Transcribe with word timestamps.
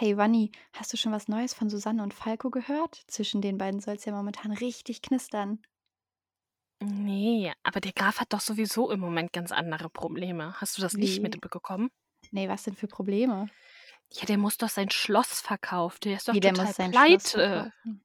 Hey 0.00 0.16
Wanni, 0.16 0.52
hast 0.74 0.92
du 0.92 0.96
schon 0.96 1.10
was 1.10 1.26
Neues 1.26 1.54
von 1.54 1.68
Susanne 1.70 2.04
und 2.04 2.14
Falco 2.14 2.50
gehört? 2.50 3.02
Zwischen 3.08 3.40
den 3.42 3.58
beiden 3.58 3.80
soll 3.80 3.96
es 3.96 4.04
ja 4.04 4.12
momentan 4.12 4.52
richtig 4.52 5.02
knistern. 5.02 5.60
Nee, 6.80 7.52
aber 7.64 7.80
der 7.80 7.90
Graf 7.90 8.20
hat 8.20 8.32
doch 8.32 8.38
sowieso 8.38 8.92
im 8.92 9.00
Moment 9.00 9.32
ganz 9.32 9.50
andere 9.50 9.90
Probleme. 9.90 10.54
Hast 10.60 10.78
du 10.78 10.82
das 10.82 10.94
nicht 10.94 11.16
Wie? 11.16 11.20
mitbekommen? 11.22 11.90
Nee, 12.30 12.48
was 12.48 12.62
denn 12.62 12.76
für 12.76 12.86
Probleme? 12.86 13.50
Ja, 14.12 14.24
der 14.26 14.38
muss 14.38 14.56
doch 14.56 14.68
sein 14.68 14.88
Schloss 14.88 15.40
verkaufen. 15.40 15.98
Der 16.04 16.14
ist 16.18 16.28
doch 16.28 16.34
Wie, 16.34 16.38
der 16.38 16.52
total 16.52 16.66
muss 16.66 16.76
sein 16.76 16.92
Schloss 16.92 17.04
pleite. 17.04 17.72
verkaufen. 17.82 18.04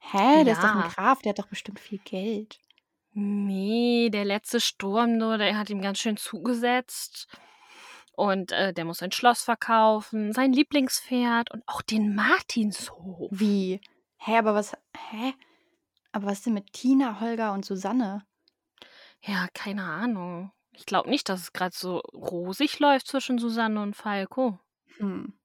Hä? 0.00 0.42
Der 0.44 0.52
ist 0.54 0.62
doch 0.64 0.74
ein 0.74 0.80
Ja. 0.80 0.88
Graf, 0.88 1.22
der 1.22 1.30
hat 1.30 1.38
doch 1.38 1.46
bestimmt 1.46 1.78
viel 1.78 2.00
Geld. 2.00 2.58
Nee, 3.12 4.10
der 4.10 4.24
letzte 4.24 4.60
Sturm 4.60 5.18
nur, 5.18 5.38
der 5.38 5.56
hat 5.56 5.70
ihm 5.70 5.82
ganz 5.82 6.00
schön 6.00 6.16
zugesetzt. 6.16 7.28
Und 8.18 8.50
äh, 8.50 8.72
der 8.74 8.84
muss 8.84 8.98
sein 8.98 9.12
Schloss 9.12 9.44
verkaufen, 9.44 10.32
sein 10.32 10.52
Lieblingspferd 10.52 11.52
und 11.52 11.62
auch 11.68 11.82
den 11.82 12.16
Martinshof. 12.16 13.28
Wie? 13.30 13.80
Hä, 14.16 14.38
aber 14.38 14.54
was. 14.56 14.76
Hä? 15.10 15.34
Aber 16.10 16.26
was 16.26 16.38
ist 16.38 16.46
denn 16.46 16.54
mit 16.54 16.72
Tina, 16.72 17.20
Holger 17.20 17.52
und 17.52 17.64
Susanne? 17.64 18.26
Ja, 19.22 19.46
keine 19.54 19.84
Ahnung. 19.84 20.50
Ich 20.72 20.84
glaube 20.84 21.08
nicht, 21.08 21.28
dass 21.28 21.42
es 21.42 21.52
gerade 21.52 21.76
so 21.76 21.98
rosig 22.12 22.80
läuft 22.80 23.06
zwischen 23.06 23.38
Susanne 23.38 23.80
und 23.80 23.94
Falco. 23.94 24.58
Hm. 24.96 25.38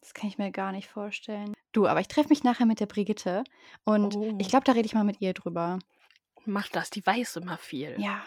Das 0.00 0.14
kann 0.14 0.28
ich 0.28 0.38
mir 0.38 0.52
gar 0.52 0.70
nicht 0.70 0.88
vorstellen. 0.88 1.54
Du, 1.72 1.88
aber 1.88 1.98
ich 2.00 2.06
treffe 2.06 2.28
mich 2.28 2.44
nachher 2.44 2.66
mit 2.66 2.78
der 2.78 2.86
Brigitte 2.86 3.42
und 3.82 4.14
Oh. 4.14 4.38
ich 4.38 4.48
glaube, 4.48 4.62
da 4.64 4.72
rede 4.72 4.86
ich 4.86 4.94
mal 4.94 5.02
mit 5.02 5.20
ihr 5.20 5.34
drüber. 5.34 5.80
Mach 6.44 6.68
das, 6.68 6.90
die 6.90 7.04
weiß 7.04 7.34
immer 7.36 7.58
viel. 7.58 7.96
Ja. 7.98 8.22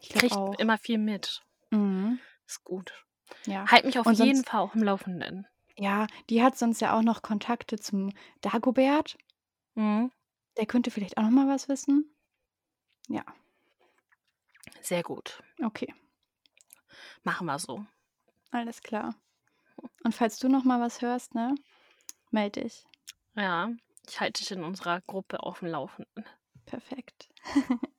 Ich 0.00 0.10
Die 0.10 0.18
kriegt 0.20 0.36
immer 0.60 0.78
viel 0.78 0.98
mit. 0.98 1.42
Mhm. 1.70 2.20
Ist 2.54 2.62
gut. 2.62 3.04
Ja. 3.46 3.66
Halt 3.68 3.84
mich 3.84 3.98
auf 3.98 4.06
Und 4.06 4.14
jeden 4.18 4.36
sonst- 4.36 4.48
Fall 4.48 4.60
auf 4.60 4.72
dem 4.72 4.84
Laufenden. 4.84 5.46
Ja, 5.76 6.06
die 6.30 6.40
hat 6.40 6.56
sonst 6.56 6.80
ja 6.80 6.96
auch 6.96 7.02
noch 7.02 7.22
Kontakte 7.22 7.80
zum 7.80 8.12
Dagobert. 8.42 9.18
Mhm. 9.74 10.12
Der 10.56 10.66
könnte 10.66 10.92
vielleicht 10.92 11.18
auch 11.18 11.24
noch 11.24 11.30
mal 11.30 11.48
was 11.48 11.68
wissen. 11.68 12.14
Ja, 13.08 13.24
Sehr 14.82 15.02
gut. 15.02 15.42
okay, 15.64 15.92
Machen 17.24 17.46
wir 17.46 17.58
so. 17.58 17.84
alles 18.52 18.82
klar. 18.82 19.16
Und 20.04 20.14
falls 20.14 20.38
du 20.38 20.48
noch 20.48 20.62
mal 20.62 20.80
was 20.80 21.02
hörst, 21.02 21.34
ne, 21.34 21.56
meld 22.30 22.54
dich. 22.56 22.84
Ja, 23.34 23.70
ich 24.08 24.20
halte 24.20 24.40
dich 24.42 24.52
in 24.52 24.62
unserer 24.62 25.00
Gruppe 25.00 25.42
auf 25.42 25.58
dem 25.58 25.68
Laufenden. 25.68 26.24
Perfekt. 26.66 27.28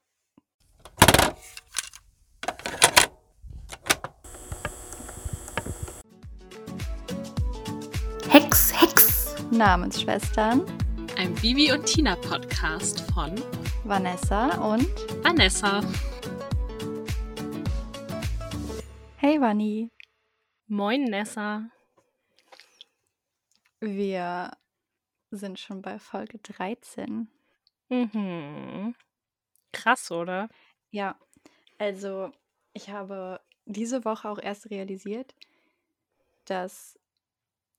Namensschwestern 9.57 10.65
Ein 11.17 11.33
Bibi 11.35 11.71
und 11.71 11.85
Tina 11.85 12.17
Podcast 12.17 12.99
von 13.13 13.41
Vanessa 13.85 14.57
und 14.57 14.85
Vanessa. 15.23 15.81
Hey 19.15 19.39
Vanni. 19.39 19.91
Moin, 20.67 21.05
Nessa. 21.05 21.69
Wir 23.79 24.51
sind 25.31 25.57
schon 25.57 25.81
bei 25.81 25.99
Folge 25.99 26.37
13. 26.39 27.29
Mhm. 27.87 28.93
Krass, 29.71 30.11
oder? 30.11 30.49
Ja, 30.91 31.17
also 31.77 32.33
ich 32.73 32.89
habe 32.89 33.39
diese 33.63 34.03
Woche 34.03 34.29
auch 34.29 34.39
erst 34.39 34.69
realisiert, 34.69 35.33
dass 36.43 36.99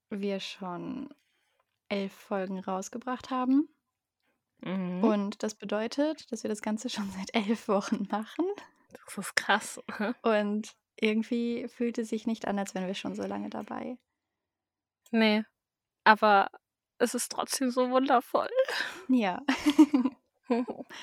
wir 0.08 0.40
schon 0.40 1.10
elf 1.88 2.12
Folgen 2.12 2.58
rausgebracht 2.60 3.30
haben. 3.30 3.68
Mhm. 4.60 5.04
Und 5.04 5.42
das 5.42 5.54
bedeutet, 5.54 6.30
dass 6.32 6.42
wir 6.42 6.48
das 6.48 6.62
Ganze 6.62 6.88
schon 6.90 7.10
seit 7.10 7.34
elf 7.34 7.68
Wochen 7.68 8.06
machen. 8.10 8.44
Das 8.92 9.18
ist 9.18 9.36
krass. 9.36 9.80
Und 10.22 10.74
irgendwie 10.98 11.68
fühlt 11.68 11.98
es 11.98 12.08
sich 12.08 12.26
nicht 12.26 12.46
an, 12.48 12.58
als 12.58 12.74
wären 12.74 12.86
wir 12.86 12.94
schon 12.94 13.14
so 13.14 13.22
lange 13.24 13.50
dabei. 13.50 13.98
Nee, 15.10 15.44
aber 16.04 16.50
es 16.98 17.14
ist 17.14 17.30
trotzdem 17.32 17.70
so 17.70 17.90
wundervoll. 17.90 18.48
Ja. 19.08 19.42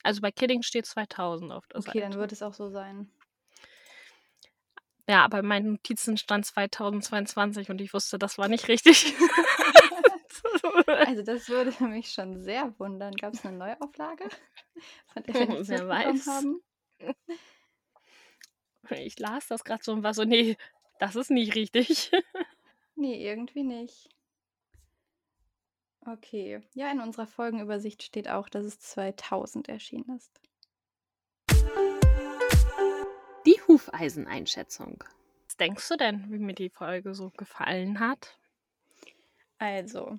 Also 0.02 0.20
bei 0.20 0.30
Kidding 0.32 0.62
steht 0.62 0.86
2000 0.86 1.52
auf 1.52 1.66
der 1.68 1.78
Okay, 1.80 2.00
Seite. 2.00 2.00
dann 2.00 2.14
wird 2.18 2.32
es 2.32 2.42
auch 2.42 2.54
so 2.54 2.68
sein. 2.70 3.10
Ja, 5.08 5.24
aber 5.24 5.40
in 5.40 5.46
meinen 5.46 5.72
Notizen 5.72 6.16
stand 6.16 6.46
2022 6.46 7.70
und 7.70 7.80
ich 7.80 7.92
wusste, 7.92 8.18
das 8.18 8.38
war 8.38 8.48
nicht 8.48 8.68
richtig. 8.68 9.12
Also 10.86 11.22
das 11.22 11.48
würde 11.48 11.72
mich 11.84 12.10
schon 12.12 12.40
sehr 12.42 12.72
wundern. 12.78 13.14
Gab 13.14 13.34
es 13.34 13.44
eine 13.44 13.56
Neuauflage, 13.56 14.28
von 15.12 15.22
der 15.24 15.34
wir 15.34 15.68
Wer 15.68 15.88
weiß. 15.88 16.26
haben? 16.26 16.62
ich 18.90 19.18
las 19.18 19.48
das 19.48 19.64
gerade 19.64 19.82
so 19.82 19.92
und 19.92 20.02
war 20.02 20.14
so, 20.14 20.24
nee, 20.24 20.56
das 20.98 21.16
ist 21.16 21.30
nicht 21.30 21.54
richtig. 21.54 22.10
Nee, 22.94 23.26
irgendwie 23.26 23.64
nicht. 23.64 24.10
Okay. 26.04 26.60
Ja, 26.74 26.90
in 26.92 27.00
unserer 27.00 27.26
Folgenübersicht 27.26 28.02
steht 28.02 28.28
auch, 28.28 28.50
dass 28.50 28.66
es 28.66 28.80
2000 28.80 29.68
erschienen 29.70 30.14
ist. 30.14 30.40
Die 33.46 33.60
Hufeiseneinschätzung. 33.66 35.02
Was 35.46 35.56
denkst 35.56 35.88
du 35.88 35.96
denn, 35.96 36.30
wie 36.30 36.38
mir 36.38 36.54
die 36.54 36.70
Folge 36.70 37.14
so 37.14 37.30
gefallen 37.30 37.98
hat? 37.98 38.38
Also, 39.58 40.18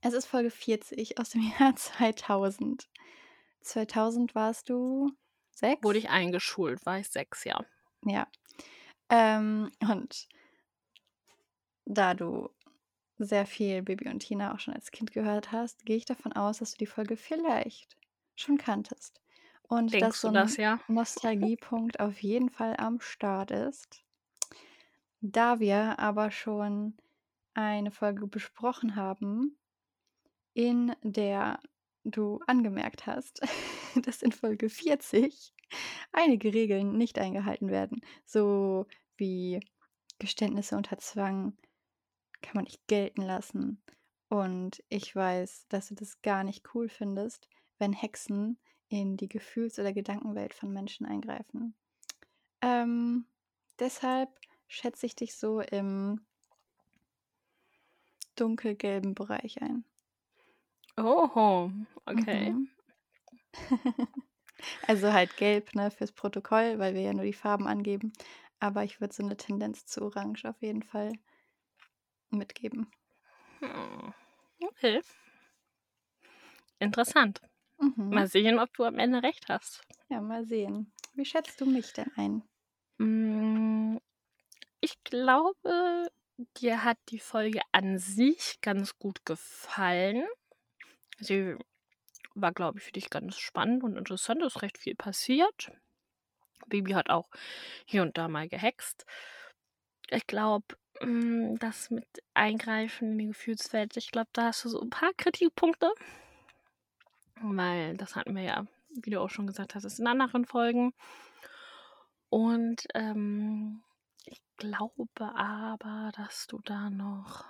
es 0.00 0.14
ist 0.14 0.26
Folge 0.26 0.50
40 0.50 1.18
aus 1.18 1.30
dem 1.30 1.42
Jahr 1.58 1.74
2000. 1.76 2.88
2000 3.60 4.34
warst 4.34 4.68
du 4.68 5.12
sechs? 5.50 5.82
Wurde 5.82 5.98
ich 5.98 6.10
eingeschult, 6.10 6.84
war 6.86 6.98
ich 6.98 7.08
sechs, 7.08 7.44
ja. 7.44 7.64
Ja. 8.04 8.26
Ähm, 9.10 9.70
und 9.80 10.28
da 11.84 12.14
du 12.14 12.50
sehr 13.18 13.46
viel 13.46 13.82
Bibi 13.82 14.08
und 14.08 14.20
Tina 14.20 14.54
auch 14.54 14.60
schon 14.60 14.74
als 14.74 14.90
Kind 14.90 15.12
gehört 15.12 15.50
hast, 15.50 15.84
gehe 15.84 15.96
ich 15.96 16.04
davon 16.04 16.32
aus, 16.32 16.58
dass 16.58 16.72
du 16.72 16.78
die 16.78 16.86
Folge 16.86 17.16
vielleicht 17.16 17.96
schon 18.36 18.58
kanntest. 18.58 19.20
Und 19.62 19.92
Denkst 19.92 20.06
dass 20.06 20.20
so 20.20 20.28
ein 20.28 20.34
das, 20.34 20.56
ja? 20.56 20.80
Nostalgiepunkt 20.88 22.00
auf 22.00 22.22
jeden 22.22 22.50
Fall 22.50 22.76
am 22.78 23.00
Start 23.00 23.50
ist. 23.50 24.04
Da 25.20 25.58
wir 25.58 25.98
aber 25.98 26.30
schon 26.30 26.96
eine 27.54 27.90
Folge 27.90 28.28
besprochen 28.28 28.94
haben, 28.94 29.58
in 30.58 30.92
der 31.04 31.60
du 32.02 32.40
angemerkt 32.48 33.06
hast, 33.06 33.40
dass 34.02 34.22
in 34.22 34.32
Folge 34.32 34.68
40 34.68 35.54
einige 36.10 36.52
Regeln 36.52 36.98
nicht 36.98 37.16
eingehalten 37.20 37.70
werden, 37.70 38.00
so 38.24 38.88
wie 39.16 39.60
Geständnisse 40.18 40.76
unter 40.76 40.98
Zwang 40.98 41.56
kann 42.42 42.56
man 42.56 42.64
nicht 42.64 42.84
gelten 42.88 43.22
lassen. 43.22 43.80
Und 44.30 44.82
ich 44.88 45.14
weiß, 45.14 45.68
dass 45.68 45.90
du 45.90 45.94
das 45.94 46.22
gar 46.22 46.42
nicht 46.42 46.74
cool 46.74 46.88
findest, 46.88 47.48
wenn 47.78 47.92
Hexen 47.92 48.58
in 48.88 49.16
die 49.16 49.28
Gefühls- 49.28 49.78
oder 49.78 49.92
Gedankenwelt 49.92 50.54
von 50.54 50.72
Menschen 50.72 51.06
eingreifen. 51.06 51.76
Ähm, 52.62 53.26
deshalb 53.78 54.28
schätze 54.66 55.06
ich 55.06 55.14
dich 55.14 55.36
so 55.36 55.60
im 55.60 56.26
dunkelgelben 58.34 59.14
Bereich 59.14 59.62
ein. 59.62 59.84
Oho, 60.98 61.72
okay. 62.06 62.54
Mhm. 62.54 62.68
Also 64.82 65.12
halt 65.12 65.36
gelb, 65.36 65.74
ne, 65.74 65.90
fürs 65.90 66.12
Protokoll, 66.12 66.78
weil 66.78 66.94
wir 66.94 67.02
ja 67.02 67.12
nur 67.14 67.24
die 67.24 67.32
Farben 67.32 67.66
angeben. 67.68 68.12
Aber 68.60 68.84
ich 68.84 69.00
würde 69.00 69.14
so 69.14 69.22
eine 69.22 69.36
Tendenz 69.36 69.86
zu 69.86 70.02
orange 70.02 70.44
auf 70.46 70.60
jeden 70.62 70.82
Fall 70.82 71.12
mitgeben. 72.30 72.90
Hm. 73.60 74.12
Okay. 74.62 75.02
Interessant. 76.80 77.40
Mhm. 77.80 78.12
Mal 78.12 78.28
sehen, 78.28 78.58
ob 78.58 78.72
du 78.74 78.84
am 78.84 78.98
Ende 78.98 79.22
recht 79.22 79.48
hast. 79.48 79.82
Ja, 80.10 80.20
mal 80.20 80.44
sehen. 80.44 80.92
Wie 81.14 81.24
schätzt 81.24 81.62
du 81.62 81.64
mich 81.66 81.94
denn 81.94 82.12
ein? 82.14 82.42
Mm, 83.00 83.98
Ich 84.80 85.02
glaube, 85.04 86.10
dir 86.58 86.84
hat 86.84 86.98
die 87.10 87.18
Folge 87.20 87.60
an 87.72 87.98
sich 87.98 88.60
ganz 88.62 88.98
gut 88.98 89.24
gefallen. 89.26 90.24
Sie 91.18 91.56
war, 92.34 92.52
glaube 92.52 92.78
ich, 92.78 92.84
für 92.84 92.92
dich 92.92 93.10
ganz 93.10 93.36
spannend 93.38 93.82
und 93.82 93.96
interessant. 93.96 94.42
Es 94.42 94.56
ist 94.56 94.62
recht 94.62 94.78
viel 94.78 94.94
passiert. 94.94 95.72
Baby 96.66 96.92
hat 96.92 97.10
auch 97.10 97.28
hier 97.84 98.02
und 98.02 98.18
da 98.18 98.28
mal 98.28 98.48
gehext. 98.48 99.06
Ich 100.10 100.26
glaube, 100.26 100.76
das 101.58 101.90
mit 101.90 102.06
Eingreifen 102.34 103.12
in 103.12 103.18
die 103.18 103.26
Gefühlswelt, 103.26 103.96
ich 103.96 104.10
glaube, 104.10 104.30
da 104.32 104.46
hast 104.46 104.64
du 104.64 104.68
so 104.68 104.80
ein 104.80 104.90
paar 104.90 105.12
Kritikpunkte. 105.16 105.92
Weil 107.40 107.96
das 107.96 108.16
hatten 108.16 108.34
wir 108.34 108.42
ja, 108.42 108.66
wie 108.90 109.10
du 109.10 109.20
auch 109.20 109.30
schon 109.30 109.46
gesagt 109.46 109.74
hast, 109.74 109.98
in 109.98 110.06
anderen 110.06 110.44
Folgen. 110.44 110.92
Und 112.30 112.86
ähm, 112.94 113.82
ich 114.24 114.42
glaube 114.56 115.06
aber, 115.18 116.10
dass 116.16 116.46
du 116.46 116.58
da 116.64 116.90
noch 116.90 117.44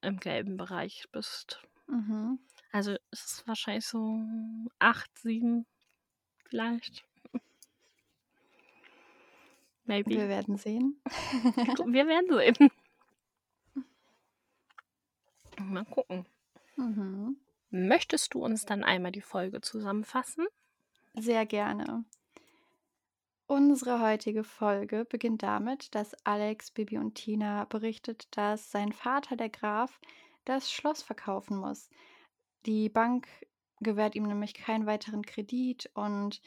im 0.00 0.18
gelben 0.18 0.56
Bereich 0.56 1.06
bist. 1.12 1.62
Mhm. 1.86 2.38
Also 2.72 2.96
es 3.10 3.24
ist 3.24 3.48
wahrscheinlich 3.48 3.86
so 3.86 4.18
acht, 4.78 5.10
sieben 5.18 5.66
vielleicht. 6.44 7.04
Maybe. 9.84 10.10
Wir 10.10 10.28
werden 10.28 10.56
sehen. 10.56 11.00
Wir 11.86 12.06
werden 12.06 12.28
sehen. 12.30 12.70
Mal 15.58 15.84
gucken. 15.84 16.26
Mhm. 16.76 17.36
Möchtest 17.70 18.34
du 18.34 18.44
uns 18.44 18.64
dann 18.64 18.84
einmal 18.84 19.12
die 19.12 19.20
Folge 19.20 19.60
zusammenfassen? 19.60 20.46
Sehr 21.14 21.46
gerne. 21.46 22.04
Unsere 23.46 24.00
heutige 24.00 24.44
Folge 24.44 25.04
beginnt 25.04 25.42
damit, 25.42 25.94
dass 25.94 26.14
Alex, 26.24 26.70
Bibi 26.70 26.96
und 26.98 27.16
Tina 27.16 27.64
berichtet, 27.64 28.28
dass 28.36 28.70
sein 28.70 28.92
Vater, 28.92 29.36
der 29.36 29.50
Graf, 29.50 30.00
das 30.44 30.70
Schloss 30.70 31.02
verkaufen 31.02 31.56
muss. 31.56 31.88
Die 32.66 32.88
Bank 32.88 33.28
gewährt 33.80 34.14
ihm 34.14 34.24
nämlich 34.24 34.54
keinen 34.54 34.86
weiteren 34.86 35.24
Kredit 35.24 35.90
und 35.94 36.40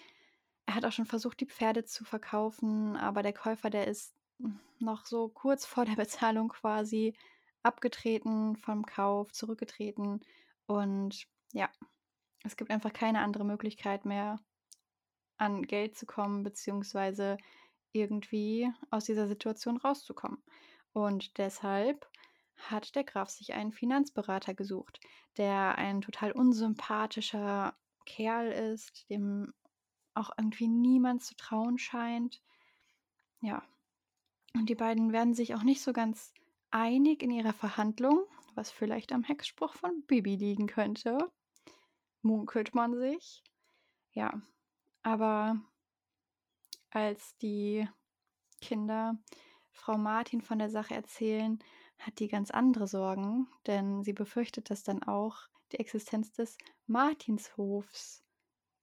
er 0.65 0.75
hat 0.75 0.85
auch 0.85 0.91
schon 0.91 1.05
versucht, 1.05 1.39
die 1.41 1.45
Pferde 1.45 1.83
zu 1.83 2.05
verkaufen, 2.05 2.95
aber 2.95 3.21
der 3.21 3.33
Käufer, 3.33 3.69
der 3.69 3.87
ist 3.87 4.15
noch 4.79 5.05
so 5.05 5.29
kurz 5.29 5.65
vor 5.65 5.85
der 5.85 5.95
Bezahlung 5.95 6.49
quasi 6.49 7.15
abgetreten 7.63 8.55
vom 8.57 8.85
Kauf, 8.85 9.31
zurückgetreten 9.31 10.21
und 10.67 11.27
ja, 11.51 11.69
es 12.43 12.55
gibt 12.57 12.71
einfach 12.71 12.93
keine 12.93 13.21
andere 13.21 13.43
Möglichkeit 13.43 14.05
mehr, 14.05 14.39
an 15.37 15.63
Geld 15.63 15.97
zu 15.97 16.05
kommen, 16.05 16.43
beziehungsweise 16.43 17.37
irgendwie 17.91 18.71
aus 18.91 19.05
dieser 19.05 19.27
Situation 19.27 19.77
rauszukommen. 19.77 20.41
Und 20.93 21.37
deshalb 21.37 22.07
hat 22.57 22.95
der 22.95 23.03
Graf 23.03 23.29
sich 23.29 23.53
einen 23.53 23.71
Finanzberater 23.71 24.53
gesucht, 24.53 24.99
der 25.37 25.77
ein 25.77 26.01
total 26.01 26.31
unsympathischer 26.31 27.75
Kerl 28.05 28.51
ist, 28.51 29.09
dem 29.09 29.53
auch 30.13 30.31
irgendwie 30.37 30.67
niemand 30.67 31.23
zu 31.23 31.35
trauen 31.35 31.77
scheint. 31.77 32.41
Ja. 33.41 33.63
Und 34.53 34.69
die 34.69 34.75
beiden 34.75 35.11
werden 35.11 35.33
sich 35.33 35.53
auch 35.53 35.63
nicht 35.63 35.81
so 35.81 35.91
ganz 35.91 36.33
einig 36.71 37.21
in 37.21 37.31
ihrer 37.31 37.53
Verhandlung, 37.53 38.25
was 38.53 38.71
vielleicht 38.71 39.11
am 39.11 39.23
Hexspruch 39.23 39.73
von 39.73 40.03
Bibi 40.07 40.35
liegen 40.35 40.67
könnte. 40.67 41.17
Munkelt 42.21 42.73
man 42.73 42.95
sich. 42.95 43.43
Ja. 44.13 44.41
Aber 45.03 45.61
als 46.89 47.37
die 47.37 47.87
Kinder 48.61 49.19
Frau 49.71 49.97
Martin 49.97 50.41
von 50.41 50.57
der 50.57 50.69
Sache 50.69 50.95
erzählen, 50.95 51.59
hat 51.99 52.19
die 52.19 52.27
ganz 52.27 52.51
andere 52.51 52.87
Sorgen, 52.87 53.47
denn 53.67 54.03
sie 54.03 54.13
befürchtet, 54.13 54.69
dass 54.69 54.83
dann 54.83 55.03
auch 55.03 55.37
die 55.71 55.79
Existenz 55.79 56.31
des 56.33 56.57
Martinshofs 56.87 58.23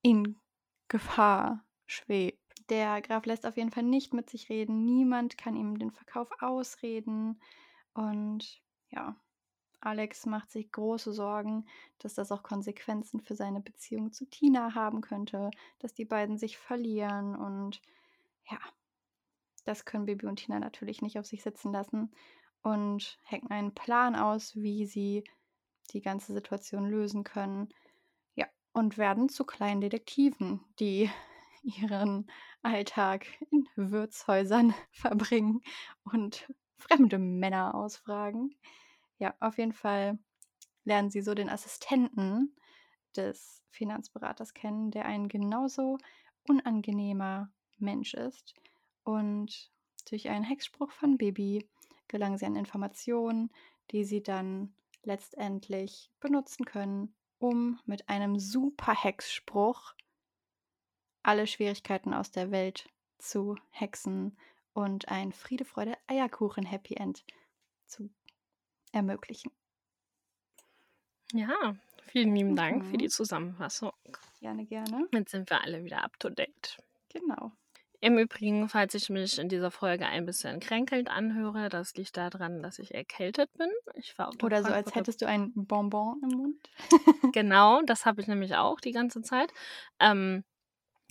in 0.03 0.41
Gefahr 0.88 1.64
schwebt. 1.87 2.38
Der 2.69 3.00
Graf 3.03 3.26
lässt 3.26 3.47
auf 3.47 3.56
jeden 3.56 3.70
Fall 3.70 3.82
nicht 3.82 4.14
mit 4.14 4.31
sich 4.31 4.49
reden. 4.49 4.85
Niemand 4.85 5.38
kann 5.38 5.56
ihm 5.56 5.79
den 5.79 5.91
Verkauf 5.91 6.31
ausreden. 6.41 7.41
Und 7.94 8.62
ja, 8.91 9.17
Alex 9.81 10.26
macht 10.26 10.50
sich 10.50 10.70
große 10.70 11.12
Sorgen, 11.12 11.67
dass 11.99 12.14
das 12.14 12.31
auch 12.31 12.43
Konsequenzen 12.43 13.20
für 13.20 13.35
seine 13.35 13.61
Beziehung 13.61 14.12
zu 14.12 14.26
Tina 14.26 14.75
haben 14.75 15.00
könnte, 15.00 15.50
dass 15.81 15.93
die 15.93 16.05
beiden 16.05 16.38
sich 16.38 16.56
verlieren 16.56 17.35
und 17.35 17.82
ja, 18.49 18.59
das 19.64 19.85
können 19.85 20.06
Bibi 20.06 20.26
und 20.26 20.37
Tina 20.37 20.59
natürlich 20.59 21.03
nicht 21.03 21.19
auf 21.19 21.26
sich 21.26 21.43
sitzen 21.43 21.73
lassen 21.73 22.12
und 22.62 23.19
hacken 23.25 23.50
einen 23.50 23.75
Plan 23.75 24.14
aus, 24.14 24.55
wie 24.56 24.87
sie 24.87 25.25
die 25.91 26.00
ganze 26.00 26.32
Situation 26.32 26.88
lösen 26.88 27.25
können. 27.25 27.69
Ja, 28.35 28.47
und 28.73 28.99
werden 28.99 29.29
zu 29.29 29.44
kleinen 29.44 29.81
Detektiven, 29.81 30.61
die 30.79 31.11
ihren 31.62 32.31
Alltag 32.62 33.26
in 33.50 33.67
Wirtshäusern 33.76 34.75
verbringen 34.91 35.61
und 36.05 36.53
fremde 36.76 37.19
Männer 37.19 37.75
ausfragen. 37.75 38.56
Ja, 39.19 39.35
auf 39.41 39.59
jeden 39.59 39.73
Fall 39.73 40.19
lernen 40.85 41.11
sie 41.11 41.20
so 41.20 41.35
den 41.35 41.49
Assistenten 41.49 42.56
des 43.17 43.62
Finanzberaters 43.70 44.55
kennen, 44.55 44.91
der 44.91 45.06
ein 45.06 45.29
genauso 45.29 45.99
unangenehmer 46.49 47.50
Mensch 47.79 48.14
ist. 48.14 48.55
Und 49.05 49.70
durch 50.11 50.29
einen 50.29 50.44
Hexspruch 50.44 50.91
von 50.91 51.19
Bibi 51.19 51.69
gelangen 52.08 52.38
sie 52.38 52.46
an 52.46 52.56
Informationen, 52.56 53.50
die 53.90 54.04
sie 54.04 54.22
dann 54.22 54.75
letztendlich 55.02 56.11
benutzen 56.21 56.64
können, 56.64 57.14
um 57.38 57.80
mit 57.87 58.09
einem 58.09 58.38
super 58.38 58.94
Hexspruch 58.94 59.94
alle 61.23 61.47
Schwierigkeiten 61.47 62.14
aus 62.14 62.30
der 62.30 62.50
Welt 62.50 62.88
zu 63.18 63.56
hexen 63.71 64.37
und 64.73 65.09
ein 65.09 65.32
Friede, 65.32 65.64
Freude, 65.64 65.97
Eierkuchen 66.06 66.64
Happy 66.64 66.94
End 66.94 67.25
zu 67.87 68.11
ermöglichen. 68.92 69.52
Ja, 71.35 71.76
vielen 72.06 72.35
lieben 72.35 72.56
Dank 72.56 72.85
für 72.87 72.97
Mhm. 72.97 72.99
die 72.99 73.09
Zusammenfassung. 73.09 73.92
Gerne, 74.40 74.66
gerne. 74.66 75.09
Jetzt 75.12 75.30
sind 75.30 75.49
wir 75.50 75.62
alle 75.62 75.85
wieder 75.85 76.02
up 76.04 76.18
to 76.18 76.28
date. 76.30 76.78
Genau. 77.09 77.52
Im 78.04 78.18
Übrigen, 78.18 78.68
falls 78.68 78.94
ich 78.94 79.11
mich 79.11 79.38
in 79.38 79.49
dieser 79.49 79.71
Folge 79.71 80.06
ein 80.06 80.26
bisschen 80.26 80.59
kränkelnd 80.59 81.09
anhöre, 81.09 81.68
das 81.68 81.94
liegt 81.94 82.16
daran, 82.16 82.61
dass 82.61 82.80
ich 82.80 82.92
erkältet 82.92 83.49
bin. 83.56 83.71
Ich 83.94 84.18
war 84.18 84.32
Oder 84.42 84.64
so, 84.64 84.73
als 84.73 84.92
hättest 84.97 85.23
du 85.23 85.28
ein 85.28 85.52
Bonbon 85.54 86.21
im 86.25 86.37
Mund. 86.37 86.71
Genau, 87.32 87.80
das 87.82 88.04
habe 88.04 88.21
ich 88.21 88.26
nämlich 88.26 88.56
auch 88.56 88.80
die 88.80 88.90
ganze 88.90 89.23
Zeit. 89.23 89.52
Ähm, 90.00 90.42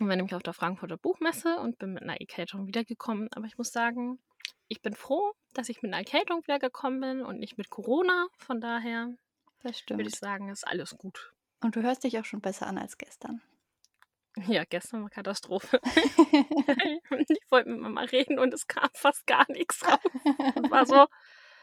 ich 0.02 0.06
war 0.06 0.18
nämlich 0.18 0.36
auf 0.36 0.44
der 0.44 0.52
Frankfurter 0.52 0.98
Buchmesse 0.98 1.60
und 1.60 1.80
bin 1.80 1.94
mit 1.94 2.04
einer 2.04 2.20
Erkältung 2.20 2.68
wiedergekommen. 2.68 3.30
Aber 3.32 3.46
ich 3.46 3.58
muss 3.58 3.72
sagen, 3.72 4.20
ich 4.68 4.82
bin 4.82 4.94
froh, 4.94 5.32
dass 5.54 5.70
ich 5.70 5.82
mit 5.82 5.94
einer 5.94 6.00
Erkältung 6.00 6.44
wiedergekommen 6.44 7.00
bin 7.00 7.22
und 7.22 7.40
nicht 7.40 7.58
mit 7.58 7.70
Corona. 7.70 8.28
Von 8.38 8.60
daher 8.60 9.16
würde 9.64 10.10
ich 10.10 10.16
sagen, 10.18 10.50
ist 10.50 10.68
alles 10.68 10.98
gut. 10.98 11.32
Und 11.64 11.78
du 11.78 11.84
hörst 11.84 12.04
dich 12.04 12.20
auch 12.20 12.26
schon 12.26 12.42
besser 12.42 12.68
an 12.68 12.78
als 12.78 12.98
gestern. 12.98 13.42
Ja, 14.48 14.64
gestern 14.64 15.04
war 15.04 15.10
Katastrophe. 15.10 15.80
ich 17.30 17.40
wollte 17.52 17.70
mit 17.70 17.80
Mama 17.82 18.02
reden 18.02 18.40
und 18.40 18.54
es 18.54 18.68
kam 18.68 18.90
fast 18.94 19.28
gar 19.28 19.46
nichts 19.52 19.86
raus. 19.86 20.00
Und 20.56 20.72
war 20.72 20.86
so, 20.86 21.06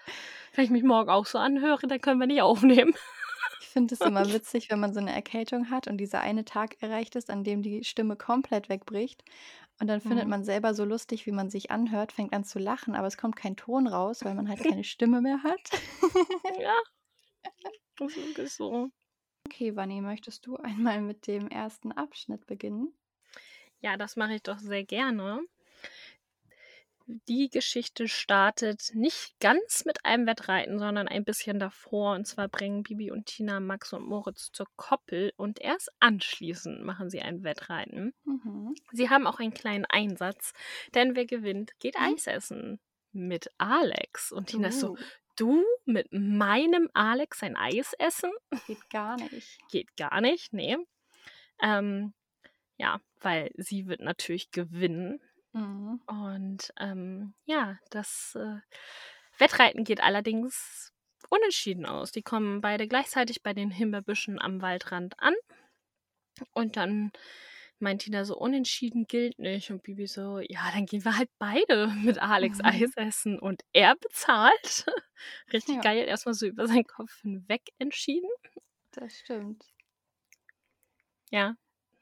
wenn 0.54 0.64
ich 0.64 0.70
mich 0.70 0.82
morgen 0.82 1.10
auch 1.10 1.26
so 1.26 1.38
anhöre, 1.38 1.86
dann 1.86 2.00
können 2.00 2.20
wir 2.20 2.26
nicht 2.26 2.42
aufnehmen. 2.42 2.94
Ich 3.60 3.68
finde 3.68 3.94
es 3.94 4.00
immer 4.00 4.32
witzig, 4.32 4.70
wenn 4.70 4.80
man 4.80 4.92
so 4.94 5.00
eine 5.00 5.12
Erkältung 5.14 5.70
hat 5.70 5.88
und 5.88 5.98
dieser 5.98 6.20
eine 6.20 6.44
Tag 6.44 6.82
erreicht 6.82 7.16
ist, 7.16 7.30
an 7.30 7.44
dem 7.44 7.62
die 7.62 7.84
Stimme 7.84 8.16
komplett 8.16 8.68
wegbricht. 8.68 9.22
Und 9.80 9.86
dann 9.86 10.00
findet 10.00 10.24
Mhm. 10.24 10.30
man 10.30 10.44
selber 10.44 10.74
so 10.74 10.84
lustig, 10.84 11.26
wie 11.26 11.32
man 11.32 11.50
sich 11.50 11.70
anhört, 11.70 12.12
fängt 12.12 12.32
an 12.32 12.44
zu 12.44 12.58
lachen, 12.58 12.94
aber 12.96 13.06
es 13.06 13.16
kommt 13.16 13.36
kein 13.36 13.56
Ton 13.56 13.86
raus, 13.86 14.24
weil 14.24 14.34
man 14.34 14.48
halt 14.48 14.62
keine 14.64 14.84
Stimme 14.84 15.20
mehr 15.20 15.42
hat. 15.44 15.60
Ja, 16.60 16.74
das 17.98 18.16
ist 18.16 18.56
so. 18.56 18.88
Okay, 19.50 19.74
Vanni, 19.74 20.02
möchtest 20.02 20.46
du 20.46 20.56
einmal 20.62 21.00
mit 21.00 21.26
dem 21.26 21.48
ersten 21.48 21.90
Abschnitt 21.92 22.46
beginnen? 22.46 22.92
Ja, 23.80 23.96
das 23.96 24.16
mache 24.16 24.34
ich 24.34 24.42
doch 24.42 24.58
sehr 24.58 24.84
gerne. 24.84 25.40
die 27.06 27.48
Geschichte 27.48 28.06
startet 28.08 28.90
nicht 28.92 29.40
ganz 29.40 29.86
mit 29.86 30.04
einem 30.04 30.26
Wettreiten, 30.26 30.78
sondern 30.78 31.08
ein 31.08 31.24
bisschen 31.24 31.58
davor. 31.58 32.14
Und 32.14 32.26
zwar 32.26 32.48
bringen 32.48 32.82
Bibi 32.82 33.10
und 33.10 33.24
Tina 33.24 33.60
Max 33.60 33.94
und 33.94 34.06
Moritz 34.06 34.52
zur 34.52 34.66
Koppel 34.76 35.32
und 35.38 35.58
erst 35.60 35.90
anschließend 36.00 36.84
machen 36.84 37.08
sie 37.08 37.22
ein 37.22 37.42
Wettreiten. 37.44 38.12
Mhm. 38.24 38.74
Sie 38.92 39.08
haben 39.08 39.26
auch 39.26 39.40
einen 39.40 39.54
kleinen 39.54 39.86
Einsatz, 39.86 40.52
denn 40.94 41.16
wer 41.16 41.24
gewinnt, 41.24 41.72
geht 41.80 41.98
Mhm. 41.98 42.14
Eis 42.14 42.26
essen 42.26 42.80
mit 43.12 43.50
Alex. 43.56 44.30
Und 44.30 44.48
Tina 44.48 44.68
ist 44.68 44.80
so, 44.80 44.90
Uh, 44.90 44.96
du 45.38 45.64
mit 45.84 46.08
meinem 46.12 46.90
Alex 46.94 47.42
ein 47.42 47.56
Eis 47.56 47.94
essen? 47.98 48.30
geht 48.66 48.90
gar 48.90 49.16
nicht. 49.16 49.58
Geht 49.70 49.96
gar 49.96 50.20
nicht, 50.20 50.52
nee. 50.52 50.76
Ähm, 51.62 52.14
ja, 52.76 53.00
weil 53.20 53.50
sie 53.56 53.86
wird 53.86 54.00
natürlich 54.00 54.50
gewinnen. 54.50 55.20
Mhm. 55.52 56.00
Und 56.06 56.72
ähm, 56.78 57.34
ja, 57.44 57.78
das 57.90 58.36
äh, 58.36 58.60
Wettreiten 59.38 59.84
geht 59.84 60.00
allerdings 60.00 60.92
unentschieden 61.28 61.86
aus. 61.86 62.12
Die 62.12 62.22
kommen 62.22 62.60
beide 62.60 62.86
gleichzeitig 62.86 63.42
bei 63.42 63.52
den 63.52 63.70
Himbeerbüschen 63.70 64.40
am 64.40 64.62
Waldrand 64.62 65.18
an. 65.18 65.34
Und 66.52 66.76
dann 66.76 67.10
meint 67.80 68.02
Tina 68.02 68.24
so, 68.24 68.36
unentschieden 68.36 69.06
gilt 69.06 69.38
nicht. 69.38 69.70
Und 69.70 69.82
Bibi 69.82 70.06
so, 70.06 70.40
ja, 70.40 70.70
dann 70.72 70.86
gehen 70.86 71.04
wir 71.04 71.16
halt 71.16 71.30
beide 71.38 71.88
mit 72.02 72.18
Alex 72.20 72.60
Mhm. 72.60 72.64
Eis 72.64 72.92
essen. 72.96 73.38
Und 73.38 73.62
er 73.72 73.96
bezahlt. 73.96 74.86
Richtig 75.52 75.80
Ja. 75.80 75.80
geil, 75.80 76.06
erstmal 76.06 76.34
so 76.34 76.46
über 76.46 76.66
seinen 76.66 76.84
Kopf 76.86 77.20
hinweg 77.22 77.62
entschieden. 77.78 78.28
Das 78.90 79.14
stimmt. 79.18 79.64
Ja, 81.30 81.56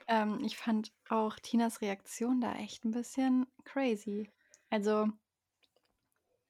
Ähm, 0.08 0.42
ich 0.44 0.56
fand 0.56 0.92
auch 1.08 1.36
Tinas 1.38 1.80
Reaktion 1.80 2.40
da 2.40 2.54
echt 2.56 2.84
ein 2.84 2.90
bisschen 2.90 3.46
crazy. 3.64 4.32
Also 4.70 5.08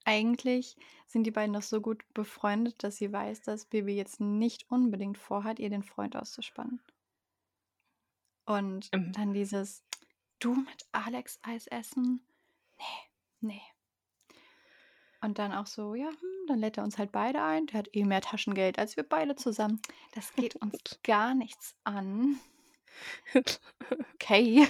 eigentlich 0.07 0.75
sind 1.07 1.25
die 1.25 1.31
beiden 1.31 1.53
doch 1.53 1.61
so 1.61 1.83
gut 1.83 2.03
befreundet, 2.15 2.83
dass 2.83 2.97
sie 2.97 3.13
weiß, 3.13 3.43
dass 3.43 3.67
Bibi 3.67 3.93
jetzt 3.95 4.21
nicht 4.21 4.65
unbedingt 4.71 5.19
vorhat, 5.19 5.59
ihr 5.59 5.69
den 5.69 5.83
Freund 5.83 6.17
auszuspannen. 6.17 6.81
Und 8.47 8.89
ähm, 8.93 9.13
dann 9.13 9.33
dieses, 9.35 9.85
du 10.39 10.55
mit 10.55 10.87
Alex 10.93 11.39
Eis 11.43 11.67
essen? 11.67 12.27
Nee, 12.79 13.11
nee. 13.41 13.63
Und 15.21 15.39
dann 15.39 15.53
auch 15.53 15.67
so, 15.67 15.95
ja, 15.95 16.09
hm, 16.09 16.47
dann 16.47 16.59
lädt 16.59 16.77
er 16.79 16.85
uns 16.85 16.99
halt 16.99 17.11
beide 17.11 17.43
ein. 17.43 17.67
Der 17.67 17.79
hat 17.79 17.89
eh 17.93 18.05
mehr 18.05 18.21
Taschengeld 18.21 18.79
als 18.79 18.97
wir 18.97 19.03
beide 19.03 19.35
zusammen. 19.35 19.81
Das 20.15 20.33
geht 20.35 20.57
uns 20.57 20.79
gar 21.03 21.35
nichts 21.35 21.75
an. 21.85 22.39
Okay. 24.15 24.67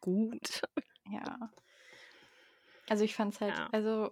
gut. 0.00 0.60
Ja. 1.06 1.50
Also 2.88 3.04
ich 3.04 3.14
fand 3.14 3.34
es 3.34 3.40
halt, 3.40 3.54
Ja. 3.56 3.68
also 3.72 4.10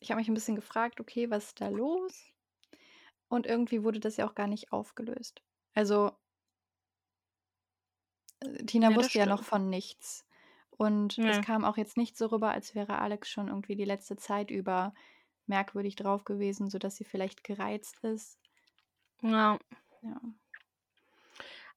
ich 0.00 0.10
habe 0.10 0.20
mich 0.20 0.28
ein 0.28 0.34
bisschen 0.34 0.56
gefragt, 0.56 1.00
okay, 1.00 1.30
was 1.30 1.46
ist 1.46 1.60
da 1.60 1.68
los? 1.68 2.32
Und 3.28 3.46
irgendwie 3.46 3.82
wurde 3.82 3.98
das 4.00 4.16
ja 4.16 4.28
auch 4.28 4.34
gar 4.34 4.46
nicht 4.46 4.72
aufgelöst. 4.72 5.42
Also 5.74 6.12
Tina 8.66 8.88
Ja, 8.90 8.94
das 8.96 9.04
wusste 9.04 9.18
ja 9.18 9.26
noch 9.26 9.38
stimmt. 9.38 9.48
von 9.48 9.70
nichts. 9.70 10.24
Und 10.70 11.18
es 11.18 11.36
Ja. 11.36 11.42
kam 11.42 11.64
auch 11.64 11.76
jetzt 11.76 11.96
nicht 11.96 12.16
so 12.16 12.26
rüber, 12.26 12.50
als 12.50 12.74
wäre 12.74 12.98
Alex 12.98 13.28
schon 13.30 13.48
irgendwie 13.48 13.76
die 13.76 13.84
letzte 13.84 14.16
Zeit 14.16 14.50
über 14.50 14.94
merkwürdig 15.46 15.96
drauf 15.96 16.24
gewesen, 16.24 16.70
sodass 16.70 16.96
sie 16.96 17.04
vielleicht 17.04 17.44
gereizt 17.44 17.98
ist. 18.02 18.38
Ja. 19.22 19.58
Ja. 20.02 20.20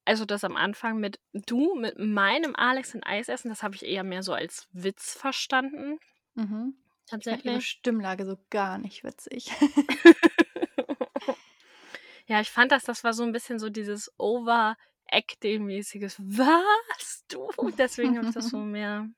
Also 0.05 0.23
das 0.25 0.43
am 0.43 0.55
Anfang 0.55 0.99
mit 0.99 1.19
du, 1.33 1.75
mit 1.75 1.97
meinem 1.97 2.55
Alex 2.55 2.93
ein 2.95 3.03
Eis 3.03 3.27
essen, 3.27 3.49
das 3.49 3.63
habe 3.63 3.75
ich 3.75 3.83
eher 3.85 4.03
mehr 4.03 4.21
so 4.23 4.33
als 4.33 4.67
Witz 4.71 5.13
verstanden. 5.15 5.99
Mhm. 6.35 6.75
Ich 7.05 7.09
fand 7.11 7.25
ihre 7.25 7.35
Tatsächlich. 7.35 7.67
Stimmlage 7.67 8.25
so 8.25 8.37
gar 8.49 8.77
nicht 8.77 9.03
witzig. 9.03 9.51
ja, 12.27 12.39
ich 12.41 12.49
fand 12.51 12.71
das, 12.71 12.83
das 12.83 13.03
war 13.03 13.13
so 13.13 13.23
ein 13.23 13.31
bisschen 13.31 13.59
so 13.59 13.69
dieses 13.69 14.11
Overacting-mäßiges. 15.11 16.19
Was? 16.19 17.25
Du? 17.27 17.49
Deswegen 17.77 18.17
habe 18.17 18.27
ich 18.27 18.33
das 18.33 18.49
so 18.49 18.57
mehr. 18.59 19.09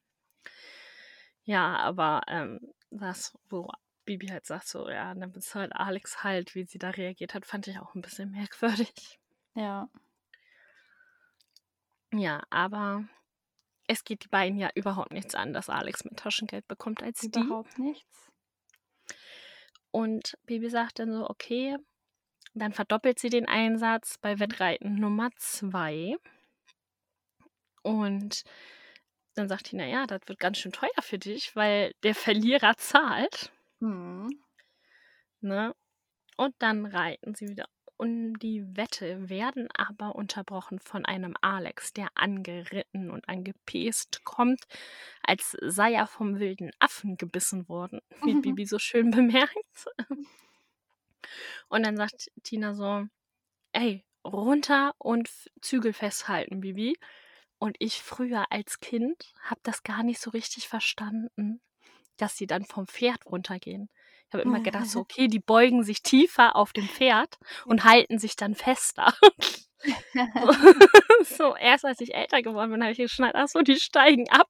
Ja, 1.43 1.77
aber 1.77 2.21
ähm, 2.27 2.59
das, 2.89 3.37
wo 3.49 3.69
Bibi 4.05 4.27
halt 4.27 4.45
sagt, 4.45 4.67
so, 4.67 4.89
ja, 4.89 5.13
dann 5.13 5.31
bezahlt 5.31 5.73
Alex 5.73 6.23
halt, 6.23 6.55
wie 6.55 6.65
sie 6.65 6.77
da 6.77 6.89
reagiert 6.89 7.33
hat, 7.33 7.45
fand 7.45 7.67
ich 7.67 7.79
auch 7.79 7.95
ein 7.95 8.01
bisschen 8.01 8.31
merkwürdig. 8.31 9.19
ja. 9.55 9.89
Ja, 12.13 12.41
aber 12.49 13.03
es 13.85 14.05
geht 14.05 14.23
die 14.23 14.29
beiden 14.29 14.57
ja 14.57 14.69
überhaupt 14.75 15.11
nichts 15.11 15.35
an, 15.35 15.51
dass 15.51 15.69
Alex 15.69 16.05
mehr 16.05 16.15
Taschengeld 16.15 16.65
bekommt 16.67 17.03
als 17.03 17.19
die. 17.19 17.27
Überhaupt 17.27 17.77
nichts. 17.77 18.31
Und 19.91 20.37
Bibi 20.45 20.69
sagt 20.69 20.99
dann 20.99 21.11
so, 21.11 21.29
okay, 21.29 21.77
dann 22.59 22.73
verdoppelt 22.73 23.19
sie 23.19 23.29
den 23.29 23.47
Einsatz 23.47 24.17
bei 24.17 24.39
Wettreiten 24.39 24.95
Nummer 24.95 25.29
zwei. 25.37 26.15
Und 27.83 28.43
dann 29.35 29.47
sagt 29.47 29.65
Tina, 29.67 29.85
ja, 29.85 30.05
das 30.07 30.21
wird 30.25 30.39
ganz 30.39 30.57
schön 30.57 30.71
teuer 30.71 31.01
für 31.01 31.19
dich, 31.19 31.55
weil 31.55 31.93
der 32.03 32.15
Verlierer 32.15 32.75
zahlt. 32.77 33.51
Mhm. 33.79 34.29
Ne? 35.41 35.75
Und 36.37 36.55
dann 36.59 36.85
reiten 36.85 37.35
sie 37.35 37.47
wieder. 37.47 37.65
Und 37.97 38.35
die 38.39 38.63
Wette 38.77 39.27
werden 39.27 39.69
aber 39.75 40.15
unterbrochen 40.15 40.79
von 40.79 41.03
einem 41.05 41.33
Alex, 41.41 41.93
der 41.93 42.09
angeritten 42.13 43.09
und 43.09 43.27
angepäst 43.27 44.23
kommt, 44.23 44.65
als 45.23 45.57
sei 45.61 45.93
er 45.93 46.05
vom 46.05 46.39
wilden 46.39 46.71
Affen 46.77 47.17
gebissen 47.17 47.67
worden, 47.67 48.01
wie 48.23 48.35
Mhm. 48.35 48.41
Bibi 48.41 48.65
so 48.65 48.77
schön 48.77 49.09
bemerkt. 49.11 49.87
Und 51.69 51.85
dann 51.85 51.97
sagt 51.97 52.31
Tina 52.43 52.73
so, 52.73 53.05
ey, 53.73 54.05
runter 54.23 54.93
und 54.97 55.29
Zügel 55.61 55.93
festhalten, 55.93 56.61
Bibi. 56.61 56.97
Und 57.59 57.75
ich 57.79 58.01
früher 58.01 58.51
als 58.51 58.79
Kind 58.79 59.33
habe 59.41 59.61
das 59.63 59.83
gar 59.83 60.03
nicht 60.03 60.21
so 60.21 60.29
richtig 60.29 60.67
verstanden, 60.67 61.61
dass 62.17 62.37
sie 62.37 62.47
dann 62.47 62.65
vom 62.65 62.87
Pferd 62.87 63.25
runtergehen. 63.25 63.89
Ich 64.27 64.33
habe 64.33 64.43
immer 64.43 64.59
gedacht, 64.59 64.87
so, 64.87 64.99
okay, 65.01 65.27
die 65.27 65.39
beugen 65.39 65.83
sich 65.83 66.03
tiefer 66.03 66.55
auf 66.55 66.73
dem 66.73 66.87
Pferd 66.87 67.39
und 67.65 67.83
halten 67.83 68.19
sich 68.19 68.35
dann 68.35 68.55
fester. 68.55 69.13
so, 71.23 71.55
erst 71.55 71.85
als 71.85 72.01
ich 72.01 72.13
älter 72.13 72.41
geworden 72.41 72.71
bin, 72.71 72.81
habe 72.81 72.91
ich 72.91 72.97
geschnallt, 72.97 73.35
ach 73.35 73.47
so, 73.47 73.61
die 73.61 73.79
steigen 73.79 74.29
ab 74.29 74.49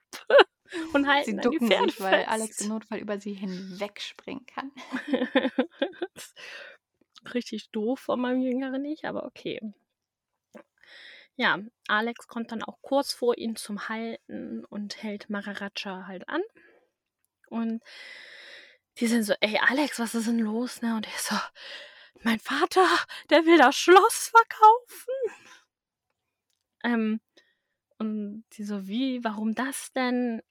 und 0.93 1.07
halten 1.07 1.25
Sie 1.25 1.35
die 1.35 1.41
ducken 1.41 1.67
Pferde 1.67 1.91
sich, 1.91 1.99
weil. 1.99 2.25
Alex 2.25 2.61
im 2.61 2.69
Notfall 2.69 2.99
über 2.99 3.19
sie 3.19 3.33
hinwegspringen 3.33 4.45
kann. 4.45 4.71
Richtig 7.33 7.71
doof 7.71 7.99
von 7.99 8.19
meinem 8.19 8.41
jüngeren 8.41 8.85
Ich, 8.85 9.05
aber 9.05 9.25
okay. 9.25 9.59
Ja, 11.35 11.59
Alex 11.87 12.27
kommt 12.27 12.51
dann 12.51 12.63
auch 12.63 12.81
kurz 12.81 13.13
vor 13.13 13.37
ihn 13.37 13.55
zum 13.55 13.89
Halten 13.89 14.65
und 14.65 15.03
hält 15.03 15.29
Maharaja 15.29 16.07
halt 16.07 16.27
an. 16.27 16.41
Und 17.49 17.83
die 18.97 19.07
sind 19.07 19.23
so, 19.23 19.33
ey 19.41 19.59
Alex, 19.61 19.99
was 19.99 20.15
ist 20.15 20.27
denn 20.27 20.39
los? 20.39 20.81
Ne? 20.81 20.95
Und 20.95 21.05
er 21.05 21.19
so, 21.19 21.35
mein 22.23 22.39
Vater, 22.39 22.85
der 23.29 23.45
will 23.45 23.57
das 23.57 23.75
Schloss 23.75 24.31
verkaufen. 24.33 25.13
Ähm, 26.83 27.21
und 27.99 28.45
die 28.53 28.63
so, 28.63 28.87
wie, 28.87 29.23
warum 29.23 29.55
das 29.55 29.91
denn? 29.93 30.41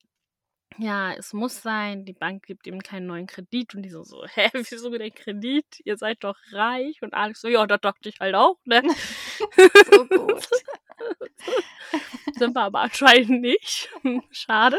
Ja, 0.78 1.12
es 1.12 1.33
muss 1.33 1.62
sein, 1.62 2.04
die 2.04 2.12
Bank 2.12 2.45
gibt 2.45 2.66
ihm 2.66 2.80
keinen 2.83 3.06
neuen 3.06 3.26
Kredit. 3.26 3.75
Und 3.75 3.83
die 3.83 3.90
so, 3.90 4.02
so 4.04 4.25
hä, 4.26 4.50
wieso 4.71 4.90
den 4.90 5.14
Kredit? 5.14 5.66
Ihr 5.85 5.97
seid 5.97 6.23
doch 6.25 6.37
reich. 6.52 7.00
Und 7.02 7.14
Alex 7.14 7.40
so, 7.40 7.49
ja, 7.49 7.66
das 7.66 7.80
dachte 7.80 8.09
ich 8.09 8.21
halt 8.21 8.35
auch, 8.35 8.59
ne? 8.64 8.83
So 9.90 10.06
gut. 10.06 10.49
Sind 12.38 12.54
wir 12.54 12.62
aber 12.62 12.80
anscheinend 12.80 13.40
nicht. 13.40 13.88
Schade. 14.30 14.78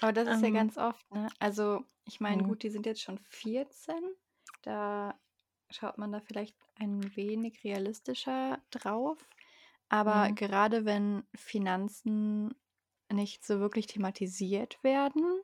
Aber 0.00 0.12
das 0.12 0.28
ist 0.28 0.42
ja 0.42 0.48
Ähm, 0.48 0.54
ganz 0.54 0.78
oft, 0.78 1.10
ne? 1.12 1.28
Also, 1.38 1.84
ich 2.04 2.20
meine, 2.20 2.42
Mhm. 2.42 2.48
gut, 2.48 2.62
die 2.62 2.70
sind 2.70 2.86
jetzt 2.86 3.02
schon 3.02 3.18
14. 3.18 4.02
Da 4.62 5.14
schaut 5.70 5.98
man 5.98 6.10
da 6.12 6.20
vielleicht 6.20 6.56
ein 6.76 7.14
wenig 7.16 7.62
realistischer 7.64 8.58
drauf. 8.70 9.18
Aber 9.88 10.28
Mhm. 10.30 10.34
gerade 10.36 10.84
wenn 10.84 11.24
Finanzen 11.34 12.54
nicht 13.12 13.44
so 13.44 13.60
wirklich 13.60 13.86
thematisiert 13.86 14.82
werden 14.84 15.42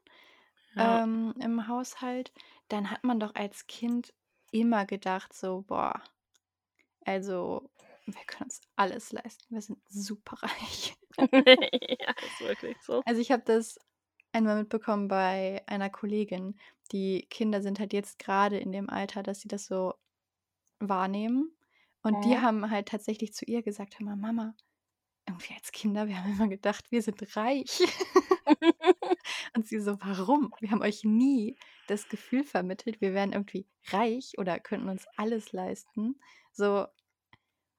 Ja. 0.74 1.00
ähm, 1.04 1.34
im 1.40 1.68
Haushalt, 1.68 2.32
dann 2.68 2.90
hat 2.90 3.04
man 3.04 3.20
doch 3.20 3.34
als 3.34 3.66
Kind 3.66 4.14
immer 4.52 4.86
gedacht, 4.86 5.32
so, 5.34 5.62
boah, 5.62 6.02
also 7.04 7.70
wir 8.06 8.22
können 8.26 8.44
uns 8.48 8.60
alles 8.76 9.12
leisten. 9.12 9.44
Wir 9.54 9.62
sind 9.62 9.78
super 9.88 10.36
reich. 10.42 10.96
ja, 12.00 12.14
ist 12.20 12.40
wirklich 12.40 12.82
so. 12.82 13.02
Also 13.04 13.20
ich 13.20 13.30
habe 13.30 13.42
das 13.44 13.78
einmal 14.32 14.58
mitbekommen 14.58 15.08
bei 15.08 15.62
einer 15.66 15.90
Kollegin. 15.90 16.58
Die 16.92 17.26
Kinder 17.30 17.62
sind 17.62 17.78
halt 17.80 17.92
jetzt 17.92 18.18
gerade 18.18 18.58
in 18.58 18.72
dem 18.72 18.90
Alter, 18.90 19.22
dass 19.22 19.40
sie 19.40 19.48
das 19.48 19.66
so 19.66 19.94
wahrnehmen. 20.80 21.56
Und 22.02 22.24
die 22.24 22.38
Mhm. 22.38 22.40
haben 22.40 22.70
halt 22.70 22.88
tatsächlich 22.88 23.34
zu 23.34 23.44
ihr 23.46 23.62
gesagt, 23.62 23.98
hör 24.00 24.06
mal, 24.06 24.16
Mama, 24.16 24.54
irgendwie 25.26 25.54
als 25.54 25.72
Kinder, 25.72 26.06
wir 26.06 26.22
haben 26.22 26.32
immer 26.32 26.48
gedacht, 26.48 26.90
wir 26.90 27.02
sind 27.02 27.36
reich. 27.36 27.80
Und 29.54 29.66
sie 29.66 29.80
so: 29.80 29.98
„Warum? 30.00 30.54
Wir 30.60 30.70
haben 30.70 30.82
euch 30.82 31.04
nie 31.04 31.56
das 31.88 32.08
Gefühl 32.08 32.44
vermittelt, 32.44 33.00
wir 33.00 33.14
wären 33.14 33.32
irgendwie 33.32 33.66
reich 33.88 34.38
oder 34.38 34.58
könnten 34.58 34.88
uns 34.88 35.06
alles 35.16 35.52
leisten. 35.52 36.20
So, 36.52 36.86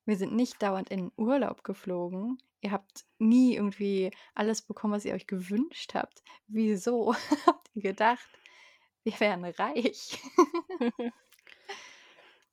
wir 0.06 0.16
sind 0.18 0.34
nicht 0.34 0.62
dauernd 0.62 0.89
in 0.89 1.12
Urlaub 1.18 1.63
geflogen. 1.63 2.38
Ihr 2.62 2.72
habt 2.72 3.06
nie 3.20 3.56
irgendwie 3.56 4.12
alles 4.34 4.62
bekommen, 4.62 4.94
was 4.94 5.06
ihr 5.06 5.13
euch 5.13 5.27
gewünscht 5.27 5.94
habt. 5.94 6.24
Wieso 6.48 7.13
habt 7.46 7.70
ihr 7.75 7.82
gedacht, 7.82 8.27
wir 9.04 9.20
wären 9.20 9.46
reich?“ 9.46 10.20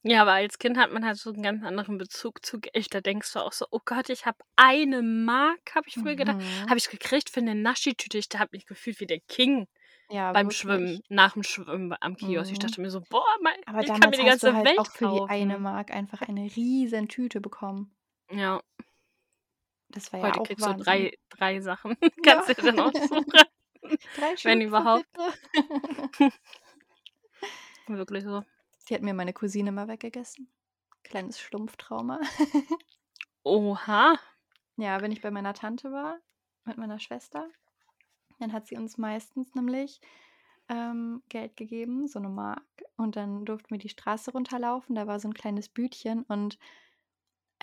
Ja, 0.07 0.21
aber 0.21 0.33
als 0.33 0.59
Kind 0.59 0.77
hat 0.77 0.93
man 0.93 1.03
halt 1.07 1.17
so 1.17 1.31
einen 1.33 1.43
ganz 1.43 1.65
anderen 1.65 1.97
Bezug 1.97 2.45
zu 2.45 2.61
Geld. 2.61 2.93
Da 2.93 3.01
denkst 3.01 3.33
du 3.33 3.39
auch 3.39 3.55
so: 3.55 3.65
„Oh 3.71 3.81
Gott, 3.87 4.11
ich 4.11 4.27
habe 4.27 4.37
eine 4.55 5.01
Mark“, 5.01 5.75
habe 5.75 5.89
ich 5.89 5.97
früher 5.97 6.15
gedacht, 6.15 6.37
Mhm. 6.37 6.69
habe 6.69 6.77
ich 6.77 6.91
gekriegt 6.91 7.31
für 7.31 7.41
'ne 7.41 7.55
Naschitüte. 7.55 8.19
Ich 8.19 8.29
habe 8.37 8.51
mich 8.53 8.67
gefühlt 8.67 9.01
wie 9.01 9.07
der 9.07 9.21
King 9.29 9.67
Ja, 10.11 10.33
beim 10.33 10.51
wirklich. 10.51 10.51
Schwimmen, 10.51 11.03
nach 11.09 11.35
dem 11.35 11.43
Schwimmen 11.45 11.95
am 12.01 12.17
Kiosk. 12.17 12.53
Ich 12.53 12.59
Mhm. 12.61 12.61
dachte 12.61 12.81
mir 12.83 12.91
so: 12.91 13.03
„Boah, 13.11 13.25
mei 13.43 13.55
Aber 13.67 13.83
ich 13.83 13.93
kann 13.95 14.11
mir 14.11 14.19
die 14.19 14.25
hast 14.25 14.43
du 14.43 14.53
ganze 14.53 14.55
halt 14.55 14.73
Welt 14.73 14.79
auch 14.79 14.91
für 14.91 15.09
die 15.09 15.25
eine 15.29 15.59
kaufen.“ 15.59 15.61
Mark 15.61 15.91
einfach 15.93 16.23
eine 16.23 16.45
riesen 16.57 17.09
Tüte 17.09 17.41
bekommen. 17.41 17.95
Ja. 18.31 18.61
Das 19.91 20.13
war 20.13 20.21
ja 20.21 20.37
Heute 20.37 20.41
auch 20.41 20.49
kriegst 20.49 20.67
du 20.67 20.73
Wahnsinn. 20.73 20.75
3 20.75 21.13
3 21.31 21.61
Sachen. 21.61 21.97
Ja. 22.25 22.43
Kannst 22.43 22.49
dir 22.49 22.55
dann 22.57 22.79
aussuchen. 22.81 23.25
3 24.15 24.37
Wenn 24.45 24.61
überhaupt. 24.61 25.07
Wirklich 27.89 28.25
so. 28.25 28.45
Die 28.89 28.95
hat 28.95 29.03
mir 29.03 29.15
meine 29.15 29.33
Cousine 29.33 29.73
mal 29.73 29.89
weggegessen. 29.89 30.49
Kleines 31.05 31.41
Schlumpftrauma. 31.41 32.21
Oha. 33.47 34.19
Ja, 34.77 35.01
wenn 35.03 35.13
ich 35.13 35.21
bei 35.23 35.31
meiner 35.31 35.55
Tante 35.55 35.93
war 35.93 36.19
mit 36.65 36.79
meiner 36.79 36.99
Schwester, 36.99 37.49
dann 38.41 38.53
hat 38.53 38.67
sie 38.69 38.77
uns 38.77 38.99
meistens 38.99 39.55
nämlich, 39.55 40.01
ähm, 40.69 41.23
Geld 41.31 41.57
gegeben, 41.57 42.09
so 42.09 42.21
'ne 42.21 42.29
Mark. 42.31 42.65
Und 42.97 43.17
dann 43.17 43.45
durften 43.47 43.71
wir 43.73 43.79
die 43.79 43.89
Straße 43.91 44.33
runterlaufen. 44.33 44.95
Da 44.97 45.07
war 45.09 45.21
so 45.21 45.29
'n 45.29 45.35
kleines 45.35 45.69
Bütchen 45.71 46.25
und 46.25 46.59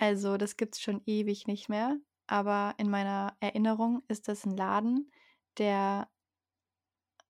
also, 0.00 0.36
das 0.36 0.56
gibt's 0.56 0.80
schon 0.80 1.02
ewig 1.06 1.46
nicht 1.46 1.68
mehr, 1.68 1.98
aber 2.26 2.74
in 2.78 2.90
meiner 2.90 3.36
Erinnerung 3.40 4.02
ist 4.08 4.28
das 4.28 4.44
'n 4.46 4.56
Laden, 4.56 5.10
der 5.58 6.08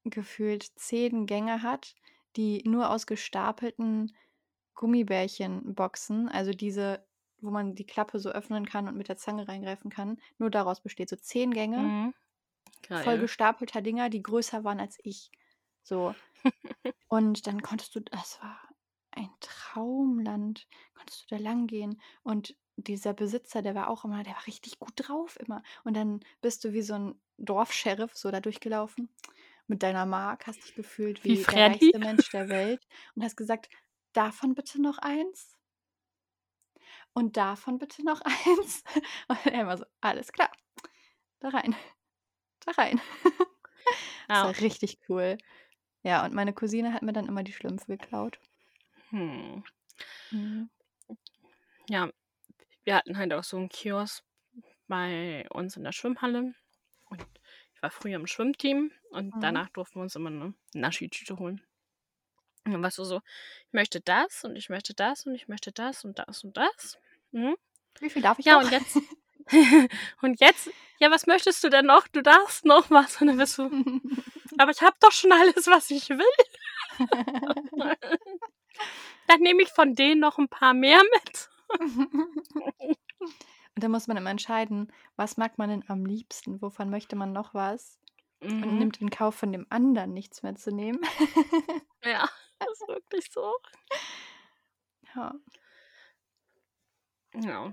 gefühlt 0.06 0.64
10 0.76 1.26
Gänge 1.26 1.62
hat, 1.62 1.94
die 2.37 2.62
nur 2.69 2.91
aus 2.91 3.07
gestapelten 3.07 4.15
Gummibärchenboxen, 4.75 6.29
also 6.29 6.53
diese, 6.53 7.07
wo 7.41 7.51
man 7.51 7.75
die 7.75 7.87
Klappe 7.87 8.19
so 8.21 8.31
öffnen 8.31 8.67
kann 8.67 8.89
und 8.89 8.97
mit 8.97 9.09
der 9.09 9.17
Zange 9.19 9.49
reingreifen 9.49 9.91
kann, 9.91 10.19
nur 10.39 10.51
daraus 10.51 10.81
besteht. 10.83 11.09
So 11.11 11.17
10 11.17 11.53
Gänge 11.53 11.95
Mhm. 11.95 12.15
voll 12.93 13.19
gestapelter 13.19 13.83
Dinger, 13.83 14.11
die 14.11 14.23
größer 14.23 14.65
waren 14.65 14.81
als 14.81 14.99
ich. 15.03 15.31
So. 15.83 16.15
Und 17.09 17.47
dann 17.47 17.62
konntest 17.62 17.95
du 17.95 18.01
das 18.01 18.41
war 18.43 18.61
ein 19.12 19.31
Traumland. 19.41 20.67
Konntest 20.95 21.23
du 21.31 21.37
da 21.37 21.43
langgehen 21.43 22.01
und 22.23 22.57
dieser 22.77 23.12
Besitzer, 23.15 23.62
der 23.62 23.75
war 23.75 23.89
auch 23.91 24.05
immer 24.05 24.23
der 24.23 24.35
war 24.35 24.47
richtig 24.47 24.79
gut 24.79 24.93
drauf 24.97 25.39
immer. 25.41 25.62
Und 25.85 25.95
dann 25.97 26.21
bist 26.41 26.65
du 26.65 26.73
wie 26.73 26.83
so 26.83 26.95
'n 26.95 27.21
Dorfscheriff 27.39 28.17
so 28.17 28.31
da 28.31 28.41
durchgelaufen 28.41 29.11
mit 29.69 29.83
deiner 29.83 30.07
Mark, 30.07 30.47
hast 30.47 30.64
dich 30.64 30.75
gefühlt 30.75 31.25
Wie 31.25 31.37
wie 31.42 31.45
der 31.45 31.62
reichste 31.62 31.99
Mensch 32.00 32.31
der 32.31 32.49
Welt 32.49 32.85
und 33.14 33.23
hast 33.25 33.37
gesagt: 33.37 33.69
„Davon 34.12 34.54
bitte 34.54 34.81
noch 34.83 34.99
eins?“ 34.99 35.57
„Und 37.16 37.37
davon 37.37 37.78
bitte 37.78 38.04
noch 38.04 38.21
eins?“ 38.25 38.85
Und 39.28 39.47
er 39.47 39.62
immer 39.62 39.76
so: 39.76 39.85
„Alles 40.00 40.33
klar. 40.33 40.50
Da 41.40 41.50
rein. 41.50 41.75
Da 42.66 42.73
rein.“ 42.73 43.00
Das 44.28 44.42
war 44.45 44.59
richtig 44.61 44.99
cool. 45.09 45.38
Ja, 46.04 46.25
und 46.25 46.35
meine 46.35 46.52
Cousine 46.54 46.92
hat 46.95 47.02
mir 47.02 47.12
dann 47.14 47.28
immer 47.28 47.42
die 47.45 47.52
Schlümpfe 47.52 47.87
geklaut. 47.99 48.40
Hm. 49.11 49.62
Mhm. 50.33 50.69
Ja, 51.88 52.11
wir 52.85 52.97
hatten 52.97 53.18
halt 53.18 53.33
auch 53.35 53.44
so 53.44 53.59
'n 53.59 53.68
Kiosk 53.68 54.25
bei 54.88 55.46
uns 55.51 55.77
in 55.77 55.85
der 55.85 55.92
Schwimmhalle 55.92 56.55
und 57.07 57.27
war 57.83 57.90
früher 57.90 58.16
im 58.16 58.27
Schwimmteam 58.27 58.92
und 59.11 59.35
Mhm. 59.35 59.42
danach 59.42 59.68
durften 59.71 59.97
wir 59.97 60.03
uns 60.05 60.16
immer 60.16 60.31
'ne 60.31 60.55
Naschitüte 60.75 61.38
holen. 61.38 61.62
Und 62.66 62.73
dann 62.73 62.83
warst 62.83 62.99
du 62.99 63.05
so: 63.05 63.21
„Ich 63.66 63.73
möchte 63.73 64.01
das 64.01 64.45
und 64.45 64.57
ich 64.57 64.68
möchte 64.68 64.95
das 64.95 65.27
und 65.27 65.35
ich 65.35 65.49
möchte 65.49 65.73
das 65.73 66.05
und 66.05 66.18
das 66.18 66.45
und 66.45 66.57
das.“ 66.57 66.99
Mhm. 67.33 67.57
Wie 68.01 68.11
viel 68.11 68.23
darf 68.23 68.38
ich 68.38 68.49
Ja, 68.49 68.51
noch? 68.51 68.61
und 68.61 68.71
jetzt 68.73 69.03
und 70.23 70.40
jetzt: 70.40 70.73
„Ja, 70.99 71.11
was 71.11 71.27
möchtest 71.27 71.64
du 71.64 71.71
denn 71.71 71.87
noch? 71.87 72.09
Du 72.09 72.23
darfst 72.23 72.64
noch 72.66 72.90
was.“ 72.90 73.21
Und 73.21 73.29
dann 73.29 73.38
bist 73.38 73.59
du: 73.59 73.71
„Aber 74.59 74.73
ich 74.73 74.83
habe 74.83 74.97
doch 75.01 75.12
schon 75.12 75.33
alles, 75.33 75.66
was 75.68 75.90
ich 75.90 76.11
will.“ 76.11 76.18
„Dann 79.29 79.40
nehme 79.40 79.62
ich 79.62 79.71
von 79.71 79.95
denen 79.95 80.21
noch 80.21 80.38
'n 80.38 80.49
paar 80.49 80.75
mehr 80.75 81.01
mit.“ 81.14 81.51
Und 83.74 83.82
dann 83.85 83.90
muss 83.90 84.06
man 84.06 84.16
immer 84.16 84.30
entscheiden, 84.30 84.92
was 85.16 85.37
mag 85.37 85.56
man 85.58 85.70
denn 85.70 85.85
am 85.88 86.04
liebsten? 86.04 86.61
Wovon 86.61 86.90
möchte 86.90 87.16
man 87.16 87.32
noch 87.32 87.54
was? 87.54 87.98
Und 88.40 88.72
Mhm. 88.72 88.78
nimmt 88.78 89.00
in 89.00 89.11
Kauf, 89.11 89.35
von 89.37 89.52
dem 89.52 89.66
anderen 89.70 90.12
nichts 90.12 90.42
mehr 90.42 90.54
zu 90.56 90.70
nehmen. 90.74 91.00
Ja, 92.04 92.28
ist 92.72 92.88
wirklich 92.88 93.30
so. 93.30 93.54
Ja. 95.14 95.32
Ja. 97.35 97.72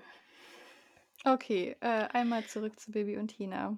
Okay, 1.25 1.75
äh, 1.79 2.07
einmal 2.13 2.45
zurück 2.45 2.79
zu 2.79 2.91
Bibi 2.91 3.17
und 3.17 3.29
Tina. 3.29 3.75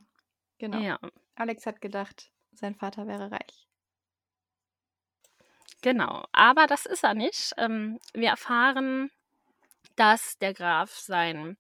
Genau. 0.58 0.78
Ja. 0.80 1.00
Alex 1.36 1.66
hat 1.66 1.80
gedacht, 1.80 2.32
sein 2.52 2.76
Vater 2.76 3.08
wäre 3.08 3.32
reich. 3.32 3.68
Genau, 5.82 6.26
aber 6.34 6.68
das 6.68 6.86
ist 6.86 7.04
er 7.04 7.14
nicht. 7.14 7.54
Ähm, 7.58 8.00
wir 8.14 8.30
erfahren, 8.30 9.10
dass 9.96 10.38
der 10.38 10.54
Graf 10.54 10.92
sein 10.92 11.58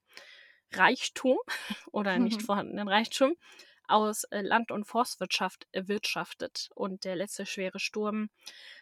Reichtum 0.74 1.38
oder 1.92 2.20
nicht 2.20 2.42
vorhandenen 2.42 2.88
Reichtum 2.88 3.36
aus, 3.88 4.24
äh, 4.26 4.42
Land 4.42 4.72
und 4.72 4.86
Forstwirtschaft 4.86 5.68
erwirtschaftet. 5.72 6.70
Und 6.76 7.04
der 7.04 7.16
letzte 7.16 7.46
schwere 7.46 7.80
Sturm 7.80 8.30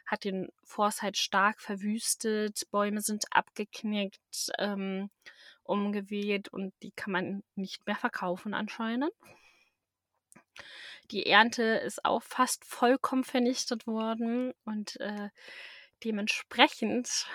hat 0.06 0.23
den 0.23 0.49
Forst 0.63 1.02
halt 1.02 1.17
stark 1.17 1.60
verwüstet, 1.60 2.63
Bäume 2.71 3.02
sind 3.02 3.25
abgeknickt, 3.32 4.52
ähm, 4.58 5.10
umgeweht 5.63 6.49
und 6.49 6.73
die 6.82 6.91
kann 6.91 7.12
man 7.12 7.43
nicht 7.56 7.86
mehr 7.86 7.95
verkaufen 7.95 8.54
anscheinend. 8.54 9.12
Die 11.12 11.25
Ernte 11.25 11.63
ist 11.63 12.06
auch 12.06 12.21
fast 12.21 12.65
vollkommen 12.65 13.23
vernichtet 13.23 13.88
worden 13.88 14.54
und, 14.65 14.99
äh, 14.99 15.30
dementsprechend 16.04 17.28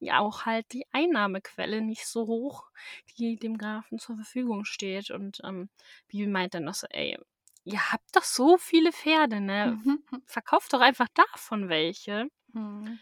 ja 0.00 0.20
auch 0.20 0.46
halt 0.46 0.72
die 0.72 0.86
Einnahmequelle 0.92 1.80
nicht 1.82 2.06
so 2.06 2.26
hoch, 2.26 2.70
die 3.18 3.36
dem 3.36 3.58
Grafen 3.58 3.98
zur 3.98 4.16
Verfügung 4.16 4.64
steht. 4.64 5.10
Und, 5.10 5.40
ähm, 5.44 5.70
Bibi 6.08 6.26
meint 6.28 6.54
dann 6.54 6.64
noch 6.64 6.74
so: 6.74 6.86
„Ey, 6.90 7.18
ihr 7.64 7.92
habt 7.92 8.14
doch 8.16 8.24
so 8.24 8.56
viele 8.58 8.92
Pferde, 8.92 9.40
ne? 9.40 9.78
Verkauft 10.24 10.72
doch 10.72 10.80
einfach 10.80 11.08
davon 11.14 11.68
welche.“ 11.68 12.28
Mhm. 12.54 12.98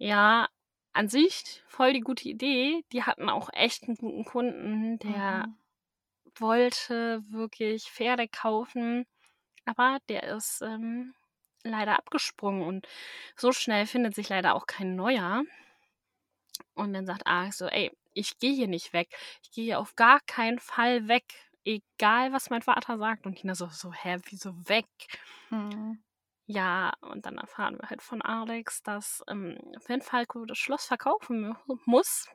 Ja, 0.00 0.48
an 0.92 1.08
sich 1.08 1.62
voll 1.66 1.92
die 1.92 2.00
gute 2.00 2.28
Idee. 2.28 2.84
Die 2.92 3.02
hatten 3.04 3.28
auch 3.28 3.48
echt 3.52 3.84
'n 3.88 3.94
guten 3.96 4.24
Kunden, 4.24 4.98
der 4.98 5.44
Mhm. 5.44 5.58
wollte 6.36 7.22
wirklich 7.30 7.90
Pferde 7.90 8.28
kaufen, 8.28 9.06
aber 9.66 9.98
der 10.08 10.24
ist, 10.24 10.62
ähm, 10.62 11.14
leider 11.64 11.98
abgesprungen 11.98 12.62
und 12.62 12.88
so 13.36 13.52
schnell 13.52 13.86
findet 13.86 14.14
sich 14.16 14.28
leider 14.30 14.54
auch 14.56 14.66
kein 14.66 14.96
neuer. 14.96 15.44
Und 16.74 16.92
dann 16.94 17.06
sagt 17.06 17.26
Alex 17.26 17.58
so: 17.58 17.66
„Ey, 17.66 17.90
ich 18.14 18.38
gehe 18.38 18.54
hier 18.54 18.68
nicht 18.68 18.92
weg. 18.92 19.14
Ich 19.42 19.50
gehe 19.52 19.64
hier 19.64 19.78
auf 19.80 19.96
gar 19.96 20.20
keinen 20.26 20.58
Fall 20.58 21.08
weg, 21.08 21.24
egal 21.64 22.32
was 22.32 22.50
mein 22.50 22.62
Vater 22.62 22.98
sagt.“ 22.98 23.26
Und 23.26 23.36
Tina 23.36 23.54
so 23.54 23.68
so: 23.68 23.92
„Hä, 23.92 24.18
wieso 24.30 24.52
weg?“ 24.68 24.86
Mhm. 25.50 26.02
Ja, 26.46 26.92
und 27.00 27.24
dann 27.26 27.38
erfahren 27.38 27.78
wir 27.80 27.88
halt 27.88 28.02
von 28.02 28.20
Alex, 28.20 28.82
dass, 28.82 29.22
ähm, 29.28 29.58
wenn 29.86 30.02
Falco 30.02 30.44
das 30.44 30.58
Schloss 30.58 30.86
verkaufen 30.86 31.56
muss, 31.84 32.28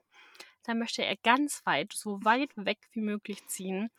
dann 0.64 0.80
möchte 0.80 1.04
er 1.06 1.18
ganz 1.18 1.66
weit, 1.66 1.94
so 1.94 2.20
weit 2.24 2.52
weg 2.58 2.80
wie 2.94 3.02
möglich 3.02 3.46
ziehen, 3.48 3.90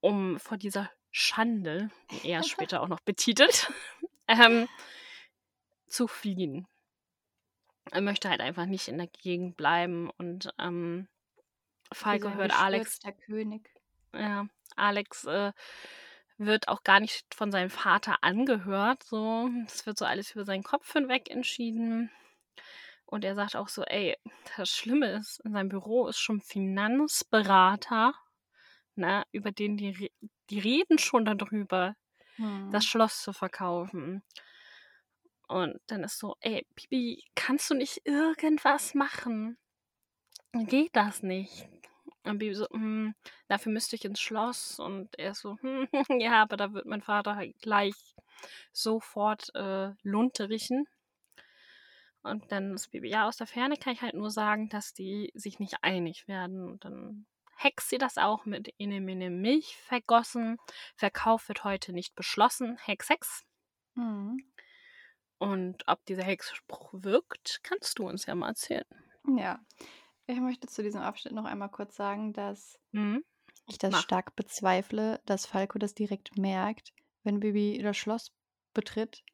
um 0.00 0.38
vor 0.38 0.56
dieser 0.58 0.90
Schande, 1.10 1.90
wie 2.08 2.20
er 2.22 2.42
später 2.44 2.82
auch 2.82 2.88
noch 2.88 3.00
betitelt, 3.00 3.72
ähm, 4.28 4.68
zu 5.86 6.06
fliehen. 6.06 6.66
Er 7.92 8.00
möchte 8.00 8.30
halt 8.30 8.40
einfach 8.40 8.64
nicht 8.66 8.88
in 8.88 8.96
der 8.98 9.08
Gegend 9.08 9.56
bleiben 9.58 10.08
und, 10.16 10.54
ähm, 10.58 11.08
Falco 11.92 12.32
hört 12.32 12.54
Alex 12.54 13.00
gestürzter 13.00 13.12
König. 13.12 13.70
ja, 14.14 14.46
Alex, 14.76 15.24
äh, 15.24 15.52
wird 16.38 16.68
auch 16.68 16.84
gar 16.84 17.00
nicht 17.00 17.34
von 17.34 17.50
seinem 17.52 17.70
Vater 17.70 18.18
angehört, 18.22 19.02
so. 19.04 19.50
Es 19.66 19.86
wird 19.86 19.98
so 19.98 20.04
alles 20.04 20.32
über 20.32 20.44
seinen 20.44 20.62
Kopf 20.62 20.92
hinweg 20.92 21.30
entschieden. 21.30 22.10
Und 23.06 23.24
er 23.24 23.34
sagt 23.36 23.56
auch 23.56 23.68
so: 23.68 23.82
„Ey, 23.84 24.16
das 24.56 24.70
Schlimme 24.70 25.12
ist, 25.12 25.40
in 25.44 25.52
seinem 25.52 25.68
Büro 25.70 26.08
ist 26.08 26.18
schon 26.20 26.40
Finanzberater, 26.42 28.14
ne, 28.96 29.24
über 29.32 29.52
den 29.52 29.76
die 29.78 30.12
die 30.50 30.60
reden 30.60 30.98
schon 30.98 31.24
da 31.26 31.34
drüber, 31.34 31.96
das. 32.70 32.84
Schloss 32.86 33.22
zu 33.22 33.32
verkaufen. 33.34 34.22
Und 35.48 35.80
dann 35.86 36.04
ist 36.04 36.18
so, 36.18 36.36
ey, 36.40 36.66
Bibi, 36.74 37.24
kannst 37.34 37.70
du 37.70 37.74
nicht 37.74 38.02
irgendwas 38.04 38.94
machen? 38.94 39.56
Geht 40.52 40.94
das 40.94 41.22
nicht? 41.22 41.68
Und 42.24 42.38
Bibi 42.38 42.54
so, 42.54 42.68
hm, 42.70 43.14
dafür 43.48 43.72
müsste 43.72 43.96
ich 43.96 44.04
ins 44.04 44.20
Schloss. 44.20 44.78
Und 44.78 45.18
er 45.18 45.34
so, 45.34 45.56
hm, 45.60 45.88
ja, 46.20 46.42
aber 46.42 46.58
da 46.58 46.74
wird 46.74 46.84
mein 46.84 47.02
Vater 47.02 47.34
halt 47.36 47.58
gleich 47.60 47.94
sofort 48.72 49.54
äh, 49.54 49.92
Lunte 50.02 50.50
riechen. 50.50 50.86
Und 52.22 52.52
dann 52.52 52.74
ist 52.74 52.90
Bibi, 52.90 53.08
ja, 53.08 53.26
aus 53.26 53.38
der 53.38 53.46
Ferne 53.46 53.76
kann 53.78 53.94
ich 53.94 54.02
halt 54.02 54.14
nur 54.14 54.30
sagen, 54.30 54.68
dass 54.68 54.92
die 54.92 55.32
sich 55.34 55.58
nicht 55.58 55.82
einig 55.82 56.28
werden. 56.28 56.68
Und 56.68 56.84
dann 56.84 57.26
hext 57.56 57.88
sie 57.88 57.98
das 57.98 58.18
auch 58.18 58.44
mit 58.44 58.74
Ene 58.78 59.00
Mene 59.00 59.30
Milch 59.30 59.76
vergossen. 59.76 60.58
Verkauf 60.94 61.48
wird 61.48 61.64
heute 61.64 61.94
nicht 61.94 62.14
beschlossen. 62.14 62.76
Hex, 62.84 63.08
Hex. 63.08 63.44
Mhm. 63.94 64.44
Und 65.40 65.82
ob 65.88 66.04
dieser 66.06 66.22
Hexspruch 66.22 66.90
wirkt, 66.92 67.60
kannst 67.64 67.98
du 67.98 68.08
uns 68.08 68.26
ja 68.26 68.34
mal 68.36 68.50
erzählen. 68.50 68.84
Ja. 69.36 69.60
Ich 70.26 70.40
möchte 70.40 70.68
zu 70.68 70.82
diesem 70.82 71.00
Abschnitt 71.02 71.34
noch 71.34 71.44
einmal 71.44 71.70
kurz 71.70 71.96
sagen, 71.96 72.32
dass 72.32 72.78
Mhm. 72.92 73.22
ich 73.68 73.78
das 73.78 73.92
Mach. 73.92 74.02
stark 74.02 74.36
bezweifle, 74.36 75.20
dass 75.26 75.46
Falco 75.46 75.78
das 75.78 75.94
direkt 75.94 76.36
merkt, 76.38 76.92
wenn 77.24 77.40
Bibi 77.40 77.80
das 77.82 77.96
Schloss 77.96 78.32
betritt. 78.74 79.24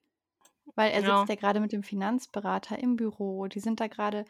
Weil 0.76 0.92
er 0.92 1.02
Ja. 1.02 1.04
sitzt 1.04 1.28
ja 1.28 1.36
gerade 1.36 1.60
mit 1.60 1.72
dem 1.72 1.82
Finanzberater 1.84 2.78
im 2.78 2.96
Büro. 2.96 3.46
Die 3.48 3.60
sind 3.60 3.80
da 3.80 3.88
gerade 3.88 4.24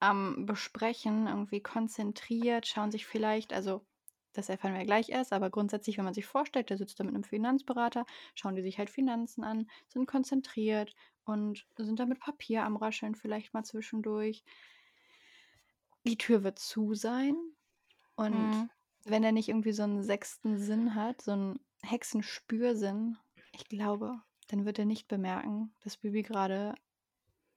am 0.00 0.46
Besprechen, 0.46 1.26
irgendwie 1.28 1.62
konzentriert, 1.62 2.66
schauen 2.66 2.90
sich 2.90 3.06
vielleicht, 3.06 3.52
also 3.52 3.86
das 4.32 4.48
erfahren 4.48 4.74
wir 4.74 4.84
gleich 4.84 5.08
erst, 5.10 5.32
aber 5.32 5.50
grundsätzlich, 5.50 5.98
wenn 5.98 6.04
man 6.04 6.14
sich 6.14 6.26
vorstellt, 6.26 6.70
der 6.70 6.78
sitzt 6.78 6.98
da 7.00 7.04
mit 7.04 7.14
einem 7.14 7.24
Finanzberater, 7.24 8.06
schauen 8.34 8.54
die 8.56 8.62
sich 8.62 8.78
halt 8.78 8.90
Finanzen 8.90 9.44
an, 9.44 9.68
sind 9.88 10.06
konzentriert 10.06 10.94
und 11.24 11.66
sind 11.76 12.00
da 12.00 12.06
mit 12.06 12.20
Papier 12.20 12.64
am 12.64 12.76
Rascheln 12.76 13.14
vielleicht 13.14 13.54
mal 13.54 13.64
zwischendurch. 13.64 14.42
Die 16.06 16.18
Tür 16.18 16.42
wird 16.42 16.58
zu 16.58 16.94
sein 16.94 17.36
und 18.16 18.50
Mhm. 18.50 18.70
wenn 19.04 19.24
er 19.24 19.32
nicht 19.32 19.48
irgendwie 19.48 19.72
so 19.72 19.82
einen 19.84 20.02
sechsten 20.02 20.58
Sinn 20.58 20.94
hat, 20.94 21.22
so 21.22 21.32
einen 21.32 21.60
Hexenspürsinn, 21.82 23.18
ich 23.52 23.68
glaube, 23.68 24.20
dann 24.48 24.64
wird 24.64 24.78
er 24.78 24.84
nicht 24.86 25.08
bemerken, 25.08 25.74
dass 25.84 25.96
Bibi 25.98 26.22
gerade 26.22 26.74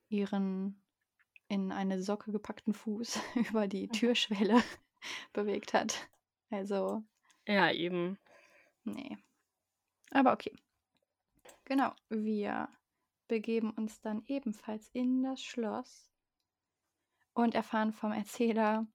ihren 0.10 0.82
in 1.48 1.72
eine 1.72 2.02
Socke 2.02 2.32
gepackten 2.32 2.74
Fuß 2.74 3.20
über 3.54 3.68
die 3.68 3.88
Türschwelle 3.90 4.62
bewegt 5.34 5.74
hat. 5.74 6.08
Also, 6.50 7.04
Ja, 7.48 7.72
eben. 7.72 8.18
nee. 8.84 9.18
Aber 10.12 10.34
okay. 10.34 10.54
Genau, 11.66 11.94
wir 12.10 12.70
begeben 13.28 13.72
uns 13.72 14.02
dann 14.02 14.24
ebenfalls 14.28 14.90
in 14.94 15.24
das 15.24 15.42
Schloss 15.42 16.12
und 17.34 17.56
erfahren 17.56 17.92
vom 17.92 18.12
Erzähler, 18.12 18.88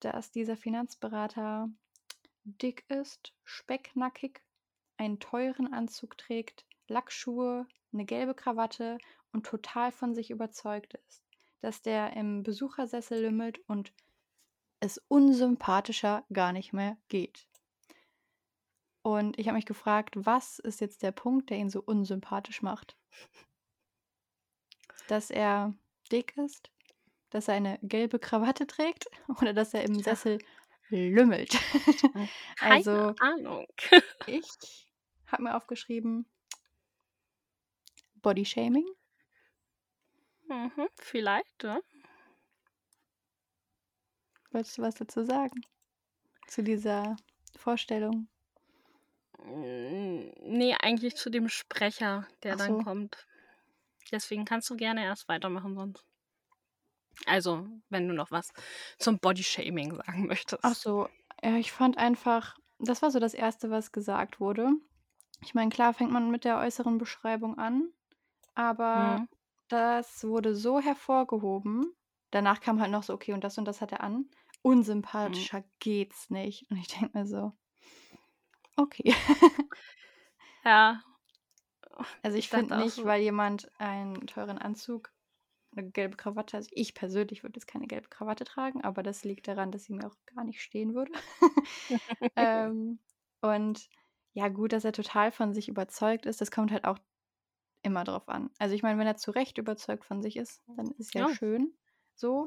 dass 0.00 0.30
dieser 0.30 0.56
Finanzberater 0.56 1.70
dick 2.44 2.84
ist, 2.88 3.34
specknackig, 3.44 4.42
einen 4.96 5.20
teuren 5.20 5.72
Anzug 5.72 6.16
trägt, 6.16 6.66
Lackschuhe, 6.88 7.66
eine 7.92 8.04
gelbe 8.04 8.34
Krawatte 8.34 8.98
und 9.32 9.46
total 9.46 9.92
von 9.92 10.14
sich 10.14 10.30
überzeugt 10.30 10.94
ist, 11.08 11.22
dass 11.60 11.82
der 11.82 12.14
im 12.14 12.42
Besuchersessel 12.42 13.22
lümmelt 13.22 13.58
und 13.68 13.92
es 14.80 14.98
unsympathischer 15.08 16.24
gar 16.32 16.52
nicht 16.52 16.72
mehr 16.72 16.96
geht. 17.08 17.48
Und 19.02 19.38
ich 19.38 19.46
habe 19.46 19.56
mich 19.56 19.66
gefragt, 19.66 20.14
was 20.16 20.58
ist 20.58 20.80
jetzt 20.80 21.02
der 21.02 21.12
Punkt, 21.12 21.50
der 21.50 21.58
ihn 21.58 21.70
so 21.70 21.80
unsympathisch 21.80 22.62
macht? 22.62 22.96
Dass 25.06 25.30
er 25.30 25.74
dick 26.12 26.36
ist? 26.36 26.70
Dass 27.30 27.48
er 27.48 27.54
eine 27.54 27.78
gelbe 27.82 28.18
Krawatte 28.18 28.66
trägt? 28.66 29.06
Oder 29.40 29.52
dass 29.52 29.74
er 29.74 29.84
im. 29.84 30.02
Sessel 30.02 30.38
lümmelt? 30.90 31.50
Keine 32.56 32.74
also, 32.74 33.14
Ahnung. 33.18 33.66
ich 34.26 34.48
habe 35.26 35.42
mir 35.42 35.56
aufgeschrieben, 35.56 36.26
Bodyshaming. 38.16 38.86
Mhm, 40.48 40.88
vielleicht, 40.96 41.62
ja. 41.62 41.80
Wolltest 44.52 44.76
du 44.76 44.82
was 44.82 44.94
dazu 44.96 45.24
sagen? 45.24 45.62
Zu 46.48 46.62
dieser 46.62 47.16
Vorstellung? 47.56 48.28
Mm, 49.44 50.30
Nee, 50.42 50.76
eigentlich 50.80 51.16
zu 51.16 51.28
dem 51.30 51.48
Sprecher, 51.48 52.28
der 52.44 52.54
Ach 52.54 52.58
dann 52.58 52.76
so. 52.76 52.78
kommt. 52.78 53.26
Deswegen 54.12 54.44
kannst 54.46 54.70
du 54.70 54.76
gerne 54.76 55.04
erst 55.04 55.28
weitermachen 55.28 55.74
sonst. 55.76 56.04
Also, 57.26 57.68
wenn 57.90 58.08
du 58.08 58.14
noch 58.14 58.30
was 58.32 58.52
zum 58.98 59.18
Bodyshaming 59.20 59.94
sagen 59.94 60.26
möchtest. 60.26 60.62
Ach 60.62 60.74
so, 60.74 61.08
ja, 61.42 61.56
ich 61.56 61.72
fand 61.72 61.98
einfach, 61.98 62.56
das 62.78 63.02
war 63.02 63.10
so 63.10 63.18
das 63.18 63.34
Erste, 63.34 63.70
was 63.70 63.92
gesagt 63.92 64.40
wurde. 64.40 64.70
Ich 65.42 65.54
meine, 65.54 65.70
klar 65.70 65.94
fängt 65.94 66.12
man 66.12 66.30
mit 66.30 66.44
der 66.44 66.58
äußeren 66.58 66.98
Beschreibung 66.98 67.58
an, 67.58 67.92
aber 68.54 69.18
Mhm. 69.18 69.28
das 69.68 70.24
wurde 70.24 70.56
so 70.56 70.80
hervorgehoben. 70.80 71.94
Danach 72.30 72.60
kam 72.60 72.80
halt 72.80 72.90
noch 72.90 73.02
so, 73.02 73.14
okay, 73.14 73.32
und 73.32 73.44
das 73.44 73.58
und 73.58 73.64
das 73.64 73.80
hat 73.80 73.92
er 73.92 74.02
an. 74.02 74.30
Unsympathischer 74.62 75.64
geht's 75.78 76.30
nicht. 76.30 76.66
Und 76.70 76.76
ich 76.78 76.88
denke 76.88 77.16
mir 77.18 77.26
so, 77.26 77.52
okay. 78.78 79.12
Ja, 80.64 81.02
Also 82.22 82.36
ich 82.38 82.46
ich 82.46 82.48
finde 82.48 82.76
nicht, 82.76 82.96
so. 82.96 83.04
weil 83.04 83.22
jemand 83.22 83.70
einen 83.78 84.26
teuren 84.26 84.58
Anzug, 84.58 85.12
eine 85.76 85.90
gelbe 85.90 86.16
Krawatte, 86.16 86.56
also 86.56 86.70
ich 86.72 86.94
persönlich 86.94 87.42
würde 87.42 87.58
jetzt 87.58 87.66
keine 87.66 87.86
gelbe 87.86 88.08
Krawatte 88.08 88.44
tragen, 88.44 88.82
aber 88.84 89.02
das 89.02 89.24
liegt 89.24 89.48
daran, 89.48 89.72
dass 89.72 89.84
sie 89.84 89.94
mir 89.94 90.06
auch 90.06 90.16
gar 90.34 90.44
nicht 90.44 90.62
stehen 90.62 90.94
würde. 90.94 91.12
ähm, 92.36 93.00
und 93.40 93.88
ja, 94.34 94.48
gut, 94.48 94.72
dass 94.72 94.84
er 94.84 94.92
total 94.92 95.32
von 95.32 95.52
sich 95.54 95.68
überzeugt 95.68 96.26
ist, 96.26 96.40
das 96.40 96.50
kommt 96.50 96.72
halt 96.72 96.84
auch 96.84 96.98
immer 97.82 98.04
drauf 98.04 98.28
an. 98.28 98.50
Also 98.58 98.74
ich 98.74 98.82
meine, 98.82 98.98
wenn 98.98 99.06
er 99.06 99.16
zu 99.16 99.30
Recht 99.32 99.58
überzeugt 99.58 100.04
von 100.04 100.22
sich 100.22 100.36
ist, 100.36 100.62
dann 100.76 100.92
ist 100.98 101.14
ja 101.14 101.22
Ja. 101.22 101.28
schön 101.28 101.74
so. 102.18 102.46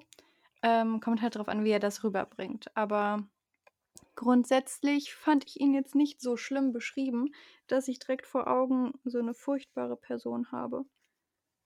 Ähm, 0.63 0.99
kommt 1.01 1.21
halt 1.21 1.36
drauf 1.36 1.47
an, 1.49 1.63
wie 1.65 1.71
er 1.71 1.79
das 1.79 2.03
rüberbringt. 2.03 2.75
Aber 2.77 3.27
grundsätzlich 4.15 5.13
fand 5.15 5.45
ich 5.47 5.60
ihn 5.62 5.73
jetzt 5.73 5.95
nicht 5.95 6.21
so 6.21 6.38
schlimm 6.38 6.73
beschrieben, 6.73 7.34
dass 7.67 7.88
ich 7.89 7.99
direkt 7.99 8.27
vor 8.27 8.47
Augen 8.47 8.93
so 9.05 9.19
eine 9.19 9.34
furchtbare 9.36 9.97
Person 9.97 10.51
habe. 10.51 10.86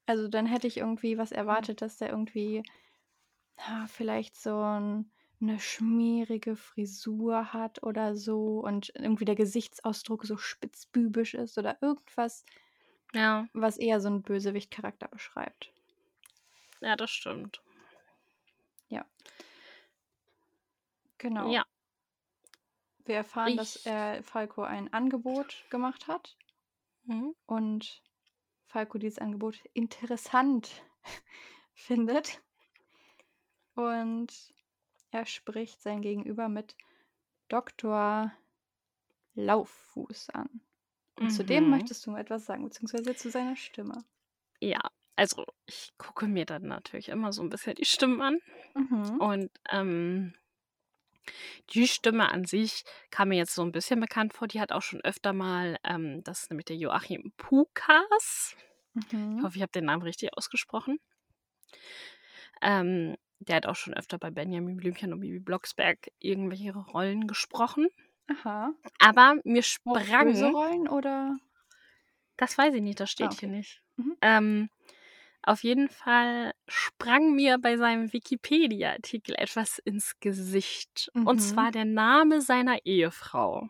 Also 0.07 0.27
dann 0.27 0.45
hätte 0.45 0.67
ich 0.67 0.77
irgendwie 0.77 1.17
was 1.17 1.31
erwartet, 1.31 1.81
dass 1.81 1.97
der 1.97 2.09
irgendwie 2.09 2.63
ah, 3.57 3.87
vielleicht 3.87 4.37
so 4.37 4.57
ein, 4.61 5.11
eine 5.41 5.59
schmierige 5.59 6.55
Frisur 6.55 7.53
hat 7.53 7.83
oder 7.83 8.15
so 8.15 8.59
und 8.61 8.91
irgendwie 8.95 9.25
der 9.25 9.35
Gesichtsausdruck 9.35 10.25
so 10.25 10.37
spitzbübisch 10.37 11.33
ist 11.35 11.57
oder 11.57 11.77
irgendwas, 11.81 12.45
Ja, 13.13 13.47
was 13.53 13.77
eher 13.77 14.01
so 14.01 14.07
einen 14.07 14.21
Bösewicht-Charakter 14.21 15.07
beschreibt. 15.07 15.73
ja, 16.81 16.95
das 16.95 17.11
stimmt. 17.11 17.61
Genau. 21.25 21.51
Ja, 21.51 21.65
Wir 23.05 23.15
erfahren, 23.15 23.57
dass 23.57 23.77
ich. 23.77 23.87
er 23.87 24.21
Falco 24.21 24.61
ein 24.61 24.93
Angebot 24.93 25.65
gemacht 25.71 26.07
hat 26.07 26.37
Mhm. 27.05 27.35
und 27.47 28.03
Falco 28.67 28.99
dieses 28.99 29.17
Angebot 29.17 29.59
interessant 29.73 30.83
findet. 31.73 32.43
Und 33.73 34.53
er 35.09 35.25
spricht 35.25 35.81
sein 35.81 36.01
Gegenüber 36.03 36.47
mit 36.47 36.75
Dr. 37.49 38.31
Lauffuß 39.33 40.29
an. 40.29 40.61
Und 41.17 41.31
zu 41.31 41.43
dem 41.43 41.63
Mhm. 41.65 41.69
möchtest 41.71 42.05
du 42.05 42.15
etwas 42.15 42.45
sagen, 42.45 42.63
beziehungsweise 42.65 43.15
zu 43.15 43.31
seiner 43.31 43.55
Stimme. 43.55 44.03
Ja, 44.59 44.79
also 45.15 45.43
ich 45.65 45.91
gucke 45.97 46.27
mir 46.27 46.45
dann 46.45 46.63
natürlich 46.67 47.09
immer 47.09 47.33
so 47.33 47.41
ein 47.41 47.49
bisschen 47.49 47.75
die 47.75 47.85
Stimmen 47.85 48.21
an. 48.21 48.39
Mhm. 48.75 49.19
Und 49.21 49.51
ähm, 49.71 50.35
die 51.71 51.87
Stimme 51.87 52.31
an 52.31 52.45
sich 52.45 52.83
kam 53.11 53.29
mir 53.29 53.37
jetzt 53.37 53.55
so 53.55 53.63
ein 53.63 53.71
bisschen 53.71 53.99
bekannt 53.99 54.33
vor. 54.33 54.47
Die 54.47 54.61
hat 54.61 54.71
auch 54.71 54.81
schon 54.81 55.01
öfter 55.01 55.33
mal, 55.33 55.77
ähm, 55.83 56.23
das 56.23 56.43
ist 56.43 56.49
nämlich 56.51 56.65
der 56.65 56.77
Joachim 56.77 57.33
Pukas. 57.37 58.55
Ich 59.37 59.43
Mhm. 59.43 59.45
hoffe, 59.45 59.57
ich 59.57 59.61
habe 59.63 59.71
den 59.73 59.85
Namen 59.85 60.03
richtig 60.03 60.37
ausgesprochen. 60.37 60.99
Ähm, 62.61 63.15
der 63.39 63.57
hat 63.57 63.65
auch 63.65 63.75
schon 63.75 63.93
öfter 63.93 64.17
bei 64.17 64.31
Benjamin 64.31 64.77
Blümchen 64.77 65.13
und 65.13 65.19
Bibi 65.19 65.39
Blocksberg 65.39 66.09
irgendwelche 66.19 66.73
Rollen 66.75 67.27
gesprochen. 67.27 67.87
Aha. 68.29 68.73
Aber 68.99 69.39
mir 69.45 69.63
Auch 69.85 70.11
böse 70.17 70.45
sprang, 70.45 70.51
Rollen 70.51 70.87
oder? 70.87 71.37
das 72.37 72.57
weiß 72.57 72.73
ich 72.75 72.81
nicht, 72.81 72.99
das 72.99 73.11
Ah, 73.19 73.31
steht 73.31 73.33
hier 73.33 73.49
okay. 73.49 73.49
nicht. 73.49 73.81
Mhm. 73.97 74.17
Ähm, 74.21 74.69
auf 75.45 75.63
jeden 75.63 75.89
Fall 75.89 76.53
sprang 76.67 77.33
mir 77.35 77.57
bei 77.59 77.77
seinem 77.77 78.11
Wikipedia-Artikel 78.13 79.35
etwas 79.37 79.79
ins 79.79 80.19
Gesicht. 80.19 81.09
Und 81.23 81.39
Mhm. 81.39 81.41
zwar 81.41 81.71
der 81.71 81.85
Name 81.85 82.41
seiner 82.41 82.85
Ehefrau. 82.85 83.69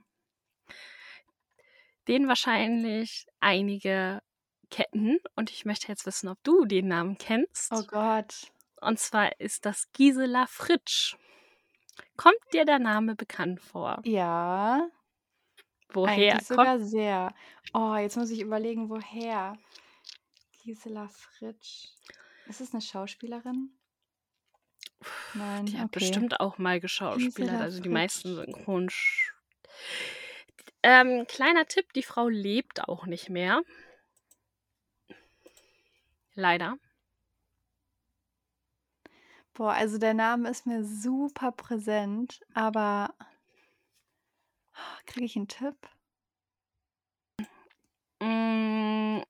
den 2.07 2.27
wahrscheinlich 2.27 3.25
einige 3.39 4.21
kennen. 4.69 5.19
Und 5.35 5.51
ich 5.51 5.65
möchte 5.65 5.87
jetzt 5.87 6.05
wissen, 6.05 6.29
ob 6.29 6.37
du 6.43 6.65
den 6.65 6.87
Namen 6.87 7.17
kennst. 7.17 7.71
Oh 7.71 7.83
Gott. 7.83 8.49
Und 8.81 8.99
zwar 8.99 9.39
ist 9.39 9.65
das 9.65 9.91
Gisela 9.93 10.47
Fritsch. 10.47 11.15
Kommt 12.17 12.39
dir 12.53 12.65
der 12.65 12.79
Name 12.79 13.15
bekannt 13.15 13.61
vor? 13.61 14.03
Ja, 14.03 14.89
Woher 15.89 16.39
eigentlich 16.39 16.45
sogar 16.47 16.79
kommt? 16.79 16.79
sehr. 16.79 17.33
Oh, 17.73 17.95
jetzt 17.95 18.17
muss 18.17 18.29
ich 18.31 18.41
überlegen, 18.41 18.89
woher. 18.89 19.59
Gisela 20.65 21.07
Fritsch. 21.07 21.89
Ist 22.47 22.59
es 22.59 22.73
eine 22.73 22.81
Schauspielerin? 22.81 23.69
Nein, 25.35 25.67
Die 25.67 25.77
hat 25.77 25.85
okay. 25.85 25.99
bestimmt 25.99 26.39
auch 26.39 26.57
mal 26.57 26.79
geschauspielert. 26.79 27.61
Also 27.61 27.81
die 27.81 27.89
meisten. 27.89 28.35
Synchron. 28.35 28.89
Ähm, 30.81 31.25
kleiner 31.27 31.67
Tipp: 31.67 31.93
Die 31.93 32.03
Frau 32.03 32.27
lebt 32.27 32.87
auch 32.87 33.05
nicht 33.05 33.29
mehr. 33.29 33.61
Leider. 36.33 36.77
Boah, 39.53 39.73
also 39.73 39.99
der 39.99 40.15
Name 40.15 40.49
ist 40.49 40.65
mir 40.65 40.83
super 40.83 41.51
präsent, 41.51 42.41
aber 42.53 43.13
kriege 45.05 45.25
ich 45.25 45.35
einen 45.35 45.47
Tipp? 45.47 45.75
Mm, 48.19 49.21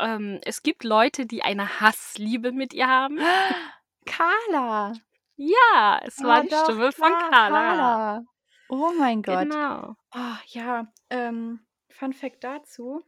ähm, 0.00 0.40
es 0.44 0.62
gibt 0.62 0.84
Leute, 0.84 1.26
die 1.26 1.42
eine 1.42 1.80
Hassliebe 1.80 2.52
mit 2.52 2.72
ihr 2.74 2.88
haben. 2.88 3.18
Carla. 4.06 4.92
Ja, 5.36 6.00
es 6.04 6.22
war 6.22 6.38
Ah, 6.38 6.42
die 6.42 6.48
doch, 6.48 6.64
Stimme 6.64 6.92
von 6.92 7.08
klar, 7.08 7.30
Carla. 7.30 7.50
Carla. 7.50 8.24
Oh 8.68 8.90
mein 8.98 9.22
Gott. 9.22 9.40
Genau. 9.42 9.96
Ah, 10.10 10.38
ja, 10.46 10.86
ähm, 11.10 11.60
Fun 11.90 12.12
Fact 12.12 12.42
dazu. 12.44 13.04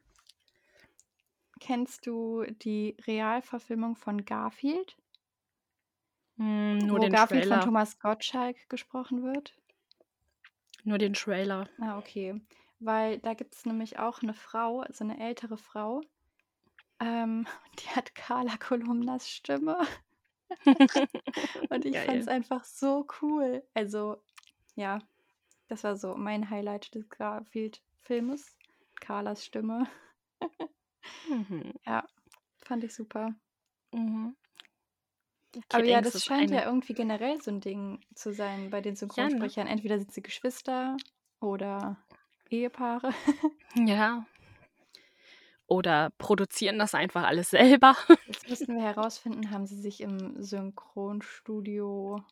Kennst 1.61 2.07
du 2.07 2.45
die 2.45 2.97
Realverfilmung 3.07 3.97
von 3.97 4.25
Garfield, 4.25 4.97
Mm, 6.41 6.79
nur 6.79 6.99
wo 6.99 7.01
den 7.03 7.11
Garfield 7.13 7.43
von 7.47 7.51
Trailer. 7.51 7.65
Thomas 7.65 7.99
Gottschalk 7.99 8.69
gesprochen 8.69 9.25
wird? 9.25 9.57
Nur 10.85 10.99
den 10.99 11.15
Trailer. 11.15 11.69
Ah, 11.81 11.99
okay. 11.99 12.41
Weil 12.79 13.19
da 13.19 13.35
gibt 13.35 13.57
es 13.57 13.67
nämlich 13.67 13.99
auch 13.99 14.23
eine 14.23 14.35
Frau, 14.35 14.79
also 14.83 15.03
eine 15.03 15.19
ältere 15.19 15.57
Frau, 15.59 16.01
ähm, 17.01 17.47
die 17.79 17.89
hat 17.89 18.15
Carla 18.15 18.57
Kolumnas 18.57 19.29
Stimme. 19.29 19.79
Und 20.65 21.85
ich 21.85 21.99
fand 21.99 22.19
es 22.19 22.29
einfach 22.29 22.65
so 22.65 23.07
cool. 23.21 23.63
Also, 23.75 24.23
ja, 24.75 25.01
das 25.69 25.85
war 25.85 25.97
so 25.97 26.15
mein 26.17 26.51
Highlight 26.51 26.95
des 26.95 27.09
Garfield-Filmes. 27.11 28.57
Carlas 29.01 29.45
Stimme. 29.45 29.87
Mhm. 31.29 31.73
Ja, 31.87 32.07
fand 32.59 32.85
ich 32.85 32.95
super. 32.95 33.35
Mhm. 33.93 34.37
Aber 35.71 35.83
Kid 35.83 35.91
ja, 35.91 36.01
das 36.03 36.23
scheint 36.23 36.51
ja 36.51 36.65
irgendwie 36.67 36.93
generell 36.93 37.41
so 37.41 37.51
ein 37.51 37.61
Ding 37.61 38.01
zu 38.15 38.33
sein 38.33 38.71
bei 38.71 38.81
den 38.81 38.91
Ja, 38.91 38.93
ne? 38.93 38.97
Synchronsprechern. 38.97 39.67
Entweder 39.67 39.99
sind 39.99 40.13
sie 40.13 40.23
Geschwister 40.23 40.97
oder 41.41 41.97
Ehepaare. 42.51 43.15
Ja. 43.75 44.27
Oder 45.69 46.11
produzieren 46.19 46.79
das 46.79 46.95
einfach 46.95 47.25
alles 47.25 47.51
selber. 47.51 47.95
Jetzt 48.27 48.49
müssten 48.49 48.75
wir 48.77 48.83
herausfinden, 48.83 49.51
haben 49.51 49.67
sie 49.67 49.81
sich 49.81 50.01
im 50.01 50.43
Synchronstudio, 50.43 52.25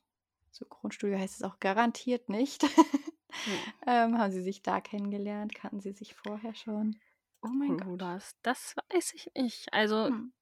Synchronstudio 0.51 1.19
heißt 1.19 1.37
es 1.37 1.43
auch 1.43 1.61
garantiert 1.61 2.29
nicht, 2.29 2.63
Hm. 2.63 2.69
ähm, 3.87 4.19
haben 4.19 4.33
sie 4.33 4.43
sich 4.43 4.63
da 4.63 4.81
kennengelernt? 4.81 5.55
Kannten 5.55 5.81
sie 5.81 5.93
sich 5.93 6.15
vorher 6.15 6.55
schon? 6.55 6.97
Oh 7.43 7.49
mein 7.49 7.77
Gott. 7.77 8.01
das, 8.01 8.35
das 8.43 8.75
weiß 8.91 9.13
ich 9.15 9.31
nicht. 9.37 9.73
Also 9.73 10.07
Hm. 10.07 10.33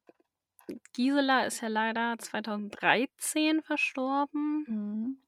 Gisela 0.95 1.45
ist 1.45 1.61
ja 1.61 1.69
leider 1.69 2.17
2013 2.19 3.61
verstorben. 3.63 4.65
Mhm. 4.67 5.19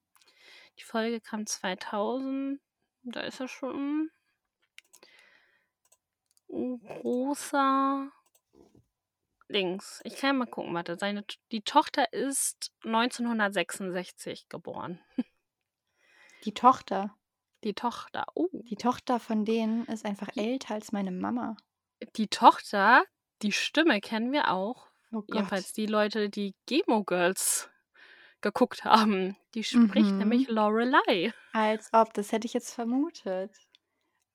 Die 0.78 0.84
Folge 0.84 1.20
kam 1.20 1.44
2000. 1.46 2.60
Da 3.02 3.20
ist 3.20 3.40
er 3.40 3.48
schon 3.48 4.10
großer 6.48 8.10
Dings. 9.48 10.00
Ich 10.04 10.16
kann 10.16 10.38
mal 10.38 10.46
gucken, 10.46 10.74
warte. 10.74 10.96
Seine, 10.98 11.24
die 11.52 11.62
Tochter 11.62 12.12
ist 12.12 12.72
1966 12.84 14.48
geboren. 14.48 15.00
Die 16.44 16.52
Tochter. 16.54 17.16
Die 17.64 17.74
Tochter. 17.74 18.26
Oh. 18.34 18.48
Die 18.52 18.76
Tochter 18.76 19.18
von 19.18 19.44
denen 19.44 19.84
ist 19.86 20.04
einfach 20.04 20.28
älter 20.36 20.74
als 20.74 20.92
meine 20.92 21.10
Mama. 21.10 21.56
Die 22.16 22.28
Tochter, 22.28 23.04
die 23.42 23.50
Stimme 23.52 24.00
kennen 24.00 24.30
wir 24.32 24.52
auch. 24.52 24.88
Oh 25.12 25.22
Jedenfalls 25.26 25.72
die 25.72 25.86
Leute, 25.86 26.28
die 26.28 26.54
Gemo 26.66 27.02
Girls 27.04 27.68
geguckt 28.42 28.84
haben. 28.84 29.36
Die 29.54 29.64
spricht 29.64 30.12
Mhm. 30.12 30.18
nämlich 30.18 30.48
Lorelei. 30.48 31.32
Als 31.52 31.88
ob, 31.92 32.12
das 32.14 32.30
hätte 32.32 32.46
ich 32.46 32.52
jetzt 32.52 32.72
vermutet. 32.74 33.50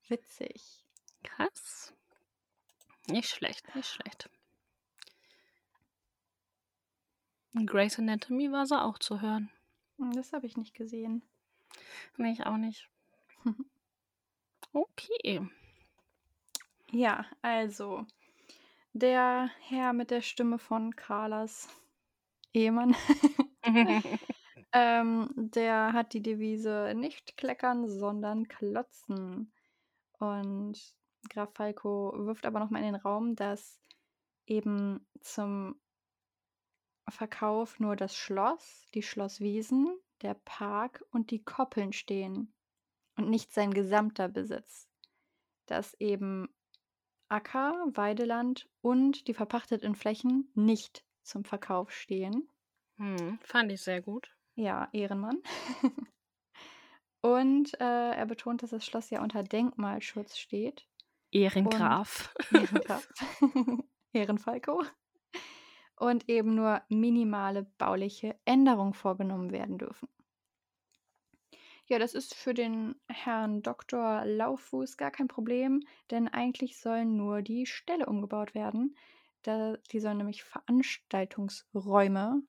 Witzig. 0.08 0.84
Krass. 1.24 1.94
Nicht 3.12 3.30
schlecht, 3.30 3.76
nicht 3.76 3.90
schlecht. 3.90 4.30
In 7.54 7.66
Grey's 7.68 8.00
Anatomy 8.00 8.52
war 8.52 8.66
sie 8.66 8.82
auch 8.82 8.98
zu 8.98 9.22
hören. 9.22 9.50
Hm, 9.98 10.14
Das 10.14 10.34
habe 10.34 10.46
ich 10.48 10.58
nicht 10.58 10.74
gesehen. 10.74 11.22
Nee, 12.18 12.32
ich 12.32 12.46
auch 12.46 12.58
nicht. 12.58 12.90
Okay. 14.74 15.42
Ja, 16.92 17.26
also 17.42 18.06
der 18.94 19.50
Herr 19.62 19.94
mit 19.94 20.12
der 20.12 20.22
Stimme 20.22 20.60
von 20.60 20.96
Carlas 20.96 21.68
Ehemann, 22.54 22.96
ähm, 24.74 25.30
der 25.36 25.94
hat 25.94 26.14
die 26.14 26.22
Devise 26.22 26.94
nicht 26.96 27.38
kleckern, 27.38 27.90
sondern 27.90 28.48
klotzen. 28.48 29.52
Und 30.20 30.80
Graf 31.30 31.54
Falco 31.54 32.14
wirft 32.26 32.46
aber 32.46 32.60
nochmal 32.60 32.82
in 32.84 32.94
den 32.94 33.02
Raum, 33.02 33.36
dass 33.36 33.80
eben 34.46 35.06
zum 35.22 35.80
Verkauf 37.10 37.80
nur 37.80 37.96
das 37.96 38.16
Schloss, 38.16 38.88
die 38.94 39.04
Schlosswiesen, 39.04 39.98
der 40.22 40.36
Park 40.46 41.04
und 41.12 41.32
die 41.32 41.44
Koppeln 41.44 41.94
stehen 41.94 42.54
und 43.18 43.30
nicht 43.30 43.54
sein 43.54 43.74
gesamter 43.74 44.28
Besitz. 44.28 44.88
Dass 45.66 45.94
eben 45.96 46.50
Acker, 47.30 47.88
Weideland 47.94 48.70
und 48.82 49.28
die 49.28 49.34
verpachteten 49.34 49.96
Flächen 49.96 50.52
nicht 50.54 51.06
zum 51.24 51.44
Verkauf 51.44 51.92
stehen. 51.92 52.50
hm, 52.98 53.40
fand 53.42 53.72
ich 53.72 53.82
sehr 53.82 54.02
gut. 54.02 54.36
Ja, 54.56 54.90
Ehrenmann. 54.92 55.42
und 57.22 57.74
äh, 57.80 58.12
er 58.12 58.26
betont, 58.26 58.64
dass 58.64 58.72
das 58.72 58.86
Schloss 58.86 59.10
ja 59.10 59.22
unter 59.22 59.44
Denkmalschutz 59.44 60.38
steht. 60.38 60.88
Ehrengraf. 61.32 62.34
Ehrengraf. 62.54 63.08
Ehrenfalco. 64.14 64.84
Und 65.96 66.28
eben 66.30 66.56
nur 66.56 66.82
minimale 66.90 67.64
bauliche 67.78 68.38
Änderungen 68.46 68.94
vorgenommen 68.94 69.52
werden 69.52 69.78
dürfen. 69.78 70.10
Ja, 71.86 72.00
das 72.00 72.14
ist 72.14 72.34
für 72.36 72.54
den 72.54 72.96
Herrn 73.08 73.62
Dr. 73.64 74.24
Lauffuß 74.26 74.98
gar 74.98 75.12
kein 75.12 75.28
Problem, 75.28 75.84
denn 76.10 76.28
eigentlich 76.28 76.80
sollen 76.80 77.18
nur 77.18 77.42
die 77.42 77.66
Ställe 77.66 78.06
umgebaut 78.06 78.56
werden. 78.56 78.96
Da, 79.42 79.76
die 79.92 80.00
sollen 80.00 80.18
nämlich 80.18 80.44
Veranstaltungsräume 80.44 82.42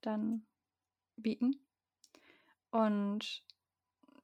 dann 0.00 0.46
bieten. 1.16 1.64
Und 2.70 3.44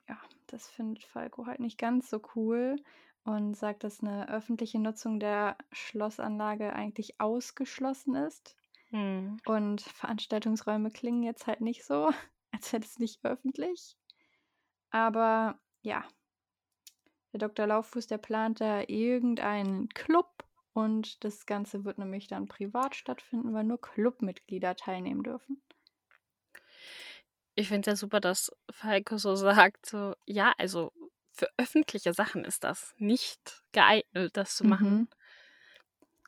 ja, 0.08 0.20
das 0.48 0.68
findet 0.68 1.04
Falco 1.04 1.46
halt 1.46 1.60
nicht 1.60 1.78
ganz 1.78 2.10
so 2.10 2.20
cool 2.34 2.76
und 3.24 3.54
sagt, 3.54 3.85
dass 3.85 4.00
eine 4.00 4.28
öffentliche 4.28 4.78
Nutzung 4.78 5.20
der 5.20 5.56
Schlossanlage 5.72 6.72
eigentlich 6.72 7.20
ausgeschlossen 7.20 8.14
ist. 8.14 8.56
Hm. 8.90 9.37
Und 9.46 9.83
Veranstaltungsräume 9.83 10.90
klingen 10.90 11.22
jetzt 11.22 11.46
halt 11.46 11.61
nicht 11.61 11.85
so, 11.85 12.11
als 12.52 12.72
hätte 12.72 12.87
es 12.87 12.98
nicht 12.98 13.24
öffentlich. 13.24 13.96
Aber 14.90 15.59
ja, 15.83 16.04
der 17.33 17.40
Dr. 17.40 17.66
Lauffuß, 17.66 18.06
der 18.09 18.18
plant 18.18 18.61
da 18.61 18.83
irgendeinen 18.88 19.88
Club 19.90 20.44
und 20.72 21.22
das 21.24 21.46
Ganze 21.46 21.85
wird 21.85 21.98
nämlich 21.98 22.26
dann 22.26 22.48
privat 22.48 22.96
stattfinden, 22.96 23.52
weil 23.52 23.64
nur 23.64 23.80
Clubmitglieder 23.80 24.74
teilnehmen 24.76 25.22
dürfen. 25.22 25.62
Ich 27.54 27.68
finde 27.68 27.90
es 27.90 27.92
ja 27.92 27.96
super, 27.96 28.20
dass 28.20 28.50
Falco 28.70 29.18
so 29.18 29.35
sagt, 29.35 29.87
so, 29.87 30.14
ja, 30.26 30.54
also 30.59 30.92
für 31.40 31.48
öffentliche 31.57 32.12
Sachen 32.12 32.44
ist 32.44 32.64
das 32.64 32.94
nicht 32.98 33.62
geeignet, 33.72 34.37
das 34.37 34.55
zu 34.57 34.64
machen. 34.66 34.90
Mhm. 34.90 35.09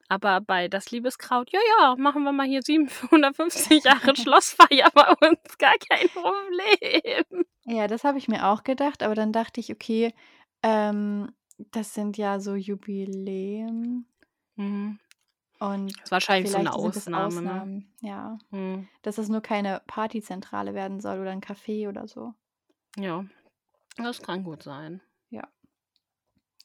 Aber 0.08 0.40
bei 0.40 0.68
Das 0.68 0.90
Liebeskraut, 0.90 1.50
ja, 1.52 1.60
ja, 1.80 1.96
machen 1.96 2.22
wir 2.24 2.32
mal 2.32 2.46
hier 2.46 2.62
750 2.62 3.84
Jahre 3.84 4.16
Schlossfeier 4.16 4.90
bei 4.94 5.08
uns, 5.28 5.58
gar 5.58 5.74
kein 5.88 6.08
Problem. 6.08 7.44
Ja, 7.66 7.86
das 7.86 8.04
habe 8.04 8.18
ich 8.18 8.26
mir 8.28 8.46
auch 8.48 8.64
gedacht, 8.64 9.02
aber 9.02 9.14
dann 9.14 9.32
dachte 9.32 9.60
ich, 9.60 9.70
okay, 9.70 10.14
ähm, 10.62 11.30
das 11.58 11.94
sind 11.94 12.16
ja 12.16 12.40
so 12.40 12.54
Jubiläen 12.54 14.06
Mhm. 14.56 14.98
und 15.60 15.96
Das 15.96 16.04
ist 16.04 16.10
wahrscheinlich 16.10 16.50
so 16.50 16.58
eine 16.58 16.74
Ausnahme, 16.74 17.40
ne? 17.42 17.82
Ja, 18.00 18.38
Mhm. 18.50 18.88
dass 19.02 19.16
es 19.18 19.28
nur 19.28 19.40
keine 19.42 19.80
Partyzentrale 19.86 20.74
werden 20.74 21.00
soll 21.00 21.20
oder 21.20 21.30
ein 21.30 21.40
Café 21.40 21.88
oder 21.88 22.06
so. 22.08 22.34
Ja, 22.98 23.24
das 23.96 24.22
kann 24.22 24.44
gut 24.44 24.62
sein. 24.62 25.02
Ja. 25.30 25.48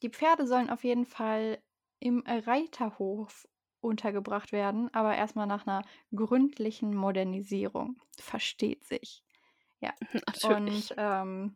Die 0.02 0.10
Pferde 0.10 0.48
sollen 0.48 0.70
auf 0.70 0.84
jeden 0.84 1.06
Fall 1.06 1.62
im 2.00 2.24
Reiterhof 2.26 3.48
untergebracht 3.80 4.52
werden, 4.52 4.94
aber 4.94 5.16
erstmal 5.16 5.48
nach 5.48 5.66
einer 5.66 5.84
gründlichen 6.13 6.96
Modernisierung. 6.96 8.02
Versteht 8.20 8.86
sich. 8.86 9.24
Ja. 9.80 9.94
Natürlich. 10.13 10.92
Und 10.92 10.96
ähm, 10.98 11.56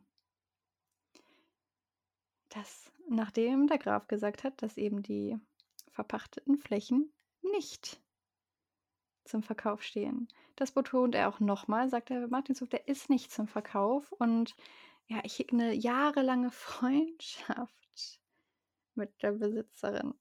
das, 2.48 2.92
nachdem 3.08 3.66
der 3.66 3.78
Graf 3.78 4.08
gesagt 4.08 4.44
hat, 4.44 4.62
dass 4.62 4.76
eben 4.76 5.02
die 5.02 5.38
verpachteten 5.90 6.58
Flächen 6.58 7.12
nicht 7.42 8.00
zum 9.24 9.42
Verkauf 9.42 9.82
stehen. 9.82 10.28
Das 10.56 10.72
betont 10.72 11.14
er 11.14 11.28
auch 11.28 11.40
nochmal, 11.40 11.88
sagt 11.88 12.10
der 12.10 12.28
Martinshof, 12.28 12.68
der 12.68 12.88
ist 12.88 13.08
nicht 13.08 13.30
zum 13.30 13.46
Verkauf. 13.46 14.10
Und 14.12 14.54
ja, 15.08 15.20
ich 15.24 15.38
hege 15.38 15.52
eine 15.52 15.72
jahrelange 15.74 16.50
Freundschaft 16.52 18.20
mit 18.94 19.22
der 19.22 19.32
Besitzerin. 19.32 20.14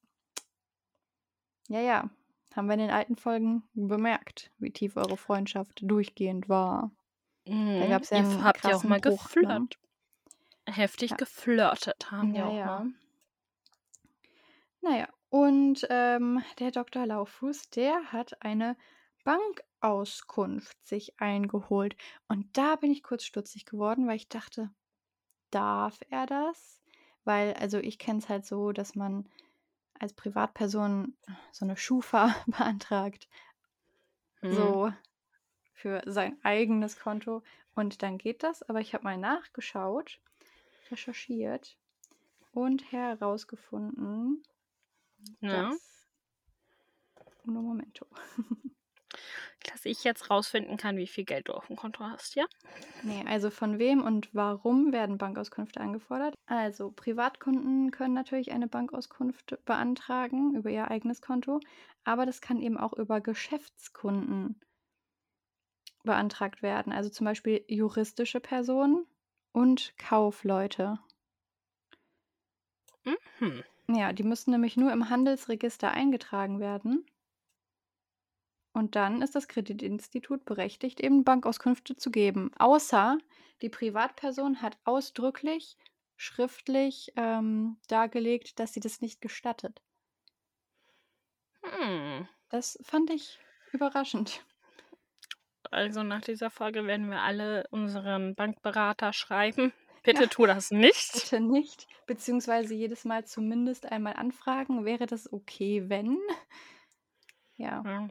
Ja, 1.70 1.80
ja, 1.80 2.10
haben 2.54 2.67
wir 2.67 2.74
in 2.74 2.80
den 2.82 2.89
alten 2.91 3.15
Folgen 3.15 3.63
bemerkt, 3.74 4.52
wie 4.58 4.72
tief 4.72 4.98
eure 4.98 5.17
Freundschaft 5.17 5.80
durchgehend 5.84 6.50
war. 6.50 6.91
Da 7.78 7.86
Mhm. 7.86 7.89
gab 7.89 8.04
es 8.04 8.10
ja 8.12 8.17
Ihr 8.17 8.24
einen 8.24 8.44
habt 8.44 8.65
ja 8.65 8.76
auch 8.78 8.84
mal 8.84 9.00
Bruch, 9.02 9.30
ne? 9.39 9.65
geflirt. 9.65 9.80
Heftig 10.67 11.12
Ja. 11.12 11.17
geflirtet 11.17 12.12
haben 12.12 12.36
Ja, 12.36 12.48
auch 12.48 12.54
ja. 12.58 12.65
mal. 12.65 12.94
Naja, 14.82 15.08
und 15.30 15.86
ähm, 15.89 16.44
der 16.60 16.72
Dr. 16.72 17.06
Lauffuß, 17.06 17.70
der 17.70 18.12
hat 18.12 18.41
eine 18.41 18.76
Bankauskunft 19.82 20.78
sich 20.86 21.20
eingeholt. 21.20 21.98
Und 22.28 22.56
da 22.58 22.76
bin 22.76 22.91
ich 22.91 23.04
kurz 23.04 23.24
stutzig 23.26 23.65
geworden, 23.65 24.08
weil 24.08 24.15
ich 24.15 24.30
dachte, 24.30 24.70
darf 25.50 26.00
er 26.10 26.26
das? 26.26 26.82
Weil, 27.24 27.54
also 27.56 27.78
ich 27.78 28.00
kenne 28.00 28.20
es 28.20 28.30
halt 28.30 28.46
so, 28.46 28.72
dass 28.72 28.96
man 28.96 29.28
als 30.00 30.13
Privatperson 30.13 31.15
so 31.52 31.65
eine 31.65 31.78
Schufa 31.78 32.36
beantragt, 32.48 33.28
Mhm. 34.44 34.56
so 34.56 34.94
für 35.74 36.02
sein 36.08 36.39
eigenes 36.44 36.98
Konto. 37.00 37.44
Und 37.76 38.02
dann 38.02 38.17
geht 38.17 38.41
das, 38.44 38.63
aber 38.63 38.82
ich 38.82 38.94
habe 38.96 39.04
mal 39.04 39.17
nachgeschaut, 39.17 40.20
recherchiert 40.89 41.78
und 42.52 42.91
herausgefunden, 42.91 44.44
Ja. 45.41 45.70
dass. 45.70 46.08
Uno 47.46 47.62
momento. 47.62 48.08
Dass 49.69 49.86
ich 49.86 50.04
jetzt 50.04 50.30
rausfinden 50.30 50.78
kann, 50.78 50.97
wie 50.97 51.08
viel 51.08 51.24
Geld 51.24 51.47
du 51.47 51.54
auf 51.54 51.67
dem 51.67 51.76
Konto 51.76 52.04
hast, 52.04 52.36
ja? 52.36 52.45
Nee, 53.04 53.24
also 53.28 53.50
von 53.50 53.80
wem 53.80 54.04
und 54.04 54.30
warum 54.34 54.91
werden 54.91 55.17
Bankauskünfte 55.17 55.80
angefordert? 55.80 56.36
Also 56.47 56.91
Privatkunden 56.91 57.91
können 57.91 58.13
natürlich 58.13 58.52
eine 58.52 58.67
Bankauskunft 58.67 59.58
beantragen 59.65 60.56
über 60.56 60.69
ihr 60.69 60.89
eigenes 60.89 61.21
Konto, 61.21 61.60
aber 62.04 62.26
das 62.26 62.41
kann 62.41 62.60
eben 62.60 62.78
auch 62.78 62.93
über 62.93 63.21
Geschäftskunden 63.21 64.60
beantragt 66.04 66.62
werden. 66.62 66.91
Also 66.91 67.10
zum 67.10 67.26
Beispiel 67.26 67.63
juristische 67.67 68.39
Personen 68.39 69.06
und 69.52 69.93
Kaufleute. 69.97 71.00
Mhm. 73.06 73.63
Ja, 73.89 74.13
die 74.13 74.24
müssen 74.24 74.52
nämlich 74.52 74.78
nur 74.78 74.91
im 74.91 75.10
Handelsregister 75.10 75.91
eingetragen 75.91 76.60
werden. 76.60 77.06
Und 78.74 78.96
dann 78.96 79.22
ist 79.22 79.36
das 79.36 79.48
Kreditinstitut 79.48 80.46
berechtigt, 80.46 81.02
eben 81.02 81.24
Bankauskünfte 81.24 81.96
zu 81.96 82.10
geben. 82.10 82.52
Außer 82.58 83.18
die 83.62 83.70
Privatperson 83.70 84.62
hat 84.62 84.78
ausdrücklich 84.86 85.78
schriftlich 86.16 87.12
ähm, 87.16 87.78
dargelegt, 87.88 88.60
dass 88.60 88.74
sie 88.74 88.80
das 88.80 89.02
nicht 89.02 89.22
gestattet. 89.22 89.82
Hm. 91.64 92.28
Das 92.50 92.78
fand 92.84 93.10
ich 93.10 93.40
überraschend. 93.72 94.46
Also 95.72 96.04
nach 96.04 96.22
dieser 96.22 96.50
Folge 96.50 96.86
werden 96.86 97.10
wir 97.10 97.22
alle 97.22 97.66
unseren 97.72 98.36
Bankberater 98.36 99.14
schreiben. 99.14 99.74
Bitte 100.04 100.28
tu 100.30 100.46
das 100.46 100.72
nicht. 100.72 101.14
Bitte 101.14 101.40
nicht, 101.40 101.88
beziehungsweise 102.08 102.74
jedes 102.74 103.06
Mal 103.06 103.26
zumindest 103.26 103.86
einmal 103.92 104.14
anfragen, 104.14 104.84
wäre 104.86 105.06
das 105.06 105.32
okay, 105.32 105.90
wenn? 105.90 106.18
Ja, 107.56 107.84
Ja. 107.86 108.10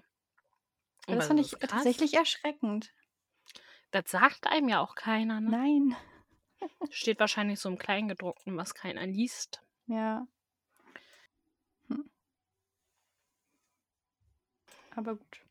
Aber 1.07 1.17
das 1.17 1.27
fand 1.27 1.41
ich 1.41 1.51
krass. 1.59 1.71
tatsächlich 1.71 2.15
erschreckend. 2.15 2.93
Das 3.91 4.11
sagt 4.11 4.47
einem 4.47 4.69
ja 4.69 4.81
auch 4.81 4.95
keiner. 4.95 5.41
Ne? 5.41 5.51
Nein. 5.51 5.97
Steht 6.91 7.19
wahrscheinlich 7.21 7.59
so 7.59 7.69
im 7.69 7.79
Kleingedruckten, 7.79 8.57
was 8.57 8.75
keiner 8.75 9.07
liest. 9.07 9.63
Ja. 9.87 10.27
Hm. 11.89 12.09
Aber 14.95 15.17
gut. 15.17 15.45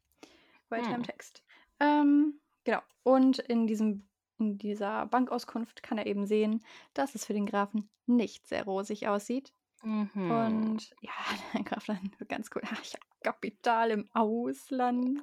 Weiter 0.69 0.89
im 0.89 0.95
Hm. 0.97 1.03
Text. 1.03 1.43
Ähm, 1.79 2.39
genau. 2.63 2.81
Und 3.03 3.39
in 3.39 3.67
diesem 3.67 4.05
in 4.37 4.57
dieser 4.57 5.05
Bankauskunft 5.07 5.83
kann 5.83 5.97
er 5.97 6.05
eben 6.05 6.25
sehen, 6.25 6.63
dass 6.93 7.13
es 7.13 7.25
für 7.25 7.33
den 7.33 7.45
Grafen 7.45 7.89
nicht 8.05 8.47
sehr 8.47 8.63
rosig 8.63 9.05
aussieht. 9.09 9.51
Mhm. 9.83 10.31
Und 10.31 10.95
ja, 11.01 11.11
der 11.53 11.63
Graf 11.63 11.85
dann 11.87 12.09
ganz 12.29 12.49
cool. 12.55 12.61
"Ah, 12.65 12.77
Ich 12.81 12.93
habe 12.93 13.05
Kapital 13.21 13.91
im 13.91 14.09
Ausland. 14.13 15.21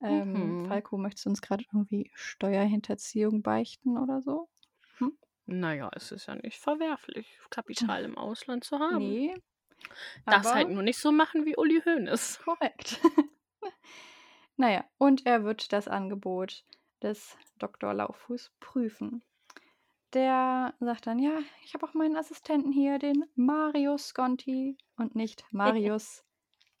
Ähm, 0.00 0.32
Mhm. 0.62 0.66
Falco, 0.66 0.98
möchtest 0.98 1.24
du 1.26 1.30
uns 1.30 1.40
gerade 1.42 1.64
irgendwie 1.72 2.10
Steuerhinterziehung 2.14 3.42
beichten 3.42 3.96
oder 3.98 4.20
so? 4.22 4.48
Naja, 5.46 5.90
es 5.94 6.10
ist 6.10 6.26
ja 6.26 6.36
nicht 6.36 6.58
verwerflich, 6.58 7.38
Kapital 7.50 8.04
im 8.04 8.16
Ausland 8.16 8.64
zu 8.64 8.78
haben. 8.80 8.98
Nee. 8.98 9.34
Aber- 10.24 10.54
halt 10.54 10.70
nur 10.70 10.82
nicht 10.82 10.98
so 10.98 11.12
machen 11.12 11.44
wie 11.44 11.56
Uli 11.56 11.82
Hoeneß. 11.84 12.40
Korrekt. 12.44 12.98
naja, 14.56 14.84
und 14.98 15.26
er 15.26 15.44
wird 15.44 15.72
das 15.72 15.88
Angebot 15.88 16.64
des 17.02 17.36
Dr. 17.58 17.92
Lauffuß 17.92 18.52
prüfen. 18.60 19.22
Der 20.14 20.74
sagt 20.80 21.06
dann, 21.08 21.18
ja, 21.18 21.38
ich 21.64 21.74
habe 21.74 21.86
auch 21.86 21.92
meinen 21.94 22.16
Assistenten 22.16 22.72
hier, 22.72 22.98
den 22.98 23.24
Marius 23.34 24.14
Conti 24.14 24.78
und 24.96 25.14
nicht 25.14 25.44
Marius 25.52 26.23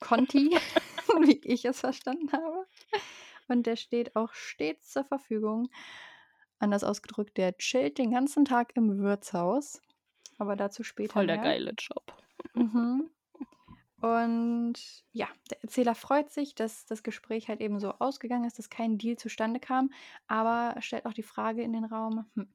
Conti, 0.04 0.50
wie 1.26 1.40
ich 1.44 1.64
es 1.64 1.80
verstanden 1.80 2.30
habe. 2.32 2.66
Und 3.48 3.66
der 3.66 3.76
steht 3.76 4.14
auch 4.16 4.32
stets 4.32 4.90
zur 4.90 5.04
Verfügung. 5.04 5.68
Anders 6.58 6.84
ausgedrückt, 6.84 7.36
der 7.36 7.56
chillt 7.56 7.98
den 7.98 8.10
ganzen 8.10 8.44
Tag 8.44 8.76
im 8.76 8.98
Wirtshaus. 8.98 9.80
Aber 10.38 10.56
dazu 10.56 10.82
später 10.82 11.14
Voll 11.14 11.26
der 11.26 11.36
mehr. 11.36 11.44
geile 11.44 11.74
Job. 11.78 12.12
Mhm. 12.54 13.10
Und 14.00 14.74
ja, 15.12 15.28
der 15.50 15.62
Erzähler 15.62 15.94
freut 15.94 16.30
sich, 16.30 16.54
dass 16.54 16.84
das 16.84 17.02
Gespräch 17.02 17.48
halt 17.48 17.60
eben 17.60 17.80
so 17.80 17.92
ausgegangen 17.92 18.44
ist, 18.44 18.58
dass 18.58 18.68
kein 18.68 18.98
Deal 18.98 19.16
zustande 19.16 19.60
kam, 19.60 19.90
aber 20.26 20.74
stellt 20.82 21.06
auch 21.06 21.14
die 21.14 21.22
Frage 21.22 21.62
in 21.62 21.72
den 21.72 21.86
Raum, 21.86 22.26
hm, 22.34 22.52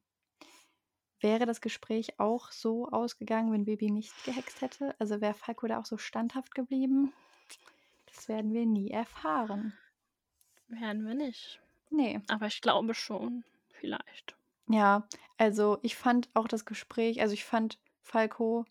wäre 1.18 1.46
das 1.46 1.60
Gespräch 1.60 2.20
auch 2.20 2.52
so 2.52 2.88
ausgegangen, 2.90 3.52
wenn 3.52 3.64
Baby 3.64 3.90
nicht 3.90 4.12
gehext 4.24 4.60
hätte? 4.60 4.94
Also 5.00 5.20
wäre 5.20 5.34
Falco 5.34 5.66
da 5.66 5.80
auch 5.80 5.86
so 5.86 5.98
standhaft 5.98 6.54
geblieben? 6.54 7.12
Das 8.14 8.28
werden 8.28 8.52
wir 8.52 8.66
nie 8.66 8.90
erfahren. 8.90 9.72
Werden 10.68 11.06
wir 11.06 11.14
nicht. 11.14 11.60
Nee. 11.90 12.20
Aber 12.28 12.46
ich 12.46 12.60
glaube 12.60 12.94
schon. 12.94 13.44
Vielleicht. 13.72 14.36
Ja, 14.68 15.08
also 15.38 15.78
ich 15.82 15.96
fand 15.96 16.28
auch 16.34 16.46
das 16.46 16.64
Gespräch, 16.64 17.20
also 17.22 17.34
ich 17.34 17.44
fand 17.44 17.78
Falco 18.02 18.64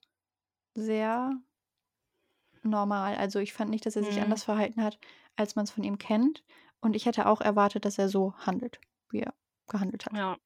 sehr 0.74 1.32
normal. 2.64 3.16
Also 3.16 3.40
ich 3.40 3.54
fand 3.54 3.70
nicht, 3.72 3.86
dass 3.86 3.96
er 3.96 4.04
sich 4.04 4.16
Mhm. 4.18 4.24
anders 4.24 4.44
verhalten 4.44 4.84
hat, 4.84 5.00
als 5.36 5.56
man 5.56 5.66
es 5.66 5.72
von 5.72 5.84
ihm 5.84 5.98
kennt. 5.98 6.44
Und 6.82 6.96
ich 6.96 7.06
hätte 7.06 7.26
auch 7.26 7.42
erwartet, 7.42 7.86
dass 7.86 7.98
er 7.98 8.08
so 8.08 8.34
handelt, 8.38 8.80
wie 9.10 9.20
er 9.22 9.34
gehandelt 9.68 10.06
hat. 10.06 10.14
Ja. 10.14 10.38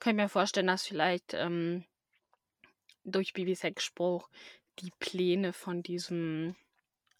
Kann 0.00 0.16
ich 0.16 0.22
mir 0.22 0.28
vorstellen, 0.28 0.66
dass 0.66 0.86
vielleicht 0.86 1.34
ähm, 1.34 1.84
durch 3.04 3.32
Bibis 3.32 3.62
Hexspruch 3.62 4.28
die 4.80 4.90
Pläne 4.98 5.52
von 5.52 5.82
diesem 5.82 6.56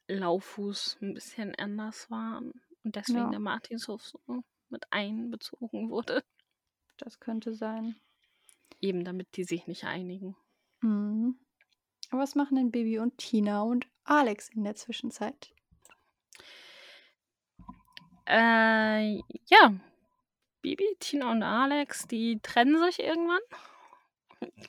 Lauffuß 0.08 0.98
ein 1.02 1.14
bisschen 1.14 1.54
anders 1.56 2.10
waren 2.10 2.52
und 2.82 2.96
deswegen 2.96 3.18
Ja. 3.18 3.30
der 3.30 3.40
Martinshof 3.40 4.02
so 4.06 4.20
mit 4.68 4.84
einbezogen 4.92 5.90
wurde. 5.90 6.24
Das 6.98 7.20
könnte 7.20 7.54
sein. 7.54 7.96
Eben 8.80 9.04
damit 9.04 9.36
die 9.36 9.44
sich 9.44 9.66
nicht 9.66 9.84
einigen. 9.84 10.36
Mhm. 10.80 11.38
Aber 12.10 12.22
was 12.22 12.34
machen 12.34 12.56
denn 12.56 12.70
Baby 12.70 12.98
und 12.98 13.18
Tina 13.18 13.62
und 13.62 13.86
Alex 14.04 14.48
in 14.50 14.64
der 14.64 14.74
Zwischenzeit? 14.74 15.52
Äh, 18.26 19.16
ja. 19.48 19.74
Bibi, 20.62 20.84
Tina 20.98 21.30
und 21.30 21.42
Alex, 21.42 22.06
die 22.06 22.40
trennen 22.40 22.82
sich 22.84 23.00
irgendwann. 23.00 23.40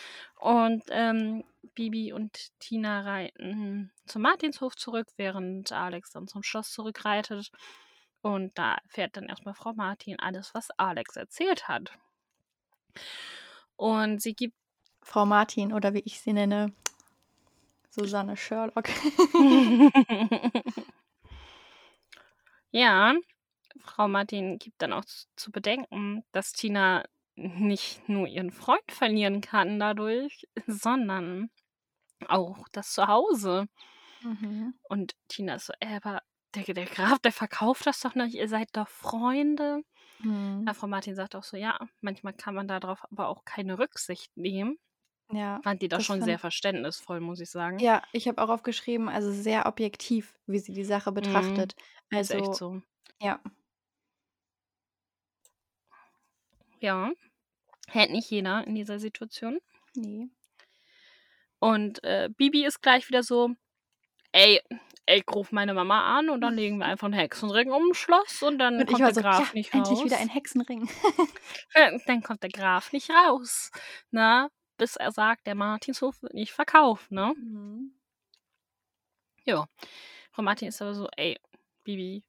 und 0.40 0.84
ähm, 0.90 1.44
Bibi 1.74 2.12
und 2.12 2.58
Tina 2.60 3.00
reiten 3.02 3.92
zum 4.10 4.22
Martinshof 4.22 4.76
zurück, 4.76 5.08
während 5.16 5.72
Alex 5.72 6.10
dann 6.10 6.28
zum 6.28 6.42
Schloss 6.42 6.72
zurückreitet. 6.72 7.50
Und 8.22 8.58
da 8.58 8.74
erfährt 8.84 9.16
dann 9.16 9.28
erstmal 9.28 9.54
Frau 9.54 9.72
Martin 9.72 10.18
alles, 10.18 10.54
was 10.54 10.70
Alex 10.76 11.16
erzählt 11.16 11.68
hat. 11.68 11.92
Und 13.76 14.20
sie 14.20 14.34
gibt. 14.34 14.54
Frau 15.02 15.24
Martin 15.24 15.72
oder 15.72 15.94
wie 15.94 16.02
ich 16.04 16.20
sie 16.20 16.34
nenne, 16.34 16.74
Susanne 17.88 18.36
Sherlock. 18.36 18.86
ja, 22.70 23.14
Frau 23.80 24.08
Martin 24.08 24.58
gibt 24.58 24.82
dann 24.82 24.92
auch 24.92 25.04
zu 25.36 25.50
bedenken, 25.50 26.22
dass 26.32 26.52
Tina 26.52 27.04
nicht 27.34 28.08
nur 28.08 28.26
ihren 28.28 28.50
Freund 28.50 28.90
verlieren 28.90 29.40
kann 29.40 29.80
dadurch, 29.80 30.46
sondern 30.66 31.50
auch 32.28 32.68
das 32.72 32.92
Zuhause. 32.92 33.66
Mhm. 34.22 34.74
Und 34.88 35.14
Tina 35.28 35.54
ist 35.56 35.66
so, 35.66 35.72
äh, 35.80 35.96
aber 35.96 36.22
der, 36.54 36.64
der 36.74 36.86
Graf, 36.86 37.18
der 37.20 37.32
verkauft 37.32 37.86
das 37.86 38.00
doch 38.00 38.14
nicht, 38.14 38.34
ihr 38.34 38.48
seid 38.48 38.68
doch 38.76 38.88
Freunde. 38.88 39.82
Mhm. 40.18 40.64
Ja, 40.66 40.74
Frau 40.74 40.86
Martin 40.86 41.14
sagt 41.14 41.34
auch 41.36 41.44
so, 41.44 41.56
ja, 41.56 41.78
manchmal 42.00 42.34
kann 42.34 42.54
man 42.54 42.68
darauf 42.68 43.02
aber 43.10 43.28
auch 43.28 43.44
keine 43.44 43.78
Rücksicht 43.78 44.36
nehmen. 44.36 44.78
Ja, 45.32 45.60
Fand 45.62 45.80
die 45.82 45.88
das 45.88 46.04
schon 46.04 46.22
sehr 46.22 46.38
verständnisvoll, 46.40 47.20
muss 47.20 47.40
ich 47.40 47.50
sagen. 47.50 47.78
ja, 47.78 48.02
ich 48.12 48.26
habe 48.26 48.42
auch 48.42 48.48
aufgeschrieben, 48.48 49.08
also 49.08 49.30
sehr 49.32 49.66
objektiv, 49.66 50.34
wie 50.46 50.58
sie 50.58 50.72
die 50.72 50.84
Sache 50.84 51.12
betrachtet. 51.12 51.74
ist 52.10 52.32
Also, 52.32 52.34
echt 52.34 52.54
so. 52.54 52.82
ja. 53.22 53.40
Ja. 56.80 57.12
Hält 57.88 58.10
nicht 58.12 58.30
jeder 58.30 58.66
in 58.66 58.74
dieser 58.74 58.98
Situation. 58.98 59.60
Nee. 59.94 60.28
Und 61.58 62.02
äh, 62.04 62.28
Bibi 62.34 62.64
ist 62.64 62.82
gleich 62.82 63.08
wieder 63.08 63.22
so, 63.22 63.50
ey, 64.32 64.60
ey, 65.06 65.18
ich 65.18 65.34
ruf 65.34 65.52
meine 65.52 65.74
Mama 65.74 66.18
an 66.18 66.30
und 66.30 66.40
dann 66.40 66.54
legen 66.54 66.78
wir 66.78 66.86
einfach 66.86 67.06
einen 67.06 67.14
Hexenring 67.14 67.70
um 67.70 67.94
Schloss 67.94 68.42
und 68.42 68.58
dann 68.58 68.74
Und 68.74 68.82
ich 68.82 68.86
kommt 68.88 69.00
der 69.00 69.14
so, 69.14 69.20
Graf 69.20 69.48
ja, 69.48 69.54
nicht 69.54 69.74
endlich 69.74 69.98
raus. 69.98 70.04
wieder 70.04 70.18
ein 70.18 70.28
Hexenring. 70.28 70.88
dann 72.06 72.22
kommt 72.22 72.42
der 72.42 72.50
Graf 72.50 72.92
nicht 72.92 73.10
raus. 73.10 73.70
Na, 74.10 74.48
bis 74.76 74.96
er 74.96 75.12
sagt, 75.12 75.46
der 75.46 75.54
Martinshof 75.54 76.22
wird 76.22 76.34
nicht 76.34 76.52
verkauft, 76.52 77.10
ne? 77.10 77.34
Mhm. 77.36 77.94
Frau 80.32 80.42
Martin 80.42 80.68
ist 80.68 80.80
aber 80.80 80.94
so, 80.94 81.08
ey, 81.16 81.38
Bibi, 81.84 82.24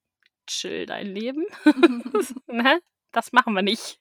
chill 0.47 0.86
dein 0.86 1.08
Leben. 1.08 1.45
ne? 2.47 2.82
Das 3.12 3.32
machen 3.32 3.54
wir 3.54 3.62
nicht. 3.62 3.99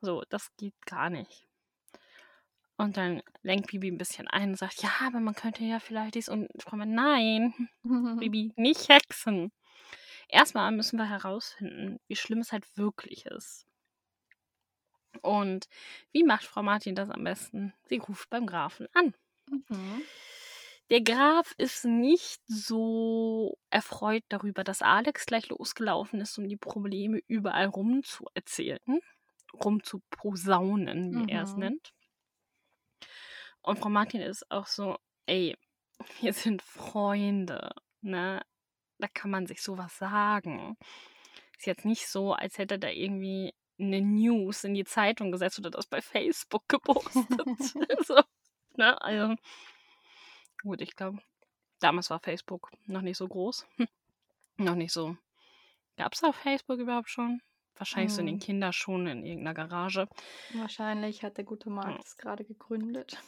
So, 0.00 0.22
das 0.28 0.50
geht 0.56 0.74
gar 0.86 1.10
nicht. 1.10 1.45
Und 2.78 2.96
dann 2.96 3.22
lenkt 3.42 3.68
Bibi 3.68 3.88
ein 3.90 3.98
bisschen 3.98 4.28
ein 4.28 4.50
und 4.50 4.56
sagt, 4.58 4.82
ja, 4.82 4.90
aber 5.06 5.20
man 5.20 5.34
könnte 5.34 5.64
ja 5.64 5.78
vielleicht 5.80 6.14
dies 6.14 6.28
und 6.28 6.48
Martin, 6.72 6.94
nein, 6.94 7.54
Bibi, 8.20 8.52
nicht 8.56 8.88
hexen. 8.88 9.52
Erstmal 10.28 10.72
müssen 10.72 10.98
wir 10.98 11.08
herausfinden, 11.08 12.00
wie 12.08 12.16
schlimm 12.16 12.40
es 12.40 12.52
halt 12.52 12.66
wirklich 12.76 13.26
ist. 13.26 13.66
Und 15.22 15.68
wie 16.12 16.24
macht 16.24 16.44
Frau 16.44 16.62
Martin 16.62 16.94
das 16.94 17.10
am 17.10 17.24
besten? 17.24 17.74
Sie 17.84 17.98
ruft 17.98 18.30
beim 18.30 18.46
Grafen 18.46 18.86
an. 18.94 19.14
Mhm. 19.50 20.06
Der 20.90 21.00
Graf 21.00 21.54
ist 21.58 21.84
nicht 21.84 22.40
so 22.46 23.58
erfreut 23.70 24.24
darüber, 24.28 24.62
dass 24.64 24.82
Alex 24.82 25.26
gleich 25.26 25.48
losgelaufen 25.48 26.20
ist, 26.20 26.38
um 26.38 26.48
die 26.48 26.56
Probleme 26.56 27.20
überall 27.26 27.66
rum 27.66 28.02
zu 28.04 28.26
erzählen, 28.34 29.00
rum 29.52 29.82
zu 29.82 30.00
posaunen, 30.10 31.16
wie 31.16 31.24
er 31.26 31.42
es 31.42 31.56
Mhm. 31.56 31.60
nennt. 31.60 31.92
Und 33.66 33.80
Frau 33.80 33.88
Martin 33.88 34.20
ist 34.20 34.48
auch 34.48 34.68
so, 34.68 34.96
ey, 35.26 35.56
wir 36.20 36.32
sind 36.32 36.62
Freunde, 36.62 37.74
ne? 38.00 38.40
Da 38.98 39.08
kann 39.08 39.30
man 39.30 39.46
sich 39.46 39.60
sowas 39.60 39.98
sagen. 39.98 40.76
Ist 41.58 41.66
jetzt 41.66 41.84
nicht 41.84 42.06
so, 42.06 42.32
als 42.32 42.58
hätte 42.58 42.78
da 42.78 42.88
irgendwie 42.88 43.54
eine 43.78 44.00
News 44.00 44.62
in 44.62 44.74
die 44.74 44.84
Zeitung 44.84 45.32
gesetzt 45.32 45.58
oder 45.58 45.70
das 45.70 45.86
bei 45.86 46.00
Facebook 46.00 46.62
gepostet. 46.68 47.26
so, 48.06 48.20
ne? 48.76 49.00
Also, 49.02 49.34
gut, 50.62 50.80
ich 50.80 50.94
glaube, 50.94 51.18
damals 51.80 52.08
war 52.10 52.20
Facebook 52.20 52.70
noch 52.86 53.02
nicht 53.02 53.18
so 53.18 53.26
groß. 53.26 53.66
noch 54.58 54.76
nicht 54.76 54.92
so. 54.92 55.16
Gab 55.96 56.12
es 56.12 56.20
da 56.20 56.30
Facebook 56.30 56.78
überhaupt 56.78 57.10
schon? 57.10 57.42
Wahrscheinlich 57.74 58.12
so 58.12 58.20
in 58.20 58.26
den 58.26 58.36
Hm. 58.36 58.42
Kinderschuhen 58.42 59.08
in 59.08 59.26
irgendeiner 59.26 59.54
Garage. 59.54 60.08
Wahrscheinlich 60.54 61.24
hat 61.24 61.36
der 61.36 61.44
gute 61.44 61.68
Markt 61.68 62.04
es 62.04 62.16
gerade 62.16 62.44
gegründet. 62.44 63.20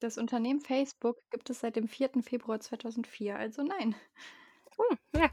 Das 0.00 0.16
Unternehmen 0.18 0.60
Facebook 0.60 1.18
gibt 1.30 1.50
es 1.50 1.60
seit 1.60 1.76
dem 1.76 1.86
4. 1.86 2.22
Februar 2.22 2.58
2004, 2.58 3.36
also 3.36 3.62
nein. 3.62 3.94
Hm, 4.78 4.98
ja. 5.14 5.30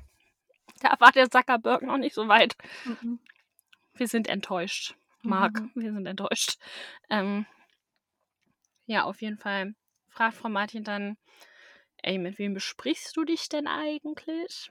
Da 0.81 0.95
war 0.99 1.11
der 1.11 1.29
Zuckerberg 1.31 1.81
noch 1.81 1.97
nicht 1.97 2.13
so 2.13 2.27
weit. 2.27 2.55
Mhm. 2.85 3.19
Wir 3.93 4.07
sind 4.07 4.27
enttäuscht. 4.27 4.95
Marc, 5.23 5.59
Mhm. 5.59 5.71
wir 5.75 5.93
sind 5.93 6.05
enttäuscht. 6.05 6.57
Ähm, 7.09 7.45
ja, 8.85 9.03
auf 9.05 9.21
jeden 9.21 9.37
Fall 9.37 9.73
fragt 10.09 10.35
Frau 10.35 10.49
Martin 10.49 10.83
dann, 10.83 11.17
ey, 12.03 12.17
mit 12.17 12.37
wem 12.37 12.53
besprichst 12.53 13.15
du 13.17 13.23
dich 13.23 13.49
denn 13.49 13.67
eigentlich? 13.67 14.69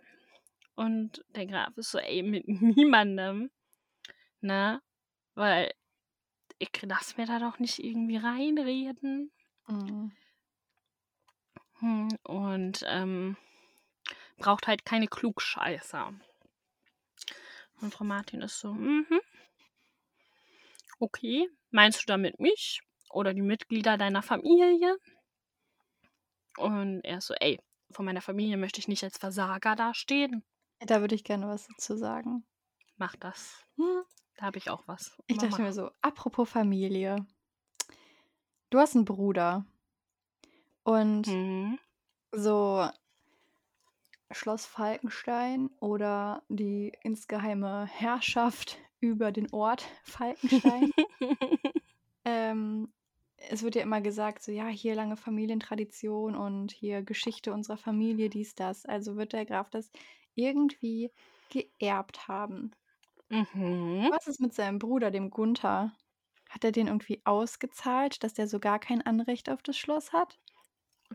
Und 0.74 1.24
der 1.30 1.46
Graf 1.46 1.76
ist 1.76 1.90
so, 1.90 1.98
ey, 1.98 2.22
mit 2.22 2.46
niemandem. 2.48 3.50
Ne? 4.42 4.80
Weil 5.34 5.72
ich 6.58 6.70
lass 6.82 7.16
mir 7.16 7.26
da 7.26 7.38
doch 7.38 7.58
nicht 7.58 7.78
irgendwie 7.78 8.18
reinreden. 8.18 9.32
Mhm. 9.68 10.12
Hm, 11.78 12.08
Und 12.24 12.84
ähm, 12.86 13.36
braucht 14.38 14.66
halt 14.66 14.84
keine 14.84 15.08
Klugscheißer. 15.08 16.12
Und 17.80 17.92
Frau 17.94 18.04
Martin 18.04 18.40
ist 18.42 18.58
so, 18.60 18.72
mhm. 18.72 19.20
Okay, 20.98 21.48
meinst 21.70 22.02
du 22.02 22.06
damit 22.06 22.40
mich 22.40 22.80
oder 23.10 23.34
die 23.34 23.42
Mitglieder 23.42 23.98
deiner 23.98 24.22
Familie? 24.22 24.96
Und 26.56 27.02
er 27.04 27.18
ist 27.18 27.26
so, 27.26 27.34
ey, 27.34 27.60
von 27.90 28.04
meiner 28.06 28.22
Familie 28.22 28.56
möchte 28.56 28.80
ich 28.80 28.88
nicht 28.88 29.04
als 29.04 29.18
Versager 29.18 29.76
dastehen. 29.76 30.42
Da 30.80 31.00
würde 31.00 31.14
ich 31.14 31.24
gerne 31.24 31.48
was 31.48 31.66
dazu 31.66 31.96
sagen. 31.96 32.46
Mach 32.96 33.14
das. 33.16 33.62
Hm. 33.76 34.02
Da 34.36 34.46
habe 34.46 34.58
ich 34.58 34.70
auch 34.70 34.86
was. 34.88 35.16
Ich 35.26 35.38
Aber 35.38 35.48
dachte 35.48 35.62
mir 35.62 35.68
mach. 35.68 35.74
so, 35.74 35.90
apropos 36.00 36.48
Familie. 36.48 37.26
Du 38.70 38.78
hast 38.78 38.94
einen 38.94 39.04
Bruder. 39.04 39.66
Und 40.84 41.26
Mhm. 41.26 41.78
so 42.32 42.88
Schloss 44.30 44.66
Falkenstein 44.66 45.70
oder 45.80 46.42
die 46.48 46.92
insgeheime 47.02 47.86
Herrschaft 47.86 48.78
über 49.00 49.32
den 49.32 49.52
Ort 49.52 49.84
Falkenstein. 50.04 50.92
ähm, 52.24 52.92
es 53.36 53.62
wird 53.62 53.74
ja 53.76 53.82
immer 53.82 54.00
gesagt, 54.00 54.42
so 54.42 54.52
ja, 54.52 54.66
hier 54.68 54.94
lange 54.94 55.16
Familientradition 55.16 56.34
und 56.36 56.72
hier 56.72 57.02
Geschichte 57.02 57.52
unserer 57.52 57.76
Familie, 57.78 58.30
dies, 58.30 58.54
das. 58.54 58.86
Also 58.86 59.16
wird 59.16 59.32
der 59.32 59.46
Graf 59.46 59.70
das 59.70 59.90
irgendwie 60.34 61.12
geerbt 61.50 62.28
haben. 62.28 62.72
mhm. 63.30 64.10
Was 64.10 64.26
ist 64.26 64.40
mit 64.40 64.52
seinem 64.52 64.80
Bruder, 64.80 65.10
dem 65.12 65.30
Gunther? 65.30 65.92
Hat 66.48 66.64
er 66.64 66.72
den 66.72 66.86
irgendwie 66.86 67.20
ausgezahlt, 67.24 68.22
dass 68.22 68.34
der 68.34 68.48
so 68.48 68.58
gar 68.58 68.78
kein 68.78 69.02
Anrecht 69.02 69.50
auf 69.50 69.62
das 69.62 69.76
Schloss 69.76 70.12
hat? 70.12 70.38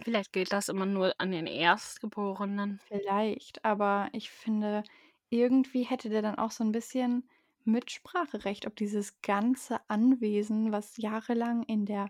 Vielleicht 0.02 0.34
gilt 0.34 0.54
das 0.54 0.70
immer 0.70 0.86
nur 0.86 1.14
an 1.18 1.32
den 1.32 1.48
Erstgeborenen. 1.48 2.80
Vielleicht, 2.88 3.64
aber 3.66 4.10
ich 4.14 4.32
finde, 4.32 4.84
irgendwie 5.30 5.84
hätte 5.84 6.10
der 6.10 6.22
dann 6.22 6.38
auch 6.38 6.52
so 6.52 6.64
ein 6.64 6.72
bisschen 6.72 7.28
Mitspracherecht, 7.64 8.66
ob 8.68 8.76
dieses 8.76 9.22
ganze 9.22 9.80
Anwesen, 9.90 10.72
was 10.72 10.98
jahrelang 10.98 11.64
in 11.64 11.86
der 11.86 12.10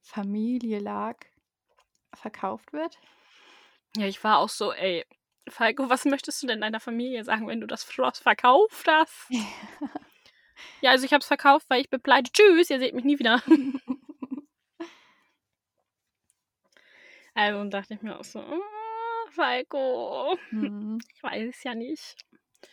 Familie 0.00 0.78
lag, 0.78 1.16
verkauft 2.14 2.72
wird. 2.72 2.98
Ja, 3.96 4.06
ich 4.06 4.22
war 4.24 4.38
auch 4.38 4.48
so, 4.48 4.72
ey, 4.72 5.04
Falco, 5.48 5.88
was 5.90 6.04
möchtest 6.04 6.42
du 6.42 6.46
denn 6.46 6.60
deiner 6.60 6.80
Familie 6.80 7.24
sagen, 7.24 7.46
wenn 7.48 7.60
du 7.60 7.66
das 7.66 7.84
Schloss 7.84 8.18
verkauft 8.18 8.86
hast? 8.88 9.30
Ja, 10.80 10.90
also 10.90 11.04
ich 11.04 11.12
habe 11.12 11.20
es 11.20 11.26
verkauft, 11.26 11.66
weil 11.68 11.80
ich 11.80 11.90
bin 11.90 12.00
pleite. 12.00 12.30
Tschüss, 12.32 12.70
ihr 12.70 12.78
seht 12.78 12.94
mich 12.94 13.04
nie 13.04 13.18
wieder. 13.18 13.42
Also 17.34 17.64
dachte 17.70 17.94
ich 17.94 18.02
mir 18.02 18.18
auch 18.18 18.24
so, 18.24 18.40
"Ah, 18.40 19.30
Falco, 19.30 20.36
Hm, 20.50 20.98
ich 21.14 21.22
weiß 21.22 21.48
es 21.56 21.62
ja 21.64 21.74
nicht. 21.74 22.16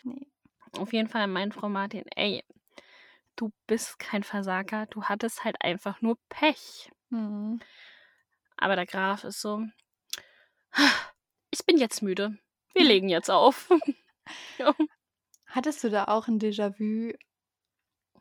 nee. 0.02 0.26
Auf 0.72 0.92
jeden 0.92 1.08
Fall 1.08 1.26
meint 1.28 1.54
Frau 1.54 1.68
Martin, 1.68 2.04
ey, 2.14 2.44
du 3.36 3.52
bist 3.66 3.98
kein 3.98 4.22
Versager, 4.22 4.86
du 4.86 5.04
hattest 5.04 5.44
halt 5.44 5.56
einfach 5.62 6.02
nur 6.02 6.18
Pech. 6.28 6.90
Hm. 7.10 7.60
Aber 8.56 8.76
der 8.76 8.84
Graf 8.86 9.24
ist 9.24 9.40
so, 9.40 9.62
ich 11.50 11.64
bin 11.64 11.78
jetzt 11.78 12.02
müde. 12.02 12.36
Wir 12.74 12.84
legen 12.84 13.08
jetzt 13.08 13.30
auf. 13.30 13.70
ja. 14.58 14.74
Hattest 15.46 15.82
du 15.84 15.88
da 15.88 16.04
auch 16.04 16.28
ein 16.28 16.38
Déjà-vu 16.38 17.12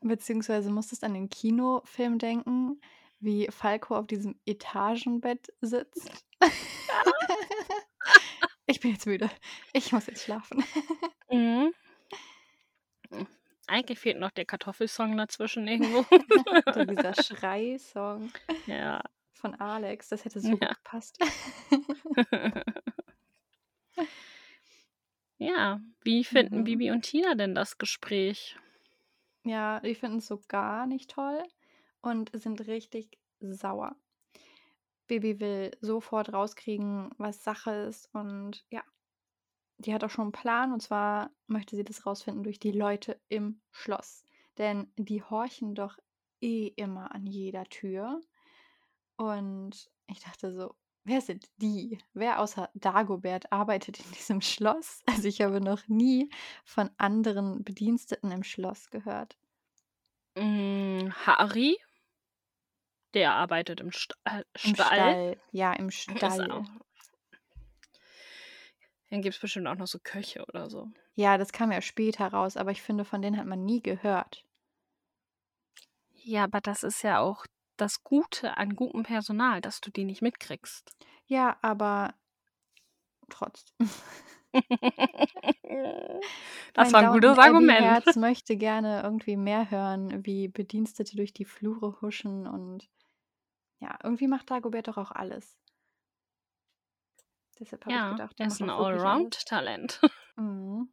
beziehungsweise 0.01 0.69
musstest 0.71 1.03
an 1.03 1.13
den 1.13 1.29
Kinofilm 1.29 2.19
denken, 2.19 2.81
wie 3.19 3.47
Falco 3.49 3.95
auf 3.95 4.07
diesem 4.07 4.39
Etagenbett 4.45 5.47
sitzt. 5.61 6.25
ich 8.67 8.79
bin 8.79 8.91
jetzt 8.91 9.05
müde. 9.07 9.29
Ich 9.73 9.91
muss 9.91 10.05
jetzt 10.07 10.23
schlafen. 10.23 10.63
Mhm. 11.31 11.73
Eigentlich 13.67 13.99
fehlt 13.99 14.19
noch 14.19 14.31
der 14.31 14.45
Kartoffelsong 14.45 15.17
dazwischen 15.17 15.67
irgendwo. 15.67 16.03
Dieser 16.85 17.13
Schrei-Song 17.21 18.31
ja. 18.67 19.01
von 19.33 19.55
Alex, 19.55 20.09
das 20.09 20.23
hätte 20.23 20.39
so 20.39 20.51
gut 20.51 20.61
Ja. 20.63 20.73
gepasst. 20.73 21.17
ja. 25.37 25.79
Wie 26.03 26.23
finden 26.23 26.59
Mhm. 26.59 26.63
Bibi 26.63 26.91
und 26.91 27.01
Tina 27.03 27.35
denn 27.35 27.55
das 27.55 27.77
Gespräch? 27.77 28.57
Ja, 29.47 29.79
die 29.79 29.95
finden 29.95 30.17
es 30.17 30.27
so 30.27 30.41
gar 30.49 30.87
nicht 30.87 31.09
toll 31.09 31.41
und 32.01 32.31
sind 32.33 32.67
richtig 32.67 33.17
sauer. 33.39 33.95
Bibi 35.07 35.39
will 35.39 35.71
sofort 35.79 36.33
rauskriegen, 36.33 37.11
was 37.17 37.43
Sache 37.45 37.71
ist 37.71 38.13
und 38.13 38.65
ja, 38.69 38.83
die 39.77 39.93
hat 39.93 40.03
auch 40.03 40.09
schon 40.09 40.25
einen 40.25 40.31
Plan 40.33 40.73
und 40.73 40.81
zwar 40.81 41.31
möchte 41.47 41.77
sie 41.77 41.85
das 41.85 42.05
rausfinden 42.05 42.43
durch 42.43 42.59
die 42.59 42.73
Leute 42.73 43.21
im 43.29 43.61
Schloss. 43.71 44.25
Denn 44.57 44.91
die 44.97 45.23
horchen 45.23 45.75
doch 45.75 45.97
eh 46.41 46.67
immer 46.75 47.15
an 47.15 47.25
jeder 47.25 47.63
Tür. 47.65 48.19
Und 49.15 49.89
ich 50.07 50.19
dachte 50.19 50.51
so, 50.51 50.75
wer 51.07 51.21
sind 51.21 51.47
die? 51.57 51.97
Wer 52.13 52.39
außer 52.39 52.69
Dagobert 52.75 53.51
arbeitet 53.51 53.99
in 53.99 54.11
diesem 54.11 54.41
Schloss? 54.41 55.01
Also 55.07 55.27
ich 55.27 55.41
habe 55.41 55.61
noch 55.61 55.87
nie 55.87 56.29
von 56.63 56.89
anderen 56.97 57.63
Bediensteten 57.63 58.31
im 58.31 58.43
Schloss 58.43 58.89
gehört. 58.89 59.37
Mm, 60.35 61.09
Harry, 61.25 61.77
der 63.13 63.33
arbeitet 63.33 63.79
im 63.79 63.91
Sta 63.91 64.15
äh, 64.25 64.43
Im 64.63 64.75
Stall. 64.75 64.85
Stall. 64.85 65.41
Ja, 65.51 65.73
im 65.73 65.89
Stall. 65.91 66.65
Dann 69.09 69.21
gibt 69.21 69.35
es 69.35 69.41
bestimmt 69.41 69.67
auch 69.67 69.75
noch 69.75 69.87
so 69.87 69.99
Köche 70.03 70.45
oder 70.45 70.69
so. 70.69 70.89
Ja, 71.15 71.37
das 71.37 71.53
kam 71.53 71.71
ja 71.71 71.81
später 71.81 72.27
raus, 72.27 72.57
aber 72.57 72.71
ich 72.71 72.81
finde, 72.81 73.05
von 73.05 73.21
denen 73.21 73.37
hat 73.37 73.45
man 73.47 73.63
nie 73.63 73.81
gehört. 73.81 74.45
Ja, 76.11 76.43
aber 76.43 76.59
das 76.59 76.83
ist 76.83 77.03
ja 77.03 77.19
auch 77.19 77.45
das 77.77 78.03
Gute 78.03 78.57
an 78.57 78.75
gutem 78.75 79.03
Personal, 79.03 79.61
dass 79.61 79.81
du 79.81 79.91
die 79.91 80.05
nicht 80.05 80.21
mitkriegst. 80.21 80.95
Ja, 81.27 81.57
aber 81.61 82.13
trotzdem. 83.29 83.75
Das 86.73 86.91
Mein 86.91 86.93
war 86.93 87.01
ein 87.01 87.21
gutes 87.21 87.37
Argument. 87.37 87.79
Abbey-Herz 87.79 88.15
möchte 88.15 88.55
gerne 88.57 89.01
irgendwie 89.03 89.37
mehr 89.37 89.69
hören, 89.69 90.25
wie 90.25 90.47
Bedienstete 90.47 91.15
durch 91.15 91.33
die 91.33 91.45
Flure 91.45 92.01
huschen 92.01 92.47
und 92.47 92.89
ja, 93.79 93.97
irgendwie 94.03 94.27
macht 94.27 94.49
Dagobert 94.49 94.87
doch 94.87 94.97
auch 94.97 95.11
alles. 95.11 95.57
Deshalb 97.59 97.85
habe 97.85 97.95
ich 97.95 98.01
Ja, 98.01 98.09
gedacht, 98.09 98.39
der 98.39 98.45
er 98.45 98.47
ist 98.47 98.61
ein. 98.61 98.69
Allround-Talent. 98.69 100.01
Mhm. 100.37 100.89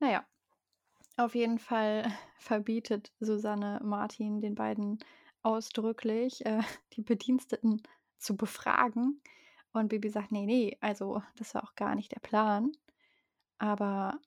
Naja, 0.00 0.26
auf 1.16 1.34
jeden 1.34 1.58
Fall 1.58 2.04
verbietet 2.38 3.12
Susanne 3.20 3.80
Martin 3.82 4.40
den 4.40 4.54
beiden 4.54 4.98
ausdrücklich, 5.42 6.44
äh, 6.46 6.62
die 6.94 7.02
Bediensteten 7.02 7.82
zu 8.18 8.36
befragen. 8.36 9.20
Und 9.72 9.88
Bibi 9.88 10.10
sagt, 10.10 10.32
nee, 10.32 10.46
nee, 10.46 10.76
also 10.80 11.22
das 11.36 11.54
war 11.54 11.64
auch 11.64 11.74
gar 11.74 11.94
nicht 11.94 12.12
der 12.12 12.20
Plan. 12.20 12.72
Aber 13.58 14.20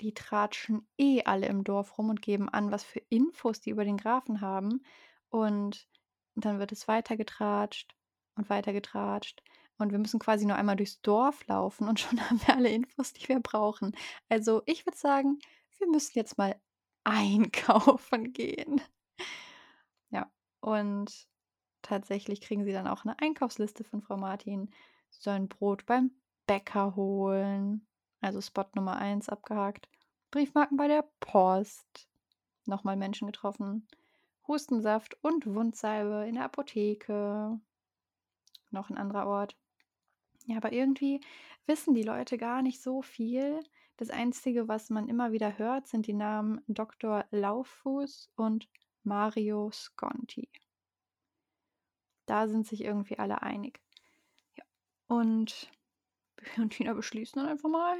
die 0.00 0.14
tratschen 0.14 0.86
eh 0.98 1.22
alle 1.24 1.46
im 1.46 1.64
Dorf 1.64 1.96
rum 1.98 2.10
und 2.10 2.22
geben 2.22 2.48
an, 2.48 2.70
was 2.70 2.84
für 2.84 3.00
Infos 3.08 3.60
die 3.60 3.70
über 3.70 3.84
den 3.84 3.96
Grafen 3.96 4.40
haben. 4.40 4.82
Und 5.28 5.88
dann 6.34 6.58
wird 6.58 6.72
es 6.72 6.88
weitergetratscht 6.88 7.94
und 8.36 8.50
weitergetratscht. 8.50 9.42
Und 9.78 9.92
wir 9.92 9.98
müssen 9.98 10.20
quasi 10.20 10.46
nur 10.46 10.56
einmal 10.56 10.76
durchs 10.76 11.00
Dorf 11.02 11.46
laufen 11.46 11.88
und 11.88 12.00
schon 12.00 12.20
haben 12.20 12.40
wir 12.46 12.56
alle 12.56 12.70
Infos, 12.70 13.12
die 13.12 13.28
wir 13.28 13.40
brauchen. 13.40 13.92
Also 14.28 14.62
ich 14.66 14.86
würde 14.86 14.98
sagen, 14.98 15.38
wir 15.78 15.88
müssen 15.88 16.12
jetzt 16.14 16.38
mal 16.38 16.60
einkaufen 17.04 18.32
gehen. 18.32 18.80
Und 20.62 21.26
tatsächlich 21.82 22.40
kriegen 22.40 22.64
sie 22.64 22.72
dann 22.72 22.86
auch 22.86 23.04
eine 23.04 23.18
Einkaufsliste 23.18 23.84
von 23.84 24.00
Frau 24.00 24.16
Martin. 24.16 24.70
Sie 25.10 25.20
sollen 25.20 25.48
Brot 25.48 25.84
beim 25.84 26.12
Bäcker 26.46 26.94
holen. 26.96 27.86
Also 28.20 28.40
Spot 28.40 28.64
Nummer 28.74 28.96
1 28.96 29.28
abgehakt. 29.28 29.88
Briefmarken 30.30 30.76
bei 30.76 30.86
der 30.86 31.04
Post. 31.18 32.08
Nochmal 32.64 32.96
Menschen 32.96 33.26
getroffen. 33.26 33.88
Hustensaft 34.46 35.16
und 35.22 35.46
Wundsalbe 35.46 36.26
in 36.28 36.36
der 36.36 36.44
Apotheke. 36.44 37.60
Noch 38.70 38.88
ein 38.88 38.96
anderer 38.96 39.26
Ort. 39.26 39.56
Ja, 40.46 40.56
aber 40.58 40.72
irgendwie 40.72 41.20
wissen 41.66 41.92
die 41.92 42.04
Leute 42.04 42.38
gar 42.38 42.62
nicht 42.62 42.80
so 42.80 43.02
viel. 43.02 43.64
Das 43.96 44.10
Einzige, 44.10 44.68
was 44.68 44.90
man 44.90 45.08
immer 45.08 45.32
wieder 45.32 45.58
hört, 45.58 45.88
sind 45.88 46.06
die 46.06 46.14
Namen 46.14 46.60
Dr. 46.68 47.24
Lauffuß 47.30 48.30
und 48.36 48.68
Mario 49.04 49.70
Sconti. 49.70 50.48
Da 52.26 52.48
sind 52.48 52.66
sich 52.66 52.82
irgendwie 52.82 53.18
alle 53.18 53.42
einig. 53.42 53.80
Ja. 54.56 54.64
Und 55.08 55.70
Bibi 56.36 56.60
und 56.60 56.70
Tina 56.70 56.92
beschließen 56.94 57.40
dann 57.40 57.50
einfach 57.50 57.68
mal, 57.68 57.98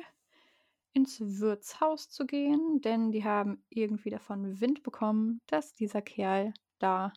ins 0.95 1.21
Wirtshaus 1.41 2.11
zu 2.11 2.27
gehen, 2.27 2.81
denn 2.83 3.13
die 3.13 3.25
haben 3.25 3.65
irgendwie 3.71 4.11
davon 4.11 4.61
Wind 4.61 4.83
bekommen, 4.83 5.41
dass 5.47 5.73
dieser 5.73 6.03
Kerl 6.03 6.53
da 6.79 7.13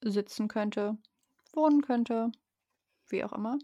sitzen 0.00 0.48
könnte, 0.48 0.98
wohnen 1.52 1.82
könnte, 1.82 2.30
wie 3.08 3.24
auch 3.24 3.32
immer. 3.32 3.58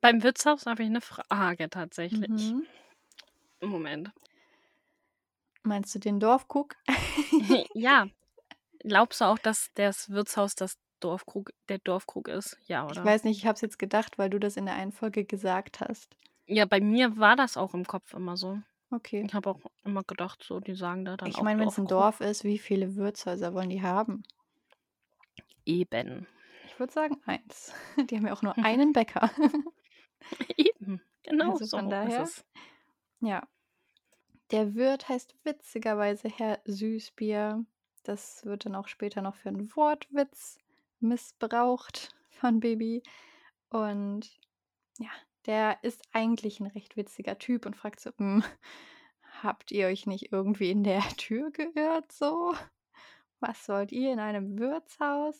Beim 0.00 0.22
Wirtshaus 0.22 0.66
habe 0.66 0.82
ich 0.82 0.88
eine 0.88 1.00
Frage 1.00 1.68
tatsächlich. 1.70 2.52
Mhm. 2.52 2.66
Moment. 3.60 4.12
Meinst 5.68 5.94
du 5.94 5.98
den 5.98 6.18
Dorfkuck? 6.20 6.76
ja. 7.74 8.06
Glaubst 8.80 9.20
du 9.20 9.24
auch, 9.26 9.38
dass 9.38 9.70
das 9.74 10.08
Wirtshaus 10.10 10.54
das 10.54 10.78
Dorfkrug, 11.00 11.50
der 11.68 11.78
Dorfkrug 11.78 12.28
ist? 12.28 12.56
Ja, 12.66 12.84
Ich 12.86 12.92
oder? 12.92 13.04
weiß 13.04 13.24
nicht, 13.24 13.38
ich 13.38 13.46
habe 13.46 13.54
es 13.54 13.60
jetzt 13.60 13.78
gedacht, 13.78 14.18
weil 14.18 14.30
du 14.30 14.38
das 14.38 14.56
in 14.56 14.66
der 14.66 14.74
einen 14.76 14.92
Folge 14.92 15.24
gesagt 15.24 15.80
hast. 15.80 16.16
Ja, 16.46 16.64
bei 16.64 16.80
mir 16.80 17.16
war 17.18 17.36
das 17.36 17.56
auch 17.56 17.74
im 17.74 17.84
Kopf 17.86 18.14
immer 18.14 18.36
so. 18.36 18.58
Okay. 18.90 19.22
Ich 19.26 19.34
habe 19.34 19.50
auch 19.50 19.60
immer 19.84 20.02
gedacht, 20.04 20.42
so, 20.42 20.60
die 20.60 20.74
sagen 20.74 21.04
da 21.04 21.16
dann 21.16 21.28
Ich 21.28 21.42
meine, 21.42 21.60
wenn 21.60 21.68
es 21.68 21.76
ein 21.78 21.86
Dorfkrug. 21.86 22.20
Dorf 22.20 22.30
ist, 22.30 22.44
wie 22.44 22.58
viele 22.58 22.94
Wirtshäuser 22.96 23.52
wollen 23.52 23.68
die 23.68 23.82
haben? 23.82 24.22
Eben. 25.66 26.26
Ich 26.66 26.78
würde 26.78 26.92
sagen 26.92 27.20
eins. 27.26 27.74
Die 28.10 28.16
haben 28.16 28.26
ja 28.26 28.32
auch 28.32 28.42
nur 28.42 28.56
einen 28.64 28.92
Bäcker. 28.92 29.30
Eben. 30.56 31.02
Genau 31.24 31.50
Also 31.50 31.64
so 31.66 31.76
von 31.78 31.86
ist 31.86 31.92
daher-. 31.92 32.28
Ja. 33.20 33.46
Der 34.50 34.74
Wirt 34.74 35.08
heißt 35.10 35.34
witzigerweise 35.44 36.28
Herr 36.28 36.60
Süßbier. 36.64 37.64
Das 38.04 38.46
wird 38.46 38.64
dann 38.64 38.74
auch 38.74 38.88
später 38.88 39.20
noch 39.20 39.34
für 39.34 39.50
einen 39.50 39.74
Wortwitz 39.76 40.58
missbraucht 41.00 42.16
von 42.30 42.60
Baby. 42.60 43.02
Und 43.68 44.30
ja, 44.98 45.10
der 45.44 45.78
ist 45.82 46.02
eigentlich 46.12 46.60
ein 46.60 46.66
recht 46.66 46.96
witziger 46.96 47.38
Typ 47.38 47.66
und 47.66 47.76
fragt 47.76 48.00
so, 48.00 48.10
"Hm, 48.16 48.42
habt 49.42 49.70
ihr 49.70 49.86
euch 49.86 50.06
nicht 50.06 50.32
irgendwie 50.32 50.70
in 50.70 50.82
der 50.82 51.00
Tür 51.18 51.50
geirrt 51.50 52.10
so? 52.10 52.54
Was 53.40 53.68
wollt 53.68 53.92
ihr 53.92 54.12
in 54.12 54.18
einem 54.18 54.58
Wirtshaus? 54.58 55.36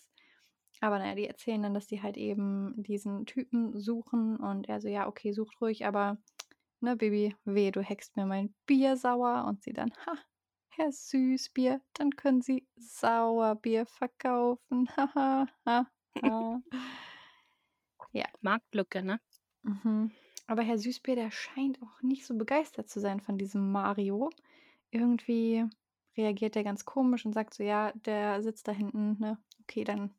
Aber 0.81 0.99
naja, 0.99 1.15
die 1.15 1.27
erzählen 1.27 1.63
dann, 1.63 1.75
dass 1.75 1.87
die 1.89 2.03
halt 2.03 2.17
eben 2.17 2.75
diesen 2.77 3.27
Typen 3.27 3.81
suchen 3.81 4.37
und 4.37 4.69
er 4.69 4.81
so, 4.81 4.89
ja, 4.89 5.09
okay, 5.09 5.33
sucht 5.33 5.61
ruhig, 5.61 5.87
aber 5.87 6.19
ne, 6.81 6.97
Baby, 6.97 7.37
weh, 7.45 7.71
du 7.71 7.83
hackst 7.83 8.17
mir 8.17 8.27
mein 8.27 8.55
Bier 8.67 8.97
sauer 8.97 9.45
und 9.47 9.63
sie 9.63 9.73
dann, 9.73 9.93
ha, 10.07 10.15
Herr 10.71 10.93
Süßbier, 10.93 11.81
dann 11.95 12.11
können 12.13 12.41
Sie 12.41 12.67
Sauerbier 12.77 13.85
verkaufen. 13.85 14.89
Haha, 14.97 15.47
ha, 15.67 15.87
ha. 16.23 16.63
Marktlücke, 18.41 19.03
ne? 19.03 19.21
Mhm. 19.63 20.13
Aber 20.47 20.63
Herr 20.63 20.79
Süßbier, 20.79 21.17
der 21.17 21.31
scheint 21.31 21.83
auch 21.83 22.03
nicht 22.03 22.25
so 22.25 22.37
begeistert 22.37 22.89
zu 22.89 23.01
sein 23.01 23.21
von 23.21 23.39
diesem 23.39 23.73
Mario. 23.73 24.31
Irgendwie 24.91 25.67
reagiert 26.17 26.57
er 26.57 26.65
ganz 26.65 26.85
komisch 26.85 27.27
und 27.27 27.33
sagt 27.33 27.55
so, 27.55 27.63
ja, 27.63 27.93
der 27.93 28.43
sitzt 28.43 28.69
da 28.69 28.73
hinten, 28.73 29.19
ne? 29.19 29.39
Okay, 29.63 29.85
dann 29.85 30.15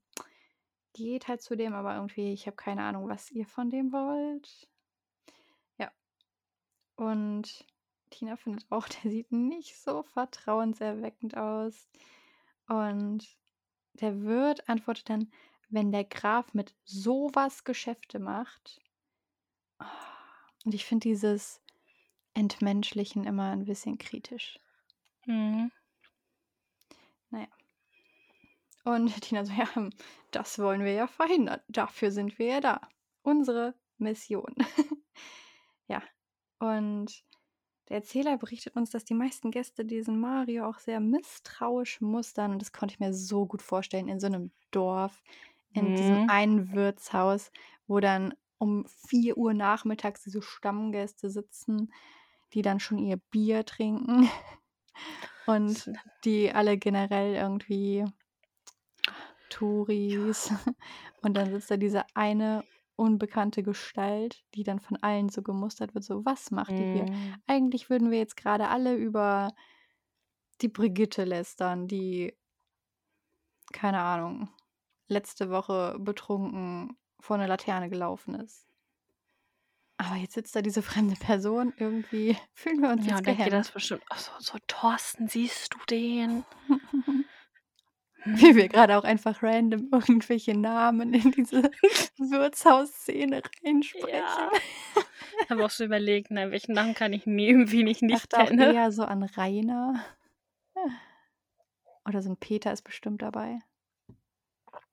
geht 0.94 1.28
halt 1.28 1.42
zu 1.42 1.56
dem, 1.56 1.74
aber 1.74 1.96
irgendwie, 1.96 2.34
ich 2.34 2.48
habe 2.48 2.58
keine 2.58 2.84
Ahnung, 2.84 3.08
was 3.08 3.32
ihr 3.32 3.46
von 3.46 3.70
dem 3.70 3.92
wollt. 3.92 4.70
Und 7.00 7.66
Tina 8.10 8.36
findet 8.36 8.70
auch, 8.70 8.90
der 9.04 9.10
sieht 9.10 9.32
nicht 9.32 9.82
so 9.82 10.04
vertrauenserweckend 10.04 11.38
aus. 11.38 11.88
Und 12.68 13.26
der 13.94 14.22
Wirt 14.22 14.68
antwortet 14.68 15.10
dann, 15.10 15.32
wenn 15.70 15.94
der 15.94 16.04
Graf 16.04 16.54
mit 16.54 16.76
sowas 16.84 17.64
Geschäfte 17.64 18.20
macht. 18.20 18.82
Und 20.66 20.74
ich 20.74 20.84
finde 20.84 21.08
dieses 21.08 21.62
Entmenschlichen 22.34 23.24
immer 23.24 23.52
ein 23.52 23.64
bisschen 23.64 23.98
kritisch. 23.98 24.60
Mhm. 25.26 25.72
Und 28.84 29.08
Tina 29.22 29.46
so: 29.46 29.54
„Ja, 29.54 29.90
das 30.32 30.60
wollen 30.60 30.84
wir 30.84 30.94
ja 30.94 31.08
verhindern. 31.08 31.62
Dafür 31.70 32.12
sind 32.12 32.38
wir 32.40 32.48
ja 32.48 32.60
da. 32.60 32.82
Unsere 33.22 33.74
Mission.“ 33.98 34.54
Ja, 35.88 36.04
und 36.60 37.24
der 37.90 37.98
Erzähler 37.98 38.38
berichtet 38.38 38.76
uns, 38.76 38.92
dass 38.92 39.06
die 39.06 39.16
meisten 39.16 39.52
Gäste 39.52 39.86
diesen 39.86 40.20
Mario 40.20 40.68
auch 40.70 40.80
sehr 40.80 41.00
misstrauisch 41.02 42.02
mustern. 42.02 42.52
Und 42.54 42.62
das 42.62 42.72
konnte 42.74 42.94
ich 42.96 43.00
mir 43.02 43.14
so 43.14 43.46
gut 43.48 43.62
vorstellen 43.64 44.08
in 44.10 44.20
so 44.20 44.30
'nem 44.30 44.52
Dorf, 44.72 45.24
in 45.74 45.96
diesem 45.96 46.20
Mhm. 46.20 46.30
einen 46.30 46.74
Wirtshaus, 46.74 47.52
wo 47.88 48.00
dann 48.00 48.36
um 48.60 48.86
4:00 48.88 49.54
nachmittags 49.56 50.24
diese 50.24 50.42
Stammgäste 50.44 51.30
sitzen, 51.32 51.92
die 52.54 52.62
dann 52.64 52.80
schon 52.80 53.00
ihr 53.00 53.18
Bier 53.32 53.66
trinken. 53.66 54.30
Und 55.46 55.92
die 56.26 56.52
alle 56.54 56.78
generell 56.78 57.36
irgendwie 57.36 58.06
Touris. 59.52 60.50
Und 61.22 61.36
dann 61.36 61.52
sitzt 61.52 61.72
da 61.72 61.78
diese 61.78 62.04
eine 62.16 62.66
unbekannte 63.00 63.64
Gestalt, 63.64 64.44
die 64.56 64.64
dann 64.64 64.80
von 64.80 64.98
allen 64.98 65.30
so 65.30 65.42
gemustert 65.44 65.96
wird, 65.96 66.04
so: 66.06 66.26
„Was 66.26 66.52
macht 66.52 66.80
ihr 66.80 66.88
hier? 66.88 67.06
Mhm. 67.06 67.42
Eigentlich 67.48 67.90
würden 67.90 68.12
wir 68.12 68.20
jetzt 68.20 68.38
grade 68.38 68.70
alle 68.70 68.96
über 68.96 69.54
die 70.62 70.68
Brigitte 70.70 71.24
lästern, 71.26 71.88
die 71.88 72.34
keine 73.74 74.00
Ahnung, 74.02 74.50
letzte 75.08 75.50
Woche 75.50 75.98
betrunken 76.00 76.98
vor 77.20 77.38
'ne 77.38 77.48
Laterne 77.48 77.90
gelaufen 77.90 78.36
ist.“ 78.36 78.68
Aber 79.98 80.16
jetzt 80.16 80.34
sitzt 80.34 80.56
da 80.56 80.62
diese 80.62 80.82
fremde 80.82 81.16
Person, 81.16 81.74
irgendwie 81.76 82.38
fühlen 82.54 82.82
wir 82.82 82.90
uns 82.92 83.06
Ja, 83.06 83.06
jetzt 83.06 83.20
und 83.20 83.28
denkt 83.28 83.46
ihr 83.46 83.52
das 83.52 83.72
gehemmt. 83.72 83.72
bestimmt: 83.72 84.04
„Ach 84.10 84.20
so 84.20 84.32
so, 84.40 84.58
Thorsten, 84.68 85.28
siehst 85.28 85.74
du 85.74 85.80
den?“ 85.90 86.46
Wie 88.26 88.56
wir 88.56 88.68
grade 88.68 88.98
auch 88.98 89.04
einfach 89.06 89.42
random 89.42 89.88
irgendwelche 89.92 90.54
Namen 90.58 91.14
in 91.14 91.32
diese 91.32 91.64
Wirtshausszene 92.18 93.42
reinsprechen. 93.64 94.22
Ja. 94.22 94.50
Ich 95.46 95.50
habe 95.52 95.66
auch 95.66 95.70
so 95.72 95.84
überlegt, 95.86 96.32
ne, 96.32 96.52
welchen 96.52 96.74
Namen 96.76 96.94
kann 96.94 97.14
ich 97.14 97.26
nehmen, 97.26 97.72
wen 97.72 97.88
ich 97.88 98.02
Ich 98.02 98.08
nicht 98.08 98.30
dachte 98.30 98.40
auch 98.40 98.52
kenne. 98.52 98.58
eher 98.58 98.92
so 98.92 99.04
an 99.04 99.24
Rainer. 99.24 100.04
Oder 102.06 102.22
so 102.22 102.30
'n 102.30 102.38
Peter 102.38 102.72
ist 102.72 102.84
bestimmt 102.84 103.22
dabei. 103.22 103.60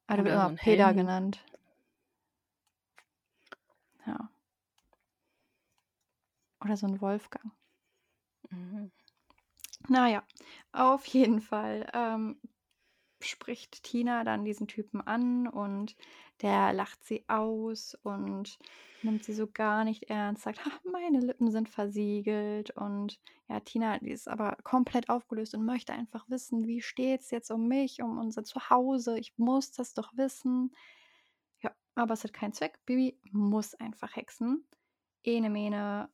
Aber 0.09 0.17
der 0.17 0.25
wird 0.25 0.35
immer 0.35 0.51
Peter 0.51 0.95
Helmut. 0.95 0.95
genannt. 0.95 1.41
Ja. 4.07 4.31
Oder 6.63 6.77
so 6.77 6.87
'n 6.87 7.01
Wolfgang. 7.01 7.53
Mhm. 8.51 8.91
Na 9.89 10.09
ja, 10.09 10.23
auf 10.73 11.07
jeden 11.07 11.41
Fall, 11.41 11.87
ähm, 11.95 12.41
spricht 13.21 13.83
Tina 13.83 14.25
dann 14.25 14.45
diesen 14.45 14.69
Typen 14.69 15.01
an 15.01 15.49
und 15.49 15.97
der 16.43 16.73
lacht 16.73 17.05
sie 17.05 17.25
aus 17.29 17.97
und 18.03 18.59
nimmt 19.03 19.25
sie 19.25 19.33
so 19.33 19.47
gar 19.47 19.85
nicht 19.85 20.05
ernst, 20.05 20.43
sagt: 20.43 20.65
„Ha, 20.65 20.71
meine 20.91 21.21
Lippen 21.21 21.51
sind 21.51 21.69
versiegelt.“ 21.69 22.71
Und 22.71 23.21
ja, 23.49 23.61
Tina, 23.61 23.99
die 23.99 24.11
ist 24.11 24.29
aber 24.29 24.57
komplett 24.65 25.09
aufgelöst 25.09 25.55
und 25.55 25.65
möchte 25.65 25.93
einfach 25.93 26.29
wissen: 26.29 26.67
„Wie 26.67 26.83
steht's 26.83 27.31
jetzt 27.31 27.51
um 27.51 27.69
mich, 27.69 28.03
um 28.03 28.19
unser 28.19 28.45
Zuhause? 28.45 29.19
Ich 29.19 29.37
muss 29.39 29.73
das 29.73 29.95
doch 29.95 30.13
wissen.“ 30.17 30.73
Ja, 31.63 31.73
aber 31.95 32.15
es 32.15 32.25
hat 32.25 32.33
keinen 32.33 32.53
Zweck. 32.53 32.79
Bibi 32.87 33.19
muss 33.33 33.75
einfach 33.75 34.17
hexen. 34.17 34.67
Ene 35.25 35.51
Mene 35.51 36.11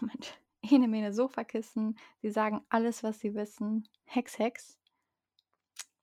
Moment. 0.00 0.40
Ene 0.62 0.88
Mene 0.88 1.12
Sofakissen. 1.12 1.98
Sie 2.22 2.30
sagen 2.30 2.64
alles, 2.68 3.02
was 3.02 3.20
sie 3.20 3.34
wissen. 3.34 3.88
Hex, 4.04 4.38
Hex. 4.38 4.79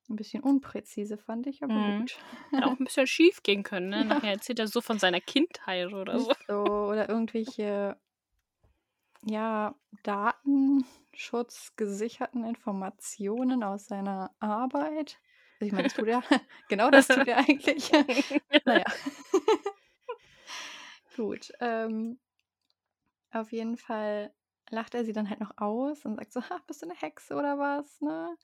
'N 0.09 0.15
bisschen 0.17 0.43
unpräzise 0.43 1.17
fand 1.17 1.47
ich, 1.47 1.63
aber 1.63 1.69
Mhm. 1.69 1.81
gut. 1.81 2.17
Hätte 2.53 2.67
auch 2.67 2.79
'n 2.79 2.85
bisschen 2.85 3.07
schiefgehen 3.09 3.63
können, 3.63 3.89
ne? 3.89 4.05
Nachher 4.05 4.31
erzählt 4.31 4.59
er 4.59 4.67
so 4.67 4.81
von 4.81 4.99
seiner 4.99 5.21
Kindheit 5.21 5.93
oder 5.93 6.19
so. 6.19 6.33
So. 6.47 6.87
Oder 6.89 7.09
irgendwelche 7.09 7.97
ja, 9.23 9.75
datenschutzgesicherten 10.03 12.43
Informationen 12.45 13.63
aus 13.63 13.85
seiner 13.87 14.35
Arbeit. 14.39 15.19
Ich 15.59 15.71
meine, 15.71 15.87
das 15.87 15.93
tut 15.93 16.07
er. 16.07 16.21
Genau 16.67 16.91
das 16.91 17.09
tut 17.09 17.27
er 17.27 17.37
eigentlich. 17.37 17.91
Na 18.65 18.77
ja. 18.77 18.83
Gut, 21.15 21.51
ähm 21.59 22.19
auf 23.31 23.51
jeden 23.51 23.77
Fall 23.77 24.33
lacht 24.69 24.93
er 24.95 25.05
sie 25.05 25.13
dann 25.13 25.29
halt 25.29 25.39
noch 25.39 25.57
aus 25.57 26.05
und 26.05 26.15
sagt 26.17 26.33
so: 26.33 26.41
„Ha, 26.49 26.59
bist 26.67 26.81
du 26.81 26.87
'ne 26.87 26.95
Hexe 26.95 27.35
oder 27.35 27.57
was, 27.59 28.01
ne? 28.01 28.37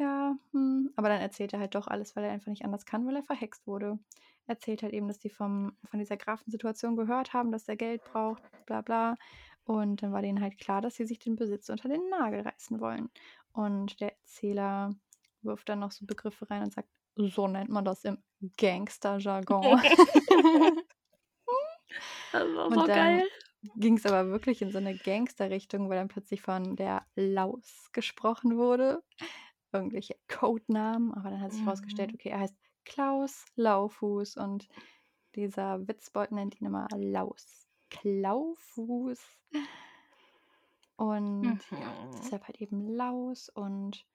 Ja, 0.00 0.36
hm.“ 0.52 0.92
Aber 0.96 1.08
dann 1.08 1.20
erzählt 1.20 1.52
er 1.52 1.58
halt 1.58 1.74
doch 1.74 1.88
alles, 1.88 2.14
weil 2.14 2.22
er 2.24 2.30
einfach 2.30 2.46
nicht 2.50 2.64
anders 2.64 2.86
kann, 2.86 3.04
weil 3.06 3.16
er 3.16 3.24
verhext 3.24 3.66
wurde. 3.66 3.98
Erzählt 4.46 4.82
halt 4.84 4.92
eben, 4.92 5.08
dass 5.08 5.18
die 5.18 5.28
vom 5.28 5.76
von 5.84 5.98
dieser 5.98 6.16
Grafensituation 6.16 6.94
gehört 6.96 7.32
haben, 7.32 7.50
dass 7.50 7.64
der 7.64 7.76
Geld 7.76 8.04
braucht, 8.04 8.44
bla 8.64 8.80
bla. 8.82 9.16
Und 9.64 10.02
dann 10.02 10.12
war 10.12 10.22
denen 10.22 10.40
halt 10.40 10.56
klar, 10.58 10.80
dass 10.80 10.94
sie 10.94 11.04
sich 11.04 11.18
den 11.18 11.34
Besitz 11.36 11.68
unter 11.68 11.88
den 11.88 12.08
Nagel 12.10 12.40
reißen 12.42 12.80
wollen. 12.80 13.10
Und 13.52 14.00
der 14.00 14.12
Erzähler 14.16 14.94
wirft 15.42 15.68
dann 15.68 15.80
noch 15.80 15.90
so 15.90 16.06
Begriffe 16.06 16.48
rein 16.48 16.62
und 16.62 16.72
sagt: 16.72 16.88
„So 17.16 17.48
nennt 17.48 17.68
man 17.70 17.84
das 17.84 18.04
im 18.04 18.22
Gangsterjargon.“ 18.56 19.82
Das 22.32 22.44
war 22.54 22.72
so 22.72 22.76
Und 22.76 22.88
dann 22.88 23.22
geil. 23.22 23.28
ging's 23.62 24.06
aber 24.06 24.28
wirklich 24.30 24.62
in 24.62 24.70
so 24.72 24.78
'ne 24.80 24.96
Gangsterrichtung, 24.96 25.88
weil 25.88 25.96
dann 25.98 26.08
plötzlich 26.08 26.42
von 26.42 26.76
der 26.76 27.06
Laus 27.16 27.90
gesprochen 27.92 28.56
wurde. 28.58 29.02
Irgendwelche 29.72 30.16
Codenamen, 30.28 31.12
aber 31.14 31.30
dann 31.30 31.40
hat 31.40 31.52
sich 31.52 31.66
rausgestellt, 31.66 32.12
Mhm. 32.12 32.14
okay, 32.14 32.30
er 32.30 32.40
heißt 32.40 32.56
Klaus 32.84 33.46
Laufuß 33.56 34.36
und 34.38 34.68
dieser 35.34 35.86
Witzbold 35.88 36.32
nennt 36.32 36.60
ihn 36.60 36.66
immer 36.66 36.88
Laus. 36.96 37.68
Klaufuß. 37.90 39.38
Und 40.96 41.58
ja, 41.78 41.94
Mhm. 42.02 42.18
deshalb 42.18 42.44
halt 42.48 42.60
eben 42.60 42.80
Laus 42.88 43.48
und 43.48 44.06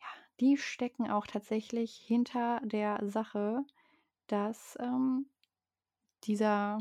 ja, 0.00 0.06
die 0.40 0.56
stecken 0.56 1.10
auch 1.10 1.26
tatsächlich 1.26 1.96
hinter 1.96 2.60
der 2.64 3.00
Sache, 3.08 3.64
dass, 4.28 4.76
ähm, 4.80 5.30
dieser 6.24 6.78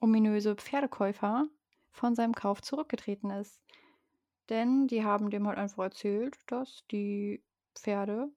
ominöse 0.00 0.56
Pferdekäufer 0.56 1.48
von 1.92 2.14
seinem 2.14 2.34
Kauf 2.34 2.62
zurückgetreten 2.62 3.30
ist. 3.30 3.62
Denn 4.50 4.86
die 4.88 5.04
haben 5.04 5.30
dem 5.30 5.46
halt 5.46 5.58
einfach 5.58 5.84
erzählt, 5.84 6.38
dass 6.46 6.84
die 6.90 7.42
Pferde 7.78 8.30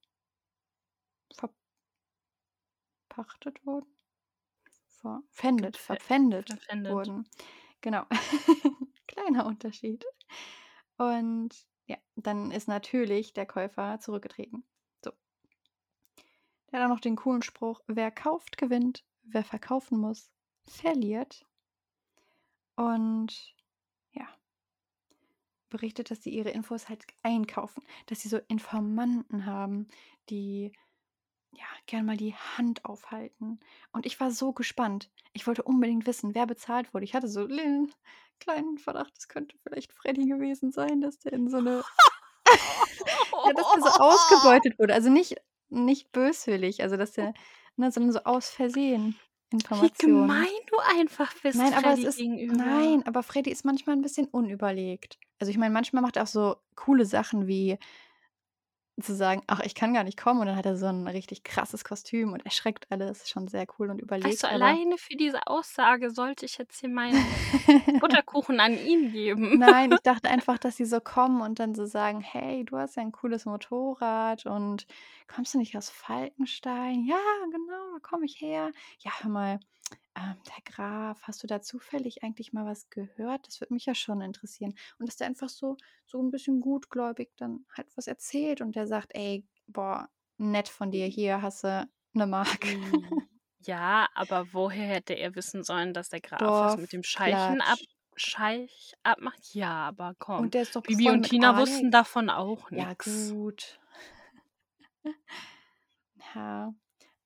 verpachtet 3.10 3.66
wurden? 3.66 3.88
Verpfändet, 5.02 5.78
verpfändet 5.78 6.50
verpfändet. 6.50 6.90
wurden. 6.90 7.30
Genau. 7.82 8.04
Kleiner 9.08 9.46
Unterschied. 9.46 10.06
Und 10.98 11.50
ja, 11.88 11.98
dann 12.16 12.52
ist 12.52 12.68
natürlich 12.68 13.34
der 13.34 13.46
Käufer 13.46 14.00
zurückgetreten. 14.00 14.66
So. 15.04 15.12
Der 16.72 16.80
hat 16.80 16.86
auch 16.86 16.94
noch 16.96 17.00
den 17.00 17.16
coolen 17.16 17.42
Spruch: 17.44 17.82
„Wer 17.88 18.12
kauft, 18.12 18.58
gewinnt. 18.58 19.06
Wer 19.24 19.44
verkaufen 19.44 20.00
muss, 20.00 20.32
verliert.“ 20.68 21.46
Und. 22.78 23.57
Berichtet, 25.70 26.12
dass 26.12 26.24
sie 26.24 26.30
ihre 26.32 26.50
Infos 26.52 26.88
halt 26.90 27.06
einkaufen, 27.24 27.84
dass 28.06 28.22
sie 28.22 28.30
so 28.30 28.40
Informanten 28.48 29.46
haben, 29.46 29.88
die, 30.30 30.72
ja, 31.54 31.66
gern 31.88 32.06
mal 32.06 32.18
die 32.18 32.36
Hand 32.36 32.86
aufhalten. 32.86 33.60
Und 33.94 34.06
ich 34.06 34.20
war 34.20 34.32
so 34.32 34.54
gespannt. 34.54 35.12
Ich 35.34 35.48
wollte 35.48 35.64
unbedingt 35.64 36.08
wissen, 36.08 36.36
wer 36.36 36.48
bezahlt 36.48 36.94
wurde. 36.94 37.06
Ich 37.06 37.16
hatte 37.16 37.28
so 37.30 37.46
'n 37.48 37.94
kleinen 38.40 38.78
Verdacht, 38.80 39.14
es 39.18 39.28
könnte 39.30 39.58
vielleicht 39.64 39.94
Freddie 39.94 40.28
gewesen 40.28 40.72
sein, 40.72 41.02
dass 41.02 41.20
der 41.20 41.34
in 41.34 41.50
so 41.50 41.60
'ne 41.62 41.86
ja, 43.44 43.54
dass 43.54 43.70
der 43.72 43.82
so 43.84 43.92
ausgebeutet 43.98 44.80
wurde. 44.80 44.94
Also 44.96 45.10
nicht 45.10 45.38
nicht 45.70 46.12
böswillig, 46.14 46.84
also 46.84 46.98
dass 46.98 47.14
der 47.14 47.34
ne, 47.78 47.92
sondern 47.92 48.14
so 48.14 48.20
aus 48.26 48.50
Versehen 48.52 49.20
Wie 49.80 49.92
Informationen. 49.92 49.98
gemein 49.98 50.48
du 50.68 50.78
einfach 51.00 51.34
bist 51.42 51.64
Nein, 51.64 51.74
aber 51.74 51.92
es 51.94 52.04
Freddie 52.04 52.04
ist 52.04 52.26
gegenüber. 52.26 52.48
nein, 52.50 53.04
aber 53.06 53.24
Freddie 53.24 53.52
ist 53.52 53.66
manchmal 53.66 53.96
'n 53.96 54.02
bisschen 54.02 54.28
unüberlegt. 54.28 55.20
Also, 55.40 55.52
ich 55.52 55.58
meine, 55.58 55.74
manchmal 55.74 56.02
macht 56.02 56.16
er 56.18 56.24
auch 56.24 56.28
so 56.28 56.58
coole 56.76 57.06
Sachen 57.06 57.48
wie 57.48 57.78
zu 59.04 59.16
sagen: 59.16 59.44
„Ach, 59.48 59.60
ich 59.62 59.76
kann 59.76 59.94
gar 59.94 60.04
nicht 60.04 60.18
kommen.“ 60.18 60.40
Und 60.42 60.48
dann 60.48 60.56
hat 60.58 60.66
er 60.66 60.78
so 60.78 60.86
'n 60.88 61.08
richtig 61.08 61.44
krasses 61.44 61.84
Kostüm 61.84 62.34
und 62.34 62.46
erschreckt 62.46 62.88
alle. 62.92 63.08
Das 63.08 63.20
ist 63.20 63.30
schon 63.30 63.48
sehr 63.48 63.66
cool 63.80 63.90
und 63.90 64.00
überlegt, 64.02 64.44
du, 64.44 64.50
aber 64.52 64.78
alleine 64.78 64.98
für 64.98 65.16
diese 65.16 65.48
Aussage 65.48 66.10
sollte 66.12 66.46
ich 66.46 66.58
jetzt 66.58 66.80
hier 66.80 66.90
meinen 66.90 67.38
Butterkuchen 68.00 68.60
an 68.60 68.78
ihn 68.78 69.12
geben. 69.12 69.60
Nein, 69.60 69.92
ich 69.92 70.02
dachte 70.04 70.30
einfach, 70.30 70.58
dass 70.58 70.78
sie 70.78 70.86
so 70.86 71.00
kommen 71.00 71.42
und 71.42 71.60
dann 71.60 71.74
so 71.76 71.86
sagen: 71.86 72.22
„Hey, 72.22 72.66
du 72.66 72.78
hast 72.78 72.96
ja 72.98 73.02
'n 73.04 73.12
cooles 73.12 73.46
Motorrad 73.46 74.46
und 74.46 74.86
kommst 75.28 75.54
du 75.54 75.58
nicht 75.58 75.78
aus 75.78 75.90
Falkenstein?“ 75.90 77.06
„Ja, 77.06 77.18
genau, 77.52 77.94
da 77.94 78.00
komme 78.02 78.26
ich 78.26 78.42
her.“ 78.42 78.72
„Ja, 79.00 79.12
hör 79.22 79.30
mal, 79.30 79.60
ähm, 80.18 80.36
der 80.46 80.64
Graf, 80.74 81.22
hast 81.24 81.44
du 81.44 81.48
da 81.48 81.62
zufällig 81.62 82.24
eigentlich 82.24 82.52
mal 82.54 82.66
was 82.66 82.90
gehört? 82.90 83.48
Das 83.48 83.62
würde 83.62 83.74
mich 83.74 83.86
ja 83.86 83.94
schon 83.96 84.22
interessieren. 84.22 84.74
Und 85.00 85.08
dass 85.08 85.18
der 85.18 85.28
einfach 85.28 85.50
so, 85.50 85.78
so 86.06 86.22
ein 86.22 86.32
bisschen 86.32 86.60
gutgläubig 86.60 87.30
dann 87.38 87.66
halt 87.76 87.88
was 87.96 88.08
erzählt 88.08 88.62
und 88.62 88.76
der 88.76 88.88
sagt, 88.88 89.12
ey, 89.14 89.46
boah, 89.68 90.10
nett 90.38 90.70
von 90.70 90.92
dir, 90.92 91.06
hier 91.06 91.42
hast 91.42 91.64
du 91.64 91.88
eine 92.16 92.28
Mark. 92.28 92.64
Hm, 92.64 93.28
Ja, 93.66 94.08
aber 94.14 94.54
woher 94.54 94.88
hätte 94.88 95.14
er 95.14 95.36
wissen 95.36 95.64
sollen, 95.64 95.94
dass 95.94 96.10
der 96.10 96.22
Graf 96.22 96.42
was 96.42 96.78
mit 96.78 96.94
dem 96.94 97.04
Scheichen 97.04 97.62
ab. 97.62 97.78
Scheich 98.16 98.94
abmacht? 99.04 99.54
Ja, 99.54 99.88
aber 99.88 100.16
komm. 100.18 100.46
Und 100.46 100.54
der 100.54 100.64
ist 100.64 100.76
doch 100.76 100.82
Bibi 100.82 101.10
und 101.10 101.24
Tina 101.24 101.58
wussten 101.58 101.92
Alex. 101.92 101.92
davon 101.92 102.30
auch 102.30 102.72
Ja, 102.72 102.90
nix. 102.90 103.34
gut. 103.34 103.80
Ja, 106.36 106.74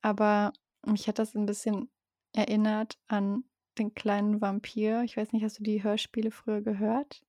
aber 0.02 0.54
mich 0.86 1.08
hat 1.08 1.18
das 1.20 1.34
ein 1.36 1.46
bisschen 1.46 1.90
erinnert 2.34 3.00
an 3.08 3.44
den 3.78 3.94
kleinen 3.94 4.42
Vampir. 4.42 5.04
Ich 5.04 5.18
weiß 5.18 5.34
nicht, 5.34 5.44
hast 5.44 5.60
du 5.60 5.64
die 5.64 5.84
Hörspiele 5.84 6.32
früher 6.32 6.62
gehört? 6.62 7.26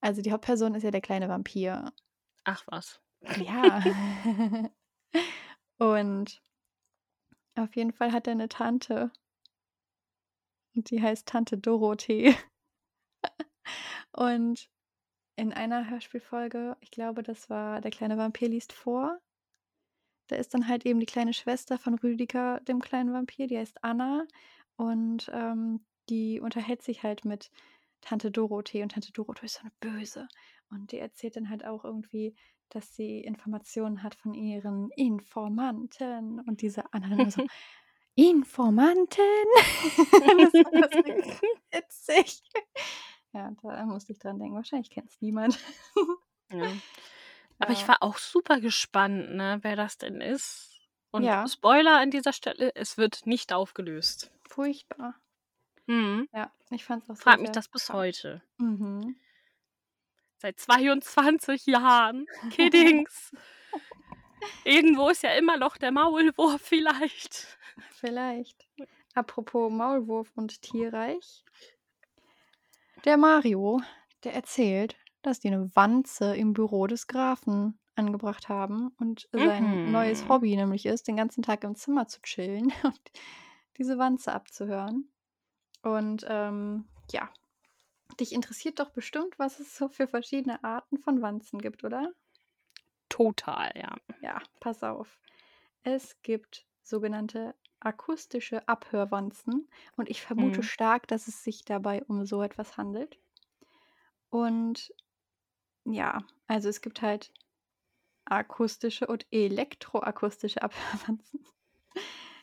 Also 0.00 0.20
die 0.20 0.32
Hauptperson 0.32 0.74
ist 0.74 0.82
ja 0.82 0.90
der 0.90 1.00
kleine 1.00 1.28
Vampir. 1.28 1.92
Ach 2.44 2.62
was. 2.66 3.00
Ja. 3.38 3.82
Und 5.78 6.42
auf 7.56 7.74
jeden 7.76 7.92
Fall 7.92 8.12
hat 8.12 8.26
er 8.26 8.32
eine 8.32 8.48
Tante. 8.48 9.10
Und 10.74 10.90
die 10.90 11.00
heißt 11.00 11.26
Tante 11.26 11.56
Dorothee. 11.56 12.36
Und 14.12 14.68
in 15.36 15.52
einer 15.52 15.88
Hörspielfolge, 15.88 16.76
ich 16.80 16.90
glaube, 16.90 17.22
das 17.22 17.50
war 17.50 17.80
Der 17.80 17.90
kleine 17.90 18.18
Vampir 18.18 18.48
liest 18.48 18.72
vor. 18.72 19.20
Da 20.28 20.36
ist 20.36 20.54
dann 20.54 20.68
halt 20.68 20.86
eben 20.86 21.00
die 21.00 21.06
kleine 21.06 21.34
Schwester 21.34 21.78
von 21.78 21.94
Rüdiger, 21.94 22.60
dem 22.60 22.80
kleinen 22.80 23.12
Vampir, 23.12 23.46
die 23.46 23.58
heißt 23.58 23.82
Anna. 23.82 24.26
Und 24.76 25.30
ähm, 25.32 25.84
die 26.08 26.40
unterhält 26.40 26.82
sich 26.82 27.02
halt 27.02 27.24
mit 27.24 27.50
Tante 28.00 28.30
Dorothee. 28.30 28.82
Und 28.82 28.92
Tante 28.92 29.12
Dorothee 29.12 29.46
ist 29.46 29.54
so 29.54 29.60
eine 29.60 29.72
Böse. 29.80 30.28
Und 30.70 30.92
die 30.92 30.98
erzählt 30.98 31.36
dann 31.36 31.50
halt 31.50 31.64
auch 31.64 31.84
irgendwie, 31.84 32.34
dass 32.70 32.94
sie 32.94 33.20
Informationen 33.20 34.02
hat 34.02 34.14
von 34.14 34.34
ihren 34.34 34.90
Informanten. 34.90 36.40
Und 36.40 36.62
diese 36.62 36.92
Anna 36.92 37.08
dann 37.08 37.20
immer 37.20 37.30
so, 37.30 37.46
Informanten? 38.16 39.06
das 40.12 40.54
war 40.54 40.88
so 40.92 41.42
witzig. 41.72 42.42
Ja, 43.32 43.50
da 43.62 43.84
musste 43.86 44.12
ich 44.12 44.18
dran 44.18 44.38
denken. 44.38 44.54
Wahrscheinlich 44.54 44.90
kennt 44.90 45.10
es 45.10 45.20
niemand. 45.20 45.58
Ja. 46.52 46.68
Aber 47.64 47.72
ich 47.72 47.86
war 47.88 48.02
auch 48.02 48.18
super 48.18 48.60
gespannt, 48.60 49.34
ne, 49.34 49.58
wer 49.62 49.76
das 49.76 49.98
denn 49.98 50.20
ist. 50.20 50.70
Und 51.10 51.24
Ja. 51.24 51.46
Spoiler 51.48 51.98
an 51.98 52.10
dieser 52.10 52.32
Stelle, 52.32 52.72
es 52.74 52.96
wird 52.98 53.26
nicht 53.26 53.52
aufgelöst. 53.52 54.30
Furchtbar. 54.48 55.14
Mhm. 55.86 56.28
Ja, 56.32 56.50
ich 56.70 56.84
fand 56.84 57.04
es 57.04 57.10
auch 57.10 57.14
sehr, 57.16 57.22
Frag 57.22 57.40
mich 57.40 57.50
das 57.50 57.68
bis 57.68 57.84
spannend. 57.84 58.00
heute. 58.02 58.42
Mhm. 58.58 59.16
Seit 60.38 60.58
22 60.60 61.66
Jahren. 61.66 62.26
Kiddings. 62.50 63.32
Irgendwo 64.64 65.08
ist 65.08 65.22
ja 65.22 65.30
immer 65.34 65.56
noch 65.56 65.76
der 65.76 65.90
Maulwurf 65.92 66.60
vielleicht. 66.60 67.58
Vielleicht. 67.90 68.66
Apropos 69.14 69.72
Maulwurf 69.72 70.30
und 70.36 70.60
Tierreich. 70.62 71.44
Der 73.04 73.16
Mario, 73.16 73.80
der 74.22 74.34
erzählt, 74.34 74.96
dass 75.26 75.40
die 75.40 75.48
eine 75.48 75.74
Wanze 75.76 76.36
im 76.36 76.52
Büro 76.52 76.86
des 76.86 77.06
Grafen 77.06 77.78
angebracht 77.96 78.48
haben 78.48 78.88
und 78.98 79.28
sein 79.32 79.80
neues 79.84 80.28
Mhm. 80.28 80.28
Hobby 80.28 80.56
nämlich 80.56 80.86
ist, 80.86 81.06
den 81.08 81.16
ganzen 81.16 81.42
Tag 81.42 81.64
im 81.64 81.76
Zimmer 81.76 82.08
zu 82.08 82.20
chillen 82.22 82.72
und 82.84 83.00
diese 83.78 83.98
Wanze 83.98 84.32
abzuhören. 84.32 85.10
Und 85.82 86.26
ähm, 86.28 86.86
ja, 87.12 87.30
dich 88.20 88.32
interessiert 88.32 88.80
doch 88.80 88.90
bestimmt, 88.90 89.38
was 89.38 89.60
es 89.60 89.76
so 89.76 89.88
für 89.88 90.08
verschiedene 90.08 90.64
Arten 90.64 90.98
von 90.98 91.22
Wanzen 91.22 91.60
gibt, 91.60 91.84
oder? 91.84 92.14
Total, 93.08 93.70
ja. 93.76 93.96
Ja, 94.20 94.42
pass 94.60 94.82
auf. 94.82 95.20
Es 95.82 96.20
gibt 96.22 96.66
sogenannte 96.82 97.54
akustische 97.80 98.66
Abhörwanzen 98.68 99.68
und 99.96 100.08
ich 100.10 100.22
vermute 100.22 100.62
Mhm. 100.62 100.64
stark, 100.64 101.06
dass 101.08 101.28
es 101.28 101.44
sich 101.44 101.64
dabei 101.64 102.02
um 102.04 102.24
so 102.26 102.42
etwas 102.42 102.76
handelt. 102.76 103.18
Und 104.30 104.92
ja, 105.84 106.24
also 106.46 106.68
es 106.68 106.80
gibt 106.80 107.02
halt 107.02 107.32
akustische 108.24 109.06
und 109.06 109.26
elektroakustische 109.30 110.62
Abhörwanzen. 110.62 111.46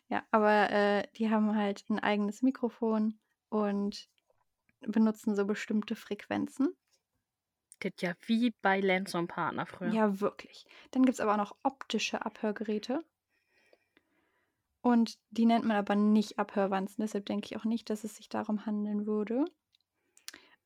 Ja, 0.10 0.24
aber 0.32 0.70
äh, 0.70 1.08
die 1.16 1.30
haben 1.30 1.56
halt 1.56 1.86
ein 1.90 2.00
eigenes 2.00 2.42
Mikrofon 2.42 3.18
und 3.50 4.10
benutzen 4.82 5.36
so 5.36 5.46
bestimmte 5.46 5.96
Frequenzen. 5.96 6.76
Das 7.80 7.94
ja 8.02 8.14
wie 8.28 8.54
bei 8.62 8.80
Lenz 8.80 9.16
und 9.16 9.28
Partner 9.28 9.66
früher. 9.66 9.92
Ja, 9.92 10.20
wirklich. 10.20 10.66
Dann 10.92 11.04
gibt 11.04 11.16
es 11.16 11.20
aber 11.20 11.34
auch 11.34 11.38
noch 11.38 11.56
optische 11.64 12.24
Abhörgeräte. 12.24 13.04
Und 14.82 15.18
die 15.30 15.46
nennt 15.46 15.66
man 15.66 15.78
aber 15.78 15.96
nicht 15.96 16.38
Abhörwanzen. 16.38 17.02
Deshalb 17.02 17.26
denke 17.26 17.46
ich 17.46 17.58
auch 17.58 17.66
nicht, 17.66 17.90
dass 17.90 18.04
es 18.04 18.18
sich 18.18 18.30
darum 18.30 18.66
handeln 18.66 19.06
würde. 19.06 19.46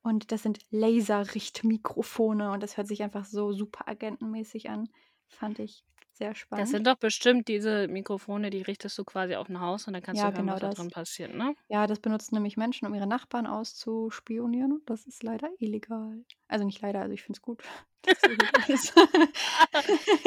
Und 0.06 0.30
das 0.30 0.44
sind 0.44 0.60
Laserrichtmikrofone. 0.70 2.52
Und 2.52 2.62
das 2.62 2.76
hört 2.76 2.86
sich 2.86 3.02
einfach 3.02 3.24
so 3.24 3.52
super 3.52 3.88
agentenmäßig 3.88 4.70
an. 4.70 4.88
Fand 5.28 5.58
ich 5.58 5.82
sehr 6.12 6.34
spannend. 6.36 6.62
Das 6.64 6.70
sind 6.70 6.86
doch 6.86 6.96
bestimmt 6.96 7.48
diese 7.48 7.88
Mikrofone, 7.88 8.50
die 8.50 8.62
richtest 8.62 8.96
du 8.98 9.04
quasi 9.04 9.34
auf 9.34 9.48
ein 9.48 9.60
Haus 9.60 9.88
und 9.88 9.94
dann 9.94 10.02
kannst 10.02 10.22
Ja, 10.22 10.30
du 10.30 10.36
hören, 10.36 10.46
genau 10.46 10.54
was 10.54 10.60
da 10.60 10.70
drin 10.70 10.90
passiert, 10.90 11.34
ne? 11.34 11.56
Ja, 11.68 11.88
das 11.88 11.98
benutzen 11.98 12.36
nämlich 12.36 12.56
Menschen, 12.56 12.86
um 12.86 12.94
ihre 12.94 13.08
Nachbarn 13.08 13.48
auszuspionieren. 13.48 14.72
Und 14.72 14.88
das 14.88 15.06
ist 15.06 15.24
leider 15.24 15.50
illegal. 15.58 16.24
Also 16.46 16.64
nicht 16.64 16.80
leider, 16.80 17.00
also 17.00 17.12
ich 17.12 17.22
finde 17.22 17.38
es 17.38 17.42
gut, 17.42 17.64
ist. 18.68 18.94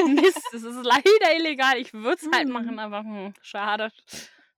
Mist, 0.06 0.54
es 0.54 0.62
ist 0.62 0.84
leider 0.84 1.36
illegal. 1.38 1.78
Ich 1.78 1.94
würde 1.94 2.20
es 2.20 2.28
halt 2.30 2.48
machen, 2.52 2.78
aber 2.78 3.00
hm, 3.00 3.32
schade. 3.40 3.90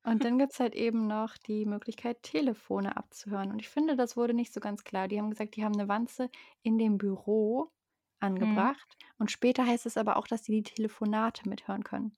Und 0.04 0.24
dann 0.24 0.38
gibt 0.38 0.52
es 0.52 0.60
halt 0.60 0.74
eben 0.74 1.06
noch 1.06 1.36
die 1.38 1.64
Möglichkeit, 1.66 2.22
Telefone 2.22 2.96
abzuhören. 2.96 3.50
Und 3.52 3.60
ich 3.60 3.68
finde, 3.68 3.96
das 3.96 4.16
wurde 4.16 4.34
nicht 4.34 4.52
so 4.52 4.60
ganz 4.60 4.84
klar. 4.84 5.08
Die 5.08 5.18
haben 5.18 5.30
gesagt, 5.30 5.56
die 5.56 5.64
haben 5.64 5.74
eine 5.74 5.88
Wanze 5.88 6.30
in 6.62 6.78
dem 6.78 6.98
Büro 6.98 7.70
Mhm. 8.34 8.66
angebracht. 8.68 8.96
Und 9.18 9.30
später 9.30 9.66
heißt 9.66 9.86
es 9.86 9.96
aber 9.96 10.16
auch, 10.16 10.26
dass 10.26 10.42
die 10.42 10.52
die 10.62 10.74
Telefonate 10.74 11.48
mithören 11.48 11.84
können. 11.84 12.16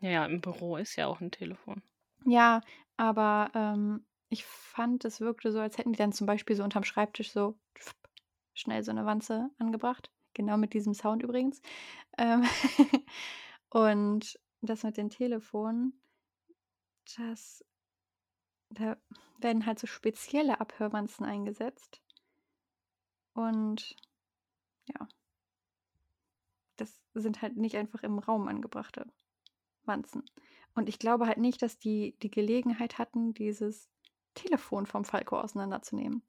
Ja, 0.00 0.24
im 0.24 0.40
Büro 0.40 0.78
ist 0.78 0.96
ja 0.96 1.06
auch 1.06 1.20
ein 1.20 1.30
Telefon. 1.30 1.82
Ja, 2.24 2.60
aber 2.96 3.50
ähm, 3.54 4.06
ich 4.28 4.44
fand, 4.44 5.04
es 5.04 5.20
wirkte 5.20 5.52
so, 5.52 5.60
als 5.60 5.78
hätten 5.78 5.92
die 5.92 5.98
dann 5.98 6.12
zum 6.12 6.26
Beispiel 6.26 6.56
so 6.56 6.64
unterm 6.64 6.84
Schreibtisch 6.84 7.30
so 7.30 7.58
schnell 8.54 8.82
so 8.82 8.90
eine 8.90 9.06
Wanze 9.06 9.50
angebracht. 9.58 10.10
Genau 10.34 10.56
mit 10.56 10.74
diesem 10.74 10.94
Sound 10.94 11.22
übrigens. 11.22 11.62
Ähm, 12.18 12.44
und 13.70 14.38
das 14.62 14.82
mit 14.84 14.96
den 14.96 15.10
Telefonen, 15.10 16.00
das, 17.16 17.62
da 18.70 18.96
werden 19.40 19.66
halt 19.66 19.80
so 19.80 19.88
spezielle 19.88 20.60
Abhörwanzen 20.60 21.26
eingesetzt. 21.26 22.00
Und 23.34 23.94
ja, 24.86 25.08
das 26.76 27.00
sind 27.14 27.42
halt 27.42 27.56
nicht 27.56 27.76
einfach 27.76 28.02
im 28.02 28.18
Raum 28.18 28.48
angebrachte 28.48 29.06
Wanzen. 29.84 30.24
Und 30.74 30.88
ich 30.88 30.98
glaube 30.98 31.26
halt 31.26 31.38
nicht, 31.38 31.62
dass 31.62 31.78
die 31.78 32.16
die 32.22 32.30
Gelegenheit 32.30 32.98
hatten, 32.98 33.34
dieses 33.34 33.90
Telefon 34.34 34.86
vom 34.86 35.04
Falco 35.04 35.40
auseinanderzunehmen. 35.40 36.22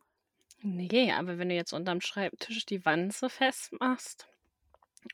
Nee, 0.61 1.11
aber 1.13 1.39
wenn 1.39 1.49
du 1.49 1.55
jetzt 1.55 1.73
unterm 1.73 1.99
Schreibtisch 1.99 2.63
die 2.67 2.85
Wanze 2.85 3.27
festmachst 3.27 4.27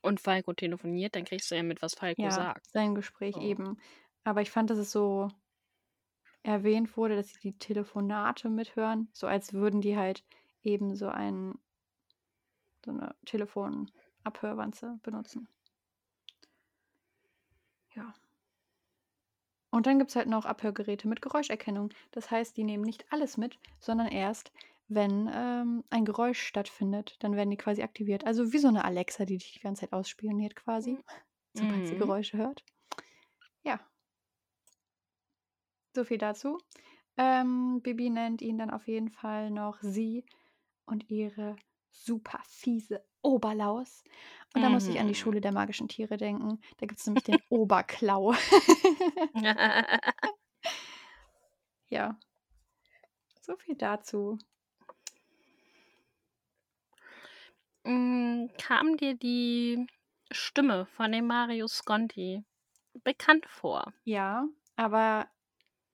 und 0.01 0.21
Falco 0.21 0.53
telefoniert, 0.53 1.15
dann 1.15 1.25
kriegst 1.25 1.51
du 1.51 1.55
ja 1.55 1.63
mit, 1.63 1.81
was 1.81 1.95
Falco 1.95 2.29
Ja, 2.29 2.29
sagt. 2.29 2.67
sein 2.71 2.95
Gespräch 2.95 3.35
So. 3.35 3.41
eben. 3.41 3.77
Aber 4.23 4.41
ich 4.41 4.51
fand, 4.51 4.69
dass 4.69 4.77
es 4.77 4.91
so 4.91 5.29
erwähnt 6.43 6.97
wurde, 6.97 7.15
dass 7.15 7.29
sie 7.29 7.39
die 7.39 7.57
Telefonate 7.57 8.49
mithören, 8.49 9.09
so 9.13 9.27
als 9.27 9.53
würden 9.53 9.81
die 9.81 9.97
halt 9.97 10.23
eben 10.63 10.95
so 10.95 11.07
ein 11.07 11.55
so 12.85 12.91
eine 12.91 13.15
Telefonabhörwanze 13.25 14.99
benutzen. 15.03 15.47
Ja. 17.95 18.13
Und 19.71 19.87
dann 19.87 19.97
gibt 19.97 20.11
es 20.11 20.15
halt 20.15 20.27
noch 20.29 20.45
Abhörgeräte 20.45 21.07
mit 21.07 21.21
Geräuscherkennung. 21.21 21.89
Das 22.11 22.29
heißt, 22.31 22.55
die 22.55 22.63
nehmen 22.63 22.83
nicht 22.83 23.05
alles 23.11 23.37
mit, 23.37 23.59
sondern 23.79 24.07
erst, 24.07 24.51
wenn 24.87 25.29
ähm, 25.33 25.83
ein 25.89 26.05
Geräusch 26.05 26.39
stattfindet. 26.41 27.17
Dann 27.19 27.35
werden 27.35 27.49
die 27.49 27.57
quasi 27.57 27.81
aktiviert. 27.81 28.25
Also 28.25 28.53
wie 28.53 28.59
so 28.59 28.67
eine 28.67 28.85
Alexa, 28.85 29.25
die 29.25 29.37
dich 29.37 29.53
die 29.53 29.59
ganze 29.59 29.81
Zeit 29.81 29.93
ausspioniert 29.93 30.55
quasi, 30.55 30.99
sobald 31.53 31.85
sie 31.87 31.95
Mhm. 31.95 31.97
Geräusche 31.97 32.37
hört. 32.37 32.63
Ja. 33.63 33.79
So 35.93 36.03
viel 36.03 36.17
dazu. 36.17 36.57
Ähm, 37.17 37.81
Bibi 37.81 38.09
nennt 38.09 38.41
ihn 38.41 38.57
dann 38.57 38.71
auf 38.71 38.87
jeden 38.87 39.09
Fall 39.09 39.51
noch 39.51 39.77
sie 39.81 40.25
und 40.85 41.09
ihre 41.09 41.55
super 41.91 42.39
fiese 42.47 43.05
Oberlaus. 43.21 44.03
Und 44.55 44.61
da 44.63 44.69
musste 44.69 44.91
ich 44.91 44.99
an 44.99 45.07
die 45.07 45.13
Mhm. 45.13 45.15
Schule 45.15 45.41
der 45.41 45.51
magischen 45.51 45.87
Tiere 45.87 46.17
denken. 46.17 46.59
Da 46.77 46.87
gibt 46.87 46.99
es 46.99 47.05
nämlich 47.05 47.23
den 47.23 47.39
Oberklau. 47.49 48.33
ja. 51.89 52.17
So 53.41 53.55
viel 53.57 53.75
dazu. 53.75 54.37
Hm, 57.85 58.49
kam 58.57 58.97
dir 58.97 59.15
die 59.15 59.87
Stimme 60.31 60.85
von 60.85 61.11
dem 61.11 61.27
Mario 61.27 61.67
Sconti 61.67 62.43
bekannt 63.03 63.45
vor? 63.47 63.93
Ja, 64.05 64.47
aber 64.75 65.27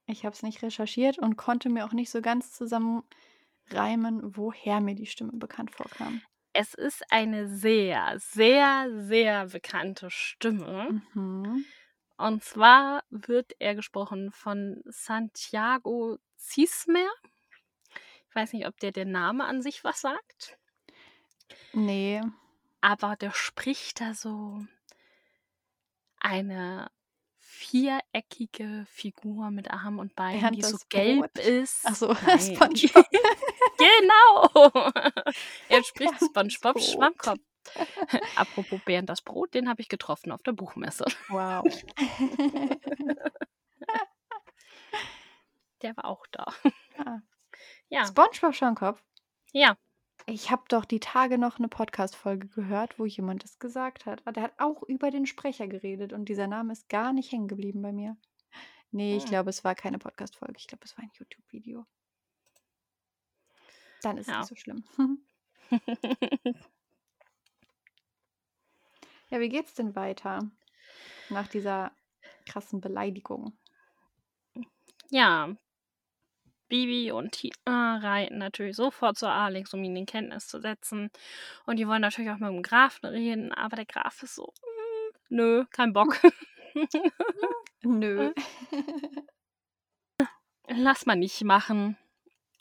ich 0.09 0.25
habe 0.25 0.33
es 0.35 0.43
nicht 0.43 0.61
recherchiert 0.63 1.17
und 1.19 1.35
konnte 1.37 1.69
mir 1.69 1.85
auch 1.85 1.93
nicht 1.93 2.09
so 2.09 2.21
ganz 2.21 2.51
zusammenreimen, 2.53 4.35
woher 4.35 4.81
mir 4.81 4.95
die 4.95 5.05
Stimme 5.05 5.33
bekannt 5.33 5.71
vorkam. 5.71 6.21
Es 6.53 6.73
ist 6.73 7.03
eine 7.11 7.47
sehr, 7.47 8.15
sehr, 8.19 8.87
sehr 8.91 9.47
bekannte 9.47 10.09
Stimme. 10.09 11.01
Mhm. 11.13 11.65
Und 12.17 12.43
zwar 12.43 13.03
wird 13.09 13.53
er 13.59 13.75
gesprochen 13.75 14.31
von 14.31 14.81
Santiago 14.85 16.17
Cismer. 16.37 17.07
Ich 18.29 18.35
weiß 18.35 18.53
nicht, 18.53 18.67
ob 18.67 18.77
der 18.79 18.91
der 18.91 19.05
Name 19.05 19.45
an 19.45 19.61
sich 19.61 19.83
was 19.83 20.01
sagt, 20.01 20.57
Nee. 21.73 22.21
aber 22.81 23.15
der 23.15 23.31
spricht 23.31 24.01
da 24.01 24.13
so 24.13 24.65
eine 26.19 26.91
viereckige 27.59 28.85
Figur 28.89 29.51
mit 29.51 29.69
Armen 29.69 29.99
und 29.99 30.15
Beinen, 30.15 30.39
Bernd 30.39 30.55
die 30.55 30.61
so 30.63 30.77
gelb 30.87 31.33
Brot. 31.33 31.45
ist. 31.45 31.81
Ach 31.85 31.95
so, 31.95 32.07
Nein. 32.25 32.39
SpongeBob. 32.39 33.05
genau. 33.77 34.91
er 35.69 35.83
spricht 35.83 36.15
SpongeBob. 36.23 36.79
Schwammkopf. 36.81 37.39
Apropos 38.35 38.79
Bernd 38.85 39.09
das 39.09 39.21
Brot, 39.21 39.53
den 39.53 39.67
habe 39.69 39.81
ich 39.81 39.89
getroffen 39.89 40.31
auf 40.31 40.41
der 40.41 40.53
Buchmesse. 40.53 41.05
Wow. 41.27 41.65
Der 45.81 45.95
war 45.97 46.05
auch 46.05 46.25
da. 46.31 46.45
Ah. 46.97 47.19
Ja, 47.89 48.05
SpongeBob 48.05 48.55
Schwammkopf. 48.55 49.03
ja. 49.51 49.75
Ich 50.31 50.51
habe 50.51 50.61
doch 50.67 50.85
die 50.85 50.99
Tage 50.99 51.37
noch 51.39 51.57
eine 51.57 51.67
Podcast-Folge 51.67 52.47
gehört, 52.49 52.99
wo 52.99 53.05
jemand 53.05 53.43
das 53.43 53.57
gesagt 53.57 54.05
hat. 54.05 54.21
Ah, 54.25 54.31
Der 54.31 54.43
hat 54.43 54.53
auch 54.59 54.83
über 54.83 55.09
den 55.09 55.25
Sprecher 55.25 55.67
geredet 55.67 56.13
und 56.13 56.25
dieser 56.29 56.45
Name 56.45 56.71
ist 56.71 56.87
gar 56.87 57.13
nicht 57.13 57.31
hängen 57.31 57.47
geblieben 57.47 57.81
bei 57.81 57.91
mir. 57.91 58.15
Nee, 58.91 59.17
ich 59.17 59.23
Hm. 59.23 59.29
glaube, 59.29 59.49
es 59.49 59.63
war 59.63 59.73
keine 59.75 59.97
Podcast-Folge. 59.97 60.55
Ich 60.57 60.67
glaube, 60.67 60.85
es 60.85 60.95
war 60.97 61.03
ein 61.03 61.11
YouTube-Video. 61.15 61.85
Dann 64.03 64.17
ist 64.17 64.27
es 64.27 64.33
Ja. 64.33 64.39
nicht 64.39 64.49
so 64.49 64.55
schlimm. 64.55 64.83
Ja, 69.31 69.39
wie 69.39 69.49
geht's 69.49 69.75
denn 69.75 69.95
weiter 69.95 70.39
nach 71.29 71.47
dieser 71.47 71.91
krassen 72.47 72.81
Beleidigung? 72.81 73.55
ja, 75.11 75.55
Bibi 76.69 77.11
und 77.11 77.31
Tina 77.33 77.97
reiten 77.97 78.37
natürlich 78.37 78.75
sofort 78.75 79.17
zu 79.17 79.27
Alex, 79.29 79.73
um 79.73 79.83
ihn 79.83 79.95
in 79.95 80.05
Kenntnis 80.05 80.47
zu 80.47 80.59
setzen. 80.61 81.09
Und 81.65 81.77
die 81.79 81.87
wollen 81.87 82.01
natürlich 82.01 82.31
auch 82.31 82.37
mit 82.37 82.49
dem 82.49 82.63
Grafen 82.63 83.07
reden, 83.07 83.53
aber 83.53 83.75
der 83.77 83.85
Graf 83.85 84.23
ist 84.23 84.35
so, 84.35 84.53
"Mm, 84.63 85.15
nö, 85.35 85.65
kein 85.71 85.93
Bock. 85.93 86.19
Nö. 87.83 88.33
Lass 90.67 91.05
mal 91.05 91.15
nicht 91.15 91.43
machen. 91.43 91.97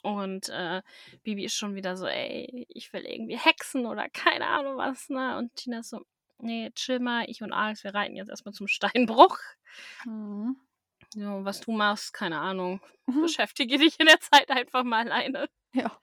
Und 0.01 0.49
äh, 0.49 0.81
Bibi 1.23 1.45
ist 1.45 1.55
schon 1.55 1.75
wieder 1.75 1.97
so, 1.97 2.07
ey, 2.07 2.65
ich 2.69 2.93
will 2.93 3.05
irgendwie 3.05 3.37
hexen 3.37 3.85
oder 3.85 4.09
keine 4.09 4.47
Ahnung 4.47 4.77
was, 4.77 5.09
ne? 5.09 5.37
Und 5.37 5.55
Tina 5.55 5.79
ist 5.79 5.89
so, 5.89 6.01
nee, 6.39 6.71
chill 6.71 6.99
mal, 6.99 7.25
ich 7.27 7.43
und 7.43 7.51
Alex, 7.51 7.83
wir 7.83 7.93
reiten 7.93 8.15
jetzt 8.15 8.29
erstmal 8.29 8.53
zum 8.53 8.67
Steinbruch. 8.67 9.37
Mhm. 10.05 10.55
So, 11.13 11.43
was 11.43 11.61
du 11.61 11.71
machst, 11.71 12.13
keine 12.13 12.39
Ahnung. 12.39 12.81
Mhm. 13.07 13.21
Beschäftige 13.21 13.77
dich 13.77 13.99
in 13.99 14.05
der 14.07 14.19
Zeit 14.19 14.49
einfach 14.51 14.83
mal 14.83 15.05
alleine. 15.05 15.49
Ja. 15.73 15.97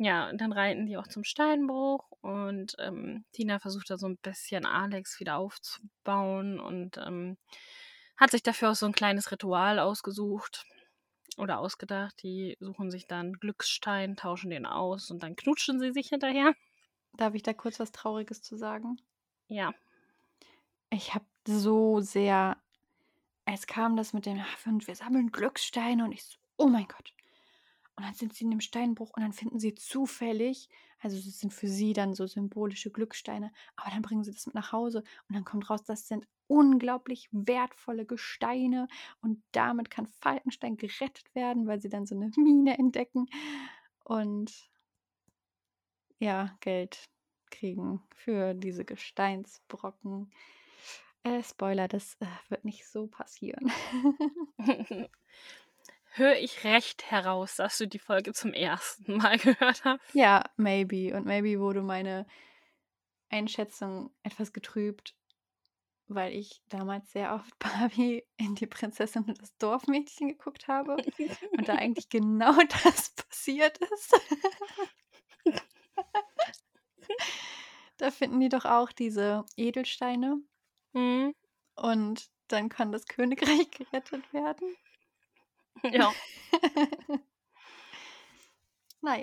Ja, 0.00 0.28
und 0.30 0.40
dann 0.40 0.52
reiten 0.52 0.86
die 0.86 0.96
auch 0.96 1.08
zum 1.08 1.24
Steinbruch 1.24 2.08
und 2.20 2.76
ähm, 2.78 3.24
Tina 3.32 3.58
versucht 3.58 3.90
da 3.90 3.98
so 3.98 4.06
ein 4.06 4.16
bisschen 4.18 4.64
Alex 4.64 5.18
wieder 5.18 5.36
aufzubauen 5.38 6.60
und 6.60 6.98
ähm, 6.98 7.36
hat 8.16 8.30
sich 8.30 8.44
dafür 8.44 8.70
auch 8.70 8.74
so 8.76 8.86
ein 8.86 8.92
kleines 8.92 9.32
Ritual 9.32 9.80
ausgesucht 9.80 10.64
oder 11.36 11.58
ausgedacht. 11.58 12.22
Die 12.22 12.56
suchen 12.60 12.90
sich 12.92 13.08
dann 13.08 13.32
Glücksstein, 13.34 14.14
tauschen 14.16 14.50
den 14.50 14.66
aus 14.66 15.10
und 15.10 15.22
dann 15.24 15.34
knutschen 15.34 15.80
sie 15.80 15.92
sich 15.92 16.08
hinterher. 16.08 16.54
Darf 17.16 17.34
ich 17.34 17.42
da 17.42 17.52
kurz 17.52 17.80
was 17.80 17.90
Trauriges 17.90 18.42
zu 18.42 18.56
sagen? 18.56 18.98
Ja. 19.48 19.72
Ich 20.90 21.14
habe 21.14 21.26
so 21.46 22.00
sehr. 22.00 22.56
Es 23.50 23.66
kam 23.66 23.96
das 23.96 24.12
mit 24.12 24.26
dem, 24.26 24.36
"Ja, 24.36 24.46
und 24.66 24.86
wir 24.86 24.94
sammeln 24.94 25.32
Glückssteine 25.32 26.04
und 26.04 26.12
ich 26.12 26.22
so, 26.24 26.36
oh 26.58 26.66
mein 26.66 26.86
Gott. 26.86 27.14
Und 27.96 28.04
dann 28.04 28.14
sind 28.14 28.34
sie 28.34 28.44
in 28.44 28.50
dem 28.50 28.60
Steinbruch 28.60 29.10
und 29.16 29.22
dann 29.22 29.32
finden 29.32 29.58
sie 29.58 29.74
zufällig, 29.74 30.68
also 31.00 31.16
das 31.16 31.40
sind 31.40 31.52
für 31.54 31.68
sie 31.68 31.92
dann 31.94 32.14
so 32.14 32.26
symbolische 32.26 32.90
Glückssteine, 32.92 33.52
aber 33.76 33.90
dann 33.90 34.02
bringen 34.02 34.24
sie 34.24 34.32
das 34.32 34.46
mit 34.46 34.54
nach 34.54 34.72
Hause 34.72 35.00
und 35.28 35.34
dann 35.34 35.44
kommt 35.44 35.70
raus, 35.70 35.84
das 35.84 36.08
sind 36.08 36.26
unglaublich 36.48 37.28
wertvolle 37.32 38.06
Gesteine 38.06 38.88
und 39.22 39.42
damit 39.52 39.90
kann 39.90 40.06
Falkenstein 40.08 40.76
gerettet 40.76 41.34
werden, 41.34 41.66
weil 41.66 41.80
sie 41.80 41.88
dann 41.88 42.06
so 42.06 42.14
eine 42.16 42.30
Mine 42.36 42.78
entdecken 42.78 43.26
und 44.04 44.70
ja, 46.18 46.56
Geld 46.60 47.08
kriegen 47.50 48.02
für 48.14 48.54
diese 48.54 48.84
Gesteinsbrocken. 48.84 50.30
Äh, 51.28 51.42
Spoiler, 51.42 51.88
das 51.88 52.14
äh, 52.20 52.26
wird 52.48 52.64
nicht 52.64 52.86
so 52.86 53.06
passieren. 53.06 53.70
Höre 56.12 56.36
ich 56.36 56.64
recht 56.64 57.10
heraus, 57.10 57.56
dass 57.56 57.78
du 57.78 57.86
die 57.86 57.98
Folge 57.98 58.32
zum 58.32 58.52
ersten 58.52 59.18
Mal 59.18 59.36
gehört 59.38 59.84
hast? 59.84 60.00
ja, 60.14 60.44
maybe. 60.56 61.14
Und 61.14 61.26
maybe 61.26 61.60
wurde 61.60 61.82
meine 61.82 62.26
Einschätzung 63.28 64.10
etwas 64.22 64.52
getrübt, 64.52 65.14
weil 66.06 66.32
ich 66.32 66.62
damals 66.70 67.12
sehr 67.12 67.34
oft 67.34 67.58
Barbie 67.58 68.24
in 68.36 68.54
die 68.54 68.66
Prinzessin 68.66 69.24
und 69.24 69.42
das 69.42 69.56
Dorfmädchen 69.58 70.28
geguckt 70.28 70.66
habe 70.66 70.96
und 71.58 71.68
da 71.68 71.74
eigentlich 71.74 72.08
genau 72.08 72.56
das 72.84 73.10
passiert 73.10 73.78
ist. 73.78 74.20
da 77.98 78.10
finden 78.10 78.40
die 78.40 78.48
doch 78.48 78.64
auch 78.64 78.92
diese 78.92 79.44
Edelsteine 79.56 80.40
Hm, 80.92 81.34
und 81.74 82.28
dann 82.48 82.68
kann 82.68 82.92
das 82.92 83.06
Königreich 83.06 83.70
gerettet 83.70 84.32
werden. 84.32 84.76
ja, 85.82 86.12
Naja, 89.00 89.22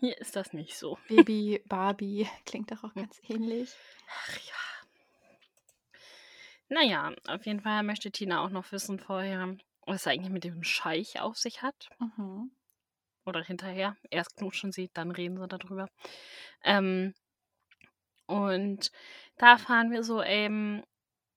hier 0.00 0.18
ist 0.18 0.36
das 0.36 0.52
nicht 0.52 0.76
so. 0.76 0.98
Baby 1.08 1.62
Barbie 1.66 2.28
klingt 2.46 2.70
doch 2.70 2.84
auch 2.84 2.94
ganz 2.94 3.20
ähnlich. 3.28 3.70
Ach 4.08 4.36
ja. 4.36 4.54
Naja, 6.68 7.14
auf 7.26 7.44
jeden 7.46 7.60
Fall 7.60 7.82
möchte 7.82 8.10
Tina 8.10 8.44
auch 8.44 8.50
noch 8.50 8.70
wissen 8.72 8.98
vorher, 8.98 9.56
was 9.86 10.02
es 10.02 10.06
eigentlich 10.06 10.32
mit 10.32 10.44
dem 10.44 10.62
Scheich 10.62 11.20
auf 11.20 11.36
sich 11.36 11.62
hat. 11.62 11.90
Mhm. 11.98 12.50
Oder 13.26 13.42
hinterher. 13.42 13.96
Erst 14.10 14.36
knutschen 14.36 14.72
sie, 14.72 14.90
dann 14.94 15.10
reden 15.10 15.36
sie 15.36 15.48
darüber. 15.48 15.88
Ähm, 16.62 17.12
und 18.26 18.90
da 19.40 19.52
erfahren 19.52 19.90
wir 19.90 20.02
so 20.04 20.22
eben, 20.22 20.82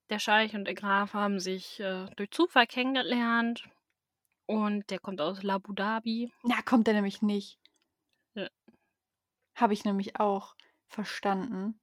der 0.09 0.19
Scheich 0.19 0.53
und 0.55 0.65
der 0.65 0.75
Graf 0.75 1.13
haben 1.13 1.39
sich 1.39 1.79
äh, 1.79 2.05
durch 2.17 2.31
Zufall 2.31 2.67
kennengelernt. 2.67 3.63
Und 4.45 4.89
der 4.89 4.99
kommt 4.99 5.21
aus 5.21 5.43
Abu 5.45 5.73
Dhabi. 5.73 6.31
Na, 6.43 6.61
kommt 6.61 6.87
er 6.87 6.93
nämlich 6.93 7.21
nicht. 7.21 7.59
Ja. 8.35 8.49
Habe 9.55 9.73
ich 9.73 9.85
nämlich 9.85 10.19
auch 10.19 10.55
verstanden. 10.87 11.79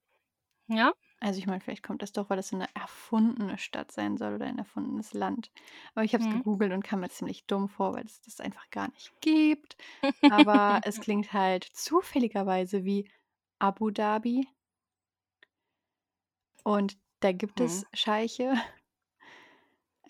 Ja? 0.68 0.92
Also 1.20 1.38
ich 1.38 1.46
meine, 1.46 1.60
vielleicht 1.60 1.82
kommt 1.82 2.02
das 2.02 2.12
doch, 2.12 2.28
weil 2.30 2.36
das 2.36 2.48
so 2.48 2.56
eine 2.56 2.68
erfundene 2.74 3.58
Stadt 3.58 3.92
sein 3.92 4.16
soll 4.18 4.34
oder 4.34 4.46
ein 4.46 4.58
erfundenes 4.58 5.12
Land. 5.14 5.50
Aber 5.94 6.04
ich 6.04 6.12
habe 6.14 6.22
es 6.22 6.28
Mhm. 6.28 6.38
gegoogelt 6.38 6.72
und 6.72 6.82
kam 6.84 7.00
mir 7.00 7.08
ziemlich 7.08 7.46
dumm 7.46 7.68
vor, 7.68 7.94
weil 7.94 8.04
es 8.04 8.20
das 8.20 8.40
einfach 8.40 8.68
gar 8.70 8.88
nicht 8.90 9.12
gibt. 9.20 9.76
Aber 10.42 10.80
es 10.84 11.00
klingt 11.00 11.32
halt 11.32 11.64
zufälligerweise 11.64 12.84
wie 12.84 13.10
Abu 13.58 13.90
Dhabi. 13.90 14.46
Und 16.64 16.98
da 17.20 17.32
gibt 17.32 17.60
es 17.60 17.84
Mhm. 17.84 17.86
Scheiche. 17.94 18.54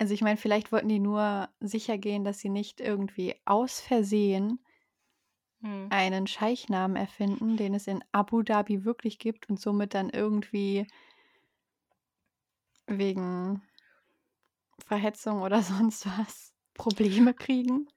Also 0.01 0.15
ich 0.15 0.21
meine, 0.23 0.37
vielleicht 0.37 0.73
wollten 0.73 0.89
die 0.89 0.99
nur 0.99 1.49
sicher 1.61 1.97
gehen, 1.99 2.25
dass 2.25 2.39
sie 2.41 2.49
nicht 2.49 2.81
irgendwie 2.81 3.37
aus 3.45 3.81
Versehen 3.81 4.65
Hm. 5.63 5.91
einen 5.91 6.27
Scheichnamen 6.27 6.97
erfinden, 6.97 7.57
den 7.59 7.75
es 7.75 7.87
in 7.87 8.03
Abu 8.13 8.43
Dhabi 8.43 8.85
wirklich 8.85 9.19
gibt 9.21 9.49
und 9.51 9.61
somit 9.61 9.93
dann 9.95 10.09
irgendwie 10.11 10.87
wegen 12.89 13.63
Verhetzung 14.85 15.41
oder 15.43 15.63
sonst 15.63 16.07
was 16.07 16.53
Probleme 16.75 17.33
kriegen. 17.35 17.89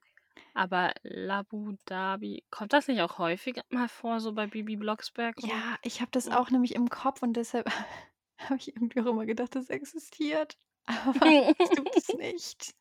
Aber 0.52 0.92
Abu 1.30 1.76
Dhabi, 1.86 2.44
kommt 2.50 2.72
das 2.72 2.88
nicht 2.88 3.00
auch 3.02 3.18
häufig 3.18 3.60
mal 3.70 3.88
vor, 3.88 4.20
so 4.20 4.32
bei 4.32 4.46
Bibi 4.48 4.76
Blocksberg? 4.76 5.36
Ja, 5.38 5.78
ich 5.82 6.00
habe 6.00 6.10
das 6.12 6.28
Mhm. 6.28 6.32
auch 6.32 6.50
nämlich 6.50 6.74
im 6.74 6.88
Kopf 6.90 7.22
und 7.22 7.34
deshalb 7.34 7.66
habe 8.38 8.56
ich 8.56 8.68
irgendwie 8.76 9.00
auch 9.00 9.06
immer 9.06 9.26
gedacht, 9.26 9.54
das 9.54 9.70
existiert. 9.70 10.58
Aber 10.86 11.34
es 11.58 11.72
tut 11.72 11.94
es 11.96 12.12
nicht. 12.14 12.74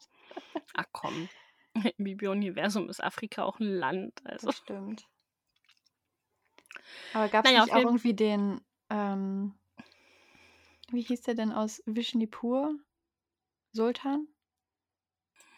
Ach 0.75 0.85
komm. 0.91 1.29
Im 1.97 2.03
Bibi-Universum 2.05 2.89
ist 2.89 3.03
Afrika 3.03 3.43
auch 3.43 3.59
ein 3.59 3.65
Land. 3.67 4.21
Also. 4.25 4.47
Das 4.47 4.57
stimmt. 4.57 5.09
Aber 7.13 7.29
gab 7.29 7.45
es 7.45 7.51
Naja, 7.51 7.55
nicht 7.55 7.73
auch 7.73 7.85
irgendwie 7.85 8.13
den, 8.13 8.61
ähm, 8.89 9.55
wie 10.91 11.01
hieß 11.01 11.23
der 11.23 11.33
denn 11.35 11.51
aus 11.51 11.83
Vishnipur? 11.85 12.79
Sultan? 13.73 14.27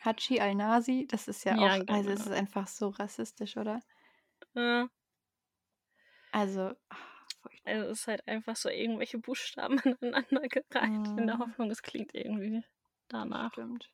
Hachi 0.06 0.40
al-Nasi? 0.40 1.06
Das 1.06 1.28
ist 1.28 1.44
ja 1.44 1.58
Ja, 1.58 1.68
auch, 1.68 1.82
also 1.88 2.10
es 2.12 2.22
genau. 2.22 2.26
ist 2.26 2.32
einfach 2.32 2.68
so 2.68 2.88
rassistisch, 2.88 3.58
oder? 3.58 3.82
Äh, 4.56 4.88
Also, 6.32 6.76
ah, 6.90 7.15
furchtbar. 7.50 7.72
also 7.74 7.90
es 7.92 8.00
ist 8.02 8.08
halt 8.08 8.28
einfach 8.28 8.56
so 8.56 8.70
irgendwelche 8.70 9.18
Buchstaben 9.20 9.80
aneinandergereiht. 10.02 11.08
In 11.18 11.28
der 11.28 11.36
Mhm. 11.38 11.40
Hoffnung, 11.40 11.72
es 11.72 11.82
klingt 11.82 12.14
irgendwie 12.14 12.64
danach. 13.08 13.52
Stimmt. 13.54 13.90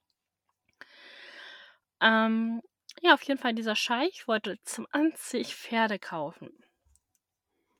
Ähm, 2.01 2.61
ja, 3.01 3.13
auf 3.13 3.21
jeden 3.23 3.39
Fall, 3.39 3.53
dieser 3.53 3.75
Scheich 3.75 4.27
wollte 4.27 4.57
20 4.63 5.55
Pferde 5.55 5.99
kaufen. 5.99 6.49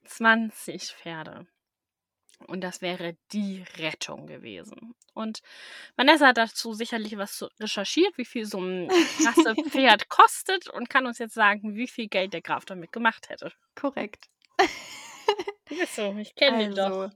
20 0.06 0.92
Pferde. 0.94 1.48
Und 2.48 2.62
das 2.62 2.82
wäre 2.82 3.16
die 3.34 3.64
Rettung 3.78 4.26
gewesen. 4.26 4.96
Und 5.14 5.42
Vanessa 5.96 6.28
hat 6.28 6.38
dazu 6.38 6.74
sicherlich 6.74 7.16
was 7.18 7.48
recherchiert, 7.60 8.18
wie 8.18 8.26
viel 8.26 8.46
so 8.46 8.60
ein 8.60 8.88
krasse 8.90 9.56
Pferd 9.70 10.10
kostet 10.10 10.68
und 10.70 10.90
kann 10.90 11.06
uns 11.06 11.20
jetzt 11.20 11.36
sagen, 11.36 11.76
wie 11.76 11.88
viel 11.88 12.08
Geld 12.08 12.34
der 12.34 12.42
Graf 12.42 12.66
damit 12.66 12.92
gemacht 12.92 13.30
hätte. 13.30 13.52
Korrekt. 13.76 14.26
Ist 15.72 15.96
so, 15.96 16.16
ich 16.18 16.36
kenne 16.36 16.64
ihn 16.66 16.76
doch. 16.76 16.92
Also, 16.92 17.10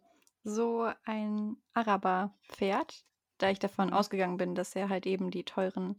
so 0.44 0.92
ein 1.04 1.58
Araber-Pferd, 1.74 3.06
da 3.38 3.50
ich 3.50 3.60
davon 3.60 3.92
Mhm. 3.92 3.94
ausgegangen 3.94 4.38
bin, 4.38 4.56
dass 4.56 4.76
er 4.76 4.90
halt 4.90 5.06
eben 5.06 5.32
die 5.32 5.44
teuren 5.46 5.98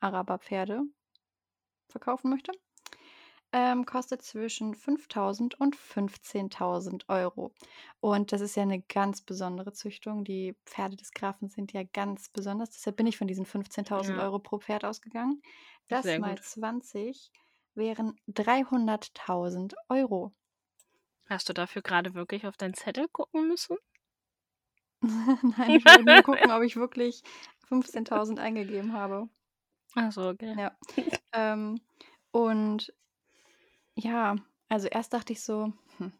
Araber-Pferde 0.00 0.82
verkaufen 1.90 2.30
möchte, 2.30 2.52
ähm, 3.52 3.86
kostet 3.86 4.22
zwischen 4.22 4.74
5.000 4.74 5.58
und 5.60 5.76
15.000 5.76 7.08
Euro. 7.08 7.54
Und 8.00 8.32
das 8.32 8.40
ist 8.42 8.56
ja 8.56 8.62
eine 8.62 8.82
ganz 8.82 9.22
besondere 9.22 9.72
Züchtung. 9.72 10.24
Die 10.24 10.56
Pferde 10.66 10.96
des 10.96 11.12
Grafen 11.12 11.48
sind 11.48 11.72
ja 11.72 11.82
ganz 11.84 12.28
besonders. 12.28 12.70
Deshalb 12.70 12.96
bin 12.96 13.06
ich 13.06 13.16
von 13.18 13.26
diesen 13.28 13.46
15.000 13.46 14.18
Ja. 14.18 14.18
Euro 14.18 14.38
pro 14.38 14.58
Pferd 14.58 14.84
ausgegangen. 14.84 15.40
Das 15.88 16.16
Sehr 16.16 16.18
mal 16.18 16.36
gut. 16.36 16.42
20 16.42 17.30
wären 17.74 18.16
300.000 18.26 19.76
Euro. 19.88 20.34
Hast 21.28 21.48
du 21.48 21.52
dafür 21.52 21.82
gerade 21.82 22.14
wirklich 22.14 22.46
auf 22.46 22.56
deinen 22.56 22.74
Zettel 22.74 23.06
gucken 23.08 23.48
müssen? 23.48 23.76
Nein, 25.58 25.70
ich 25.76 25.84
wollte 25.84 26.04
nur 26.04 26.22
gucken, 26.22 26.50
ob 26.50 26.62
ich 26.62 26.76
wirklich 26.76 27.22
15.000 27.68 28.38
eingegeben 28.38 28.92
habe. 28.92 29.28
Achso, 29.94 30.30
okay. 30.30 30.54
Ja. 30.56 30.76
Ähm, 31.32 31.80
und 32.30 32.92
ja, 33.96 34.36
also 34.68 34.88
erst 34.88 35.12
dachte 35.12 35.32
ich 35.32 35.42
so, 35.42 35.72
hm, 35.98 36.12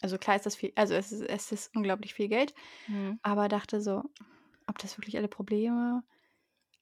also 0.00 0.18
klar 0.18 0.36
ist 0.36 0.46
das 0.46 0.56
viel, 0.56 0.72
also 0.76 0.94
es 0.94 1.12
ist, 1.12 1.22
es 1.22 1.52
ist 1.52 1.76
unglaublich 1.76 2.14
viel 2.14 2.28
Geld, 2.28 2.54
Mhm. 2.86 3.18
aber 3.22 3.48
dachte 3.48 3.80
so, 3.80 4.04
ob 4.66 4.78
das 4.78 4.96
wirklich 4.98 5.16
alle 5.16 5.28
Probleme 5.28 6.02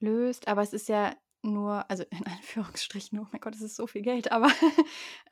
löst. 0.00 0.48
Aber 0.48 0.62
es 0.62 0.72
ist 0.72 0.88
ja 0.88 1.14
nur, 1.42 1.88
also 1.90 2.04
in 2.10 2.26
Anführungsstrichen, 2.26 3.18
oh 3.18 3.26
mein 3.32 3.40
Gott, 3.40 3.54
es 3.54 3.62
ist 3.62 3.76
so 3.76 3.86
viel 3.86 4.02
Geld, 4.02 4.32
aber 4.32 4.50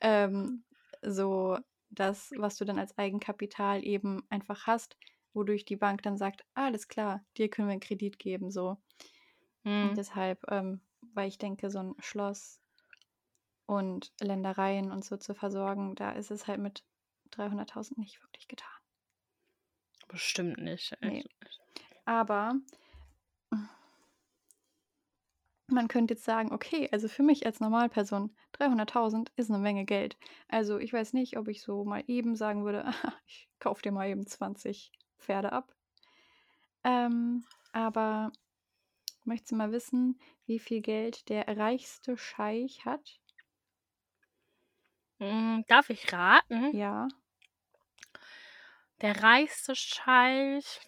ähm, 0.01 0.63
so 1.01 1.57
das, 1.89 2.31
was 2.37 2.57
du 2.57 2.65
dann 2.65 2.79
als 2.79 2.97
Eigenkapital 2.97 3.83
eben 3.83 4.23
einfach 4.29 4.67
hast, 4.67 4.97
wodurch 5.33 5.65
die 5.65 5.75
Bank 5.75 6.01
dann 6.03 6.17
sagt, 6.17 6.45
alles 6.53 6.87
klar, 6.87 7.23
dir 7.37 7.49
können 7.49 7.67
wir 7.67 7.73
einen 7.73 7.81
Kredit 7.81 8.19
geben, 8.19 8.51
so. 8.51 8.77
Mhm. 9.63 9.95
deshalb, 9.95 10.43
ähm, 10.51 10.81
weil 11.13 11.27
ich 11.27 11.37
denke, 11.37 11.69
so 11.69 11.79
ein 11.79 11.95
Schloss 11.99 12.61
und 13.65 14.13
Ländereien 14.21 14.91
und 14.91 15.03
so 15.03 15.17
zu 15.17 15.33
versorgen, 15.33 15.95
da 15.95 16.11
ist 16.11 16.31
es 16.31 16.47
halt 16.47 16.59
mit 16.59 16.83
300.000 17.31 17.97
nicht 17.97 18.21
wirklich 18.21 18.47
getan. 18.47 18.69
Bestimmt 20.07 20.59
nicht. 20.59 20.95
Nee. 21.01 21.25
Aber 22.05 22.55
man 25.75 25.87
könnte 25.87 26.15
jetzt 26.15 26.25
sagen, 26.25 26.51
okay, 26.53 26.89
also 26.91 27.07
für 27.07 27.23
mich 27.23 27.45
als 27.45 27.59
Normalperson, 27.59 28.35
300.000 28.53 29.31
ist 29.35 29.49
eine 29.51 29.59
Menge 29.59 29.85
Geld. 29.85 30.17
Also 30.47 30.79
ich 30.79 30.93
weiß 30.93 31.13
nicht, 31.13 31.37
ob 31.37 31.47
ich 31.47 31.61
so 31.61 31.85
mal 31.85 32.03
eben 32.07 32.35
sagen 32.35 32.65
würde, 32.65 32.85
ich 33.27 33.49
kaufe 33.59 33.81
dir 33.83 33.91
mal 33.91 34.09
eben 34.09 34.25
20 34.27 34.91
Pferde 35.19 35.51
ab. 35.51 35.75
Ähm, 36.85 37.43
aber 37.73 38.31
möchtest 39.25 39.51
du 39.51 39.55
mal 39.57 39.71
wissen, 39.73 40.19
wie 40.45 40.59
viel 40.59 40.81
Geld 40.81 41.29
der 41.29 41.47
reichste 41.57 42.17
Scheich 42.17 42.85
hat? 42.85 43.19
Mm, 45.19 45.63
Darf 45.67 45.89
ich 45.89 46.11
raten? 46.13 46.73
Ja, 46.73 47.07
Der 48.99 49.23
reichste 49.23 49.73
Scheich. 49.73 50.81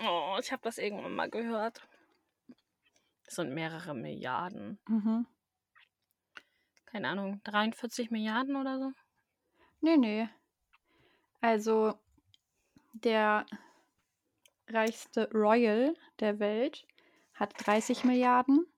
Oh, 0.00 0.36
ich 0.40 0.52
habe 0.52 0.62
das 0.62 0.78
irgendwann 0.78 1.14
mal 1.16 1.28
gehört. 1.30 1.82
Das 3.34 3.44
sind 3.44 3.52
mehrere 3.52 3.94
Milliarden. 3.94 4.78
mhm. 4.86 5.26
Keine 6.86 7.08
Ahnung, 7.08 7.40
43 7.42 8.12
Milliarden 8.12 8.54
oder 8.54 8.78
so? 8.78 8.92
Nee, 9.80 9.96
nee. 9.96 10.28
Also 11.40 11.98
der 12.92 13.44
reichste 14.68 15.28
Royal 15.32 15.96
der 16.20 16.38
Welt 16.38 16.86
hat 17.34 17.54
30 17.56 18.04
Milliarden 18.04 18.72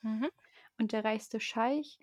Mhm. 0.00 0.30
und 0.78 0.92
der 0.92 1.04
reichste 1.04 1.40
Scheich 1.40 1.98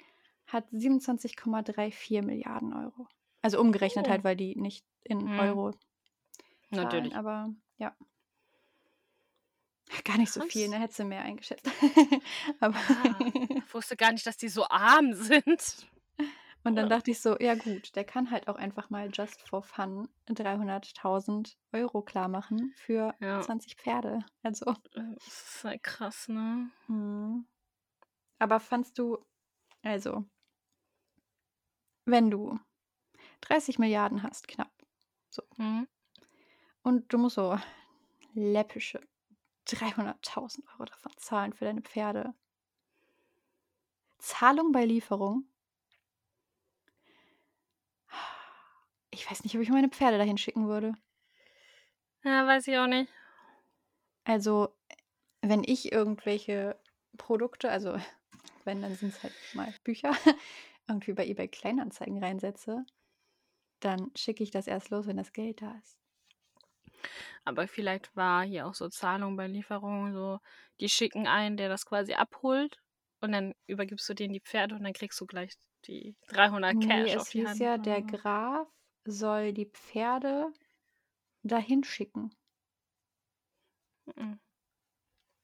hat 0.46 0.72
27,34 0.72 2.22
Milliarden 2.22 2.74
Euro. 2.74 3.08
Also 3.42 3.60
umgerechnet 3.60 4.06
Oh. 4.06 4.12
halt, 4.12 4.24
weil 4.24 4.36
die 4.36 4.56
nicht 4.56 4.86
in 5.04 5.18
Mhm. 5.24 5.40
Euro 5.40 5.72
zahlen, 5.72 5.82
Natürlich. 6.70 7.16
aber 7.16 7.50
ja. 7.78 7.96
Gar 10.04 10.18
nicht 10.18 10.32
so 10.32 10.40
Krass. 10.42 10.52
viel, 10.52 10.68
ne? 10.68 10.80
Hättest 10.80 11.00
du 11.00 11.06
mehr 11.06 11.22
eingeschätzt. 11.22 11.66
aber 12.60 12.76
Ah, 12.76 13.20
ich 13.56 13.74
wusste 13.74 13.96
gar 13.96 14.12
nicht, 14.12 14.26
dass 14.26 14.38
die 14.38 14.50
so 14.50 14.68
arm 14.68 15.14
sind. 15.14 15.88
und 16.64 16.76
dann 16.76 16.90
Ja. 16.90 16.90
dachte 16.90 17.12
ich 17.12 17.22
so, 17.22 17.38
ja 17.40 17.56
gut, 17.56 17.96
der 17.96 18.04
kann 18.04 18.32
halt 18.32 18.48
auch 18.48 18.56
einfach 18.56 18.90
mal 18.90 19.10
just 19.14 19.42
for 19.48 19.62
fun 19.64 20.10
300.000 20.28 21.58
Euro 21.74 22.02
klar 22.02 22.28
machen 22.28 22.74
für 22.76 23.14
Ja. 23.20 23.42
20 23.42 23.76
Pferde. 23.76 24.20
Also, 24.44 24.74
Das 24.94 25.28
ist 25.28 25.64
halt 25.64 25.84
krass, 25.84 26.28
ne? 26.28 26.70
mhm. 26.88 27.46
aber 28.40 28.60
fandst 28.60 28.98
du, 28.98 29.20
also, 29.84 30.26
wenn 32.06 32.30
du 32.32 32.60
30 33.42 33.80
Milliarden 33.80 34.24
hast, 34.24 34.48
knapp, 34.48 34.72
Mhm. 35.58 35.88
und 36.84 37.12
du 37.12 37.18
musst 37.18 37.36
so 37.36 37.58
läppische 38.34 39.02
300.000 39.68 40.64
Euro 40.74 40.86
davon 40.86 41.12
zahlen 41.18 41.54
für 41.54 41.66
deine 41.66 41.82
Pferde. 41.82 42.34
Zahlung 44.20 44.72
bei 44.72 44.86
Lieferung. 44.86 45.46
Ich 49.12 49.30
weiß 49.30 49.44
nicht, 49.44 49.56
ob 49.56 49.62
ich 49.62 49.70
meine 49.70 49.90
Pferde 49.90 50.18
dahin 50.18 50.38
schicken 50.38 50.68
würde. 50.68 50.94
Ja, 52.24 52.46
weiß 52.46 52.68
ich 52.68 52.78
auch 52.78 52.88
nicht. 52.88 53.12
Also, 54.24 54.76
wenn 55.42 55.64
ich 55.64 55.92
irgendwelche 55.92 56.80
Produkte, 57.18 57.70
also 57.70 57.98
wenn, 58.64 58.82
dann 58.82 58.96
sind 58.96 59.10
es 59.10 59.24
halt 59.24 59.34
mal 59.54 59.74
Bücher, 59.84 60.12
irgendwie 60.88 61.14
bei 61.14 61.26
eBay 61.28 61.48
Kleinanzeigen 61.48 62.22
reinsetze, 62.22 62.86
dann 63.80 64.12
schicke 64.16 64.44
ich 64.44 64.52
das 64.52 64.68
erst 64.68 64.90
los, 64.90 65.08
wenn 65.08 65.18
das 65.18 65.34
Geld 65.34 65.62
da 65.62 65.72
ist. 65.82 65.98
Aber 67.46 67.68
vielleicht 67.68 68.16
war 68.16 68.44
hier 68.46 68.68
auch 68.68 68.74
so 68.76 68.90
Zahlung 68.90 69.36
bei 69.38 69.48
Lieferung, 69.48 70.14
so, 70.14 70.40
die 70.80 70.90
schicken 70.90 71.28
einen, 71.28 71.58
der 71.58 71.70
das 71.70 71.86
quasi 71.86 72.14
abholt 72.14 72.80
und 73.22 73.32
dann 73.32 73.54
übergibst 73.68 74.08
du 74.10 74.14
denen 74.14 74.34
die 74.34 74.42
Pferde 74.42 74.76
und 74.76 74.84
dann 74.84 74.94
kriegst 74.94 75.20
du 75.22 75.26
gleich 75.26 75.54
die 75.88 76.16
300 76.28 76.80
Nee, 76.80 76.88
Cash 76.88 77.14
es 77.14 77.22
auf 77.22 77.30
die 77.30 77.42
hieß 77.42 77.48
Hand. 77.48 77.60
ja, 77.60 77.78
der. 77.78 78.02
Graf 78.02 78.68
soll 79.06 79.54
die 79.54 79.68
Pferde 79.68 80.52
dahin 81.44 81.84
schicken. 81.84 82.32
Mhm. 84.08 84.36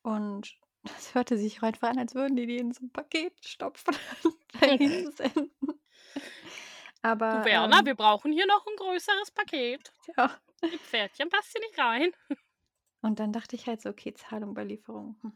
Und 0.03 0.57
das 0.83 1.13
hörte 1.15 1.37
sich 1.37 1.61
einfach 1.63 1.89
an, 1.89 1.99
als 1.99 2.15
würden 2.15 2.35
die 2.35 2.47
die 2.47 2.57
in 2.57 2.71
so 2.73 2.85
ein 2.85 2.91
Paket 2.91 3.33
stopfen 3.45 3.95
und 4.23 4.35
dahin 4.61 5.11
senden. 5.11 5.51
Aber 7.03 7.27
Du 7.29 7.43
Werner, 7.43 7.79
ähm, 7.79 7.85
wir 7.85 7.95
brauchen 7.95 8.31
hier 8.31 8.45
noch 8.45 8.65
ein 8.67 8.75
größeres 8.75 9.31
Paket. 9.31 9.91
ja. 10.17 10.41
Die 10.71 10.77
Pferdchen 10.77 11.29
passt 11.29 11.51
hier 11.51 11.61
nicht 11.61 11.77
rein. 11.77 12.11
Und 13.01 13.19
dann 13.19 13.31
dachte 13.33 13.55
ich 13.55 13.67
halt 13.67 13.81
so, 13.81 13.89
okay, 13.89 14.13
Zahlung 14.13 14.53
bei 14.53 14.63
Lieferung. 14.63 15.17
Hm. 15.21 15.33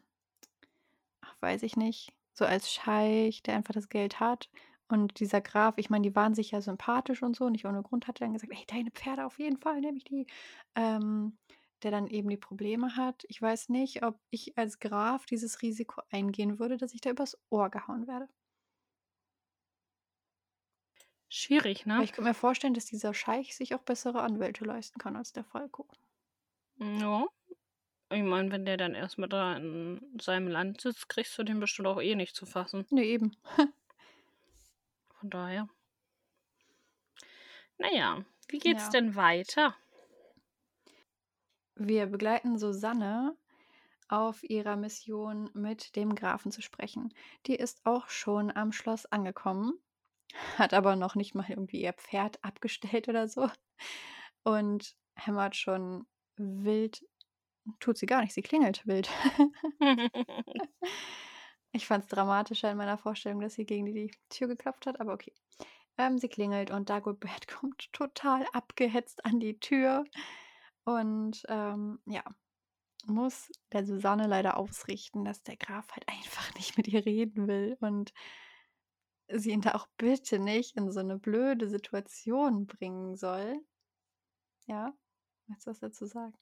Ach, 1.21 1.35
weiß 1.41 1.63
ich 1.63 1.75
nicht. 1.75 2.13
So 2.33 2.45
als 2.45 2.71
Scheich, 2.71 3.41
der 3.43 3.55
einfach 3.55 3.73
das 3.73 3.89
Geld 3.89 4.19
hat. 4.19 4.49
Und 4.87 5.19
dieser 5.19 5.41
Graf, 5.41 5.75
ich 5.77 5.89
meine, 5.89 6.03
die 6.07 6.15
waren 6.15 6.35
sich 6.35 6.51
ja 6.51 6.61
sympathisch 6.61 7.23
und 7.23 7.35
so, 7.35 7.49
nicht 7.49 7.65
ohne 7.65 7.81
Grund, 7.81 8.07
hat 8.07 8.21
er 8.21 8.27
dann 8.27 8.33
gesagt, 8.33 8.53
ey, 8.53 8.65
deine 8.67 8.91
Pferde 8.91 9.25
auf 9.25 9.39
jeden 9.39 9.57
Fall, 9.57 9.81
nehme 9.81 9.97
ich 9.97 10.03
die. 10.03 10.27
Ähm, 10.75 11.37
der 11.83 11.91
dann 11.91 12.07
eben 12.07 12.29
die 12.29 12.37
Probleme 12.37 12.95
hat. 12.95 13.25
Ich 13.27 13.41
weiß 13.41 13.69
nicht, 13.69 14.03
ob 14.03 14.19
ich 14.29 14.57
als 14.57 14.79
Graf 14.79 15.25
dieses 15.25 15.61
Risiko 15.61 16.01
eingehen 16.09 16.59
würde, 16.59 16.77
dass 16.77 16.93
ich 16.93 17.01
da 17.01 17.11
übers 17.11 17.37
Ohr 17.49 17.69
gehauen 17.69 18.07
werde. 18.07 18.27
Schwierig, 21.37 21.85
Aber 21.85 21.97
ne? 21.97 22.03
ich 22.05 22.13
könnte 22.13 22.29
mir 22.29 22.33
vorstellen, 22.33 22.73
dass 22.73 22.85
dieser 22.85 23.13
Scheich 23.13 23.57
sich 23.57 23.75
auch 23.75 23.81
bessere 23.81 24.21
Anwälte 24.21 24.63
leisten 24.63 24.99
kann 24.99 25.17
als 25.17 25.33
der 25.33 25.43
Falco. 25.43 25.85
Ja. 26.79 27.25
Ich 28.09 28.23
meine, 28.23 28.51
wenn 28.51 28.65
der 28.65 28.77
dann 28.77 28.95
erstmal 28.95 29.27
da 29.27 29.57
in 29.57 30.17
seinem 30.21 30.47
Land 30.47 30.79
sitzt, 30.79 31.09
kriegst 31.09 31.37
du 31.37 31.43
den 31.43 31.59
bestimmt 31.59 31.87
auch 31.89 32.01
eh 32.01 32.15
nicht 32.15 32.35
zu 32.35 32.45
fassen. 32.45 32.85
Ne, 32.89 33.03
eben. 33.03 33.35
Von 35.19 35.29
daher. 35.29 35.67
Naja, 37.77 38.23
wie 38.47 38.59
geht's 38.59 38.85
Ja. 38.85 38.89
denn 38.91 39.15
weiter? 39.15 39.75
Wir 41.75 42.05
begleiten 42.05 42.57
Susanne 42.57 43.35
auf 44.07 44.41
ihrer 44.43 44.77
Mission 44.77 45.49
mit 45.53 45.97
dem 45.97 46.15
Grafen 46.15 46.51
zu 46.53 46.61
sprechen. 46.61 47.13
Die 47.47 47.55
ist 47.55 47.85
auch 47.85 48.07
schon 48.07 48.55
am 48.55 48.71
Schloss 48.71 49.05
angekommen, 49.07 49.77
hat 50.57 50.73
aber 50.73 50.95
noch 50.95 51.15
nicht 51.15 51.35
mal 51.35 51.45
irgendwie 51.49 51.81
ihr 51.81 51.93
Pferd 51.93 52.43
abgestellt 52.43 53.07
oder 53.07 53.27
so 53.27 53.49
und 54.43 54.95
hämmert 55.15 55.55
schon 55.55 56.05
wild. 56.37 57.03
Tut 57.79 57.97
sie 57.97 58.05
gar 58.05 58.21
nicht, 58.21 58.33
sie 58.33 58.41
klingelt 58.41 58.85
wild. 58.85 59.09
Ich 61.75 61.87
fand 61.87 62.05
es 62.05 62.09
dramatischer 62.09 62.71
in 62.71 62.77
meiner 62.77 62.97
Vorstellung, 62.97 63.41
dass 63.41 63.55
sie 63.55 63.65
gegen 63.65 63.85
die 63.85 64.09
Tür 64.29 64.47
geklopft 64.47 64.85
hat, 64.85 65.01
aber 65.01 65.11
okay. 65.11 65.33
Ähm, 65.97 66.17
sie 66.17 66.29
klingelt 66.29 66.71
und 66.71 66.89
Dagobert 66.89 67.47
kommt 67.49 67.91
total 67.91 68.45
abgehetzt 68.53 69.25
an 69.25 69.41
die 69.41 69.59
Tür 69.59 70.05
und 70.85 71.43
ähm, 71.49 71.99
ja, 72.05 72.23
muss 73.07 73.51
der 73.73 73.85
Susanne 73.85 74.25
leider 74.27 74.55
ausrichten, 74.55 75.25
dass 75.25 75.43
der 75.43 75.57
Graf 75.57 75.91
halt 75.91 76.07
einfach 76.07 76.53
nicht 76.55 76.77
mit 76.77 76.87
ihr 76.87 77.05
reden 77.05 77.45
will 77.49 77.75
und 77.81 78.13
sie 79.29 79.51
ihn 79.51 79.61
da 79.61 79.75
auch 79.75 79.87
bitte 79.97 80.39
nicht 80.39 80.75
in 80.77 80.91
so 80.91 80.99
eine 80.99 81.17
blöde 81.17 81.67
Situation 81.69 82.65
bringen 82.65 83.15
soll. 83.15 83.59
Ja, 84.67 84.93
willst 85.47 85.67
du 85.67 85.71
was 85.71 85.79
dazu 85.79 86.05
sagen? 86.05 86.33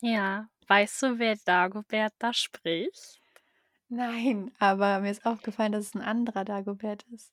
ja, 0.00 0.48
weißt 0.66 1.02
du, 1.02 1.18
wer 1.18 1.36
Dagobert 1.44 2.12
da 2.18 2.32
spricht? 2.34 3.20
Nein, 3.88 4.52
aber 4.58 5.00
mir 5.00 5.10
ist 5.10 5.24
aufgefallen, 5.24 5.72
dass 5.72 5.86
es 5.86 5.94
ein 5.94 6.02
anderer 6.02 6.44
Dagobert 6.44 7.04
ist. 7.04 7.32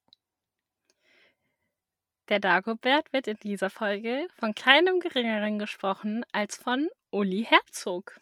Der 2.30 2.40
Dagobert 2.40 3.12
wird 3.12 3.28
in 3.28 3.38
dieser 3.38 3.70
Folge 3.70 4.28
von 4.36 4.56
keinem 4.56 5.00
geringeren 5.02 5.60
gesprochen 5.60 6.24
als 6.32 6.56
von 6.56 6.88
Uli 7.10 7.44
Herzog. 7.44 8.22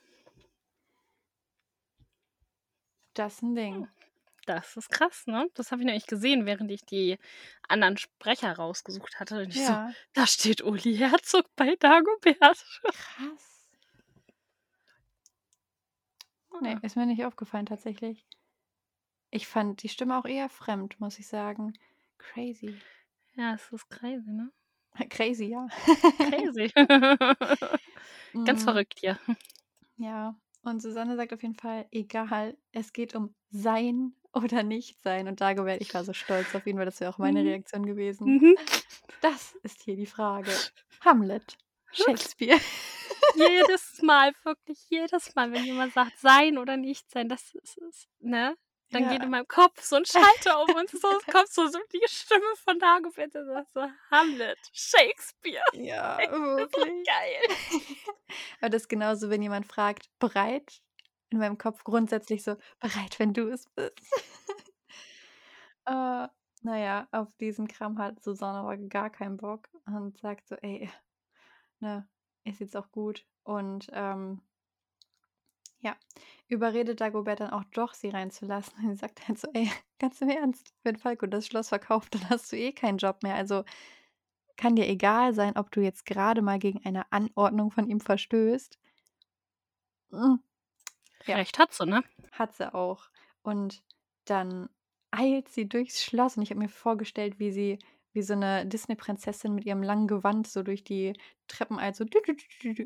Das 3.13 3.35
ist 3.35 3.43
ein 3.43 3.55
Ding. 3.55 3.87
Das 4.49 4.75
ist 4.77 4.89
krass, 4.89 5.27
ne? 5.27 5.47
Das 5.53 5.71
habe 5.71 5.81
ich 5.81 5.85
nämlich 5.85 6.07
gesehen, 6.07 6.47
während 6.47 6.71
ich 6.71 6.81
die 6.83 7.19
anderen 7.67 7.97
Sprecher 7.97 8.51
rausgesucht 8.53 9.19
hatte. 9.19 9.43
Und 9.43 9.49
ich 9.49 9.63
so, 9.63 9.77
Ja, 9.77 9.95
da 10.13 10.25
steht 10.25 10.63
Uli 10.63 10.97
Herzog 10.97 11.45
bei 11.55 11.75
Dagobert. 11.75 12.65
krass. 12.91 13.69
Nee, 16.61 16.77
ist 16.83 16.95
mir 16.95 17.05
nicht 17.07 17.25
aufgefallen 17.25 17.65
tatsächlich. 17.65 18.27
Ich 19.31 19.47
fand 19.47 19.81
die 19.81 19.89
Stimme 19.89 20.19
auch 20.19 20.25
eher 20.25 20.49
fremd, 20.49 20.99
muss 20.99 21.17
ich 21.17 21.27
sagen. 21.27 21.73
Crazy. 22.19 22.85
Ja, 23.35 23.53
es 23.55 23.71
ist 23.71 23.89
crazy, 23.89 24.29
ne? 24.31 24.51
Crazy, 25.09 25.45
ja. 25.45 25.67
Crazy. 26.19 26.71
Ganz 28.45 28.63
Mm, 28.63 28.63
verrückt 28.63 28.99
hier. 28.99 29.19
Ja, 29.97 30.35
und 30.61 30.81
Susanne 30.81 31.15
sagt 31.15 31.33
auf 31.33 31.41
jeden 31.41 31.55
Fall, 31.55 31.87
egal, 31.91 32.57
es 32.71 32.93
geht 32.93 33.15
um 33.15 33.33
sein 33.49 34.13
oder 34.33 34.63
nicht 34.63 35.01
sein. 35.01 35.27
Und 35.27 35.41
Dagobert, 35.41 35.81
ich 35.81 35.93
war 35.93 36.03
so 36.03 36.13
stolz 36.13 36.53
auf 36.55 36.65
ihn, 36.67 36.77
weil 36.77 36.85
das 36.85 36.99
wäre 36.99 37.11
auch 37.13 37.17
meine 37.17 37.41
Mhm. 37.41 37.47
Reaktion 37.47 37.85
gewesen. 37.85 38.27
Mhm. 38.35 38.55
Das 39.21 39.55
ist 39.63 39.81
hier 39.83 39.95
die 39.95 40.05
Frage. 40.05 40.51
Hamlet. 41.01 41.57
Shakespeare. 41.91 42.59
jedes 43.35 44.01
Mal, 44.03 44.31
wirklich 44.43 44.79
jedes 44.89 45.33
Mal, 45.35 45.51
wenn 45.51 45.65
jemand 45.65 45.93
sagt, 45.93 46.17
sein 46.19 46.57
oder 46.57 46.77
nicht 46.77 47.09
sein, 47.09 47.27
das 47.29 47.53
ist 47.55 47.77
es, 47.79 48.07
ne? 48.19 48.55
Dann 48.91 49.03
Ja. 49.03 49.09
geht 49.09 49.23
in 49.23 49.29
meinem 49.29 49.47
Kopf 49.47 49.81
so 49.83 49.97
ein 49.97 50.05
Schalter 50.05 50.63
um 50.63 50.73
und 50.75 50.89
so 50.89 51.07
kommt 51.31 51.49
so, 51.49 51.67
so 51.67 51.79
die 51.93 52.01
Stimme 52.07 52.55
von 52.63 52.79
Dagobert 52.79 53.35
und 53.35 53.45
sagt 53.45 53.71
so, 53.73 53.85
Hamlet, 54.11 54.57
Shakespeare. 54.73 55.63
Ja, 55.73 56.17
Das 56.17 56.29
wirklich. 56.31 57.07
geil. 57.07 57.57
Aber 58.61 58.69
das 58.69 58.83
ist 58.83 58.89
genauso, 58.89 59.29
wenn 59.29 59.41
jemand 59.41 59.65
fragt, 59.67 60.09
bereit? 60.19 60.81
In 61.29 61.37
meinem 61.37 61.57
Kopf 61.59 61.83
grundsätzlich 61.83 62.43
so, 62.43 62.55
bereit, 62.79 63.19
wenn 63.19 63.33
du 63.33 63.49
es 63.49 63.65
bist. 63.75 63.99
äh, 65.85 66.27
naja, 66.61 67.07
auf 67.11 67.33
diesen 67.35 67.67
Kram 67.67 67.97
hat 67.99 68.21
Susanne 68.23 68.59
aber 68.59 68.77
gar 68.77 69.09
keinen 69.09 69.37
Bock 69.37 69.69
und 69.85 70.17
sagt 70.17 70.47
so, 70.47 70.55
ey, 70.55 70.89
ne, 71.79 72.07
ist 72.43 72.59
jetzt 72.59 72.75
auch 72.75 72.91
gut. 72.91 73.25
Und 73.43 73.87
ähm, 73.93 74.41
ja, 75.81 75.95
überredet 76.47 77.01
Dagobert 77.01 77.39
dann 77.41 77.51
auch 77.51 77.63
doch, 77.73 77.93
sie 77.93 78.09
reinzulassen. 78.09 78.73
Und 78.85 78.89
sie 78.91 78.99
sagt 78.99 79.27
halt 79.27 79.39
so, 79.39 79.47
ey, 79.53 79.71
ganz 79.99 80.21
im 80.21 80.29
Ernst, 80.29 80.73
wenn 80.83 80.97
Falco 80.97 81.25
das 81.27 81.45
Schloss 81.47 81.69
verkauft, 81.69 82.15
dann 82.15 82.29
hast 82.29 82.51
du 82.51 82.57
eh 82.57 82.71
keinen 82.73 82.97
Job 82.97 83.23
mehr. 83.23 83.35
Also 83.35 83.63
kann 84.57 84.75
dir 84.75 84.87
egal 84.87 85.33
sein, 85.33 85.57
ob 85.57 85.71
du 85.71 85.81
jetzt 85.81 86.05
gerade 86.05 86.41
mal 86.41 86.59
gegen 86.59 86.85
eine 86.85 87.11
Anordnung 87.11 87.71
von 87.71 87.87
ihm 87.89 87.99
verstößt. 88.01 88.77
Mm, 90.11 90.35
Ja. 91.27 91.35
Recht 91.37 91.59
hat 91.59 91.73
sie, 91.73 91.85
ne? 91.85 92.03
Hat 92.31 92.55
sie 92.55 92.73
auch. 92.73 93.09
Und 93.41 93.83
dann 94.25 94.69
eilt 95.11 95.49
sie 95.49 95.67
durchs 95.67 96.03
Schloss 96.03 96.37
und 96.37 96.43
ich 96.43 96.51
habe 96.51 96.59
mir 96.59 96.69
vorgestellt, 96.69 97.39
wie 97.39 97.51
sie 97.51 97.79
wie 98.13 98.21
so 98.23 98.33
eine 98.33 98.65
Disney-Prinzessin 98.65 99.53
mit 99.53 99.65
ihrem 99.65 99.83
langen 99.83 100.07
Gewand 100.07 100.47
so 100.47 100.63
durch 100.63 100.83
die 100.83 101.13
Treppen 101.47 101.77
eilt, 101.79 101.95
so 101.95 102.05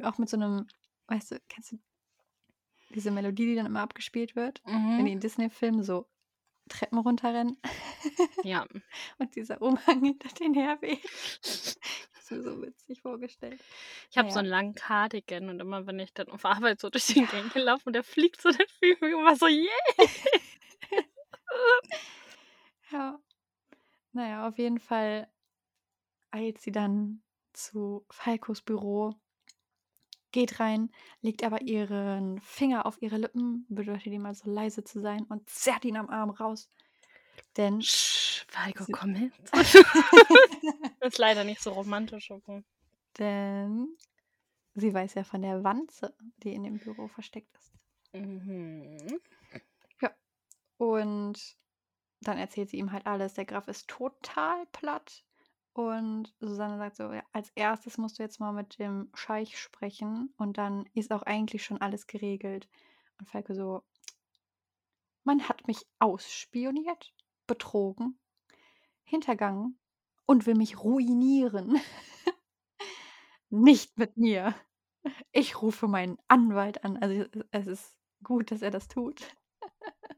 auch 0.04 0.18
mit 0.18 0.30
so 0.30 0.38
einem, 0.38 0.68
weißt 1.08 1.32
du, 1.32 1.39
kennst 1.48 1.72
du 1.72 1.80
diese 2.96 3.12
Melodie, 3.12 3.46
die 3.48 3.56
dann 3.56 3.66
immer 3.66 3.82
abgespielt 3.82 4.36
wird, 4.36 4.62
wenn 4.66 4.98
die 4.98 5.04
Mhm. 5.04 5.08
in 5.08 5.20
Disney-Filmen 5.20 5.84
so 5.84 6.08
Treppen 6.70 6.98
runterrennen 6.98 7.58
Ja. 8.44 8.66
und 9.18 9.36
dieser 9.36 9.62
Umhang 9.62 10.02
hinter 10.04 10.30
denen 10.30 10.54
herweht. 10.54 11.04
Das 11.04 11.78
ist 12.18 12.32
mir 12.32 12.41
so 12.41 12.62
witzig 12.62 13.02
vorgestellt. 13.02 13.62
Ich 14.10 14.18
habe 14.18 14.30
so 14.30 14.36
Naja. 14.36 14.39
einen 14.39 14.50
langen 14.50 14.76
Cardigan 14.76 15.50
und 15.50 15.60
immer, 15.60 15.86
wenn 15.88 16.00
ich 16.00 16.14
dann 16.14 16.30
auf 16.30 16.46
Arbeit 16.46 16.80
so 16.80 16.89
durch 16.89 17.08
den 17.08 17.28
Gang 17.28 17.52
gelaufen 17.52 17.88
und 17.88 17.94
der 17.94 18.04
fliegt 18.04 18.41
so, 18.41 18.50
dann 18.50 18.66
fühle 18.80 18.94
ich 18.94 19.02
mich 19.02 19.12
immer 19.12 19.36
so, 19.36 19.48
yeah. 19.48 19.68
Ja. 22.91 23.20
Naja, 24.12 24.48
auf 24.48 24.58
jeden 24.58 24.80
Fall 24.80 25.28
eilt 26.32 26.60
sie 26.61 26.72
dann 26.72 27.24
zu 27.53 28.06
Falkos 28.11 28.61
Büro, 28.61 29.15
geht 30.34 30.60
rein, 30.60 30.91
legt 31.22 31.43
aber 31.43 31.61
ihren 31.61 32.41
Finger 32.41 32.85
auf 32.85 33.01
ihre 33.01 33.18
Lippen, 33.18 33.65
bedeutet 33.69 34.07
ihm 34.07 34.23
mal 34.23 34.35
so 34.35 34.49
leise 34.49 34.84
zu 34.84 34.99
sein 34.99 35.23
und 35.30 35.49
zerrt 35.49 35.85
ihn 35.85 35.95
am 35.95 36.10
Arm 36.10 36.31
raus. 36.31 36.68
Denn 37.55 37.81
Sch, 37.81 38.45
Falco, 38.49 38.85
komm 38.91 39.14
mit. 39.14 39.34
ist 40.99 41.18
leider 41.18 41.45
nicht 41.45 41.61
so 41.61 41.72
romantisch. 41.72 42.31
Aber. 42.31 42.64
denn 43.18 43.95
sie 44.76 44.93
weiß 44.93 45.14
ja 45.14 45.23
von 45.23 45.41
der 45.41 45.64
Wanze, 45.64 46.14
die 46.43 46.53
in 46.53 46.64
dem 46.64 46.80
Büro 46.80 47.07
versteckt 47.07 47.55
ist. 47.55 47.72
Mhm. 48.14 49.19
Und 50.77 51.57
dann 52.22 52.38
erzählt 52.38 52.69
sie 52.69 52.77
ihm 52.77 52.91
halt 52.91 53.05
alles. 53.05 53.35
Der 53.35 53.45
Graf 53.45 53.68
ist 53.68 53.88
total 53.88 54.65
platt. 54.68 55.23
Und 55.74 56.36
Susanne 56.40 56.78
sagt 56.78 56.98
so, 56.98 57.12
ja, 57.12 57.24
als 57.32 57.50
erstes 57.56 57.98
musst 57.98 58.20
du 58.20 58.24
jetzt 58.24 58.40
mal 58.40 58.52
mit 58.54 58.78
dem 58.78 59.10
Scheich 59.16 59.60
sprechen 59.60 60.32
und 60.38 60.60
dann 60.60 60.86
ist 60.94 61.12
auch 61.12 61.24
eigentlich 61.24 61.64
schon 61.64 61.82
alles 61.82 62.06
geregelt. 62.06 62.70
Und 63.20 63.28
Falke 63.28 63.56
so, 63.56 63.84
man 65.24 65.50
hat 65.50 65.68
mich 65.68 65.86
ausspioniert, 65.98 67.14
betrogen, 67.48 68.20
hintergangen 69.04 69.80
und 70.28 70.45
will 70.45 70.56
mich 70.56 70.84
ruinieren. 70.84 71.80
Nicht 73.50 73.98
mit 73.98 74.16
mir. 74.16 74.56
Ich 75.32 75.62
rufe 75.62 75.88
meinen 75.88 76.18
Anwalt 76.28 76.84
an. 76.84 76.98
Also 76.98 77.26
es 77.52 77.68
ist 77.68 77.98
gut, 78.24 78.52
dass 78.52 78.62
er 78.62 78.72
das 78.72 78.88
tut. 78.88 79.36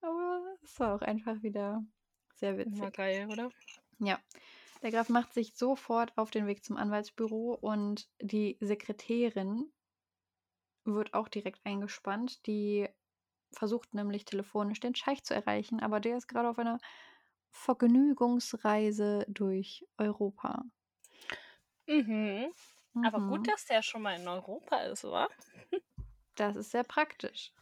Aber 0.00 0.40
es 0.62 0.78
war 0.80 0.94
auch 0.94 1.02
einfach 1.02 1.42
wieder 1.42 1.84
sehr 2.34 2.58
witzig. 2.58 2.92
geil, 2.92 3.28
oder? 3.30 3.50
Ja. 3.98 4.20
Der 4.82 4.90
Graf 4.90 5.08
macht 5.10 5.32
sich 5.34 5.54
sofort 5.56 6.16
auf 6.18 6.30
den 6.30 6.46
Weg 6.46 6.64
zum 6.64 6.76
Anwaltsbüro 6.78 7.54
und 7.54 8.08
die 8.20 8.56
Sekretärin 8.60 9.72
wird 10.84 11.12
auch 11.14 11.28
direkt 11.28 11.60
eingespannt. 11.64 12.46
Die 12.46 12.88
versucht 13.52 13.94
nämlich 13.94 14.24
telefonisch 14.24 14.80
den 14.80 14.94
Scheich 14.94 15.24
zu 15.24 15.34
erreichen, 15.34 15.80
aber 15.80 16.00
der 16.00 16.16
ist 16.18 16.28
gerade 16.28 16.48
auf 16.50 16.58
einer 16.58 16.78
Vergnügungsreise 17.50 19.26
durch 19.28 19.86
Europa. 19.98 20.64
Mhm. 21.88 22.52
Aber 23.00 23.20
Mhm. 23.20 23.22
gut, 23.22 23.48
dass 23.48 23.64
der 23.66 23.82
schon 23.82 24.02
mal 24.02 24.16
in 24.20 24.26
Europa 24.28 24.78
ist, 24.82 25.04
oder? 25.04 25.28
Das 26.36 26.54
ist 26.56 26.70
sehr 26.70 26.84
praktisch. 26.84 27.52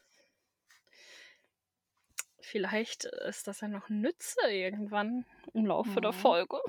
Vielleicht 2.54 3.06
ist 3.06 3.48
das 3.48 3.62
ja 3.62 3.66
noch 3.66 3.88
Nütze 3.88 4.38
irgendwann 4.48 5.26
im 5.54 5.66
Laufe 5.66 6.00
der 6.00 6.12
Mhm. 6.12 6.16
Folge. 6.16 6.60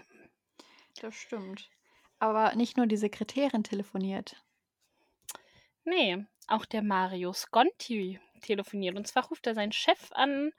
Das 0.99 1.13
stimmt. 1.13 1.69
Aber 2.17 2.55
nicht 2.55 2.75
nur 2.75 2.87
die 2.87 2.97
Sekretärin 2.97 3.63
telefoniert. 3.63 4.43
Nee, 5.83 6.25
auch 6.47 6.65
der 6.65 6.81
Mario 6.81 7.33
Sconti 7.33 8.19
telefoniert. 8.41 8.95
Und 8.95 9.05
zwar 9.05 9.27
ruft 9.27 9.45
er 9.45 9.53
seinen 9.53 9.73
Chef 9.73 10.11
an 10.11 10.53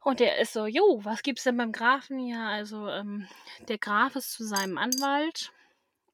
und 0.00 0.18
der 0.18 0.38
ist 0.38 0.52
so, 0.52 0.66
jo, 0.66 0.98
was 1.04 1.22
gibt's 1.22 1.44
denn 1.44 1.56
beim 1.56 1.70
Grafen? 1.70 2.18
Ja, 2.18 2.48
also 2.48 2.88
ähm, 2.88 3.28
der 3.68 3.78
Graf 3.78 4.16
ist 4.16 4.32
zu 4.32 4.44
seinem 4.44 4.78
Anwalt 4.78 5.52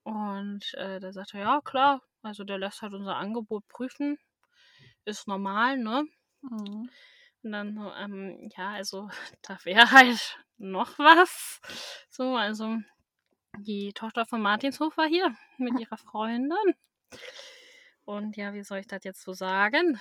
und 0.03 0.75
äh, 0.75 1.01
der 1.01 1.15
sagt, 1.15 1.33
ja, 1.33 1.63
klar, 1.63 2.03
also 2.23 2.45
der 2.45 2.59
lässt 2.59 2.83
halt 2.83 2.93
unser 2.93 3.17
Angebot 3.17 3.67
prüfen. 3.69 4.19
Ist 5.07 5.29
normal, 5.29 5.79
ne? 5.79 6.05
Mhm. 6.43 6.91
Und 7.45 7.53
dann 7.53 7.75
so, 7.75 7.93
ähm, 7.93 8.49
ja, 8.57 8.71
also 8.71 9.09
da 9.43 9.59
wäre 9.65 9.91
halt 9.91 10.39
noch 10.57 10.99
was. 10.99 11.61
So, 12.09 12.37
also 12.37 12.79
die 13.59 13.93
Tochter 13.93 14.27
von 14.27 14.43
Martinshof 14.43 14.97
war 14.97 15.07
hier 15.07 15.35
mit 15.59 15.79
ihrer 15.79 15.97
Freundin. 15.97 16.75
Und 18.05 18.37
ja, 18.37 18.53
wie 18.53 18.63
soll 18.63 18.79
ich 18.79 18.87
das 18.87 19.05
jetzt 19.05 19.23
so 19.23 19.33
sagen? 19.33 20.01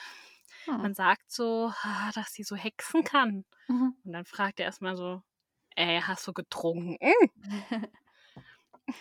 Hm. 0.66 0.78
Man 0.78 0.94
sagt 0.94 1.32
so, 1.32 1.72
ah, 1.84 2.12
dass 2.14 2.34
sie 2.34 2.44
so 2.44 2.56
hexen 2.56 3.04
kann. 3.04 3.46
Mhm. 3.68 3.96
Und 4.04 4.14
dann 4.14 4.26
fragt 4.26 4.60
er 4.60 4.66
erstmal 4.66 4.96
so, 4.96 5.22
ey, 5.76 6.02
hast 6.02 6.28
du 6.28 6.34
getrunken? 6.34 6.98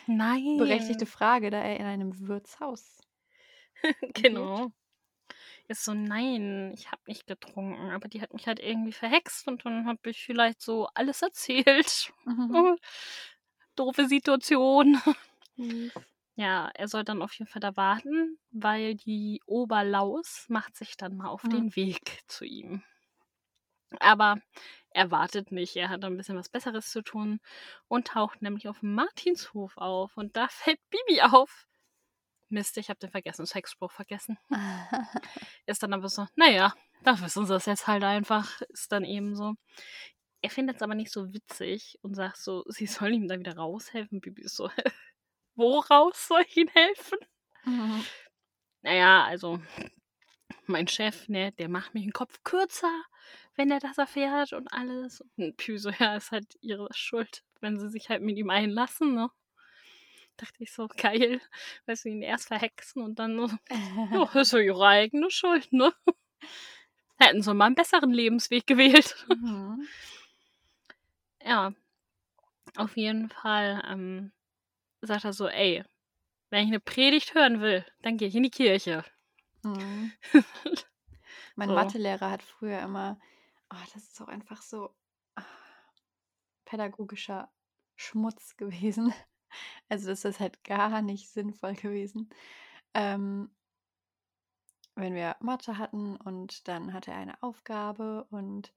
Nein. 0.06 0.56
Berechtigte 0.58 1.06
Frage, 1.06 1.50
da 1.50 1.58
er 1.58 1.78
in 1.78 1.86
einem 1.86 2.28
Wirtshaus. 2.28 3.00
genau. 4.14 4.72
Ist 5.72 5.84
so, 5.84 5.94
nein, 5.94 6.72
ich 6.74 6.92
habe 6.92 7.00
nicht 7.06 7.26
getrunken, 7.26 7.90
aber 7.92 8.06
die 8.06 8.20
hat 8.20 8.34
mich 8.34 8.46
halt 8.46 8.60
irgendwie 8.60 8.92
verhext 8.92 9.48
und 9.48 9.64
dann 9.64 9.86
habe 9.86 10.10
ich 10.10 10.22
vielleicht 10.22 10.60
so 10.60 10.86
alles 10.94 11.22
erzählt. 11.22 12.12
Mhm. 12.26 12.76
Doofe 13.76 14.06
Situation. 14.06 15.00
Mies. 15.56 15.94
Ja, 16.34 16.70
er 16.74 16.88
soll 16.88 17.04
dann 17.04 17.22
auf 17.22 17.32
jeden 17.38 17.50
Fall 17.50 17.60
da 17.60 17.74
warten, 17.76 18.38
weil 18.50 18.94
die 18.96 19.40
Oberlaus 19.46 20.44
macht 20.48 20.76
sich 20.76 20.96
dann 20.98 21.16
mal 21.16 21.28
auf 21.28 21.44
Mhm. 21.44 21.48
den 21.48 21.74
Weg 21.76 22.20
zu 22.26 22.44
ihm. 22.44 22.82
Aber 24.00 24.36
er 24.90 25.10
wartet 25.10 25.50
nicht, 25.52 25.76
er 25.76 25.88
hat 25.88 26.04
ein 26.04 26.16
bisschen 26.18 26.36
was 26.36 26.48
Besseres 26.50 26.90
zu 26.90 27.00
tun 27.02 27.40
und 27.88 28.08
taucht 28.08 28.42
nämlich 28.42 28.68
auf 28.68 28.82
Martinshof 28.82 29.76
auf. 29.78 30.16
Und 30.16 30.36
da 30.36 30.48
fällt 30.48 30.78
Bibi 30.90 31.22
auf. 31.22 31.66
Mist, 32.52 32.76
ich 32.78 32.88
habe 32.88 33.00
den 33.00 33.10
Vergessenshexspruch 33.10 33.90
vergessen. 33.90 34.38
Ist 35.66 35.82
dann 35.82 35.92
aber 35.92 36.08
so, 36.08 36.26
naja, 36.36 36.74
da 37.02 37.20
wissen 37.20 37.46
sie 37.46 37.54
es 37.54 37.66
jetzt 37.66 37.86
halt 37.86 38.04
einfach. 38.04 38.60
Ist 38.68 38.92
dann 38.92 39.04
eben 39.04 39.34
so. 39.34 39.54
Er 40.42 40.50
findet 40.50 40.76
es 40.76 40.82
aber 40.82 40.94
nicht 40.94 41.12
so 41.12 41.32
witzig 41.32 41.98
und 42.02 42.14
sagt 42.14 42.36
so, 42.36 42.64
sie 42.68 42.86
soll 42.86 43.12
ihm 43.12 43.28
da 43.28 43.38
wieder 43.38 43.56
raushelfen. 43.56 44.20
Bibi 44.20 44.42
ist 44.42 44.56
so, 44.56 44.70
woraus 45.54 46.28
soll 46.28 46.42
ich 46.46 46.56
ihm 46.56 46.68
helfen? 46.68 47.18
Mhm. 47.64 48.04
Naja, 48.82 49.24
also 49.24 49.60
mein 50.66 50.88
Chef, 50.88 51.28
ne, 51.28 51.52
der 51.52 51.68
macht 51.68 51.94
mir 51.94 52.00
den 52.00 52.12
Kopf 52.12 52.42
kürzer, 52.44 53.04
wenn 53.56 53.70
er 53.70 53.78
das 53.78 53.98
erfährt 53.98 54.52
und 54.52 54.72
alles. 54.72 55.22
Und 55.36 55.56
Pü 55.56 55.78
so, 55.78 55.90
ja, 55.90 56.16
ist 56.16 56.32
halt 56.32 56.56
ihre 56.60 56.88
Schuld, 56.92 57.44
wenn 57.60 57.78
sie 57.78 57.88
sich 57.90 58.08
halt 58.08 58.22
mit 58.22 58.36
ihm 58.36 58.50
einlassen, 58.50 59.14
ne? 59.14 59.30
Dachte 60.42 60.64
ich 60.64 60.72
so, 60.72 60.88
geil, 60.88 61.40
weil 61.86 61.94
sie 61.94 62.08
ihn 62.08 62.20
erst 62.20 62.48
verhexen 62.48 63.00
und 63.00 63.20
dann 63.20 63.36
so, 63.48 63.56
ja, 63.70 64.40
ist 64.40 64.52
ja 64.52 64.58
ihre 64.58 64.84
eigene 64.84 65.30
Schuld, 65.30 65.72
ne? 65.72 65.94
Hätten 67.16 67.42
sie 67.42 67.54
mal 67.54 67.66
einen 67.66 67.76
besseren 67.76 68.10
Lebensweg 68.10 68.66
gewählt. 68.66 69.24
Mhm. 69.28 69.86
Ja, 71.44 71.72
auf 72.76 72.96
jeden 72.96 73.28
Fall 73.28 73.84
ähm, 73.88 74.32
sagt 75.00 75.24
er 75.24 75.32
so, 75.32 75.46
ey, 75.46 75.84
wenn 76.50 76.64
ich 76.64 76.70
eine 76.70 76.80
Predigt 76.80 77.34
hören 77.34 77.60
will, 77.60 77.86
dann 78.00 78.16
gehe 78.16 78.26
ich 78.26 78.34
in 78.34 78.42
die 78.42 78.50
Kirche. 78.50 79.04
Mhm. 79.62 80.12
Mein 81.54 81.68
So. 81.68 81.74
Mathelehrer 81.76 82.32
hat 82.32 82.42
früher 82.42 82.80
immer, 82.80 83.16
oh, 83.72 83.84
das 83.94 84.02
ist 84.02 84.20
auch 84.20 84.28
einfach 84.28 84.60
so 84.60 84.92
ah, 85.36 85.44
pädagogischer 86.64 87.48
Schmutz 87.94 88.56
gewesen. 88.56 89.14
Also 89.88 90.08
das 90.08 90.24
ist 90.24 90.40
halt 90.40 90.64
gar 90.64 91.02
nicht 91.02 91.30
sinnvoll 91.30 91.74
gewesen. 91.74 92.30
Ähm, 92.94 93.50
wenn 94.94 95.14
wir 95.14 95.36
Mathe 95.40 95.76
hatten 95.76 96.16
und 96.16 96.66
dann 96.66 96.94
hatte 96.94 97.10
er 97.10 97.18
eine 97.18 97.42
Aufgabe 97.42 98.24
und 98.30 98.72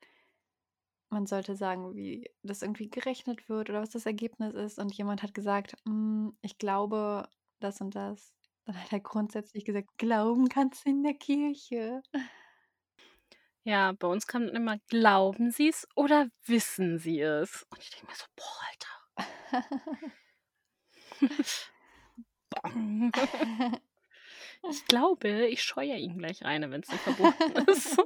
man 1.09 1.25
sollte 1.27 1.55
sagen, 1.55 1.95
wie 1.95 2.29
das 2.43 2.61
irgendwie 2.61 2.89
gerechnet 2.89 3.47
wird 3.49 3.69
oder 3.69 3.81
was 3.81 3.91
das 3.91 4.05
Ergebnis 4.05 4.53
ist 4.53 4.79
und 4.79 4.93
jemand 4.93 5.23
hat 5.23 5.33
gesagt, 5.33 5.75
"Mm, 5.85 6.29
ich 6.41 6.57
glaube 6.57 7.29
das 7.59 7.79
und 7.81 7.95
das. 7.95 8.33
Dann 8.65 8.81
hat 8.81 8.91
er 8.91 8.99
grundsätzlich 8.99 9.65
gesagt, 9.65 9.89
glauben 9.97 10.49
kannst 10.49 10.85
du 10.85 10.89
in 10.89 11.03
der 11.03 11.13
Kirche. 11.15 12.01
Ja, 13.63 13.93
bei 13.93 14.07
uns 14.07 14.27
kam 14.27 14.45
dann 14.45 14.55
immer, 14.55 14.77
glauben 14.89 15.51
Sie 15.51 15.69
es 15.69 15.87
oder 15.95 16.29
wissen 16.45 16.99
Sie 16.99 17.19
es? 17.21 17.65
Und 17.71 17.81
ich 17.81 17.89
denke 17.89 18.07
mir 18.07 18.15
so, 18.15 18.25
boah, 18.35 18.61
Alter. 18.69 20.11
Ich 24.69 24.85
glaube, 24.85 25.47
ich 25.47 25.63
scheue 25.63 25.95
ihn 25.97 26.17
gleich 26.17 26.43
rein, 26.43 26.69
wenn 26.71 26.81
es 26.81 26.91
nicht 26.91 27.03
verboten 27.03 27.51
ist. 27.67 27.97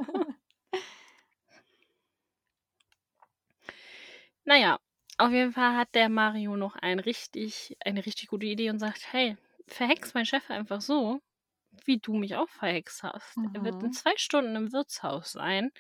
naja, 4.46 4.80
auf 5.18 5.32
jeden 5.32 5.54
Fall 5.54 5.76
hat 5.76 5.94
der 5.96 6.10
Mario 6.10 6.56
noch 6.56 6.76
ein 6.76 7.00
richtig, 7.00 7.78
eine 7.86 8.06
richtig 8.06 8.28
gute 8.28 8.46
Idee 8.46 8.70
und 8.70 8.80
sagt, 8.80 9.12
hey, 9.14 9.38
verhex 9.68 10.14
meinen 10.14 10.26
Chef 10.26 10.50
einfach 10.50 10.82
so, 10.82 11.22
wie 11.86 12.00
du 12.00 12.14
mich 12.16 12.36
auch 12.36 12.50
verhext 12.50 13.04
hast. 13.04 13.38
Er 13.54 13.64
wird 13.64 13.76
in 13.84 13.90
Mhm. 13.90 13.92
zwei 13.92 14.14
Stunden 14.18 14.56
im 14.56 14.72
Wirtshaus 14.74 15.32
sein. 15.34 15.72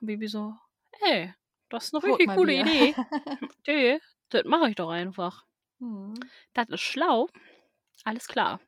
Und 0.00 0.06
Bibi 0.06 0.26
so, 0.28 0.54
ey, 1.02 1.32
das 1.68 1.86
ist 1.86 1.94
eine 1.94 2.02
Holt 2.02 2.20
richtig 2.20 2.36
coole 2.36 2.52
Bier. 2.52 2.62
Idee. 2.62 2.94
Nee, 3.66 4.00
das 4.30 4.44
mache 4.44 4.70
ich 4.70 4.74
doch 4.76 4.90
einfach. 4.90 5.44
Hm. 5.82 6.14
Das 6.54 6.68
ist 6.68 6.80
schlau. 6.80 7.28
Alles 8.04 8.26
klar. 8.28 8.60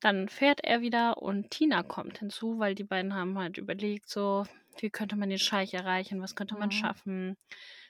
Dann 0.00 0.28
fährt 0.28 0.60
er 0.62 0.80
wieder 0.80 1.22
und 1.22 1.50
Tina 1.50 1.82
kommt 1.82 2.18
hinzu, 2.18 2.58
weil 2.58 2.74
die 2.74 2.84
beiden 2.84 3.14
haben 3.14 3.38
halt 3.38 3.58
überlegt, 3.58 4.08
so, 4.08 4.44
wie 4.78 4.90
könnte 4.90 5.16
man 5.16 5.28
den 5.28 5.38
Scheich 5.38 5.74
erreichen, 5.74 6.20
was 6.22 6.36
könnte 6.36 6.54
man 6.56 6.68
Mhm. 6.68 6.72
schaffen. 6.72 7.36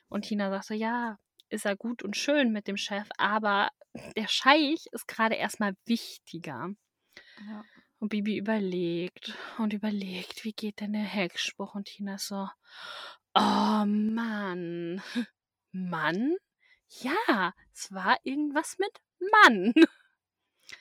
Und 0.07 0.23
Tina 0.23 0.49
sagt 0.49 0.65
so, 0.65 0.73
ja, 0.73 1.17
ist 1.49 1.65
ja 1.65 1.75
gut 1.75 2.03
und 2.03 2.17
schön 2.17 2.51
mit 2.51 2.67
dem 2.67 2.77
Chef, 2.77 3.07
aber 3.17 3.69
der 4.15 4.27
Scheich 4.27 4.85
ist 4.91 5.07
gerade 5.07 5.35
erstmal 5.35 5.73
wichtiger. 5.85 6.69
Ja. 7.49 7.63
Und 7.99 8.09
Bibi 8.09 8.37
überlegt 8.37 9.33
und 9.57 9.73
überlegt, 9.73 10.45
wie 10.45 10.53
geht 10.53 10.79
denn 10.79 10.93
der 10.93 11.03
Hexspruch? 11.03 11.75
Und 11.75 11.85
Tina 11.85 12.15
ist 12.15 12.27
so, 12.27 12.47
oh 13.35 13.85
Mann. 13.85 15.01
Mann? 15.71 16.35
Ja, 16.89 17.53
es 17.73 17.93
war 17.93 18.17
irgendwas 18.23 18.77
mit 18.79 19.01
Mann. 19.31 19.73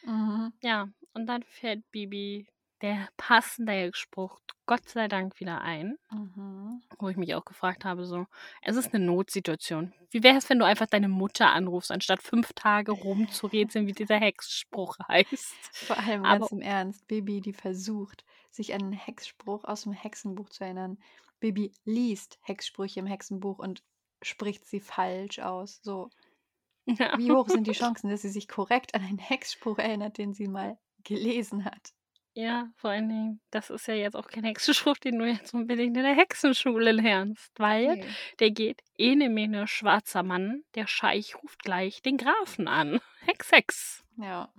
Mhm. 0.03 0.53
Ja, 0.63 0.89
und 1.15 1.27
dann 1.27 1.43
fällt 1.45 1.91
Bibi 1.91 2.47
der 2.83 3.09
passende 3.17 3.73
Hexspruch 3.73 4.39
Gott 4.67 4.87
sei 4.87 5.09
Dank 5.09 5.41
wieder 5.41 5.63
ein, 5.63 5.97
Mhm. 6.11 6.83
wo 6.99 7.09
ich 7.09 7.17
mich 7.17 7.35
auch 7.35 7.45
gefragt 7.47 7.87
habe, 7.87 8.05
so, 8.05 8.27
es 8.61 8.77
ist 8.77 8.93
eine 8.95 9.03
Notsituation. 9.05 9.95
Wie 10.11 10.23
wäre 10.23 10.37
es, 10.37 10.51
wenn 10.51 10.59
du 10.59 10.67
einfach 10.67 10.85
deine 10.87 11.09
Mutter 11.09 11.51
anrufst, 11.53 11.91
anstatt 11.91 12.23
fünf 12.23 12.53
Tage 12.53 12.93
rumzurätseln, 12.93 13.87
wie 13.87 13.93
dieser 13.93 14.17
Hexspruch 14.21 14.99
heißt? 15.09 15.55
Vor 15.73 15.97
allem 15.97 16.23
Aber 16.27 16.41
ganz 16.41 16.53
im 16.53 16.61
Ernst, 16.61 17.07
Bibi, 17.09 17.41
die 17.41 17.55
versucht, 17.55 18.25
sich 18.51 18.75
an 18.75 18.83
einen 18.83 18.93
Hexspruch 18.93 19.65
aus 19.65 19.85
dem 19.85 19.93
Hexenbuch 19.95 20.51
zu 20.51 20.65
erinnern. 20.65 20.99
Bibi 21.41 21.73
liest 21.87 22.39
Hexsprüche 22.43 23.01
im 23.01 23.07
Hexenbuch 23.07 23.59
und 23.59 23.83
spricht 24.23 24.67
sie 24.67 24.81
falsch 24.81 25.39
aus. 25.39 25.81
So, 25.83 26.11
ja. 26.87 27.17
wie 27.19 27.31
hoch 27.33 27.49
sind 27.49 27.67
die 27.67 27.73
Chancen, 27.73 28.11
dass 28.11 28.23
sie 28.23 28.29
sich 28.31 28.49
korrekt 28.49 28.95
an 28.95 29.03
einen 29.03 29.19
Hexspruch 29.19 29.79
erinnert, 29.79 30.19
den 30.19 30.33
sie 30.35 30.49
mal 30.49 30.79
gelesen 31.05 31.65
hat? 31.65 31.93
Ja, 32.35 32.71
vor 32.77 32.91
allen 32.91 33.09
Dingen, 33.09 33.41
das 33.51 33.69
ist 33.69 33.89
ja 33.89 33.95
jetzt 33.95 34.15
auch 34.15 34.29
kein 34.29 34.45
Hexenspruch, 34.45 34.97
den 34.99 35.19
du 35.19 35.25
jetzt 35.27 35.55
unbedingt 35.55 35.97
in 35.97 36.05
der 36.05 36.15
Hexenschule 36.15 36.93
lernst, 36.93 37.51
weil 37.59 37.97
Nee. 37.97 38.05
der 38.39 38.51
geht, 38.53 38.81
ene 38.97 39.29
mene 39.29 39.67
schwarzer 39.67 40.23
Mann, 40.23 40.63
der 40.77 40.87
Scheich 40.87 41.35
ruft 41.43 41.65
gleich 41.65 42.01
den 42.01 42.17
Grafen 42.17 42.69
an. 42.69 43.01
Hex, 43.27 43.51
Hex. 43.51 44.05
Ja. 44.19 44.53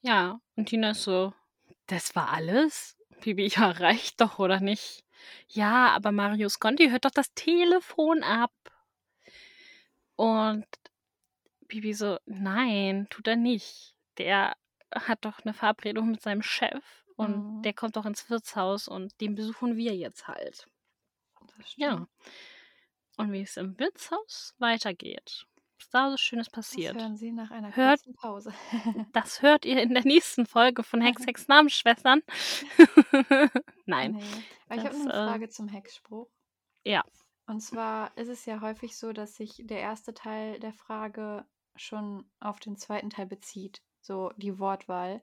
Ja, 0.00 0.40
und 0.56 0.66
Tina 0.70 0.90
ist 0.92 1.02
so, 1.04 1.34
das 1.86 2.14
war 2.16 2.30
alles? 2.32 2.96
Bibi, 3.22 3.46
ja, 3.48 3.70
reicht 3.70 4.20
doch, 4.22 4.38
oder 4.38 4.60
nicht? 4.60 5.03
Ja, 5.48 5.88
aber 5.94 6.12
Marius 6.12 6.58
Conti 6.58 6.90
hört 6.90 7.04
doch 7.04 7.10
das 7.10 7.32
Telefon 7.34 8.22
ab. 8.22 8.52
Und 10.16 10.66
Bibi 11.66 11.94
so, 11.94 12.18
nein, 12.26 13.06
tut 13.10 13.26
er 13.26 13.36
nicht. 13.36 13.94
Der 14.18 14.56
hat 14.94 15.24
doch 15.24 15.40
eine 15.40 15.54
Verabredung 15.54 16.10
mit 16.10 16.22
seinem 16.22 16.42
Chef 16.42 16.84
und 17.16 17.58
Mhm. 17.58 17.62
der 17.62 17.72
kommt 17.74 17.96
doch 17.96 18.06
ins 18.06 18.28
Wirtshaus 18.30 18.86
und 18.88 19.20
den 19.20 19.34
besuchen 19.34 19.76
wir 19.76 19.94
jetzt 19.96 20.28
halt. 20.28 20.68
Ja. 21.76 22.06
Und 23.16 23.32
wie 23.32 23.42
es 23.42 23.56
im 23.56 23.78
Wirtshaus 23.78 24.54
weitergeht, 24.58 25.46
was 25.84 25.90
da 25.90 26.10
so 26.10 26.16
Schönes 26.16 26.46
Das 26.46 26.52
passiert, 26.52 26.96
hören 26.96 27.16
Sie 27.16 27.32
nach 27.32 27.50
einer 27.50 27.74
hört, 27.74 28.02
kurzen 28.02 28.14
Pause. 28.14 28.52
das 29.12 29.42
hört 29.42 29.64
ihr 29.64 29.80
in 29.82 29.94
der 29.94 30.04
nächsten 30.04 30.46
Folge 30.46 30.82
von 30.82 31.00
Hex, 31.00 31.22
Hex, 31.26 31.48
Namensschwestern. 31.48 32.22
Nein, 33.86 34.12
Nee. 34.12 34.24
Aber 34.68 34.76
ich 34.76 34.84
habe 34.86 34.96
das, 34.96 35.00
eine 35.00 35.12
äh, 35.12 35.28
Frage 35.28 35.48
zum 35.48 35.68
Hexspruch. 35.68 36.28
ja. 36.84 37.04
Und 37.46 37.60
zwar 37.60 38.16
ist 38.16 38.28
es 38.28 38.46
ja 38.46 38.62
häufig 38.62 38.96
so, 38.96 39.12
dass 39.12 39.36
sich 39.36 39.60
der 39.66 39.80
erste 39.80 40.14
Teil 40.14 40.58
der 40.60 40.72
Frage 40.72 41.44
schon 41.76 42.24
auf 42.40 42.58
den 42.58 42.78
zweiten 42.78 43.10
Teil 43.10 43.26
bezieht, 43.26 43.82
so 44.00 44.32
die 44.38 44.58
Wortwahl. 44.58 45.22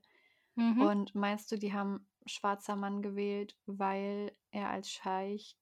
Mhm. 0.53 0.81
Und 0.81 1.15
meinst 1.15 1.51
du, 1.51 1.57
die 1.57 1.73
haben 1.73 2.07
schwarzer 2.27 2.75
Mann 2.75 3.01
gewählt, 3.01 3.57
weil 3.65 4.35
er 4.51 4.69
als 4.69 4.91
Scheich 4.91 5.57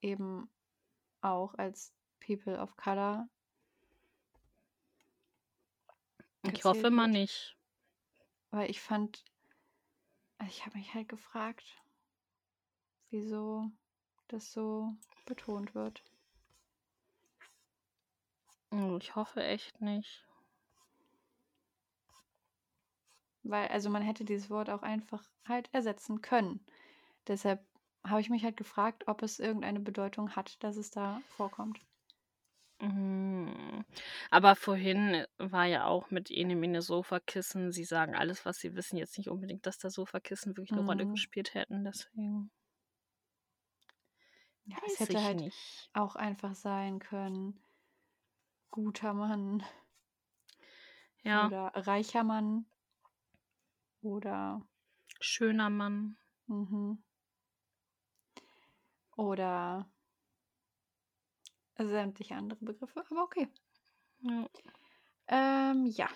eben 0.00 0.50
auch 1.20 1.52
als 1.54 1.92
People 2.24 2.58
of 2.58 2.74
Color 2.78 3.28
Ich 6.52 6.64
hoffe 6.64 6.90
mal 6.90 7.04
wird? 7.04 7.12
nicht. 7.12 7.56
Weil 8.50 8.70
ich 8.70 8.80
fand, 8.80 9.24
also 10.38 10.50
ich 10.50 10.64
habe 10.64 10.78
mich 10.78 10.94
halt 10.94 11.08
gefragt, 11.08 11.64
wieso 13.10 13.70
das 14.28 14.52
so 14.52 14.94
betont 15.26 15.74
wird. 15.74 16.02
Oh, 18.70 18.98
Ich 19.00 19.14
hoffe 19.14 19.42
echt 19.42 19.80
nicht. 19.80 20.24
Weil, 23.42 23.68
also 23.68 23.88
man 23.88 24.02
hätte 24.02 24.24
dieses 24.24 24.50
Wort 24.50 24.68
auch 24.68 24.82
einfach 24.82 25.24
halt 25.46 25.72
ersetzen 25.72 26.20
können. 26.20 26.60
Deshalb 27.26 27.64
habe 28.04 28.20
ich 28.20 28.30
mich 28.30 28.44
halt 28.44 28.56
gefragt, 28.56 29.08
ob 29.08 29.22
es 29.22 29.38
irgendeine 29.38 29.80
Bedeutung 29.80 30.36
hat, 30.36 30.62
dass 30.62 30.76
es 30.76 30.90
da 30.90 31.22
vorkommt. 31.36 31.80
Mm. 32.80 33.84
Aber 34.30 34.54
vorhin 34.56 35.24
war 35.38 35.66
ja 35.66 35.86
auch 35.86 36.10
mit 36.10 36.30
Ene 36.30 36.54
Mene 36.56 36.82
Sofakissen. 36.82 37.72
Sie 37.72 37.84
sagen 37.84 38.14
alles, 38.14 38.44
was 38.44 38.58
sie 38.58 38.74
wissen. 38.76 38.96
Jetzt 38.98 39.18
nicht 39.18 39.28
unbedingt, 39.28 39.66
dass 39.66 39.78
da 39.78 39.90
Sofakissen 39.90 40.56
wirklich 40.56 40.74
eine 40.76 40.84
Rolle 40.84 41.06
Mhm. 41.06 41.06
gespielt 41.06 41.54
hätten. 41.54 41.84
Deswegen 41.84 42.50
Ja, 44.66 44.76
es 44.86 45.00
weiß 45.00 45.00
hätte 45.00 45.18
ich 45.18 45.24
halt 45.24 45.42
nicht. 45.42 45.90
auch 45.92 46.14
einfach 46.14 46.54
sein 46.54 47.00
können, 47.00 47.60
guter 48.70 49.12
Mann 49.12 49.62
Ja, 51.24 51.52
oder 51.52 51.72
reicher 51.74 52.22
Mann 52.24 52.66
oder 54.02 54.60
schöner 55.20 55.70
Mann. 55.70 56.16
mhm, 56.48 56.98
oder 59.16 59.90
sämtliche 61.86 62.34
andere 62.34 62.58
Begriffe, 62.64 63.04
aber 63.10 63.22
okay. 63.22 63.48
Ja, 64.22 64.48
Ähm, 65.28 65.86
ja, 65.86 66.08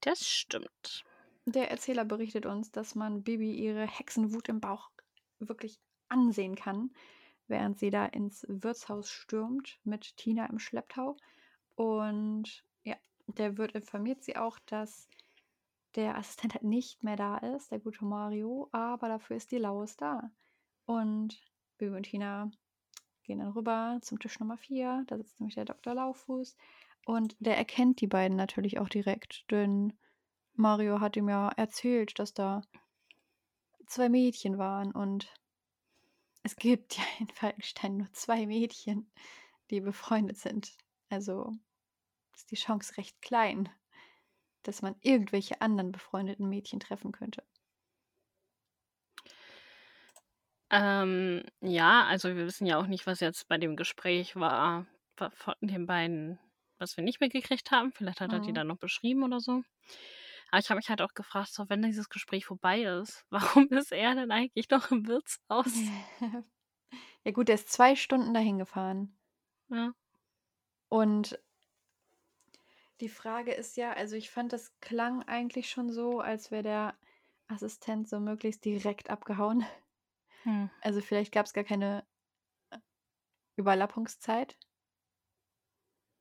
das 0.00 0.26
stimmt. 0.28 1.04
der 1.46 1.70
Erzähler 1.70 2.04
berichtet 2.04 2.46
uns, 2.46 2.70
dass 2.70 2.94
man 2.94 3.22
Bibi 3.22 3.52
ihre 3.54 3.86
Hexenwut 3.86 4.48
im 4.48 4.60
Bauch 4.60 4.90
wirklich 5.38 5.80
ansehen 6.08 6.54
kann, 6.56 6.90
während 7.46 7.78
sie 7.78 7.90
da 7.90 8.06
ins 8.06 8.44
Wirtshaus 8.48 9.10
stürmt 9.10 9.78
mit 9.84 10.16
Tina 10.16 10.46
im 10.46 10.58
Schlepptau. 10.58 11.16
Und 11.74 12.64
ja, 12.84 12.96
der 13.26 13.56
Wirt 13.58 13.72
informiert 13.72 14.22
sie 14.22 14.36
auch, 14.36 14.58
dass 14.66 15.08
der 15.94 16.16
Assistent 16.16 16.54
halt 16.54 16.64
nicht 16.64 17.02
mehr 17.02 17.16
da 17.16 17.38
ist, 17.38 17.70
der 17.70 17.80
gute 17.80 18.04
Mario, 18.04 18.68
aber 18.72 19.08
dafür 19.08 19.36
ist 19.36 19.50
die 19.50 19.58
Laus 19.58 19.96
da. 19.96 20.30
Und 20.86 21.40
Bibi 21.78 21.96
und 21.96 22.02
Tina 22.04 22.50
gehen 23.28 23.38
dann 23.38 23.52
rüber 23.52 23.98
zum 24.00 24.18
Tisch 24.18 24.40
Nummer 24.40 24.56
4. 24.56 25.04
Da 25.06 25.18
sitzt 25.18 25.38
nämlich 25.38 25.54
der 25.54 25.66
Dr. 25.66 25.94
Lauffuß. 25.94 26.56
Und 27.04 27.36
der 27.38 27.56
erkennt 27.56 28.00
die 28.00 28.06
beiden 28.06 28.36
natürlich 28.36 28.78
auch 28.78 28.88
direkt, 28.88 29.48
denn 29.50 29.92
Mario 30.54 31.00
hat 31.00 31.16
ihm 31.16 31.28
ja 31.28 31.50
erzählt, 31.50 32.18
dass 32.18 32.34
da 32.34 32.62
zwei 33.86 34.08
Mädchen 34.08 34.58
waren 34.58 34.92
und 34.92 35.32
es 36.42 36.56
gibt 36.56 36.96
ja 36.98 37.04
in 37.20 37.28
Falkenstein 37.28 37.98
nur 37.98 38.12
zwei 38.12 38.46
Mädchen, 38.46 39.10
die 39.70 39.80
befreundet 39.80 40.38
sind. 40.38 40.76
Also 41.10 41.52
ist 42.34 42.50
die 42.50 42.56
Chance 42.56 42.96
recht 42.96 43.20
klein, 43.22 43.68
dass 44.62 44.82
man 44.82 44.96
irgendwelche 45.00 45.60
anderen 45.60 45.92
befreundeten 45.92 46.48
Mädchen 46.48 46.80
treffen 46.80 47.12
könnte. 47.12 47.44
Ähm, 50.70 51.42
ja, 51.60 52.04
also 52.04 52.28
wir 52.36 52.46
wissen 52.46 52.66
ja 52.66 52.78
auch 52.78 52.86
nicht, 52.86 53.06
was 53.06 53.20
jetzt 53.20 53.48
bei 53.48 53.56
dem 53.58 53.76
Gespräch 53.76 54.36
war 54.36 54.86
wa- 55.16 55.30
von 55.34 55.54
den 55.60 55.86
beiden, 55.86 56.38
was 56.78 56.96
wir 56.96 57.04
nicht 57.04 57.20
mitgekriegt 57.20 57.70
haben. 57.70 57.92
Vielleicht 57.92 58.20
hat 58.20 58.32
er 58.32 58.40
die 58.40 58.52
Mhm. 58.52 58.52
dann 58.52 58.66
noch 58.66 58.76
beschrieben 58.78 59.22
oder 59.24 59.40
so. 59.40 59.62
Aber 60.50 60.60
ich 60.60 60.70
habe 60.70 60.78
mich 60.78 60.88
halt 60.90 61.02
auch 61.02 61.14
gefragt, 61.14 61.52
so 61.52 61.68
wenn 61.70 61.82
dieses 61.82 62.08
Gespräch 62.10 62.46
vorbei 62.46 62.82
ist, 62.82 63.24
warum 63.30 63.68
ist 63.70 63.92
er 63.92 64.14
denn 64.14 64.30
eigentlich 64.30 64.70
noch 64.70 64.90
im 64.90 65.06
Wirtshaus? 65.06 65.92
ja 67.24 67.32
gut, 67.32 67.48
er 67.48 67.56
ist 67.56 67.70
zwei 67.72 67.96
Stunden 67.96 68.34
dahin 68.34 68.58
gefahren. 68.58 69.16
Ja. 69.68 69.92
Und 70.90 71.38
die 73.00 73.08
Frage 73.08 73.52
ist 73.52 73.76
ja, 73.76 73.92
also 73.92 74.14
ich 74.16 74.30
fand, 74.30 74.52
das 74.52 74.78
klang 74.80 75.22
eigentlich 75.24 75.68
schon 75.70 75.90
so, 75.90 76.20
als 76.20 76.50
wäre 76.50 76.62
der 76.62 76.98
Assistent 77.48 78.08
so 78.08 78.20
möglichst 78.20 78.64
direkt 78.64 79.10
abgehauen. 79.10 79.64
Hm. 80.44 80.68
Also 80.80 81.00
vielleicht 81.00 81.32
gab 81.32 81.46
es 81.46 81.52
gar 81.52 81.64
keine 81.64 82.06
äh, 82.70 82.78
Überlappungszeit. 83.56 84.58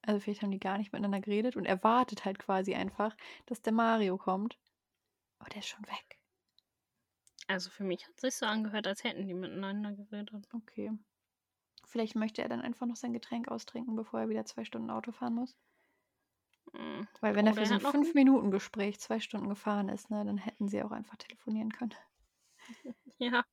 Also 0.01 0.19
vielleicht 0.19 0.41
haben 0.41 0.49
die 0.49 0.59
gar 0.59 0.79
nicht 0.79 0.91
miteinander 0.91 1.21
geredet 1.21 1.55
und 1.55 1.65
er 1.65 1.83
wartet 1.83 2.25
halt 2.25 2.39
quasi 2.39 2.73
einfach, 2.73 3.15
dass 3.45 3.61
der 3.61 3.73
Mario 3.73 4.17
kommt. 4.17 4.57
Aber 5.39 5.49
der 5.49 5.59
ist 5.59 5.67
schon 5.69 5.87
weg. 5.87 6.19
Also 7.47 7.69
für 7.69 7.83
mich 7.83 8.07
hat 8.07 8.13
es 8.15 8.21
sich 8.21 8.35
so 8.37 8.45
angehört, 8.45 8.87
als 8.87 9.03
hätten 9.03 9.27
die 9.27 9.33
miteinander 9.33 9.91
geredet. 9.91 10.31
Okay. 10.53 10.91
Vielleicht 11.85 12.15
möchte 12.15 12.41
er 12.43 12.49
dann 12.49 12.61
einfach 12.61 12.85
noch 12.87 12.95
sein 12.97 13.13
Getränk 13.13 13.47
austrinken, 13.49 13.95
bevor 13.95 14.21
er 14.21 14.29
wieder 14.29 14.45
zwei 14.45 14.65
Stunden 14.65 14.91
Auto 14.91 15.11
fahren 15.11 15.35
muss. 15.35 15.57
Hm. 16.73 17.07
Weil 17.21 17.35
wenn 17.35 17.45
er 17.45 17.51
Oder 17.51 17.61
für 17.61 17.65
so 17.67 17.73
er 17.73 17.79
ein- 17.79 17.81
fünf 17.91 18.15
Minuten 18.15 18.49
Gespräch 18.49 18.99
zwei 18.99 19.19
Stunden 19.19 19.49
gefahren 19.49 19.87
ist, 19.87 20.09
ne, 20.09 20.25
dann 20.25 20.37
hätten 20.39 20.67
sie 20.67 20.81
auch 20.81 20.89
einfach 20.91 21.17
telefonieren 21.17 21.71
können. 21.71 21.93
Ja, 23.19 23.43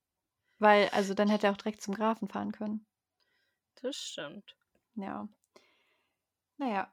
Weil, 0.65 0.89
also 0.95 1.13
dann 1.13 1.29
hätte 1.29 1.47
er 1.47 1.53
auch 1.53 1.59
direkt 1.59 1.83
zum 1.83 1.93
Grafen 1.93 2.27
fahren 2.27 2.51
können. 2.51 2.87
das 3.83 3.97
stimmt. 3.97 4.57
Ja. 4.95 5.29
Naja, 6.57 6.91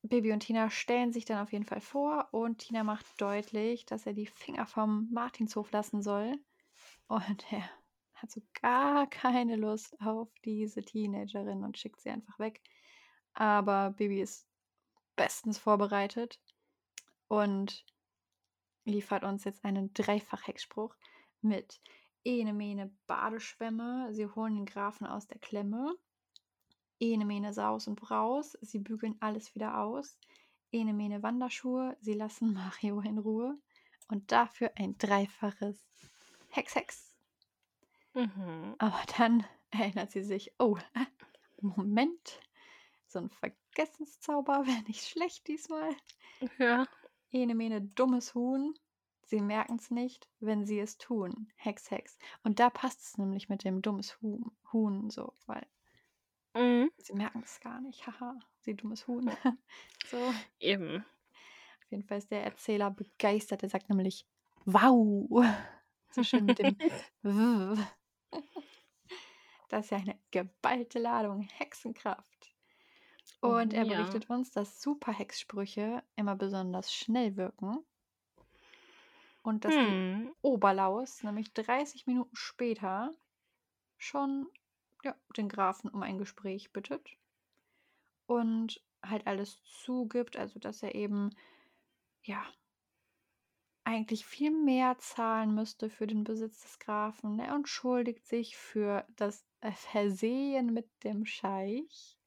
Bibi 0.00 0.32
und 0.32 0.40
Tina 0.40 0.70
stellen 0.70 1.12
sich 1.12 1.26
dann 1.26 1.42
auf 1.42 1.52
jeden 1.52 1.66
Fall 1.66 1.82
vor 1.82 2.28
und 2.32 2.60
Tina 2.60 2.82
macht 2.82 3.04
deutlich, 3.20 3.84
dass 3.84 4.06
er 4.06 4.14
die 4.14 4.26
Finger 4.26 4.64
vom 4.64 5.10
Martinshof 5.12 5.70
lassen 5.70 6.00
soll. 6.00 6.32
Und 7.08 7.44
er 7.52 7.68
hat 8.14 8.30
so 8.30 8.40
gar 8.62 9.06
keine 9.06 9.56
Lust 9.56 10.00
auf 10.00 10.30
diese 10.42 10.80
Teenagerin 10.80 11.62
und 11.62 11.76
schickt 11.76 12.00
sie 12.00 12.08
einfach 12.08 12.38
weg. 12.38 12.62
Aber 13.34 13.90
Bibi 13.90 14.22
ist 14.22 14.48
bestens 15.14 15.58
vorbereitet 15.58 16.40
und 17.28 17.84
liefert 18.86 19.24
uns 19.24 19.44
jetzt 19.44 19.62
einen 19.62 19.92
Dreifach-Hexspruch 19.92 20.96
mit 21.42 21.82
Ene 22.24 22.52
Mene 22.52 22.92
Badeschwämme, 23.06 24.12
sie 24.12 24.26
holen 24.26 24.54
den 24.54 24.66
Grafen 24.66 25.06
aus 25.06 25.26
der 25.26 25.38
Klemme. 25.38 25.94
Ene 26.98 27.24
Mene 27.24 27.54
Saus 27.54 27.88
und 27.88 27.98
Braus, 27.98 28.58
sie 28.60 28.78
bügeln 28.78 29.16
alles 29.20 29.54
wieder 29.54 29.78
aus. 29.78 30.18
Ene 30.70 30.92
Mene 30.92 31.22
Wanderschuhe, 31.22 31.96
sie 32.00 32.14
lassen 32.14 32.52
Mario 32.54 33.00
in 33.00 33.18
Ruhe. 33.18 33.58
Und 34.08 34.32
dafür 34.32 34.72
ein 34.76 34.98
dreifaches 34.98 35.86
Hex 36.50 36.74
Hex. 36.74 37.14
Mhm. 38.14 38.74
Aber 38.78 39.02
dann 39.16 39.46
erinnert 39.70 40.10
sie 40.10 40.22
sich, 40.22 40.52
oh, 40.58 40.76
Moment, 41.60 42.40
so 43.06 43.20
ein 43.20 43.30
Vergessenszauber 43.30 44.66
wäre 44.66 44.82
nicht 44.82 45.06
schlecht 45.08 45.46
diesmal. 45.48 45.94
Ja. 46.58 46.86
Ene 47.30 47.54
Mene 47.54 47.80
dummes 47.80 48.34
Huhn, 48.34 48.74
sie 49.30 49.40
merken 49.40 49.76
es 49.76 49.90
nicht, 49.90 50.28
wenn 50.40 50.66
sie 50.66 50.80
es 50.80 50.98
tun. 50.98 51.48
Hex 51.56 51.90
Hex. 51.90 52.18
Und 52.42 52.60
da 52.60 52.68
passt 52.68 53.00
es 53.02 53.18
nämlich 53.18 53.48
mit 53.48 53.64
dem 53.64 53.80
dummes 53.80 54.20
Huhn, 54.20 54.50
Huhn 54.72 55.08
so, 55.10 55.34
weil 55.46 55.66
Mhm. 56.54 56.90
Sie 56.98 57.12
merken 57.14 57.42
es 57.44 57.60
gar 57.60 57.80
nicht. 57.80 58.06
Haha, 58.06 58.38
sie 58.58 58.74
dummes 58.74 59.06
Huhn. 59.06 59.30
so, 60.06 60.16
auf 60.18 60.34
Eben. 60.58 61.04
jeden 61.90 62.02
Fall 62.02 62.18
ist 62.18 62.30
der 62.30 62.44
Erzähler 62.44 62.90
begeistert. 62.90 63.62
Er 63.62 63.68
sagt 63.68 63.88
nämlich, 63.88 64.26
wow. 64.64 65.44
So 66.12 66.24
schön 66.24 66.44
mit 66.44 66.58
dem. 66.58 66.76
Das 69.68 69.84
ist 69.84 69.90
ja 69.92 69.98
eine 69.98 70.18
geballte 70.32 70.98
Ladung 70.98 71.42
Hexenkraft. 71.42 72.52
Und 73.40 73.72
er 73.72 73.84
ja. 73.84 73.96
berichtet 73.98 74.28
uns, 74.28 74.50
dass 74.50 74.82
Superhexsprüche 74.82 76.02
immer 76.16 76.34
besonders 76.34 76.92
schnell 76.92 77.36
wirken 77.36 77.78
und 79.50 79.64
dass 79.66 79.80
die 79.82 79.96
Hm. 79.96 80.32
Oberlaus 80.42 81.22
nämlich 81.24 81.52
30 81.54 82.06
Minuten 82.06 82.36
später 82.36 83.12
schon 83.98 84.48
ja, 85.04 85.16
den 85.36 85.48
Grafen 85.50 85.90
um 85.90 86.02
ein 86.02 86.18
Gespräch 86.18 86.72
bittet 86.72 87.18
und 88.26 88.82
halt 89.02 89.26
alles 89.26 89.62
zugibt, 89.64 90.36
also 90.36 90.58
dass 90.58 90.82
er 90.82 90.94
eben 90.94 91.30
ja 92.22 92.44
eigentlich 93.84 94.24
viel 94.26 94.50
mehr 94.52 94.98
zahlen 94.98 95.54
müsste 95.54 95.90
für 95.90 96.06
den 96.06 96.24
Besitz 96.24 96.60
des 96.62 96.78
Grafen. 96.78 97.38
Er 97.38 97.54
entschuldigt 97.54 98.26
sich 98.26 98.56
für 98.56 99.06
das 99.16 99.46
Versehen 99.74 100.72
mit 100.72 100.88
dem 101.04 101.26
Scheich. 101.26 102.18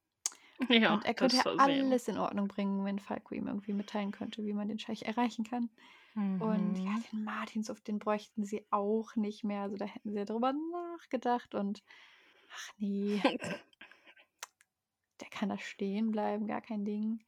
Ja, 0.69 0.93
Und 0.93 1.05
er 1.05 1.13
könnte 1.15 1.45
alles 1.57 2.07
in 2.07 2.17
Ordnung 2.17 2.47
bringen, 2.47 2.85
wenn 2.85 2.99
Falco 2.99 3.35
ihm 3.35 3.47
irgendwie 3.47 3.73
mitteilen 3.73 4.11
könnte, 4.11 4.43
wie 4.45 4.53
man 4.53 4.67
den 4.69 4.79
Scheich 4.79 5.03
erreichen 5.03 5.45
kann. 5.45 5.71
Und 6.15 6.77
ja, 6.77 6.91
Mhm. 6.91 7.03
den 7.11 7.23
Martinshof, 7.23 7.81
den 7.81 7.99
bräuchten 7.99 8.45
sie 8.45 8.65
auch 8.69 9.15
nicht 9.15 9.43
mehr. 9.43 9.63
Also 9.63 9.77
da 9.77 9.85
hätten 9.85 10.11
sie 10.11 10.17
ja 10.17 10.25
drüber 10.25 10.53
nachgedacht 10.53 11.55
und 11.55 11.83
ach 12.53 12.69
nee, 12.77 13.19
der 15.19 15.29
kann 15.29 15.49
da 15.49 15.57
stehen 15.57 16.11
bleiben, 16.11 16.47
gar 16.47 16.61
kein 16.61 16.85
Ding. 16.85 17.23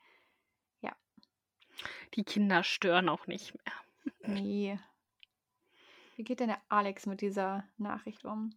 Die 2.14 2.24
Kinder 2.24 2.64
stören 2.64 3.10
auch 3.10 3.28
nicht 3.28 3.53
mehr. 3.53 3.74
Nee. 4.36 4.80
Wie 6.16 6.24
geht 6.24 6.40
denn 6.40 6.48
der 6.48 6.62
Alex 6.70 7.06
mit 7.06 7.22
dieser 7.22 7.66
Nachricht 7.78 8.24
um? 8.24 8.52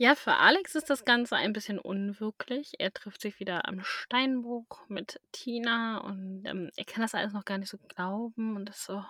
Ja, 0.00 0.14
für 0.14 0.34
Alex 0.34 0.76
ist 0.76 0.90
das 0.90 1.04
Ganze 1.04 1.34
ein 1.34 1.52
bisschen 1.52 1.80
unwirklich. 1.80 2.74
Er 2.78 2.92
trifft 2.92 3.20
sich 3.20 3.40
wieder 3.40 3.66
am 3.66 3.82
Steinbruch 3.82 4.88
mit 4.88 5.20
Tina 5.32 5.98
und 5.98 6.44
ähm, 6.46 6.70
er 6.76 6.84
kann 6.84 7.02
das 7.02 7.16
alles 7.16 7.32
noch 7.32 7.44
gar 7.44 7.58
nicht 7.58 7.68
so 7.68 7.78
glauben 7.78 8.54
und 8.54 8.70
ist 8.70 8.84
so, 8.84 9.04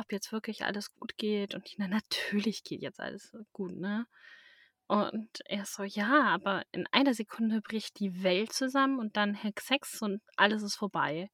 ob 0.00 0.10
jetzt 0.10 0.32
wirklich 0.32 0.64
alles 0.64 0.94
gut 0.94 1.18
geht. 1.18 1.54
Und 1.54 1.66
Tina, 1.66 1.86
natürlich 1.86 2.64
geht 2.64 2.80
jetzt 2.80 2.98
alles 2.98 3.36
gut, 3.52 3.76
ne? 3.76 4.06
Und 4.86 5.28
er 5.44 5.64
ist 5.64 5.74
so, 5.74 5.82
ja, 5.82 6.24
aber 6.28 6.64
in 6.72 6.86
einer 6.90 7.12
Sekunde 7.12 7.60
bricht 7.60 7.98
die 8.00 8.22
Welt 8.22 8.54
zusammen 8.54 8.98
und 8.98 9.18
dann 9.18 9.34
Hex 9.34 9.68
Hex 9.68 10.00
und 10.00 10.22
alles 10.34 10.62
ist 10.62 10.76
vorbei. 10.76 11.30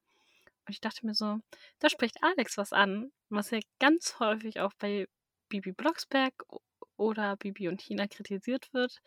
Und 0.67 0.73
ich 0.73 0.81
dachte 0.81 1.05
mir 1.05 1.13
so, 1.13 1.39
da 1.79 1.89
spricht 1.89 2.21
Alex 2.21 2.57
was 2.57 2.73
an, 2.73 3.13
was 3.29 3.51
ja 3.51 3.59
ganz 3.79 4.19
häufig 4.19 4.59
auch 4.59 4.73
bei 4.77 5.07
Bibi 5.47 5.71
Blocksberg 5.71 6.33
oder 6.99 7.35
Bibi 7.37 7.67
und 7.69 7.77
Tina 7.79 8.07
kritisiert 8.07 8.73
wird, 8.73 8.97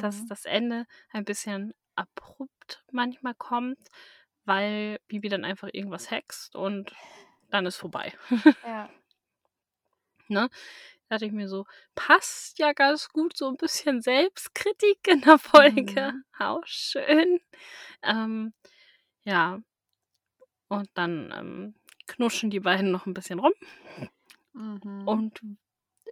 dass 0.00 0.22
Mhm. 0.22 0.28
das 0.28 0.44
Ende 0.46 0.86
ein 1.12 1.24
bisschen 1.24 1.74
abrupt 1.96 2.82
manchmal 2.90 3.34
kommt, 3.34 3.78
weil 4.44 4.98
Bibi 5.08 5.28
dann 5.28 5.44
einfach 5.44 5.68
irgendwas 5.72 6.10
hext 6.10 6.54
und 6.56 6.92
dann 7.50 7.66
ist 7.66 7.76
vorbei. 7.76 8.12
Ja. 8.66 8.90
ne? 10.28 10.48
Da 11.08 11.16
dachte 11.16 11.26
ich 11.26 11.32
mir 11.32 11.48
so, 11.48 11.66
passt 11.94 12.58
ja 12.58 12.72
ganz 12.72 13.10
gut, 13.10 13.36
so 13.36 13.46
ein 13.48 13.56
bisschen 13.56 14.00
Selbstkritik 14.00 15.06
in 15.06 15.20
der 15.20 15.38
Folge. 15.38 16.12
Mhm. 16.12 16.24
Auch 16.38 16.66
schön. 16.66 17.40
Ähm, 18.02 18.54
ja. 19.24 19.60
Und 20.68 20.88
dann 20.94 21.32
ähm, 21.36 21.74
knuschen 22.06 22.50
die 22.50 22.60
beiden 22.60 22.90
noch 22.90 23.04
ein 23.06 23.14
bisschen 23.14 23.38
rum. 23.38 23.52
Mhm. 24.54 25.06
Und 25.06 25.40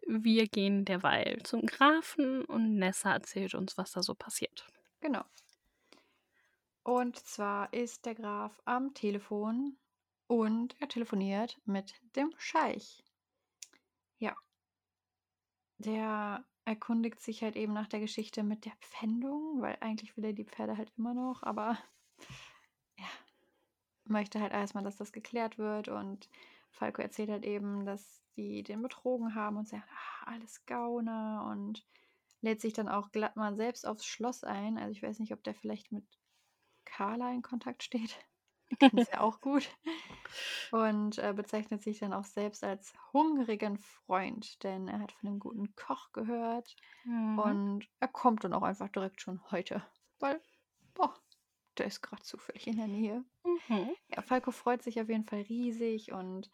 wir 0.07 0.47
gehen 0.49 0.85
derweil 0.85 1.43
zum 1.45 1.67
Grafen 1.67 2.45
und 2.45 2.77
Nessa 2.77 3.13
erzählt 3.13 3.55
uns, 3.55 3.77
was 3.79 3.93
da 3.93 4.03
so 4.03 4.15
passiert. 4.15 4.67
Genau. 5.01 5.25
Und 6.85 7.19
zwar 7.19 7.73
ist 7.73 8.07
der 8.07 8.15
Graf 8.15 8.61
am 8.65 8.95
Telefon 8.95 9.77
und 10.27 10.75
er 10.81 10.89
telefoniert 10.89 11.61
mit 11.65 11.95
dem 12.17 12.33
Scheich. 12.39 13.05
Ja. 14.19 14.35
Der 15.79 16.45
erkundigt 16.65 17.21
sich 17.21 17.43
halt 17.43 17.57
eben 17.57 17.73
nach 17.73 17.89
der 17.89 18.01
Geschichte 18.01 18.43
mit 18.43 18.65
der 18.65 18.73
Pfändung, 18.81 19.61
weil 19.61 19.77
eigentlich 19.81 20.17
will 20.17 20.25
er 20.25 20.33
die 20.33 20.45
Pferde 20.45 20.77
halt 20.77 20.93
immer 20.97 21.15
noch, 21.15 21.43
aber 21.43 21.79
ja, 22.99 23.07
möchte 24.05 24.41
halt 24.41 24.53
erstmal, 24.53 24.85
dass 24.85 24.97
das 24.97 25.13
geklärt 25.13 25.59
wird 25.59 25.89
und 25.89 26.29
Falco 26.73 27.03
erzählt 27.03 27.31
halt 27.31 27.45
eben, 27.45 27.85
dass 27.87 28.23
die 28.37 28.63
den 28.63 28.83
betrogen 28.83 29.35
haben 29.35 29.57
und 29.59 29.69
sagen, 29.69 29.85
ah, 29.91 30.27
alles 30.33 30.65
Gauner 30.67 31.49
und 31.51 31.87
lädt 32.41 32.61
sich 32.61 32.73
dann 32.75 32.89
auch 32.89 33.13
glatt 33.13 33.37
mal 33.37 33.57
selbst 33.57 33.87
aufs 33.87 34.07
Schloss 34.07 34.45
ein. 34.45 34.79
Also 34.79 34.93
ich 34.93 35.03
weiß 35.03 35.19
nicht, 35.21 35.33
ob 35.33 35.45
der 35.45 35.55
vielleicht 35.55 35.93
mit 35.93 36.07
Carla 36.85 37.33
in 37.33 37.43
Kontakt 37.43 37.83
steht. 37.85 38.19
Kennen 38.81 38.99
es 38.99 39.09
ja 39.09 39.21
auch 39.21 39.41
gut. 39.41 39.71
Und 40.71 41.19
äh, 41.19 41.33
bezeichnet 41.35 41.83
sich 41.83 41.99
dann 42.01 42.13
auch 42.13 42.25
selbst 42.25 42.65
als 42.65 42.95
hungrigen 43.13 43.79
Freund, 43.79 44.63
denn 44.65 44.89
er 44.89 45.01
hat 45.01 45.13
von 45.13 45.29
dem 45.29 45.39
guten 45.39 45.75
Koch 45.77 46.13
gehört 46.13 46.77
Mhm. 47.05 47.59
und 47.61 47.89
er 48.01 48.09
kommt 48.09 48.45
dann 48.45 48.55
auch 48.55 48.63
einfach 48.63 48.89
direkt 48.89 49.21
schon 49.21 49.51
heute, 49.51 49.85
weil, 50.21 50.43
boah, 50.95 51.15
der 51.79 51.87
ist 51.87 52.03
gerade 52.03 52.23
zufällig 52.23 52.67
in 52.67 52.77
der 52.77 52.89
Nähe. 52.89 53.25
Mhm. 53.45 53.95
Ja, 54.11 54.23
Falco 54.23 54.51
freut 54.53 54.83
sich 54.83 55.01
auf 55.01 55.09
jeden 55.09 55.25
Fall 55.27 55.43
riesig 55.43 56.13
und 56.13 56.51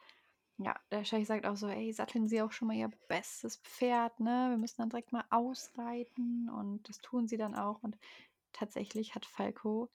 ja, 0.58 0.78
der 0.90 1.04
Scheich 1.04 1.26
sagt 1.28 1.46
auch 1.46 1.56
so, 1.56 1.68
ey, 1.68 1.92
satteln 1.92 2.28
Sie 2.28 2.42
auch 2.42 2.52
schon 2.52 2.68
mal 2.68 2.76
Ihr 2.76 2.90
bestes 3.08 3.58
Pferd, 3.58 4.20
ne? 4.20 4.48
Wir 4.50 4.58
müssen 4.58 4.78
dann 4.82 4.90
direkt 4.90 5.12
mal 5.12 5.24
ausreiten 5.30 6.50
und 6.50 6.88
das 6.88 6.98
tun 7.00 7.28
sie 7.28 7.36
dann 7.38 7.54
auch 7.54 7.82
und 7.82 7.98
tatsächlich 8.52 9.14
hat 9.14 9.26
Falco 9.26 9.90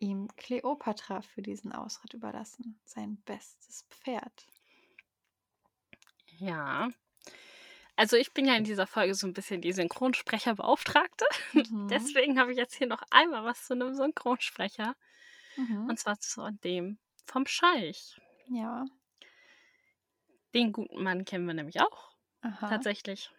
ihm 0.00 0.28
Kleopatra 0.36 1.22
für 1.22 1.42
diesen 1.42 1.72
Ausritt 1.72 2.14
überlassen, 2.14 2.80
sein 2.84 3.22
bestes 3.22 3.86
Pferd. 3.90 4.46
Ja. 6.40 6.90
Also 7.96 8.16
ich 8.16 8.32
bin 8.32 8.46
ja 8.46 8.54
in 8.54 8.64
dieser 8.64 8.86
Folge 8.86 9.14
so 9.14 9.26
ein 9.26 9.34
bisschen 9.34 9.60
die 9.60 9.72
Synchronsprecherbeauftragte. 9.72 11.24
Mhm. 11.52 11.88
Deswegen 11.88 12.38
habe 12.40 12.52
ich 12.52 12.56
jetzt 12.58 12.74
hier 12.74 12.86
noch 12.86 13.02
einmal 13.10 13.44
was 13.44 13.66
zu 13.66 13.74
einem 13.74 13.94
Synchronsprecher. 13.94 14.96
Mhm. 15.56 15.88
Und 15.90 15.98
zwar 15.98 16.18
zu 16.18 16.50
dem 16.64 16.98
vom 17.26 17.46
Scheich. 17.46 18.18
Ja, 18.46 18.86
Den 20.54 20.72
guten 20.72 21.02
Mann 21.02 21.24
kennen 21.26 21.46
wir 21.46 21.54
nämlich 21.54 21.80
auch. 21.80 22.10
aha. 22.40 22.68
Tatsächlich. 22.70 23.30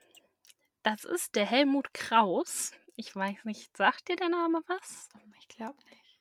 Das 0.83 1.05
ist 1.05 1.35
der 1.35 1.45
Helmut 1.45 1.93
Kraus. 1.93 2.71
Ich 2.95 3.15
weiß 3.15 3.45
nicht, 3.45 3.75
sagt 3.75 4.09
dir 4.09 4.15
der 4.15 4.29
Name 4.29 4.61
was? 4.67 5.09
Ich 5.39 5.47
glaube 5.47 5.77
nicht. 5.89 6.19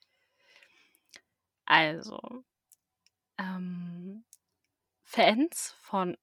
Also, 1.67 2.45
ähm, 3.39 4.25
Fans 5.05 5.77
von 5.81 6.17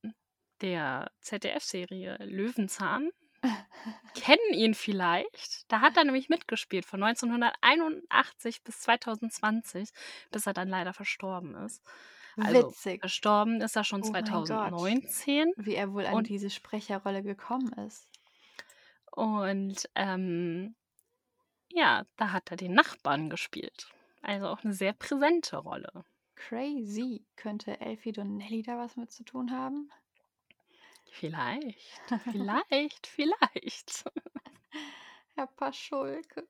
der 0.62 1.12
ZDF-Serie 1.22 2.18
Löwenzahn 2.26 3.10
kennen 4.16 4.54
ihn 4.54 4.74
vielleicht. 4.74 5.72
Da 5.72 5.82
hat 5.82 5.96
er 5.98 6.04
nämlich 6.04 6.28
mitgespielt 6.30 6.86
von 6.86 7.02
1981 7.04 8.64
bis 8.64 8.82
2020, 8.82 9.90
bis 10.32 10.46
er 10.48 10.54
dann 10.54 10.68
leider 10.70 10.94
verstorben 10.94 11.56
ist. 11.56 11.82
Also 12.38 12.70
Witzig, 12.70 13.02
verstorben 13.02 13.60
ist 13.62 13.76
er 13.76 13.84
schon 13.84 14.02
Oh 14.04 14.12
mein 14.12 14.24
Gott. 14.24 14.48
2019 14.48 15.52
wie 15.58 15.76
er 15.76 15.92
wohl 15.94 16.06
an 16.06 16.16
Und- 16.16 16.30
diese 16.30 16.50
Sprecherrolle 16.50 17.22
gekommen 17.24 17.72
ist. 17.86 18.08
und 19.12 19.90
ähm, 19.96 20.76
ja, 21.72 22.06
da 22.18 22.32
hat 22.32 22.52
er 22.52 22.58
den 22.58 22.74
Nachbarn 22.74 23.30
gespielt. 23.30 23.90
Also 24.22 24.48
auch 24.48 24.64
eine 24.64 24.74
sehr 24.74 24.94
präsente 24.94 25.58
Rolle. 25.58 26.06
Crazy. 26.36 27.26
Könnte 27.36 27.80
Elfie 27.82 28.12
Donnelly 28.14 28.64
da 28.64 28.78
was 28.78 28.96
mit 28.96 29.12
zu 29.12 29.24
tun 29.24 29.52
haben? 29.52 29.92
Vielleicht, 31.12 32.02
vielleicht, 32.32 33.08
vielleicht. 33.08 34.04
Herr 35.36 35.48
Paschulke. 35.48 36.48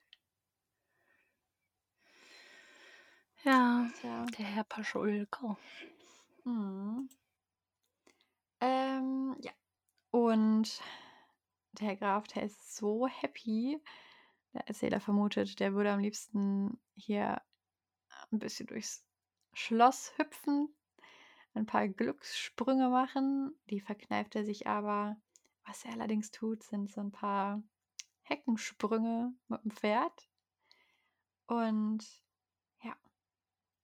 Ja, 3.44 3.90
Tja. 4.02 4.26
der 4.38 4.46
Herr 4.46 4.64
Paschulke. 4.66 5.56
Mhm. 6.44 7.10
Ähm, 8.62 9.36
ja. 9.40 9.52
Und 10.12 10.82
der 11.74 11.88
Herr 11.88 11.96
Graf, 11.96 12.28
der 12.28 12.44
ist 12.44 12.76
so 12.76 13.08
happy. 13.08 13.80
Der 14.54 14.68
Erzähler 14.68 15.00
vermutet, 15.00 15.60
der 15.60 15.74
würde 15.74 15.92
am 15.92 16.00
liebsten 16.00 16.80
hier 16.96 17.42
ein 18.32 18.40
bisschen 18.40 18.68
durchs 18.68 19.06
Schloss 19.54 20.12
hüpfen, 20.18 20.74
ein 21.60 21.66
paar 21.66 21.88
Glückssprünge 21.88 22.90
machen. 22.90 23.56
Die 23.70 23.82
verkneift 23.82 24.36
er 24.36 24.46
sich 24.46 24.68
aber. 24.68 25.18
Was 25.66 25.86
er 25.86 25.94
allerdings 25.94 26.32
tut, 26.32 26.64
sind 26.64 26.90
so 26.90 27.02
ein 27.02 27.12
paar 27.12 27.62
Heckensprünge 28.24 29.34
mit 29.48 29.64
dem 29.64 29.72
Pferd. 29.72 30.30
Und 31.46 32.06
ja, 32.82 32.96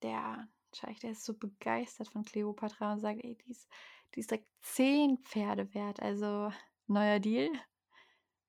der 0.02 0.48
Scheich, 0.72 0.98
der 1.00 1.12
ist 1.12 1.24
so 1.24 1.34
begeistert 1.34 2.08
von 2.08 2.24
Kleopatra 2.24 2.92
und 2.92 3.00
sagt, 3.00 3.22
ey, 3.24 3.36
die 3.36 3.50
ist, 3.50 3.68
die 4.14 4.20
ist 4.20 4.30
direkt 4.30 4.48
10 4.62 5.18
Pferde 5.18 5.72
wert. 5.74 6.00
Also 6.00 6.52
neuer 6.86 7.20
Deal. 7.20 7.50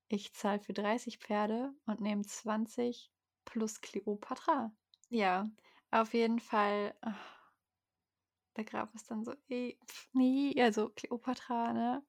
Ich 0.07 0.33
zahle 0.33 0.59
für 0.59 0.73
30 0.73 1.19
Pferde 1.19 1.73
und 1.85 2.01
nehme 2.01 2.23
20 2.23 3.11
plus 3.45 3.81
Kleopatra. 3.81 4.71
Ja, 5.09 5.49
auf 5.91 6.13
jeden 6.13 6.39
Fall. 6.39 6.95
ah, 7.01 7.15
Der 8.57 8.65
Graf 8.65 8.93
ist 8.95 9.11
dann 9.11 9.23
so, 9.23 9.35
ey, 9.49 9.77
pf, 9.85 10.09
nee, 10.13 10.55
also 10.59 10.89
Kleopatra, 10.89 11.73
ne? 11.73 12.03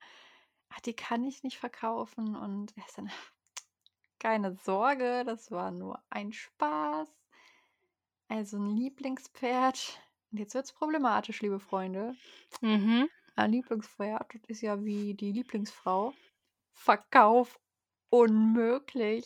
ah, 0.70 0.80
Die 0.86 0.94
kann 0.94 1.22
ich 1.24 1.42
nicht 1.42 1.58
verkaufen. 1.58 2.34
Und 2.34 2.74
er 2.76 2.86
ist 2.86 2.96
dann, 2.96 3.10
keine 4.18 4.54
Sorge, 4.54 5.24
das 5.24 5.50
war 5.50 5.70
nur 5.70 6.02
ein 6.08 6.32
Spaß. 6.32 7.08
Also 8.28 8.56
ein 8.56 8.76
Lieblingspferd. 8.76 10.00
Und 10.32 10.38
jetzt 10.38 10.54
wird's 10.54 10.72
problematisch, 10.72 11.42
liebe 11.42 11.60
Freunde. 11.60 12.14
Mhm. 12.62 13.08
Ein 13.36 13.52
Lieblingspferd, 13.52 14.34
das 14.34 14.42
ist 14.48 14.62
ja 14.62 14.82
wie 14.84 15.14
die 15.14 15.32
Lieblingsfrau. 15.32 16.14
Verkauf 16.72 17.60
unmöglich. 18.10 19.24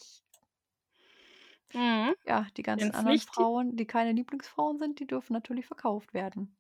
Mhm. 1.73 2.15
Ja, 2.25 2.47
die 2.57 2.63
ganzen 2.63 2.87
Wenn's 2.87 2.97
anderen 2.97 3.21
Frauen, 3.21 3.77
die 3.77 3.87
keine 3.87 4.13
Lieblingsfrauen 4.13 4.79
sind, 4.79 5.01
die 5.01 5.07
dürfen 5.07 5.33
natürlich 5.33 5.67
verkauft 5.67 6.15
werden. 6.15 6.57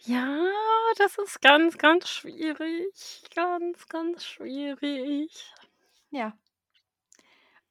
Ja, 0.00 0.38
das 0.96 1.18
ist 1.18 1.40
ganz, 1.40 1.76
ganz 1.78 2.08
schwierig. 2.08 3.22
Ganz, 3.34 3.88
ganz 3.88 4.24
schwierig. 4.24 5.30
Ja. 6.10 6.36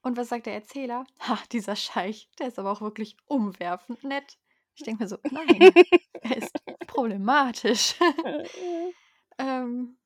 Und 0.02 0.18
was 0.18 0.30
sagt 0.30 0.46
der 0.46 0.54
Erzähler? 0.54 1.06
Ha, 1.20 1.40
dieser 1.52 1.76
Scheich, 1.76 2.30
der 2.40 2.48
ist 2.48 2.60
aber 2.60 2.72
auch 2.72 2.82
wirklich 2.82 3.18
umwerfend 3.26 4.04
nett. 4.04 4.38
Ich 4.76 4.84
denke 4.84 5.04
mir 5.04 5.10
so, 5.10 5.18
nein, 5.32 5.74
er 6.22 6.38
ist 6.38 6.54
problematisch. 6.86 7.96
ähm, 9.38 9.98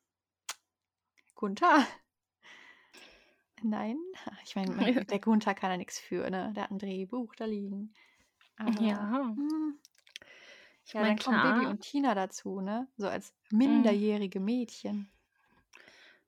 Gunther? 1.35 1.85
Nein, 3.63 3.97
ich 4.43 4.55
meine, 4.55 4.75
der 5.05 5.19
Gunther 5.19 5.53
kann 5.53 5.71
ja 5.71 5.77
nichts 5.77 5.99
für, 5.99 6.29
ne? 6.29 6.51
Der 6.55 6.63
hat 6.63 6.71
ein 6.71 6.79
Drehbuch 6.79 7.35
da 7.35 7.45
liegen. 7.45 7.93
Aber, 8.57 8.81
Ja. 8.81 9.33
hm, 9.35 9.79
Ich 10.91 10.95
ja, 10.95 11.03
meine, 11.03 11.15
dann 11.15 11.23
kommen 11.23 11.61
klar. 11.61 11.69
und 11.69 11.79
Tina 11.79 12.13
dazu, 12.15 12.59
ne? 12.59 12.85
So 12.97 13.07
als 13.07 13.33
minderjährige 13.49 14.41
Mädchen. 14.41 15.09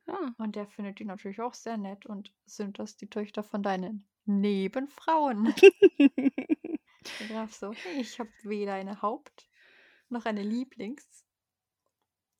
Ja. 0.07 0.33
Und 0.37 0.55
der 0.55 0.67
findet 0.67 0.99
die 0.99 1.03
natürlich 1.03 1.41
auch 1.41 1.53
sehr 1.53 1.75
nett. 1.75 2.05
Und 2.05 2.33
sind 2.45 2.79
das 2.79 2.95
die 2.95 3.09
Töchter 3.09 3.43
von 3.43 3.61
deinen 3.61 4.07
Nebenfrauen? 4.23 5.53
Der 7.19 7.27
Graf 7.27 7.53
so, 7.53 7.73
hey, 7.73 7.99
ich 7.99 8.17
habe 8.21 8.31
weder 8.43 8.75
eine 8.75 9.01
Haupt- 9.01 9.49
noch 10.07 10.23
eine 10.23 10.43
Lieblings- 10.43 11.25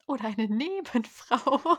oder 0.08 0.24
eine 0.24 0.48
Nebenfrau. 0.48 1.78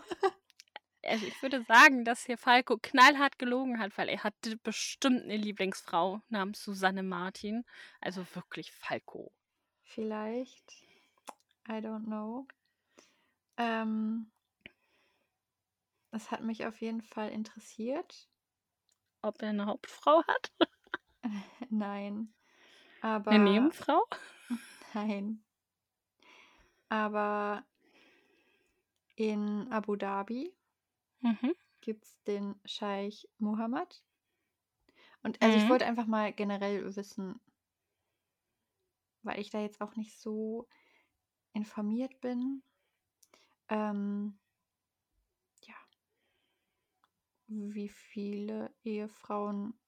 Also 1.02 1.26
ich 1.26 1.40
würde 1.40 1.62
sagen, 1.62 2.04
dass 2.04 2.26
hier 2.26 2.36
Falco 2.36 2.76
knallhart 2.76 3.38
gelogen 3.38 3.78
hat, 3.78 3.96
weil 3.96 4.10
er 4.10 4.22
hatte 4.22 4.58
bestimmt 4.58 5.22
eine 5.22 5.38
Lieblingsfrau 5.38 6.20
namens 6.28 6.62
Susanne 6.62 7.02
Martin. 7.02 7.64
Also 8.02 8.26
wirklich 8.34 8.72
Falco. 8.72 9.32
Vielleicht. 9.94 10.72
I 11.68 11.74
don't 11.80 12.06
know. 12.06 12.48
Ähm, 13.56 14.26
das 16.10 16.32
hat 16.32 16.42
mich 16.42 16.66
auf 16.66 16.80
jeden 16.80 17.00
Fall 17.00 17.30
interessiert. 17.30 18.28
Ob 19.22 19.40
er 19.42 19.50
eine 19.50 19.66
Hauptfrau 19.66 20.22
hat? 20.26 20.52
Nein. 21.70 22.34
Aber. 23.00 23.30
Eine 23.30 23.44
Nebenfrau? 23.44 24.04
Nein. 24.94 25.44
Aber 26.88 27.64
in 29.16 29.68
Abu 29.70 29.96
Dhabi 29.96 30.52
Mhm. 31.22 31.52
gibt 31.80 32.04
es 32.04 32.22
den 32.24 32.56
Scheich 32.64 33.28
Mohammed. 33.38 34.02
Und 35.22 35.40
also 35.42 35.56
ich 35.56 35.64
Mhm. 35.64 35.70
wollte 35.70 35.86
einfach 35.86 36.06
mal 36.06 36.32
generell 36.32 36.94
wissen, 36.96 37.40
weil 39.24 39.40
ich 39.40 39.50
da 39.50 39.60
jetzt 39.60 39.80
auch 39.80 39.96
nicht 39.96 40.18
so 40.18 40.68
informiert 41.52 42.20
bin. 42.20 42.62
Ähm, 43.68 44.38
ja. 45.62 45.74
Wie 47.46 47.88
viele 47.88 48.74
Ehefrauen 48.82 49.78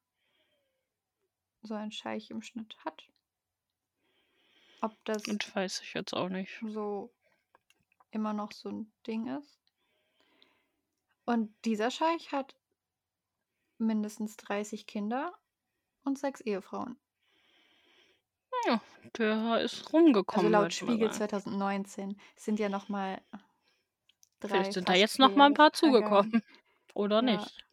so 1.62 1.74
ein 1.74 1.92
Scheich 1.92 2.30
im 2.30 2.42
Schnitt 2.42 2.76
hat. 2.84 3.10
Ob 4.80 4.92
das 5.04 5.26
Und 5.26 5.54
weiß 5.54 5.80
ich 5.82 5.94
jetzt 5.94 6.14
auch 6.14 6.28
nicht. 6.28 6.60
so 6.62 7.12
immer 8.10 8.32
noch 8.32 8.52
so 8.52 8.70
ein 8.70 8.92
Ding 9.06 9.26
ist. 9.26 9.58
Und 11.24 11.52
dieser 11.64 11.90
Scheich 11.90 12.30
hat 12.30 12.54
mindestens 13.78 14.36
30 14.36 14.86
Kinder 14.86 15.36
und 16.04 16.18
sechs 16.18 16.40
Ehefrauen. 16.40 16.98
Ja, 18.66 18.80
der 19.18 19.60
ist 19.60 19.78
Also 19.78 19.90
rumgekommen. 19.96 20.52
laut 20.52 20.72
ich 20.72 20.82
mal 20.82 20.88
Spiegel 20.92 21.12
sagen. 21.12 21.30
2019 21.30 22.20
sind 22.36 22.58
ja 22.58 22.68
noch 22.68 22.88
mal 22.88 23.20
drei, 24.40 24.48
Vielleicht 24.48 24.72
sind 24.72 24.88
da 24.88 24.94
jetzt 24.94 25.18
noch 25.18 25.34
mal 25.34 25.46
ein 25.46 25.54
paar 25.54 25.72
zugekommen. 25.72 26.42
Oder 26.94 27.16
Ja. 27.16 27.22
nicht. 27.22 27.66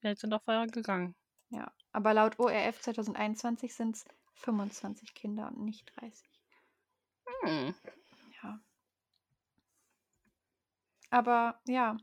Vielleicht 0.00 0.20
sind 0.20 0.32
auch 0.34 0.42
vorher 0.42 0.66
gegangen. 0.66 1.14
Ja, 1.50 1.72
aber 1.92 2.12
laut 2.14 2.38
ORF 2.38 2.80
2021 2.80 3.74
sind 3.74 3.96
es 3.96 4.04
25 4.34 5.14
Kinder 5.14 5.48
und 5.48 5.60
nicht 5.60 5.90
30. 5.96 6.28
Hm. 7.42 7.74
Ja. 8.42 8.60
Aber 11.10 11.60
ja. 11.66 11.96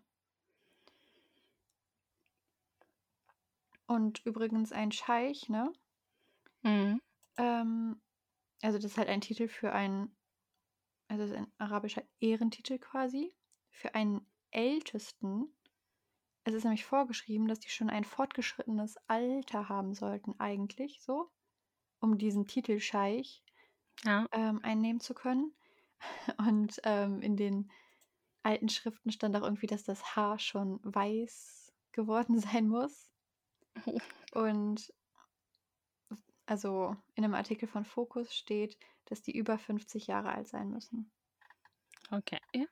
Und 3.86 4.26
übrigens 4.26 4.72
ein 4.72 4.92
Scheich, 4.92 5.50
ne? 5.50 5.72
Mhm. 6.64 7.02
Ähm, 7.38 8.02
also 8.64 8.78
das 8.80 8.92
ist 8.94 8.98
halt 8.98 9.10
ein 9.10 9.22
Titel 9.22 9.48
für 9.48 9.74
einen, 9.74 10.16
also 11.10 11.24
das 11.24 11.32
ist 11.32 11.38
ein 11.38 11.54
arabischer 11.58 12.04
Ehrentitel 12.20 12.80
quasi, 12.80 13.36
für 13.72 13.96
einen 13.96 14.28
Ältesten. 14.52 15.56
Es 16.46 16.54
ist 16.54 16.64
nämlich 16.64 16.86
vorgeschrieben, 16.86 17.48
dass 17.48 17.60
die 17.60 17.70
schon 17.70 17.90
ein 17.90 18.04
fortgeschrittenes 18.06 18.98
Alter 19.08 19.70
haben 19.70 19.94
sollten, 19.94 20.40
eigentlich 20.40 21.02
so, 21.02 21.32
um 22.00 22.18
diesen 22.18 22.48
Titel 22.48 22.80
Scheich 22.80 23.44
Ja. 24.06 24.28
ähm, 24.32 24.60
einnehmen 24.64 25.00
zu 25.02 25.14
können. 25.14 25.54
Und 26.40 26.80
ähm, 26.84 27.22
in 27.22 27.38
den 27.38 27.72
alten 28.44 28.70
Schriften 28.70 29.12
stand 29.12 29.36
auch 29.38 29.44
irgendwie, 29.44 29.68
dass 29.68 29.84
das 29.84 30.16
Haar 30.16 30.40
schon 30.40 30.80
weiß 30.84 31.74
geworden 31.94 32.40
sein 32.40 32.68
muss. 32.70 33.12
Und 34.34 34.94
also 36.46 36.96
in 37.16 37.24
einem 37.24 37.34
Artikel 37.34 37.68
von 37.68 37.86
Focus 37.86 38.36
steht, 38.36 38.78
dass 39.06 39.22
die 39.22 39.36
über 39.36 39.58
50 39.58 40.08
Jahre 40.08 40.30
alt 40.30 40.48
sein 40.48 40.70
müssen. 40.70 41.12
Okay. 42.12 42.40
Ja. 42.54 42.68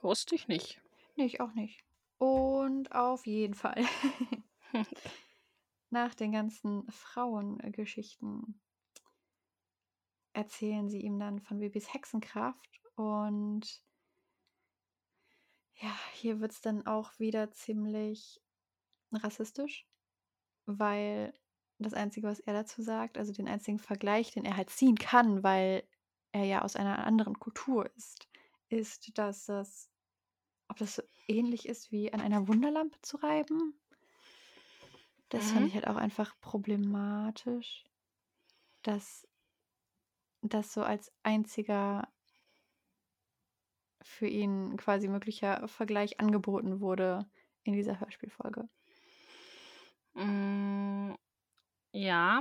Wusste 0.00 0.34
ich 0.34 0.48
nicht. 0.48 0.80
Nee, 1.16 1.26
ich 1.26 1.40
auch 1.40 1.52
nicht. 1.52 1.84
Und 2.18 2.92
auf 2.92 3.26
jeden 3.26 3.54
Fall. 3.54 3.84
Nach 5.90 6.14
den 6.14 6.32
ganzen 6.32 6.90
Frauengeschichten 6.90 8.60
erzählen 10.32 10.88
sie 10.88 11.00
ihm 11.00 11.18
dann 11.18 11.40
von 11.40 11.58
Bibis 11.58 11.92
Hexenkraft. 11.92 12.80
Und 12.96 13.82
ja, 15.74 15.94
hier 16.14 16.40
wird 16.40 16.52
es 16.52 16.60
dann 16.60 16.86
auch 16.86 17.18
wieder 17.18 17.50
ziemlich 17.52 18.40
rassistisch, 19.12 19.86
weil 20.66 21.34
das 21.78 21.94
Einzige, 21.94 22.28
was 22.28 22.40
er 22.40 22.54
dazu 22.54 22.82
sagt, 22.82 23.18
also 23.18 23.32
den 23.32 23.48
einzigen 23.48 23.78
Vergleich, 23.78 24.32
den 24.32 24.44
er 24.44 24.56
halt 24.56 24.70
ziehen 24.70 24.96
kann, 24.96 25.42
weil 25.42 25.84
er 26.32 26.44
ja 26.44 26.62
aus 26.62 26.76
einer 26.76 27.04
anderen 27.06 27.38
Kultur 27.38 27.90
ist, 27.96 28.28
ist, 28.68 29.18
dass 29.18 29.46
das, 29.46 29.90
ob 30.68 30.78
das 30.78 30.96
so 30.96 31.02
ähnlich 31.28 31.68
ist 31.68 31.92
wie 31.92 32.12
an 32.12 32.20
einer 32.20 32.48
Wunderlampe 32.48 32.98
zu 33.02 33.18
reiben. 33.18 33.80
Das 35.30 35.50
fand 35.50 35.66
Mhm. 35.66 35.66
ich 35.66 35.74
halt 35.74 35.88
auch 35.88 35.96
einfach 35.96 36.38
problematisch, 36.40 37.82
dass 38.82 39.26
das 40.42 40.72
so 40.72 40.82
als 40.82 41.12
einziger 41.24 42.08
für 44.02 44.26
ihn 44.26 44.76
quasi 44.76 45.08
möglicher 45.08 45.66
Vergleich 45.68 46.20
angeboten 46.20 46.80
wurde 46.80 47.30
in 47.64 47.72
dieser 47.74 48.00
Hörspielfolge. 48.00 48.68
Mm, 50.14 51.14
ja, 51.92 52.40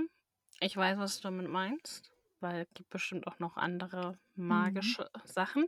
ich 0.60 0.76
weiß, 0.78 0.98
was 0.98 1.18
du 1.18 1.24
damit 1.24 1.50
meinst, 1.50 2.12
weil 2.40 2.62
es 2.64 2.74
gibt 2.74 2.90
bestimmt 2.90 3.28
auch 3.28 3.40
noch 3.40 3.58
andere 3.58 4.18
magische 4.36 5.10
Sachen. 5.26 5.66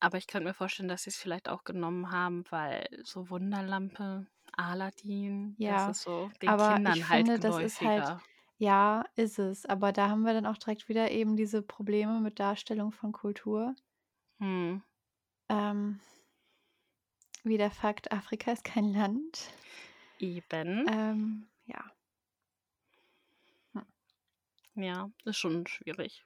Aber 0.00 0.18
ich 0.18 0.26
könnte 0.26 0.48
mir 0.48 0.54
vorstellen, 0.54 0.88
dass 0.88 1.04
sie 1.04 1.10
es 1.10 1.16
vielleicht 1.16 1.48
auch 1.48 1.64
genommen 1.64 2.10
haben, 2.10 2.44
weil 2.50 2.86
so 3.04 3.30
Wunderlampe, 3.30 4.26
Aladdin, 4.52 5.54
Ja, 5.58 5.86
das 5.88 5.98
ist 5.98 6.04
so 6.04 6.30
den 6.42 6.48
aber 6.50 6.74
Kindern 6.74 6.94
ich 6.94 7.08
halt 7.08 7.26
finde, 7.26 7.38
das 7.40 7.58
ist 7.58 7.80
halt- 7.80 8.04
geläufiger. 8.04 8.22
Ja, 8.58 9.04
ist 9.16 9.38
es. 9.40 9.66
Aber 9.66 9.90
da 9.92 10.08
haben 10.08 10.22
wir 10.22 10.32
dann 10.32 10.46
auch 10.46 10.56
direkt 10.58 10.88
wieder 10.88 11.10
eben 11.10 11.36
diese 11.36 11.60
Probleme 11.60 12.20
mit 12.20 12.38
Darstellung 12.38 12.92
von 12.92 13.10
Kultur. 13.12 13.74
Hm. 14.38 14.80
Ähm, 15.48 16.00
wieder 17.42 17.70
Fakt, 17.70 18.12
Afrika 18.12 18.52
ist 18.52 18.62
kein 18.64 18.92
Land. 18.92 19.50
Eben. 20.24 20.86
Ähm, 20.88 21.46
ja. 21.66 21.84
Ja, 24.74 25.10
ist 25.24 25.36
schon 25.36 25.66
schwierig. 25.66 26.24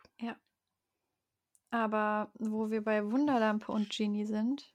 Aber 1.70 2.32
wo 2.38 2.70
wir 2.70 2.82
bei 2.82 3.04
Wunderlampe 3.10 3.70
und 3.72 3.90
Genie 3.90 4.24
sind, 4.24 4.72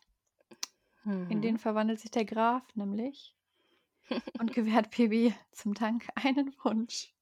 in 1.05 1.27
Mhm. 1.37 1.41
den 1.41 1.57
verwandelt 1.57 1.99
sich 1.99 2.11
der 2.11 2.23
Graf 2.25 2.63
nämlich 2.75 3.35
und 4.39 4.53
gewährt 4.53 4.91
Bibi 4.95 5.33
zum 5.51 5.73
Dank 5.73 6.07
einen 6.15 6.55
Wunsch. 6.63 7.13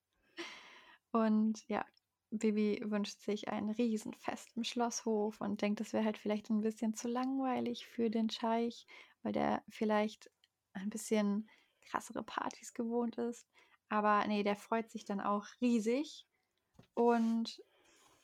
Und 1.11 1.65
ja, 1.67 1.85
Bibi 2.31 2.81
wünscht 2.85 3.21
sich 3.21 3.47
ein 3.49 3.69
Riesenfest 3.69 4.55
im 4.55 4.63
Schlosshof 4.63 5.39
und 5.41 5.61
denkt, 5.61 5.79
das 5.79 5.93
wäre 5.93 6.05
halt 6.05 6.17
vielleicht 6.17 6.49
ein 6.49 6.61
bisschen 6.61 6.93
zu 6.93 7.07
langweilig 7.07 7.87
für 7.87 8.09
den 8.09 8.29
Scheich, 8.29 8.85
weil 9.23 9.33
der 9.33 9.63
vielleicht 9.69 10.29
ein 10.73 10.89
bisschen 10.89 11.49
krassere 11.81 12.23
Partys 12.23 12.73
gewohnt 12.73 13.17
ist. 13.17 13.47
Aber 13.89 14.25
nee, 14.27 14.43
der 14.43 14.55
freut 14.55 14.89
sich 14.89 15.05
dann 15.05 15.19
auch 15.19 15.45
riesig. 15.59 16.25
Und 16.93 17.61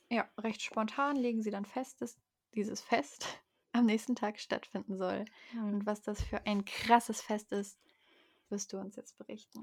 ja, 0.10 0.28
recht 0.38 0.62
spontan 0.62 1.16
legen 1.16 1.42
sie 1.42 1.52
dann 1.52 1.66
fest, 1.66 2.02
dass 2.02 2.18
dieses 2.56 2.82
Fest 2.82 3.28
am 3.74 3.86
nächsten 3.86 4.16
Tag 4.16 4.40
stattfinden 4.40 4.98
soll. 4.98 5.26
Mhm. 5.54 5.74
Und 5.74 5.86
was 5.86 6.02
das 6.02 6.22
für 6.24 6.46
ein 6.46 6.66
krasses 6.66 7.22
Fest 7.22 7.52
ist, 7.52 7.78
wirst 8.50 8.74
du 8.74 8.78
uns 8.78 8.96
jetzt 8.96 9.18
berichten. 9.18 9.62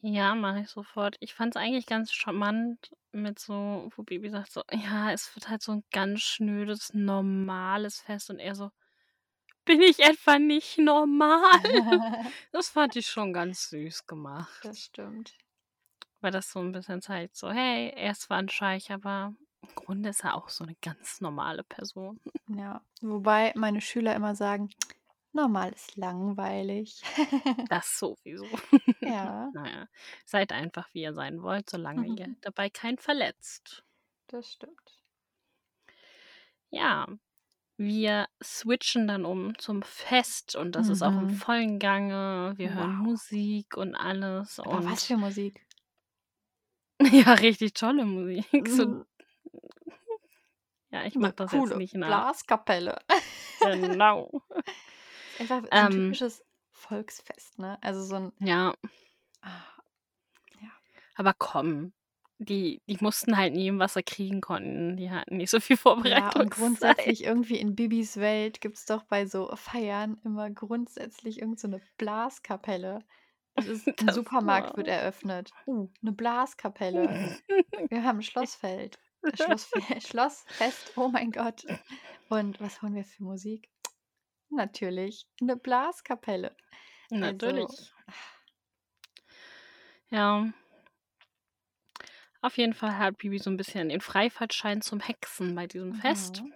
Ja, 0.00 0.34
mache 0.34 0.60
ich 0.60 0.68
sofort. 0.68 1.16
Ich 1.20 1.34
fand 1.34 1.54
es 1.54 1.60
eigentlich 1.60 1.86
ganz 1.86 2.12
charmant 2.12 2.94
mit 3.10 3.38
so, 3.38 3.90
wo 3.96 4.02
Baby 4.02 4.30
sagt 4.30 4.52
so, 4.52 4.62
ja, 4.72 5.12
es 5.12 5.34
wird 5.34 5.48
halt 5.48 5.62
so 5.62 5.72
ein 5.72 5.84
ganz 5.90 6.20
schnödes, 6.20 6.94
normales 6.94 8.00
Fest 8.00 8.30
und 8.30 8.38
er 8.38 8.54
so, 8.54 8.70
bin 9.68 9.82
ich 9.82 10.00
etwa 10.00 10.38
nicht 10.38 10.78
normal? 10.78 11.60
Das 12.52 12.70
fand 12.70 12.96
ich 12.96 13.06
schon 13.06 13.32
ganz 13.32 13.68
süß 13.70 14.06
gemacht. 14.06 14.60
das 14.64 14.80
stimmt. 14.80 15.36
Weil 16.20 16.32
das 16.32 16.50
so 16.50 16.58
ein 16.58 16.72
bisschen 16.72 17.00
zeigt, 17.00 17.36
so, 17.36 17.50
hey, 17.52 17.92
er 17.94 18.10
ist 18.10 18.22
zwar 18.22 18.38
ein 18.38 18.48
Scheich, 18.48 18.90
aber 18.90 19.34
im 19.62 19.74
Grunde 19.76 20.08
ist 20.08 20.24
er 20.24 20.34
auch 20.34 20.48
so 20.48 20.64
eine 20.64 20.74
ganz 20.82 21.20
normale 21.20 21.62
Person. 21.62 22.20
Ja, 22.48 22.82
wobei 23.00 23.52
meine 23.54 23.80
Schüler 23.80 24.16
immer 24.16 24.34
sagen, 24.34 24.70
normal 25.32 25.72
ist 25.72 25.96
langweilig. 25.96 27.02
Das 27.70 27.98
sowieso. 27.98 28.48
ja, 29.00 29.50
Naja, 29.54 29.86
seid 30.24 30.52
einfach, 30.52 30.88
wie 30.92 31.02
ihr 31.02 31.14
sein 31.14 31.42
wollt, 31.42 31.70
solange 31.70 32.06
ihr 32.18 32.34
dabei 32.40 32.70
keinen 32.70 32.98
verletzt. 32.98 33.84
das 34.28 34.50
stimmt. 34.52 34.98
Ja, 36.70 37.06
wir 37.78 38.28
switchen 38.42 39.08
dann 39.08 39.24
um 39.24 39.56
zum 39.58 39.82
Fest 39.82 40.56
und 40.56 40.72
das 40.72 40.88
ist 40.90 41.02
auch 41.02 41.16
im 41.16 41.28
Mhm. 41.28 41.30
vollen 41.30 41.78
Gange. 41.78 42.54
Wir 42.56 42.74
hören 42.74 42.92
Wow. 42.92 43.02
Musik 43.02 43.76
und 43.76 43.94
alles. 43.94 44.60
Aber 44.62 44.84
was 44.84 45.04
und 45.04 45.04
für 45.04 45.16
Musik? 45.16 45.66
ja, 47.12 47.32
richtig 47.34 47.74
tolle 47.74 48.04
Musik. 48.04 48.68
So, 48.68 48.84
Mm, 48.84 49.02
ja, 50.90 51.04
ich 51.04 51.14
mach 51.16 51.32
das 51.32 51.52
jetzt 51.52 51.60
coole 51.62 51.76
nicht 51.76 51.94
nach. 51.94 52.26
Blaskapelle. 52.26 52.98
Genau. 53.60 54.30
Einfach 55.38 55.62
so 55.74 55.84
ein 55.84 55.90
Ähm, 55.90 55.90
typisches 55.90 56.44
Volksfest, 56.70 57.58
ne? 57.58 57.78
Also 57.82 58.02
so 58.04 58.14
ein. 58.16 58.32
ja, 58.40 58.74
Ah, 59.42 59.82
aber 61.16 61.34
komm. 61.34 61.92
Die, 62.40 62.80
die 62.86 62.98
mussten 63.00 63.36
halt 63.36 63.54
nehmen, 63.54 63.80
was 63.80 63.94
sie 63.94 64.02
kriegen 64.02 64.40
konnten. 64.40 64.96
Die 64.96 65.10
hatten 65.10 65.38
nicht 65.38 65.50
so 65.50 65.58
viel 65.58 65.76
Ja, 66.04 66.30
und 66.40 66.50
grundsätzlich 66.50 67.24
irgendwie 67.24 67.58
in 67.58 67.74
Bibis 67.74 68.16
Welt 68.16 68.60
gibt 68.60 68.76
es 68.76 68.86
doch 68.86 69.02
bei 69.04 69.26
so 69.26 69.50
Feiern 69.56 70.20
immer 70.24 70.48
grundsätzlich 70.48 71.40
irgend 71.40 71.58
so 71.58 71.66
eine 71.66 71.80
Blaskapelle. 71.96 73.00
Ist, 73.56 73.88
ein 73.88 74.12
Supermarkt 74.12 74.76
wird 74.76 74.86
war. 74.86 74.94
eröffnet. 74.94 75.50
Uh, 75.66 75.88
eine 76.00 76.12
Blaskapelle. 76.12 77.36
Wir 77.90 78.04
haben 78.04 78.22
Schlossfeld. 78.22 78.98
Äh, 79.22 79.36
Schlossfe 79.36 79.80
Schlossfest, 80.00 80.92
oh 80.96 81.08
mein 81.08 81.32
Gott. 81.32 81.66
Und 82.28 82.60
was 82.60 82.82
hören 82.82 82.94
wir 82.94 83.04
für 83.04 83.24
Musik? 83.24 83.68
Natürlich 84.50 85.26
eine 85.40 85.56
Blaskapelle. 85.56 86.54
Also, 87.10 87.20
Natürlich. 87.20 87.92
Ja. 90.10 90.52
Auf 92.40 92.56
jeden 92.56 92.74
Fall 92.74 92.96
hat 92.96 93.18
Bibi 93.18 93.38
so 93.38 93.50
ein 93.50 93.56
bisschen 93.56 93.88
den 93.88 94.00
Freifahrtschein 94.00 94.80
zum 94.80 95.00
Hexen 95.00 95.54
bei 95.54 95.66
diesem 95.66 95.94
Fest. 95.94 96.42
mhm. 96.42 96.52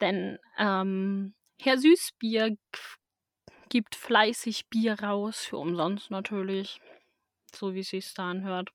Denn 0.00 0.38
ähm, 0.58 1.34
Herr 1.60 1.78
Süßbier 1.78 2.56
gibt 3.68 3.94
fleißig 3.94 4.68
Bier 4.68 5.00
raus, 5.00 5.44
für 5.44 5.58
umsonst 5.58 6.10
natürlich. 6.10 6.80
So 7.54 7.74
wie 7.74 7.80
es 7.80 7.88
sich 7.88 8.14
da 8.14 8.30
anhört. 8.30 8.70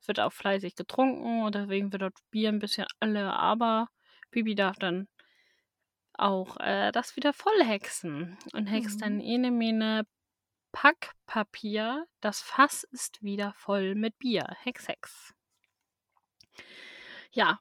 Es 0.00 0.06
wird 0.08 0.20
auch 0.20 0.32
fleißig 0.32 0.76
getrunken 0.76 1.42
und 1.42 1.54
deswegen 1.54 1.92
wird 1.92 2.02
dort 2.02 2.18
Bier 2.30 2.48
ein 2.50 2.60
bisschen 2.60 2.86
alle, 3.00 3.32
aber 3.32 3.88
Bibi 4.30 4.54
darf 4.54 4.76
dann 4.78 5.08
auch 6.12 6.56
äh, 6.60 6.92
das 6.92 7.16
wieder 7.16 7.32
voll 7.32 7.64
hexen 7.64 8.38
und 8.52 8.66
hext 8.66 9.02
dann 9.02 9.14
Mhm. 9.14 9.20
ene 9.20 9.50
mene 9.50 10.06
Packpapier. 10.72 12.06
Das 12.20 12.40
Fass 12.40 12.84
ist 12.84 13.22
wieder 13.22 13.52
voll 13.56 13.94
mit 13.96 14.18
Bier. 14.18 14.46
Hex, 14.62 14.86
Hex. 14.88 15.34
Ja, 17.32 17.60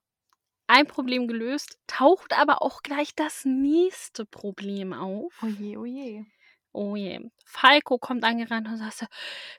ein 0.68 0.88
Problem 0.88 1.28
gelöst, 1.28 1.80
taucht 1.88 2.34
aber 2.34 2.62
auch 2.62 2.84
gleich 2.84 3.16
das 3.16 3.46
nächste 3.46 4.26
Problem 4.26 4.94
auf. 4.94 5.34
Oje, 5.42 5.80
oje. 5.80 6.26
Oh 6.72 6.96
je. 6.96 7.20
Falco 7.46 7.98
kommt 7.98 8.24
angerannt 8.24 8.68
und 8.68 8.78
sagt 8.78 8.94
so, 8.98 9.06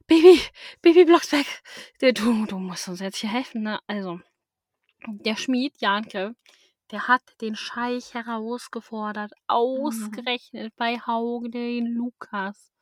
Baby, 0.06 0.40
Baby 0.82 1.04
Blocksberg, 1.04 1.46
du, 2.00 2.46
du 2.46 2.58
musst 2.58 2.88
uns 2.88 3.00
jetzt 3.00 3.16
hier 3.18 3.30
helfen, 3.30 3.62
ne? 3.62 3.80
Also, 3.88 4.20
der 5.08 5.36
Schmied, 5.36 5.80
Janke, 5.80 6.36
der 6.92 7.08
hat 7.08 7.22
den 7.40 7.56
Scheich 7.56 8.14
herausgefordert, 8.14 9.32
Mhm. 9.32 9.44
ausgerechnet 9.48 10.74
bei 10.76 10.98
Hauge 11.00 11.50
den 11.50 11.86
Lukas. 11.86 12.72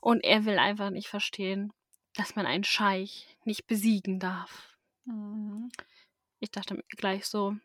Und 0.00 0.22
er 0.22 0.44
will 0.44 0.58
einfach 0.58 0.90
nicht 0.90 1.08
verstehen, 1.08 1.72
dass 2.16 2.36
man 2.36 2.44
einen 2.44 2.64
Scheich 2.64 3.38
nicht 3.44 3.66
besiegen 3.66 4.20
darf. 4.20 4.73
Mhm. 5.04 5.70
Ich 6.40 6.50
dachte 6.50 6.82
gleich 6.90 7.26
so, 7.26 7.56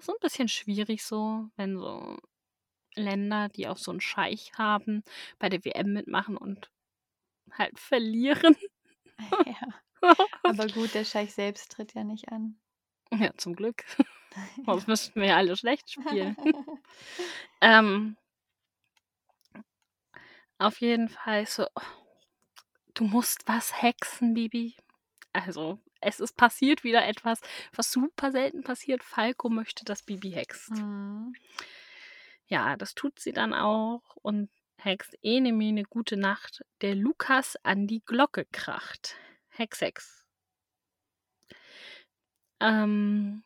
so 0.00 0.12
ein 0.12 0.18
bisschen 0.20 0.48
schwierig 0.48 1.04
so, 1.04 1.48
wenn 1.56 1.78
so 1.78 2.18
Länder, 2.94 3.48
die 3.48 3.68
auch 3.68 3.76
so 3.76 3.90
einen 3.90 4.00
Scheich 4.00 4.52
haben, 4.56 5.02
bei 5.38 5.48
der 5.48 5.64
WM 5.64 5.92
mitmachen 5.92 6.36
und 6.36 6.70
halt 7.52 7.78
verlieren. 7.78 8.56
Ja. 9.46 9.68
Aber 10.42 10.66
gut, 10.66 10.92
der 10.92 11.06
Scheich 11.06 11.32
selbst 11.32 11.72
tritt 11.72 11.94
ja 11.94 12.04
nicht 12.04 12.30
an. 12.30 12.60
ja, 13.10 13.32
zum 13.38 13.56
Glück. 13.56 13.82
Sonst 14.66 14.86
müssten 14.88 15.20
wir 15.22 15.28
ja 15.28 15.36
alle 15.36 15.56
schlecht 15.56 15.90
spielen. 15.90 16.36
ähm, 17.62 18.18
auf 20.58 20.80
jeden 20.80 21.08
Fall 21.08 21.46
so, 21.46 21.66
du 22.94 23.04
musst 23.04 23.48
was 23.48 23.80
hexen, 23.80 24.34
Bibi. 24.34 24.76
Also, 25.32 25.78
es 26.00 26.20
ist 26.20 26.36
passiert 26.36 26.84
wieder 26.84 27.06
etwas, 27.06 27.40
was 27.74 27.90
super 27.90 28.32
selten 28.32 28.62
passiert. 28.62 29.02
Falco 29.02 29.48
möchte, 29.48 29.84
dass 29.84 30.02
Bibi 30.02 30.30
hext. 30.30 30.70
Mhm. 30.70 31.34
Ja, 32.46 32.76
das 32.76 32.94
tut 32.94 33.18
sie 33.18 33.32
dann 33.32 33.52
auch 33.54 34.02
und 34.16 34.50
hext 34.78 35.16
ene 35.22 35.52
mene 35.52 35.82
gute 35.82 36.16
Nacht, 36.16 36.64
der 36.80 36.94
Lukas 36.94 37.56
an 37.62 37.86
die 37.86 38.04
Glocke 38.04 38.46
kracht. 38.52 39.16
Hex, 39.48 39.80
Hex. 39.80 40.24
Ähm, 42.60 43.42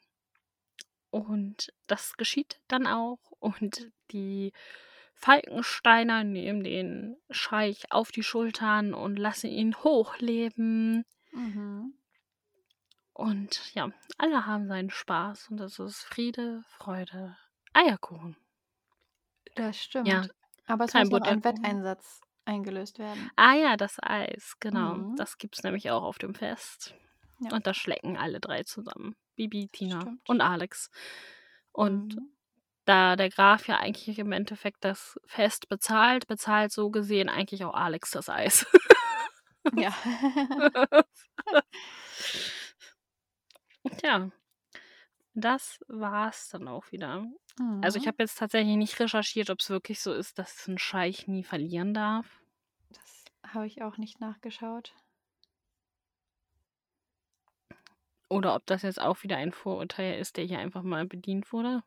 und 1.11 1.73
das 1.87 2.17
geschieht 2.17 2.61
dann 2.69 2.87
auch 2.87 3.19
und 3.39 3.91
die 4.13 4.53
Falkensteiner 5.15 6.25
nehmen 6.25 6.65
den 6.65 7.17
Scheich 7.31 7.93
auf 7.93 8.11
die 8.11 8.23
Schultern 8.23 8.95
und 8.95 9.17
lassen 9.17 9.51
ihn 9.51 9.77
hochleben. 9.77 11.05
Mhm. 11.33 11.95
Und 13.21 13.75
ja, 13.75 13.91
alle 14.17 14.47
haben 14.47 14.67
seinen 14.67 14.89
Spaß 14.89 15.51
und 15.51 15.61
es 15.61 15.79
ist 15.79 16.03
Friede, 16.05 16.63
Freude, 16.79 17.37
Eierkuchen. 17.75 18.35
Das 19.57 19.77
stimmt. 19.79 20.09
Ja, 20.09 20.25
Aber 20.67 20.87
es 20.87 20.95
muss 20.95 21.11
noch 21.11 21.21
ein. 21.21 21.45
Wetteinsatz 21.45 22.23
eingelöst 22.47 22.99
werden. 22.99 23.31
Ah 23.37 23.53
ja, 23.53 23.77
das 23.77 23.99
Eis, 24.03 24.55
genau. 24.59 24.95
Mhm. 24.95 25.17
Das 25.17 25.37
gibt's 25.37 25.63
nämlich 25.63 25.91
auch 25.91 26.03
auf 26.03 26.17
dem 26.17 26.35
Fest. 26.35 26.95
Ja. 27.41 27.53
Und 27.53 27.67
da 27.67 27.75
schlecken 27.75 28.17
alle 28.17 28.41
drei 28.41 28.63
zusammen. 28.63 29.15
Bibi, 29.37 29.69
Tina 29.69 30.15
und 30.27 30.41
Alex. 30.41 30.91
Und 31.73 32.17
Mhm. 32.17 32.33
da 32.87 33.17
der 33.17 33.29
Graf 33.29 33.69
ja 33.69 33.77
eigentlich 33.81 34.19
im 34.19 34.33
Endeffekt 34.33 34.83
das 34.83 35.21
Fest 35.27 35.69
bezahlt, 35.69 36.27
bezahlt 36.27 36.73
so 36.73 36.89
gesehen 36.91 37.29
eigentlich 37.29 37.65
auch 37.67 37.75
Alex 37.75 38.13
das 38.13 38.31
Eis. 38.31 38.67
Ja. 39.77 39.93
Tja. 43.89 44.31
das 45.35 45.81
war's 45.89 46.49
dann 46.51 46.69
auch 46.69 46.93
wieder. 46.93 47.27
Also 47.81 47.99
ich 47.99 48.07
Mhm. 48.07 48.07
habe 48.07 48.23
jetzt 48.23 48.39
tatsächlich 48.39 48.77
nicht 48.77 48.99
recherchiert, 49.01 49.51
ob 49.51 49.61
es 49.61 49.71
wirklich 49.71 50.01
so 50.01 50.13
ist, 50.13 50.39
dass 50.39 50.67
ein 50.69 50.79
Scheich 50.79 51.27
nie 51.29 51.45
verlieren 51.45 51.95
darf. 51.95 52.41
Das 52.91 53.25
habe 53.43 53.67
ich 53.67 53.83
auch 53.83 53.97
nicht 53.99 54.21
nachgeschaut. 54.21 54.95
Oder 58.31 58.55
ob 58.55 58.65
das 58.65 58.81
jetzt 58.81 58.99
auch 58.99 59.23
wieder 59.25 59.37
ein 59.37 59.53
Vorurteil 59.53 60.19
ist, 60.19 60.39
der 60.39 60.45
hier 60.47 60.59
einfach 60.59 60.83
mal 60.83 61.05
bedient 61.07 61.53
wurde. 61.53 61.83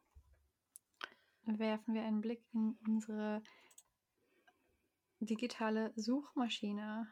Werfen 1.45 1.94
wir 1.94 2.03
einen 2.03 2.20
Blick 2.20 2.44
in 2.53 2.78
unsere 2.86 3.41
digitale 5.20 5.91
Suchmaschine. 5.95 7.07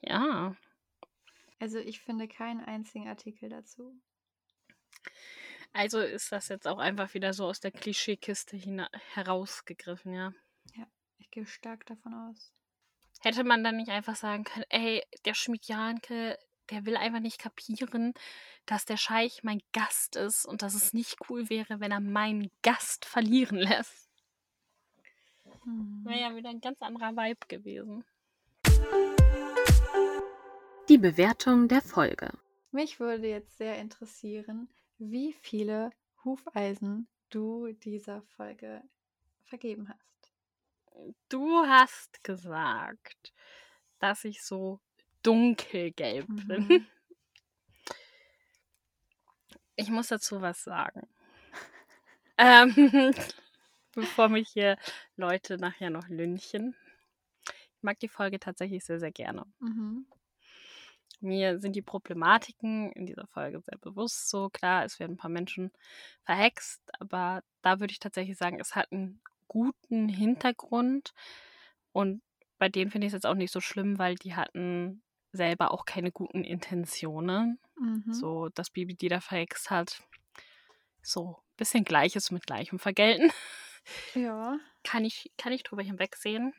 Ja, 0.00 0.56
Also 1.58 1.78
ich 1.78 2.00
finde 2.00 2.28
keinen 2.28 2.60
einzigen 2.60 3.08
Artikel 3.08 3.48
dazu. 3.48 4.00
also 5.72 6.00
ist 6.00 6.32
das 6.32 6.48
jetzt 6.48 6.66
auch 6.66 6.78
einfach 6.78 7.14
wieder 7.14 7.32
so 7.32 7.46
aus 7.46 7.60
der 7.60 7.72
Klischeekiste 7.72 8.58
herausgegriffen, 9.14 10.14
ja. 10.14 10.32
Ich 11.18 11.30
gehe 11.32 11.46
stark 11.46 11.84
davon 11.84 12.14
aus. 12.14 12.54
Hätte 13.20 13.44
man 13.44 13.62
dann 13.62 13.76
nicht 13.76 13.90
einfach 13.90 14.16
sagen 14.16 14.44
können, 14.44 14.64
ey, 14.70 15.02
der 15.26 15.34
Schmied 15.34 15.66
Janke, 15.66 16.38
der 16.70 16.86
will 16.86 16.96
einfach 16.96 17.20
nicht 17.20 17.38
kapieren, 17.38 18.14
dass 18.64 18.86
der 18.86 18.96
Scheich 18.96 19.42
mein 19.42 19.60
Gast 19.72 20.16
ist 20.16 20.46
und 20.46 20.62
dass 20.62 20.74
es 20.74 20.94
nicht 20.94 21.16
cool 21.28 21.50
wäre, 21.50 21.80
wenn 21.80 21.90
er 21.90 22.00
meinen 22.00 22.50
Gast 22.62 23.04
verlieren 23.04 23.58
lässt. 23.58 24.08
Hm. 25.64 26.02
Wäre 26.04 26.20
ja 26.20 26.36
wieder 26.36 26.50
ein 26.50 26.60
ganz 26.60 26.80
anderer 26.80 27.12
Vibe 27.12 27.46
gewesen. 27.48 28.04
Die 30.88 30.96
Bewertung 30.96 31.68
der 31.68 31.82
Folge. 31.82 32.30
Mich 32.70 32.98
würde 32.98 33.28
jetzt 33.28 33.58
sehr 33.58 33.78
interessieren, 33.78 34.70
wie 34.96 35.34
viele 35.34 35.90
Hufeisen 36.24 37.08
du 37.28 37.70
dieser 37.72 38.22
Folge 38.22 38.82
vergeben 39.44 39.90
hast. 39.90 40.32
Du 41.28 41.58
hast 41.66 42.24
gesagt, 42.24 43.34
dass 43.98 44.24
ich 44.24 44.42
so 44.42 44.80
dunkelgelb 45.22 46.26
bin. 46.46 46.68
Mhm. 46.68 46.86
Ich 49.80 49.90
muss 49.90 50.08
dazu 50.08 50.40
was 50.40 50.64
sagen. 50.64 51.06
ähm, 52.36 52.74
bevor 53.94 54.28
mich 54.28 54.48
hier 54.48 54.76
Leute 55.14 55.56
nachher 55.56 55.90
noch 55.90 56.08
lünchen. 56.08 56.74
Ich 57.46 57.82
mag 57.82 57.96
die 58.00 58.08
Folge 58.08 58.40
tatsächlich 58.40 58.84
sehr, 58.84 58.98
sehr 58.98 59.12
gerne. 59.12 59.44
Mhm. 59.60 60.04
Mir 61.20 61.58
sind 61.58 61.74
die 61.74 61.82
Problematiken 61.82 62.92
in 62.92 63.06
dieser 63.06 63.26
Folge 63.26 63.60
sehr 63.60 63.78
bewusst. 63.78 64.30
So 64.30 64.50
klar, 64.50 64.84
es 64.84 65.00
werden 65.00 65.14
ein 65.14 65.18
paar 65.18 65.30
Menschen 65.30 65.72
verhext, 66.24 66.80
aber 67.00 67.42
da 67.62 67.80
würde 67.80 67.92
ich 67.92 67.98
tatsächlich 67.98 68.36
sagen, 68.36 68.60
es 68.60 68.76
hat 68.76 68.92
einen 68.92 69.20
guten 69.48 70.08
Hintergrund 70.08 71.12
und 71.92 72.22
bei 72.58 72.68
denen 72.68 72.90
finde 72.90 73.06
ich 73.06 73.12
es 73.12 73.14
jetzt 73.14 73.26
auch 73.26 73.34
nicht 73.34 73.52
so 73.52 73.60
schlimm, 73.60 73.98
weil 73.98 74.16
die 74.16 74.34
hatten 74.34 75.02
selber 75.32 75.72
auch 75.72 75.84
keine 75.84 76.10
guten 76.10 76.44
Intentionen. 76.44 77.58
Mhm. 77.78 78.12
So, 78.12 78.48
dass 78.50 78.70
Bibi 78.70 78.94
die 78.94 79.08
da 79.08 79.20
verhext 79.20 79.70
hat. 79.70 80.02
So, 81.02 81.36
ein 81.38 81.56
bisschen 81.56 81.84
Gleiches 81.84 82.30
mit 82.30 82.46
Gleichem 82.46 82.78
vergelten. 82.78 83.30
Ja. 84.14 84.58
Kann 84.84 85.04
ich, 85.04 85.32
kann 85.38 85.52
ich 85.52 85.62
drüber 85.62 85.82
hinwegsehen. 85.82 86.52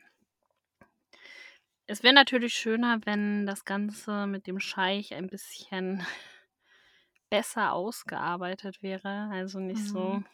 Es 1.91 2.03
wäre 2.03 2.13
natürlich 2.13 2.53
schöner, 2.53 2.99
wenn 3.05 3.47
das 3.47 3.65
Ganze 3.65 4.27
mit 4.27 4.45
dem 4.45 4.59
Scheich 4.59 5.15
ein 5.15 5.25
bisschen 5.25 6.05
besser 7.31 7.73
ausgearbeitet 7.73 8.83
wäre. 8.83 9.27
Also 9.31 9.59
nicht 9.59 9.83
so 9.83 10.19
Mhm. 10.19 10.25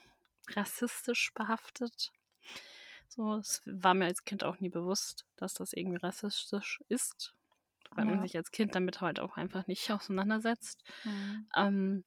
rassistisch 0.49 1.33
behaftet. 1.33 2.11
So, 3.07 3.35
es 3.35 3.61
war 3.65 3.93
mir 3.93 4.03
als 4.05 4.25
Kind 4.25 4.43
auch 4.43 4.59
nie 4.59 4.67
bewusst, 4.69 5.25
dass 5.37 5.53
das 5.53 5.71
irgendwie 5.71 5.99
rassistisch 5.99 6.81
ist. 6.89 7.33
Weil 7.91 8.03
man 8.05 8.15
Ja. 8.15 8.19
sich 8.19 8.35
als 8.35 8.51
Kind 8.51 8.75
damit 8.75 8.99
halt 8.99 9.21
auch 9.21 9.37
einfach 9.37 9.65
nicht 9.67 9.89
auseinandersetzt. 9.91 10.83
Mhm. 11.05 11.47
Ähm, 11.55 12.03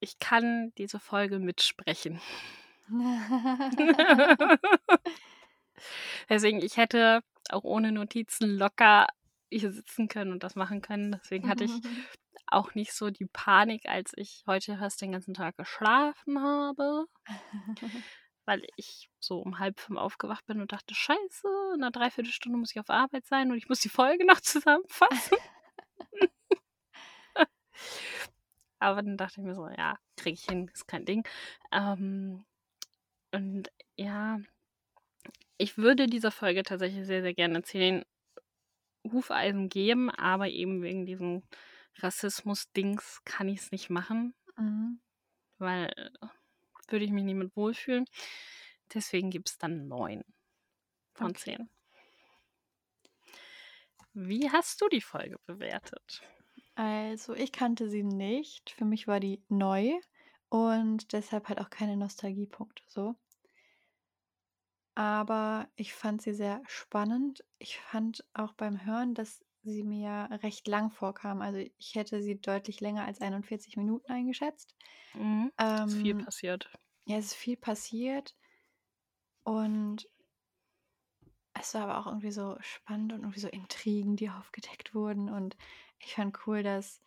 ich 0.00 0.18
kann 0.18 0.72
diese 0.76 1.00
Folge 1.00 1.38
mitsprechen. 1.38 2.20
Deswegen, 6.28 6.60
ich 6.62 6.76
hätte 6.76 7.22
auch 7.52 7.64
ohne 7.64 7.92
Notizen 7.92 8.56
locker 8.56 9.06
hier 9.50 9.72
sitzen 9.72 10.08
können 10.08 10.32
und 10.32 10.42
das 10.42 10.54
machen 10.54 10.80
können. 10.80 11.12
Deswegen 11.12 11.48
hatte 11.48 11.64
ich 11.64 11.72
auch 12.46 12.74
nicht 12.74 12.92
so 12.92 13.10
die 13.10 13.26
Panik, 13.26 13.86
als 13.86 14.12
ich 14.16 14.42
heute 14.46 14.76
fast 14.78 15.00
den 15.00 15.12
ganzen 15.12 15.34
Tag 15.34 15.56
geschlafen 15.56 16.40
habe, 16.42 17.06
weil 18.44 18.62
ich 18.76 19.10
so 19.20 19.38
um 19.38 19.58
halb 19.58 19.78
fünf 19.80 19.98
aufgewacht 19.98 20.46
bin 20.46 20.60
und 20.60 20.72
dachte, 20.72 20.94
scheiße, 20.94 21.48
in 21.74 21.82
einer 21.82 21.90
Dreiviertelstunde 21.90 22.58
muss 22.58 22.72
ich 22.72 22.80
auf 22.80 22.90
Arbeit 22.90 23.26
sein 23.26 23.50
und 23.50 23.56
ich 23.56 23.68
muss 23.68 23.80
die 23.80 23.88
Folge 23.88 24.26
noch 24.26 24.40
zusammenfassen. 24.42 25.38
Aber 28.80 29.02
dann 29.02 29.16
dachte 29.16 29.40
ich 29.40 29.46
mir 29.46 29.54
so, 29.54 29.68
ja, 29.68 29.98
kriege 30.16 30.34
ich 30.34 30.44
hin, 30.44 30.68
ist 30.72 30.88
kein 30.88 31.04
Ding. 31.04 31.26
Ähm, 31.70 32.44
und 33.32 33.70
ja, 33.96 34.40
ich 35.60 35.78
würde 35.78 36.06
dieser 36.06 36.30
Folge 36.30 36.62
tatsächlich 36.62 37.06
sehr, 37.06 37.22
sehr 37.22 37.34
gerne 37.34 37.62
zehn 37.62 38.04
Hufeisen 39.04 39.68
geben, 39.68 40.10
aber 40.10 40.48
eben 40.48 40.82
wegen 40.82 41.04
diesem 41.06 41.42
Rassismus-Dings 41.98 43.20
kann 43.24 43.48
ich 43.48 43.60
es 43.60 43.72
nicht 43.72 43.90
machen, 43.90 44.34
Mhm. 44.58 45.00
weil 45.58 45.92
äh, 45.96 46.26
würde 46.88 47.04
ich 47.04 47.12
mich 47.12 47.24
nicht 47.24 47.36
mit 47.36 47.54
wohlfühlen. 47.56 48.04
Deswegen 48.94 49.30
gibt 49.30 49.50
es 49.50 49.58
dann 49.58 49.88
neun 49.88 50.22
von 51.14 51.34
Okay. 51.34 51.36
zehn. 51.36 51.70
Wie 54.14 54.48
hast 54.52 54.80
du 54.82 54.88
die 54.88 55.00
Folge 55.00 55.40
bewertet? 55.46 56.22
Also, 56.74 57.32
ich 57.34 57.52
kannte 57.52 57.88
sie 57.88 58.02
nicht. 58.02 58.70
Für 58.70 58.84
mich 58.84 59.06
war 59.06 59.20
die 59.20 59.44
neu 59.48 59.92
und 60.48 61.12
deshalb 61.12 61.48
halt 61.48 61.60
auch 61.60 61.70
keine 61.70 61.96
Nostalgiepunkte 61.96 62.82
so. 62.88 63.14
Aber 64.94 65.68
ich 65.76 65.94
fand 65.94 66.22
sie 66.22 66.34
sehr 66.34 66.62
spannend. 66.66 67.44
Ich 67.58 67.78
fand 67.78 68.24
auch 68.34 68.52
beim 68.54 68.84
Hören, 68.84 69.14
dass 69.14 69.44
sie 69.62 69.82
mir 69.84 70.28
recht 70.42 70.66
lang 70.68 70.90
vorkam. 70.90 71.42
Also, 71.42 71.58
ich 71.58 71.94
hätte 71.94 72.22
sie 72.22 72.40
deutlich 72.40 72.80
länger 72.80 73.04
als 73.04 73.20
41 73.20 73.76
Minuten 73.76 74.10
eingeschätzt. 74.12 74.74
Mhm. 75.14 75.52
Ist 75.84 75.94
viel 75.94 76.14
Ähm, 76.14 76.16
passiert. 76.16 76.70
ja, 77.06 77.18
es 77.18 77.26
ist 77.26 77.34
viel 77.34 77.56
passiert 77.58 78.36
und 79.44 80.08
es 81.54 81.74
war 81.74 81.82
aber 81.82 81.98
auch 81.98 82.06
irgendwie 82.06 82.30
so 82.32 82.56
spannend 82.60 83.12
und 83.12 83.20
irgendwie 83.20 83.40
so 83.40 83.48
Intrigen, 83.48 84.16
die 84.16 84.30
aufgedeckt 84.30 84.94
wurden. 84.94 85.28
Und 85.28 85.56
ich 85.98 86.14
fand 86.14 86.46
cool, 86.46 86.62
dass 86.62 87.02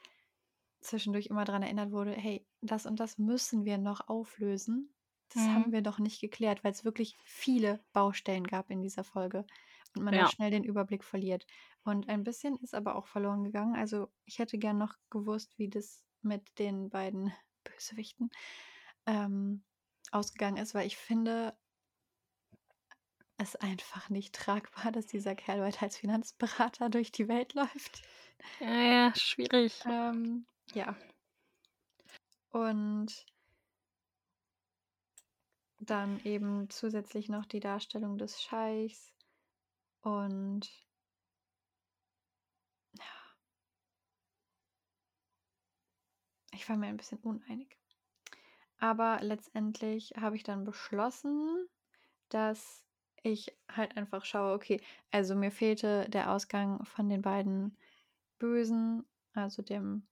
zwischendurch 0.82 1.28
immer 1.28 1.46
daran 1.46 1.64
erinnert 1.64 1.92
wurde, 1.92 2.14
hey, 2.14 2.48
das 2.62 2.86
und 2.86 3.00
das 3.00 3.18
müssen 3.18 3.66
wir 3.66 3.78
noch 3.78 4.08
auflösen. 4.10 4.93
Das 5.34 5.54
haben 5.56 5.66
Mhm. 5.66 5.72
wir 5.72 5.82
doch 5.82 6.00
nicht 6.00 6.22
geklärt, 6.22 6.64
weil 6.64 6.72
es 6.72 6.86
wirklich 6.86 7.18
viele 7.24 7.84
Baustellen 7.94 8.46
gab 8.48 8.70
in 8.70 8.82
dieser 8.82 9.04
Folge 9.04 9.46
und 9.96 10.04
man 10.04 10.26
Ja. 10.26 10.28
schnell 10.28 10.52
den 10.52 10.64
Überblick 10.64 11.04
verliert. 11.04 11.46
Und 11.84 12.10
ein 12.10 12.24
bisschen 12.24 12.58
ist 12.58 12.76
aber 12.76 12.96
auch 12.96 13.08
verloren 13.08 13.44
gegangen. 13.44 13.76
Also 13.76 14.08
ich 14.26 14.40
hätte 14.40 14.58
gern 14.58 14.78
noch 14.78 14.96
gewusst, 15.10 15.58
wie 15.58 15.70
das 15.70 16.06
mit 16.22 16.60
den 16.60 16.90
beiden 16.90 17.34
Bösewichten 17.64 18.30
ähm, 19.06 19.64
ausgegangen 20.12 20.58
ist, 20.58 20.74
weil 20.76 20.88
ich 20.88 20.98
finde 20.98 21.58
es 23.38 23.56
einfach 23.56 24.10
nicht 24.10 24.34
tragbar, 24.34 24.92
dass 24.92 25.06
dieser 25.06 25.36
Kerl 25.36 25.62
weiter 25.62 25.84
als 25.84 25.98
Finanzberater 25.98 26.90
durch 26.90 27.12
die 27.12 27.28
Welt 27.28 27.54
läuft. 27.54 28.02
Ja, 28.60 28.68
ja, 28.82 29.14
schwierig. 29.16 29.86
Ähm, 29.86 30.46
ja. 30.74 30.96
Und 32.52 33.26
dann 35.86 36.20
eben 36.24 36.70
zusätzlich 36.70 37.30
noch 37.30 37.46
die 37.46 37.60
Darstellung 37.60 38.18
des 38.18 38.42
Scheichs 38.42 39.14
und 40.02 40.70
ja, 42.98 43.04
ich 46.52 46.68
war 46.70 46.78
mir 46.78 46.88
ein 46.88 46.98
bisschen 46.98 47.20
uneinig. 47.20 47.78
Aber 48.78 49.20
letztendlich 49.22 50.12
habe 50.18 50.36
ich 50.36 50.44
dann 50.44 50.66
beschlossen, 50.66 51.68
dass 52.30 52.84
ich 53.24 53.58
halt 53.72 53.96
einfach 53.96 54.26
schaue, 54.26 54.54
okay, 54.54 54.82
also 55.12 55.36
mir 55.36 55.52
fehlte 55.52 56.10
der 56.10 56.32
Ausgang 56.32 56.84
von 56.86 57.10
den 57.10 57.22
beiden 57.22 57.78
Bösen, 58.40 59.06
also 59.34 59.62
dem 59.62 60.06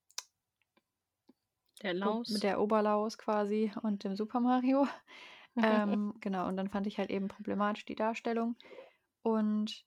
Der 1.81 1.93
Laus. 1.93 2.29
mit 2.29 2.43
der 2.43 2.61
Oberlaus 2.61 3.17
quasi 3.17 3.73
und 3.81 4.03
dem 4.03 4.15
Super 4.15 4.39
Mario. 4.39 4.87
Ähm, 5.57 6.13
genau, 6.21 6.47
und 6.47 6.57
dann 6.57 6.69
fand 6.69 6.87
ich 6.87 6.97
halt 6.97 7.09
eben 7.09 7.27
problematisch 7.27 7.85
die 7.85 7.95
Darstellung. 7.95 8.55
Und 9.23 9.85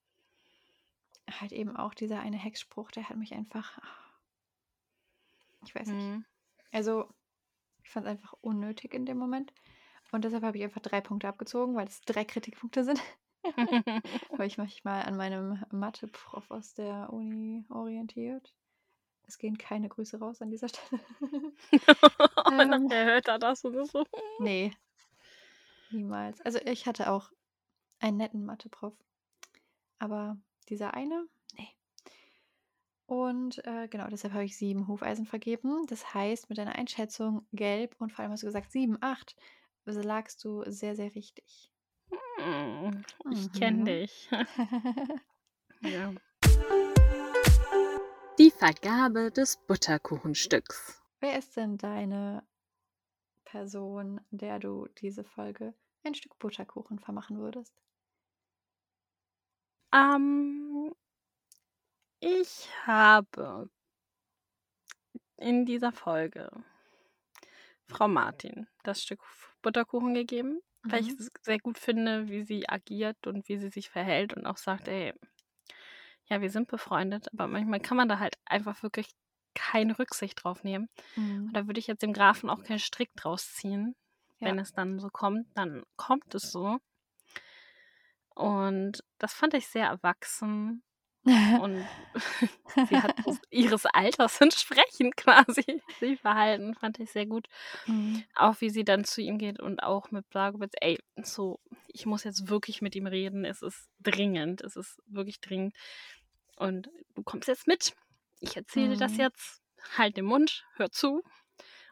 halt 1.31 1.53
eben 1.53 1.77
auch 1.77 1.95
dieser 1.95 2.21
eine 2.21 2.37
Hexspruch, 2.37 2.91
der 2.91 3.09
hat 3.09 3.17
mich 3.17 3.33
einfach. 3.35 3.79
Ich 5.67 5.75
weiß 5.75 5.89
nicht. 5.89 6.07
Mhm. 6.07 6.25
Also, 6.73 7.09
Ich 7.83 7.91
fand 7.91 8.07
es 8.07 8.13
einfach 8.13 8.35
unnötig 8.41 8.95
in 8.95 9.07
dem 9.07 9.19
Moment. 9.19 9.53
Und 10.13 10.25
deshalb 10.25 10.45
habe 10.45 10.57
ich 10.59 10.65
einfach 10.65 10.81
drei 10.81 11.01
Punkte 11.01 11.29
abgezogen, 11.29 11.75
weil 11.75 11.89
es 11.89 12.01
drei 12.03 12.25
Kritikpunkte 12.25 12.85
sind. 12.85 13.01
Habe 14.33 14.47
ich 14.47 14.59
mich 14.59 14.85
mal 14.85 15.03
an 15.03 15.17
meinem 15.17 15.65
Mathe-Prof 15.71 16.51
aus 16.51 16.75
der 16.75 17.13
Uni 17.13 17.65
orientiert. 17.69 18.55
Es 19.27 19.39
gehen 19.39 19.59
keine 19.59 19.89
Grüße 19.89 20.19
raus 20.19 20.41
an 20.41 20.51
dieser 20.51 20.69
Stelle. 20.69 21.03
Ähm. 22.47 22.69
nachher 22.71 23.07
hört 23.07 23.29
er 23.29 23.39
das 23.39 23.65
und 23.65 23.87
so. 23.91 24.05
nee, 24.39 24.73
niemals. 25.95 26.41
Also 26.43 26.59
ich 26.65 26.87
hatte 26.87 27.11
auch 27.11 27.31
einen 28.01 28.19
netten 28.19 28.45
Mathe-Prof. 28.45 28.95
Aber 29.99 30.37
dieser 30.69 30.95
eine, 30.95 31.27
nee. 31.57 31.69
Und 33.07 33.65
äh, 33.67 33.87
genau, 33.89 34.09
deshalb 34.09 34.35
habe 34.35 34.45
ich 34.45 34.57
sieben 34.57 34.89
Hufeisen 34.89 35.27
vergeben. 35.27 35.87
Das 35.87 36.15
heißt, 36.15 36.49
mit 36.49 36.59
deiner 36.59 36.75
Einschätzung 36.75 37.47
gelb 37.53 37.95
und 37.99 38.13
vor 38.13 38.23
allem 38.23 38.33
hast 38.33 38.43
du 38.43 38.47
gesagt 38.47 38.73
sieben, 38.73 38.99
acht, 39.01 39.37
also 39.87 40.01
lagst 40.01 40.43
du 40.45 40.63
sehr, 40.71 40.97
sehr 40.97 41.15
richtig. 41.15 41.71
Hm, 42.39 43.03
Ich 43.31 43.53
kenne 43.53 43.79
Mhm. 43.79 43.85
dich. 43.85 44.31
ja. 45.83 46.13
Die 48.39 48.51
Vergabe 48.51 49.31
des 49.31 49.57
Butterkuchenstücks. 49.67 51.01
Wer 51.21 51.39
ist 51.39 51.57
denn 51.57 51.79
deine 51.79 52.43
Person, 53.45 54.21
der 54.31 54.59
du 54.59 54.89
diese 54.99 55.23
Folge 55.25 55.75
ein 56.05 56.15
Stück 56.15 56.39
Butterkuchen 56.39 56.99
vermachen 56.99 57.39
würdest? 57.39 57.75
Ähm, 59.95 60.93
ich 62.19 62.69
habe 62.87 63.71
in 65.37 65.65
dieser 65.65 65.93
Folge 65.93 66.51
Frau 67.87 68.09
Martin 68.09 68.67
das 68.83 69.03
Stück 69.03 69.21
Butterkuchen 69.63 70.15
gegeben, 70.15 70.61
weil 70.89 71.01
ich 71.01 71.09
Mhm. 71.09 71.19
es 71.19 71.31
sehr 71.43 71.59
gut 71.59 71.79
finde, 71.79 72.29
wie 72.29 72.43
sie 72.45 72.69
agiert 72.69 73.27
und 73.27 73.49
wie 73.49 73.59
sie 73.59 73.71
sich 73.71 73.91
verhält 73.91 74.35
und 74.35 74.47
auch 74.47 74.57
sagt, 74.57 74.89
ey, 74.89 75.13
ja, 76.29 76.41
wir 76.41 76.51
sind 76.51 76.69
befreundet, 76.69 77.29
aber 77.33 77.47
manchmal 77.49 77.81
kann 77.81 77.97
man 77.97 78.09
da 78.09 78.19
halt 78.19 78.37
einfach 78.45 78.83
wirklich 78.83 79.09
keine 79.55 79.99
Rücksicht 79.99 80.43
drauf 80.43 80.65
nehmen. 80.65 80.89
Mhm. 81.17 81.49
Und 81.49 81.57
da 81.57 81.67
würde 81.67 81.81
ich 81.81 81.87
jetzt 81.87 82.03
dem 82.03 82.13
Grafen 82.13 82.51
auch 82.51 82.63
keinen 82.63 82.79
Strick 82.81 83.11
draus 83.17 83.53
ziehen. 83.55 83.95
Ja. 84.41 84.49
Wenn 84.49 84.59
es 84.59 84.73
dann 84.73 84.99
so 85.01 85.09
kommt, 85.11 85.47
dann 85.55 85.85
kommt 85.97 86.35
es 86.35 86.51
so. 86.53 86.79
Und 88.35 89.05
das 89.19 89.33
fand 89.33 89.55
ich 89.55 89.67
sehr 89.69 89.87
erwachsen 89.87 90.83
und 91.25 91.87
sie 92.89 92.97
hat 92.99 93.15
ihres 93.51 93.87
Alters 93.87 94.41
entsprechend 94.41 95.17
quasi 95.17 95.83
sich 96.01 96.21
verhalten, 96.21 96.75
fand 96.75 96.99
ich 97.01 97.11
sehr 97.13 97.27
gut. 97.27 97.47
Mhm. 97.87 98.25
Auch 98.35 98.61
wie 98.61 98.71
sie 98.71 98.85
dann 98.85 99.05
zu 99.05 99.23
ihm 99.23 99.39
geht 99.39 99.61
und 99.61 99.83
auch 99.83 100.11
mit 100.11 100.29
Blagowitz, 100.29 100.73
ey, 100.81 100.99
so, 101.23 101.61
ich 101.89 102.07
muss 102.07 102.25
jetzt 102.25 102.49
wirklich 102.49 102.83
mit 102.83 102.95
ihm 102.97 103.07
reden, 103.07 103.45
es 103.45 103.63
ist 103.63 103.89
dringend, 104.01 104.61
es 104.63 104.77
ist 104.77 105.01
wirklich 105.07 105.41
dringend. 105.41 105.75
Und 106.57 106.89
du 107.15 107.23
kommst 107.23 107.49
jetzt 107.49 107.67
mit, 107.67 107.95
ich 108.41 108.57
erzähle 108.57 108.91
dir 108.91 108.97
das 108.99 109.13
Mhm. 109.13 109.19
jetzt, 109.19 109.63
halt 109.97 110.17
den 110.17 110.27
Mund, 110.27 110.67
hör 110.77 110.91
zu 110.91 111.23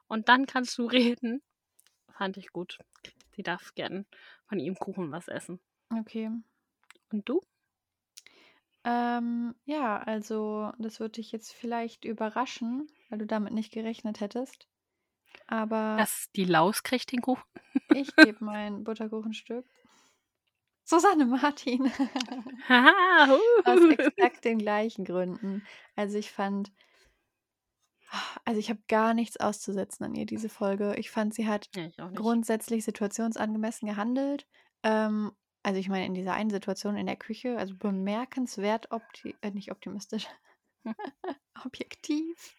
und 0.08 0.28
dann 0.28 0.46
kannst 0.46 0.76
du 0.78 0.86
reden. 0.86 1.42
Fand 2.16 2.36
ich 2.36 2.52
gut. 2.52 2.78
Sie 3.34 3.42
darf 3.42 3.74
gern 3.74 4.06
von 4.46 4.58
ihm 4.58 4.74
Kuchen 4.76 5.10
was 5.12 5.28
essen. 5.28 5.60
Okay. 5.90 6.30
Und 7.12 7.28
du? 7.28 7.40
Ähm, 8.84 9.54
ja, 9.64 9.98
also 9.98 10.72
das 10.78 10.98
würde 11.00 11.12
dich 11.12 11.30
jetzt 11.32 11.52
vielleicht 11.52 12.04
überraschen, 12.04 12.88
weil 13.08 13.18
du 13.18 13.26
damit 13.26 13.52
nicht 13.52 13.72
gerechnet 13.72 14.20
hättest. 14.20 14.66
Aber 15.46 15.96
Dass 15.98 16.30
die 16.34 16.44
Laus 16.44 16.82
kriegt 16.82 17.12
den 17.12 17.20
Kuchen? 17.22 17.44
ich 17.94 18.14
gebe 18.16 18.44
mein 18.44 18.84
Butterkuchenstück 18.84 19.64
Susanne 20.84 21.26
Martin. 21.26 21.90
Haha, 22.68 23.38
Aus 23.64 23.80
exakt 23.90 24.44
den 24.44 24.58
gleichen 24.58 25.04
Gründen. 25.04 25.64
Also 25.94 26.18
ich 26.18 26.30
fand, 26.32 26.72
also 28.44 28.58
ich 28.60 28.70
habe 28.70 28.80
gar 28.88 29.14
nichts 29.14 29.36
auszusetzen 29.38 30.04
an 30.04 30.14
ihr, 30.14 30.26
diese 30.26 30.48
Folge. 30.48 30.94
Ich 30.96 31.10
fand, 31.10 31.34
sie 31.34 31.46
hat 31.48 31.70
Ja, 31.74 32.10
nicht. 32.10 32.12
grundsätzlich 32.14 32.84
situationsangemessen 32.84 33.88
gehandelt. 33.88 34.46
Ähm, 34.82 35.32
also 35.62 35.78
ich 35.80 35.88
meine, 35.88 36.06
in 36.06 36.14
dieser 36.14 36.34
einen 36.34 36.50
Situation 36.50 36.96
in 36.96 37.06
der 37.06 37.16
Küche, 37.16 37.56
also 37.58 37.76
bemerkenswert 37.76 38.90
opti 38.90 39.38
äh, 39.42 39.50
nicht 39.50 39.70
optimistisch, 39.70 40.26
Hm. 40.84 40.94
objektiv. 41.64 42.56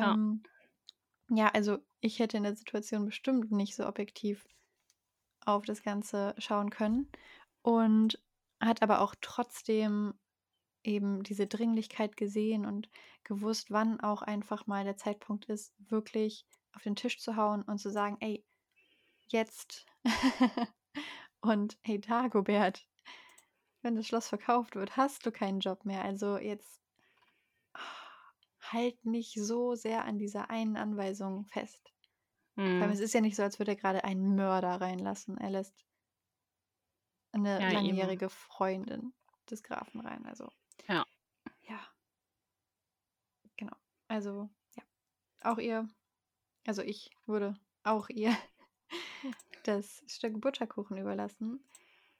Ja. 0.00 0.16
Ähm, 0.20 0.48
ja, 1.30 1.48
also 1.50 1.78
ich 2.00 2.18
hätte 2.20 2.36
in 2.38 2.44
der 2.44 2.56
Situation 2.56 3.06
bestimmt 3.06 3.52
nicht 3.52 3.76
so 3.76 3.86
objektiv 3.86 4.46
auf 5.44 5.64
das 5.64 5.82
Ganze 5.82 6.34
schauen 6.38 6.70
können 6.70 7.10
und 7.62 8.22
hat 8.60 8.82
aber 8.82 9.00
auch 9.00 9.14
trotzdem 9.20 10.14
eben 10.84 11.22
diese 11.22 11.46
Dringlichkeit 11.46 12.16
gesehen 12.16 12.66
und 12.66 12.90
gewusst, 13.24 13.70
wann 13.70 14.00
auch 14.00 14.22
einfach 14.22 14.66
mal 14.66 14.84
der 14.84 14.96
Zeitpunkt 14.96 15.46
ist, 15.46 15.74
wirklich 15.78 16.46
auf 16.74 16.82
den 16.82 16.96
Tisch 16.96 17.20
zu 17.20 17.36
hauen 17.36 17.62
und 17.62 17.78
zu 17.78 17.90
sagen, 17.90 18.16
ey, 18.20 18.44
jetzt. 19.28 19.86
und 21.40 21.78
hey, 21.82 22.00
Dagobert, 22.00 22.86
wenn 23.82 23.96
das 23.96 24.06
Schloss 24.08 24.28
verkauft 24.28 24.74
wird, 24.74 24.96
hast 24.96 25.26
du 25.26 25.32
keinen 25.32 25.60
Job 25.60 25.84
mehr. 25.84 26.04
Also 26.04 26.38
jetzt 26.38 26.82
halt 28.60 29.04
nicht 29.04 29.34
so 29.34 29.74
sehr 29.74 30.04
an 30.04 30.18
dieser 30.18 30.48
einen 30.50 30.76
Anweisung 30.76 31.44
fest. 31.46 31.92
Vor 32.76 32.86
allem, 32.86 32.92
Hm. 32.92 32.94
es 32.94 33.00
ist 33.00 33.14
ja 33.14 33.20
nicht 33.20 33.36
so, 33.36 33.42
als 33.42 33.58
würde 33.58 33.72
er 33.72 33.76
gerade 33.76 34.04
einen 34.04 34.34
Mörder 34.36 34.80
reinlassen. 34.80 35.38
Er 35.38 35.50
lässt 35.50 35.84
eine 37.32 37.60
Ja, 37.60 37.72
eben. 37.72 37.72
langjährige 37.72 38.30
Freundin 38.30 39.12
des 39.50 39.62
Grafen 39.62 40.00
rein. 40.00 40.24
Also, 40.26 40.48
Ja. 40.88 41.06
ja. 41.68 41.80
Genau. 43.56 43.76
Also, 44.08 44.48
ja. 44.76 44.82
Auch 45.42 45.58
ihr, 45.58 45.88
also 46.66 46.82
ich 46.82 47.10
würde 47.26 47.54
auch 47.82 48.08
ihr 48.08 48.36
das 49.64 50.02
Stück 50.06 50.40
Butterkuchen 50.40 50.98
überlassen. 50.98 51.64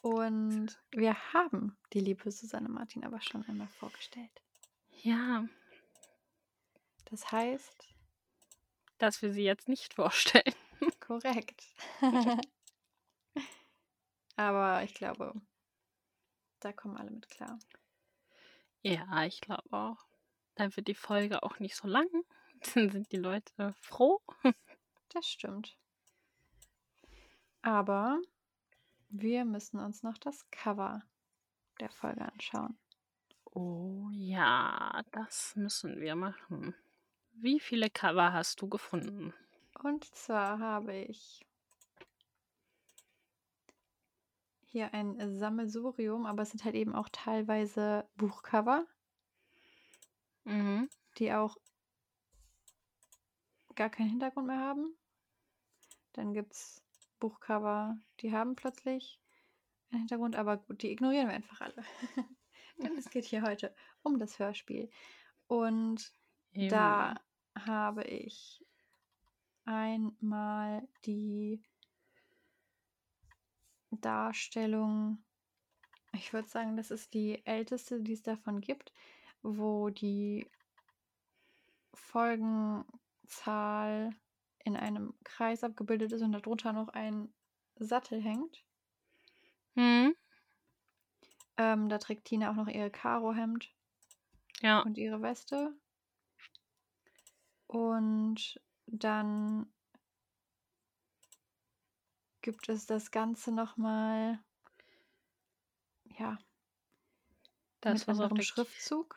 Und 0.03 0.81
wir 0.91 1.33
haben 1.33 1.77
die 1.93 2.01
liebe 2.01 2.31
Susanne 2.31 2.69
Martin 2.69 3.05
aber 3.05 3.21
schon 3.21 3.45
einmal 3.47 3.69
vorgestellt. 3.69 4.43
Ja, 5.03 5.47
Das 7.05 7.31
heißt, 7.31 7.89
dass 8.99 9.21
wir 9.21 9.33
sie 9.33 9.45
jetzt 9.45 9.69
nicht 9.69 9.95
vorstellen. 9.95 10.55
korrekt. 11.01 11.63
aber 14.37 14.83
ich 14.83 14.95
glaube, 14.95 15.35
da 16.61 16.73
kommen 16.73 16.97
alle 16.97 17.11
mit 17.11 17.29
klar. 17.29 17.59
Ja, 18.83 19.25
ich 19.25 19.41
glaube 19.41 19.73
auch. 19.73 20.05
Dann 20.57 20.75
wird 20.77 20.89
die 20.89 20.95
Folge 20.95 21.43
auch 21.43 21.59
nicht 21.59 21.77
so 21.77 21.89
lang. 21.89 22.09
Dann 22.75 22.91
sind 22.91 23.11
die 23.13 23.17
Leute 23.17 23.75
froh. 23.81 24.21
Das 25.09 25.27
stimmt. 25.27 25.77
Aber 27.61 28.19
wir 29.09 29.45
müssen 29.45 29.79
uns 29.79 30.03
noch 30.03 30.19
das 30.19 30.51
Cover 30.51 31.03
der 31.81 31.91
Folge 31.91 32.23
anschauen. 32.23 32.79
Oh 33.45 34.09
ja, 34.11 35.03
das 35.13 35.55
müssen 35.57 36.01
wir 36.01 36.17
machen. 36.17 36.75
Wie 37.35 37.61
viele 37.61 37.91
Cover 37.91 38.33
hast 38.33 38.63
du 38.63 38.69
gefunden? 38.69 39.35
Und 39.83 40.05
zwar 40.05 40.59
habe 40.59 40.95
ich 40.95 41.45
hier 44.73 44.93
ein 44.95 45.37
Sammelsurium, 45.39 46.25
aber 46.25 46.43
es 46.43 46.51
sind 46.51 46.65
halt 46.65 46.75
eben 46.75 46.95
auch 46.95 47.09
teilweise 47.11 48.09
Buchcover, 48.17 48.87
Mhm. 50.45 50.89
die 51.19 51.33
auch 51.33 51.57
gar 53.75 53.91
keinen 53.91 54.09
Hintergrund 54.09 54.47
mehr 54.49 54.59
haben. 54.59 54.97
Dann 56.15 56.33
gibt 56.33 56.55
es 56.55 56.83
Buchcover, 57.21 57.97
die 58.21 58.33
haben 58.33 58.57
plötzlich 58.57 59.21
einen 59.91 60.01
Hintergrund, 60.01 60.37
aber 60.37 60.57
gut, 60.57 60.83
die 60.83 60.91
ignorieren 60.91 61.29
wir 61.29 61.35
einfach 61.35 61.61
alle. 61.61 61.85
Denn 62.79 62.97
es 62.99 63.11
geht 63.11 63.27
hier 63.27 63.43
heute 63.43 63.75
um 64.03 64.19
das 64.19 64.39
Hörspiel. 64.39 64.91
Und 65.47 66.13
Eben. 66.55 66.71
Da 66.71 67.15
habe 67.55 68.05
ich 68.05 68.65
einmal 69.65 70.89
die 71.05 71.63
Darstellung, 74.01 75.25
ich 76.13 76.33
würde 76.33 76.49
sagen, 76.49 76.77
das 76.77 76.91
ist 76.91 77.15
die 77.15 77.45
älteste, 77.47 78.01
die 78.01 78.13
es 78.13 78.23
davon 78.23 78.61
gibt, 78.61 78.93
wo 79.43 79.91
die 79.91 80.47
Folgenzahl 81.95 84.11
in 84.65 84.77
einem 84.77 85.15
Kreis 85.25 85.65
abgebildet 85.65 86.13
ist 86.13 86.23
und 86.23 86.33
darunter 86.33 86.73
noch 86.73 86.89
ein 86.89 87.33
Sattel 87.77 88.23
hängt. 88.23 88.65
Mhm. 89.75 90.15
Ähm, 91.57 91.89
da 91.89 91.99
trägt 91.99 92.27
Tina 92.27 92.51
auch 92.51 92.55
noch 92.55 92.69
ihr 92.69 92.91
Karohemd 92.91 93.75
Ja. 94.61 94.81
und 94.81 94.99
ihre 94.99 95.23
Weste. 95.23 95.75
Und 97.67 98.61
dann 98.87 99.73
gibt 102.43 102.69
es 102.69 102.87
das 102.87 103.11
Ganze 103.11 103.53
nochmal, 103.53 104.39
ja, 106.05 106.39
Das, 107.81 108.01
mit 108.01 108.09
anderem 108.09 108.35
der 108.35 108.43
Schriftzug. 108.43 109.17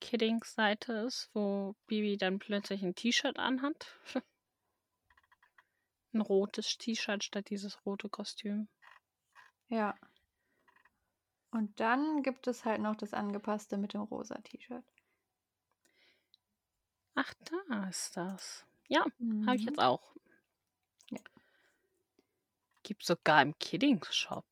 Kiddings 0.00 0.54
Seite 0.54 0.92
ist, 1.06 1.30
wo 1.34 1.74
Bibi 1.86 2.16
dann 2.16 2.38
plötzlich 2.38 2.82
ein 2.82 2.94
T-Shirt 2.94 3.38
anhat. 3.38 3.98
ein 6.12 6.20
rotes 6.20 6.76
T-Shirt 6.78 7.24
statt 7.24 7.50
dieses 7.50 7.84
rote 7.86 8.08
Kostüm. 8.08 8.68
Ja. 9.68 9.94
Und 11.50 11.78
dann 11.80 12.22
gibt 12.22 12.46
es 12.46 12.64
halt 12.64 12.80
noch 12.80 12.96
das 12.96 13.12
angepasste 13.12 13.76
mit 13.76 13.92
dem 13.92 14.00
rosa 14.02 14.36
T-Shirt. 14.40 14.84
Ach, 17.14 17.34
da 17.68 17.88
ist 17.88 18.16
das. 18.16 18.64
Ja, 18.88 19.02
habe 19.44 19.56
ich 19.56 19.64
Mhm. 19.64 19.66
jetzt 19.66 19.78
auch. 19.78 20.14
Gibt 22.88 23.04
sogar 23.04 23.42
im 23.42 23.52
Kiddings 23.58 24.16
Shop. 24.16 24.46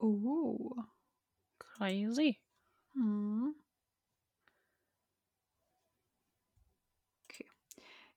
Uh. 0.00 0.74
Crazy. 1.56 2.40
Mhm. 2.94 3.54
Okay. 7.22 7.48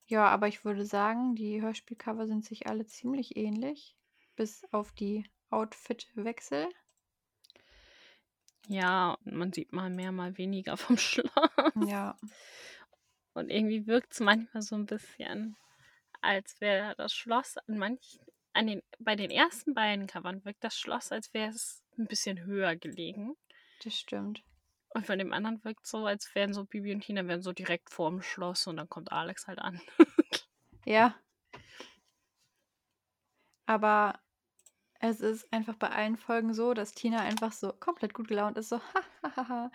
Ja, 0.08 0.28
aber 0.30 0.48
ich 0.48 0.66
würde 0.66 0.88
sagen, 0.88 1.36
die 1.36 1.62
Hörspielcover 1.62 2.26
sind 2.26 2.44
sich 2.44 2.66
alle 2.66 2.88
ziemlich 2.88 3.38
ähnlich, 3.38 3.96
bis 4.36 4.64
auf 4.72 4.92
die 4.92 5.30
Outfitwechsel. 5.52 6.68
Ja, 8.68 9.20
und 9.24 9.36
man 9.36 9.54
sieht 9.54 9.72
mal 9.72 9.92
mehr, 9.92 10.12
mal 10.12 10.36
weniger 10.40 10.78
vom 10.78 10.98
Schloss. 10.98 11.30
Ja. 11.86 12.18
Und 13.36 13.52
irgendwie 13.52 13.86
wirkt 13.86 14.14
es 14.14 14.20
manchmal 14.20 14.64
so 14.64 14.74
ein 14.74 14.88
bisschen, 14.88 15.56
als 16.22 16.60
wäre 16.60 16.96
das 16.96 17.14
Schloss 17.14 17.60
an 17.60 17.78
manchen, 17.78 18.26
an 18.54 18.68
den, 18.68 18.82
bei 19.00 19.16
den 19.16 19.32
ersten 19.32 19.74
beiden 19.74 20.08
Covern 20.08 20.44
wirkt 20.46 20.64
das 20.64 20.78
Schloss, 20.78 21.12
als 21.12 21.34
wäre 21.34 21.50
es 21.50 21.84
ein 21.98 22.08
bisschen 22.08 22.44
höher 22.46 22.76
gelegen. 22.76 23.36
Das 23.84 23.96
stimmt. 23.96 24.44
Und 24.90 25.06
von 25.06 25.18
dem 25.18 25.32
anderen 25.34 25.64
wirkt 25.64 25.88
so, 25.88 26.06
als 26.06 26.34
wären 26.36 26.54
so 26.54 26.66
Bibi 26.66 26.94
und 26.94 27.02
Tina 27.02 27.26
wären 27.28 27.42
so 27.42 27.54
direkt 27.54 27.90
vorm 27.90 28.22
Schloss 28.22 28.68
und 28.68 28.78
dann 28.78 28.90
kommt 28.90 29.12
Alex 29.12 29.48
halt 29.48 29.60
an. 29.60 29.82
Ja. 30.84 31.16
Aber 33.68 34.20
es 35.00 35.22
ist 35.22 35.52
einfach 35.54 35.76
bei 35.76 35.90
allen 35.90 36.18
Folgen 36.18 36.54
so, 36.54 36.74
dass 36.74 36.94
Tina 36.94 37.20
einfach 37.20 37.52
so 37.52 37.72
komplett 37.72 38.14
gut 38.14 38.28
gelaunt 38.28 38.58
ist, 38.58 38.70
so 38.70 38.80
ha, 38.80 39.02
ha, 39.24 39.36
ha, 39.36 39.48
ha. 39.48 39.72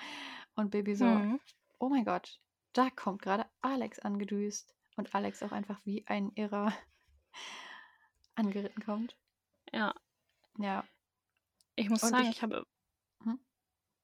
Und 0.56 0.70
Baby 0.70 0.94
so, 0.96 1.04
Mhm. 1.04 1.40
oh 1.78 1.88
mein 1.88 2.04
Gott, 2.04 2.40
da 2.72 2.90
kommt 2.90 3.22
gerade 3.22 3.46
Alex 3.60 3.98
angedüst. 4.00 4.74
Und 4.96 5.14
Alex 5.14 5.42
auch 5.42 5.52
einfach 5.52 5.78
wie 5.84 6.04
ein 6.06 6.32
Irrer 6.34 6.72
angeritten 8.36 8.82
kommt. 8.84 9.16
Ja, 9.72 9.94
Ja. 10.58 10.84
ich 11.74 11.88
muss 11.90 12.02
Und 12.02 12.10
sagen, 12.10 12.24
ich- 12.24 12.36
ich 12.36 12.42
habe 12.42 12.66
Hm? 13.24 13.40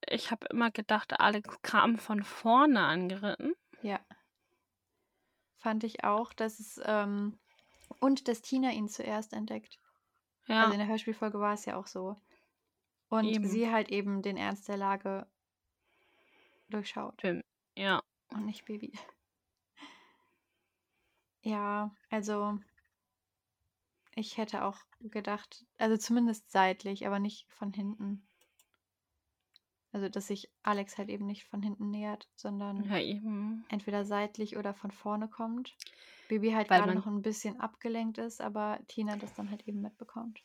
ich 0.07 0.31
habe 0.31 0.47
immer 0.47 0.71
gedacht, 0.71 1.19
Alex 1.19 1.61
kam 1.61 1.97
von 1.97 2.23
vorne 2.23 2.81
angeritten. 2.85 3.55
Ja. 3.81 3.99
Fand 5.57 5.83
ich 5.85 6.03
auch, 6.03 6.33
dass 6.33 6.59
es, 6.59 6.81
ähm, 6.83 7.39
und 7.99 8.27
dass 8.27 8.41
Tina 8.41 8.71
ihn 8.71 8.89
zuerst 8.89 9.31
entdeckt. 9.33 9.79
Ja, 10.47 10.61
Also 10.61 10.73
in 10.73 10.79
der 10.79 10.87
Hörspielfolge 10.87 11.39
war 11.39 11.53
es 11.53 11.63
ja 11.65 11.77
auch 11.77 11.87
so. 11.87 12.19
Und 13.09 13.25
Eben. 13.25 13.47
sie 13.47 13.71
halt 13.71 13.89
eben 13.89 14.21
den 14.21 14.35
Ernst 14.35 14.67
der 14.67 14.75
Lage 14.77 15.25
durchschaut. 16.69 17.21
Ja. 17.77 18.01
Und 18.29 18.45
nicht 18.45 18.65
Baby. 18.65 18.91
Ja, 21.45 21.93
also 22.09 22.57
ich 24.15 24.37
hätte 24.37 24.63
auch 24.65 24.79
gedacht, 25.01 25.65
also 25.77 25.97
zumindest 25.97 26.51
seitlich, 26.51 27.05
aber 27.05 27.19
nicht 27.19 27.51
von 27.51 27.73
hinten. 27.73 28.27
Also, 29.93 30.09
dass 30.09 30.27
sich 30.27 30.51
Alex 30.61 30.97
halt 30.97 31.07
eben 31.07 31.25
nicht 31.25 31.45
von 31.45 31.63
hinten 31.63 31.89
nähert, 31.89 32.29
sondern 32.35 32.89
Ja, 32.89 32.97
entweder 33.69 34.05
seitlich 34.05 34.57
oder 34.57 34.73
von 34.73 34.91
vorne 34.91 35.29
kommt. 35.29 35.77
Baby 36.27 36.51
halt 36.51 36.69
Weil 36.69 36.83
gerade 36.83 36.93
noch 36.93 37.07
ein 37.07 37.21
bisschen 37.21 37.59
abgelenkt 37.59 38.17
ist, 38.17 38.41
aber 38.41 38.79
Tina 38.87 39.17
das 39.17 39.33
dann 39.33 39.51
halt 39.51 39.67
eben 39.67 39.81
mitbekommt. 39.81 40.43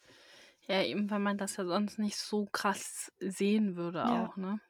Ja, 0.67 0.83
eben, 0.83 1.11
weil 1.11 1.19
man 1.21 1.39
das 1.39 1.57
ja 1.57 1.65
sonst 1.65 1.99
nicht 1.99 2.17
so 2.17 2.47
krass 2.47 3.13
sehen 3.19 3.77
würde 3.77 4.09
Ja. 4.09 4.11
auch, 4.11 4.37
ne? 4.37 4.61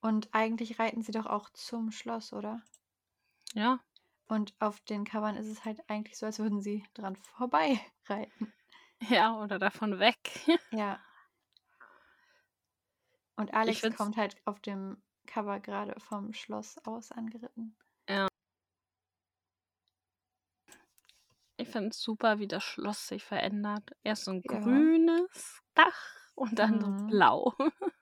Und 0.00 0.34
eigentlich 0.34 0.80
reiten 0.80 1.02
sie 1.02 1.12
doch 1.12 1.26
auch 1.26 1.50
zum 1.50 1.92
Schloss, 1.92 2.32
oder? 2.32 2.64
Ja. 3.54 3.78
Und 4.28 4.54
auf 4.60 4.80
den 4.80 5.04
Covern 5.04 5.36
ist 5.36 5.48
es 5.48 5.64
halt 5.64 5.80
eigentlich 5.90 6.16
so, 6.18 6.26
als 6.26 6.38
würden 6.38 6.60
sie 6.62 6.84
dran 6.94 7.16
vorbei 7.16 7.80
reiten. 8.06 8.54
Ja, 9.10 9.36
oder 9.42 9.58
davon 9.58 9.98
weg. 9.98 10.18
Ja. 10.72 11.02
Und 13.36 13.54
Alex 13.54 13.88
kommt 13.90 14.18
halt 14.18 14.36
auf 14.44 14.60
dem 14.60 15.02
Cover 15.26 15.60
gerade 15.60 15.98
vom 15.98 16.34
Schloss 16.34 16.76
aus 16.84 17.10
angeritten. 17.10 17.74
Ich 21.56 21.68
finde 21.68 21.88
es 21.90 22.00
super, 22.00 22.38
wie 22.38 22.46
das 22.48 22.62
Schloss 22.64 23.06
sich 23.08 23.24
verändert. 23.24 23.90
Erst 24.04 24.24
so 24.24 24.30
ein 24.32 24.44
Ja. 24.44 24.58
grünes 24.62 25.60
Dach 25.74 26.32
und 26.34 26.58
dann 26.58 26.80
so 26.80 26.94
Mhm. 26.94 27.06
blau. 27.06 27.54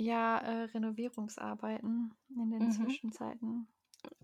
Ja, 0.00 0.38
äh, 0.38 0.62
Renovierungsarbeiten 0.64 2.14
in 2.30 2.50
den 2.50 2.68
Mhm. 2.68 2.70
Zwischenzeiten. 2.70 3.68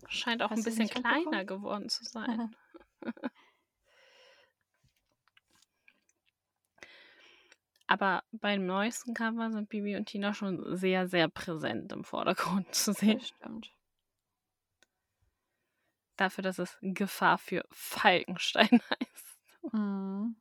Scheint 0.07 0.41
auch 0.41 0.51
Hast 0.51 0.59
ein 0.59 0.63
bisschen 0.63 0.89
kleiner 0.89 1.45
geworden 1.45 1.89
zu 1.89 2.03
sein. 2.03 2.55
Aber 7.87 8.23
beim 8.31 8.65
neuesten 8.65 9.13
Cover 9.13 9.51
sind 9.51 9.69
Bibi 9.69 9.95
und 9.95 10.07
Tina 10.07 10.33
schon 10.33 10.75
sehr, 10.75 11.07
sehr 11.07 11.27
präsent 11.27 11.91
im 11.91 12.03
Vordergrund 12.03 12.73
zu 12.73 12.93
sehen. 12.93 13.19
Das 13.19 13.27
stimmt. 13.27 13.71
Dafür, 16.17 16.43
dass 16.43 16.59
es 16.59 16.77
Gefahr 16.81 17.37
für 17.37 17.63
Falkenstein 17.71 18.81
heißt. 18.89 19.73
Mhm. 19.73 20.35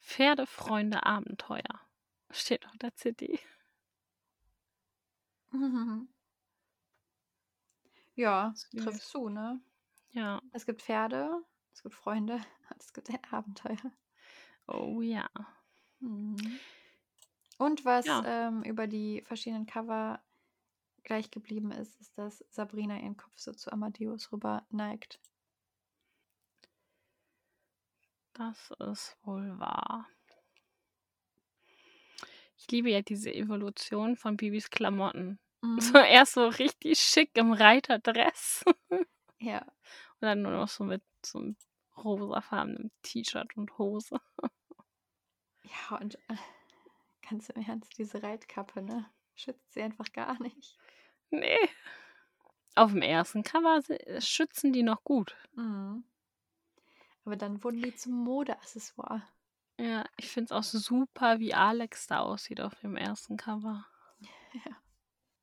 Pferdefreunde 0.00 1.06
Abenteuer. 1.06 1.80
Steht 2.32 2.66
auf 2.66 2.76
der 2.78 2.94
CD. 2.94 3.38
Ja, 8.14 8.52
Süß. 8.54 8.84
trifft 8.84 9.02
zu, 9.02 9.28
ne? 9.28 9.60
Ja. 10.10 10.42
Es 10.52 10.66
gibt 10.66 10.82
Pferde, 10.82 11.42
es 11.72 11.82
gibt 11.82 11.94
Freunde, 11.94 12.34
und 12.34 12.42
es 12.80 12.92
gibt 12.92 13.08
Abenteuer. 13.32 13.92
Oh 14.66 15.00
ja. 15.00 15.28
Mhm. 16.00 16.60
Und 17.58 17.84
was 17.84 18.06
Ja. 18.06 18.22
ähm, 18.26 18.62
über 18.62 18.86
die 18.86 19.22
verschiedenen 19.26 19.66
Cover 19.66 20.22
gleich 21.02 21.30
geblieben 21.30 21.70
ist, 21.72 21.98
ist, 22.00 22.16
dass 22.18 22.44
Sabrina 22.50 22.98
ihren 22.98 23.16
Kopf 23.16 23.38
so 23.38 23.52
zu 23.52 23.72
Amadeus 23.72 24.32
rüber 24.32 24.66
neigt. 24.70 25.20
Das 28.34 28.70
ist 28.80 29.16
wohl 29.22 29.58
wahr. 29.58 30.06
Ich 32.60 32.70
liebe 32.70 32.90
ja 32.90 33.00
diese 33.02 33.32
Evolution 33.34 34.16
von 34.16 34.36
Bibis 34.36 34.70
Klamotten. 34.70 35.38
Mhm. 35.62 35.78
So 35.78 35.98
erst 35.98 36.32
so 36.32 36.48
richtig 36.48 36.98
schick 37.00 37.36
im 37.36 37.52
Reiterdress 37.52 38.64
Ja, 39.40 39.58
und 39.60 40.22
dann 40.22 40.40
nur 40.40 40.52
noch 40.52 40.68
so 40.68 40.84
mit 40.84 41.02
so 41.22 41.38
einem 41.38 41.56
rosafarbenem 41.98 42.90
T-Shirt 43.02 43.58
und 43.58 43.76
Hose. 43.76 44.18
ja, 45.64 45.98
und 45.98 46.14
äh, 46.14 46.36
ganz 47.28 47.50
im 47.50 47.60
Ernst, 47.62 47.98
diese 47.98 48.22
Reitkappe, 48.22 48.80
ne? 48.80 49.04
Schützt 49.34 49.70
sie 49.74 49.82
einfach 49.82 50.10
gar 50.12 50.40
nicht. 50.42 50.78
Nee. 51.30 51.58
Auf 52.74 52.92
dem 52.92 53.02
ersten 53.02 53.42
Cover 53.42 53.82
se- 53.82 53.98
schützen 54.22 54.72
die 54.72 54.82
noch 54.82 55.04
gut. 55.04 55.36
Mhm. 55.56 56.04
Aber 57.26 57.36
dann 57.36 57.62
wurden 57.62 57.82
die 57.82 57.94
zum 57.94 58.12
Modeaccessoire. 58.14 59.22
Ja, 59.80 60.04
ich 60.18 60.28
finde 60.28 60.44
es 60.46 60.52
auch 60.52 60.62
super, 60.62 61.38
wie 61.38 61.54
Alex 61.54 62.06
da 62.06 62.18
aussieht 62.18 62.60
auf 62.60 62.74
dem 62.80 62.96
ersten 62.96 63.38
Cover. 63.38 63.86
Ja. 64.52 64.76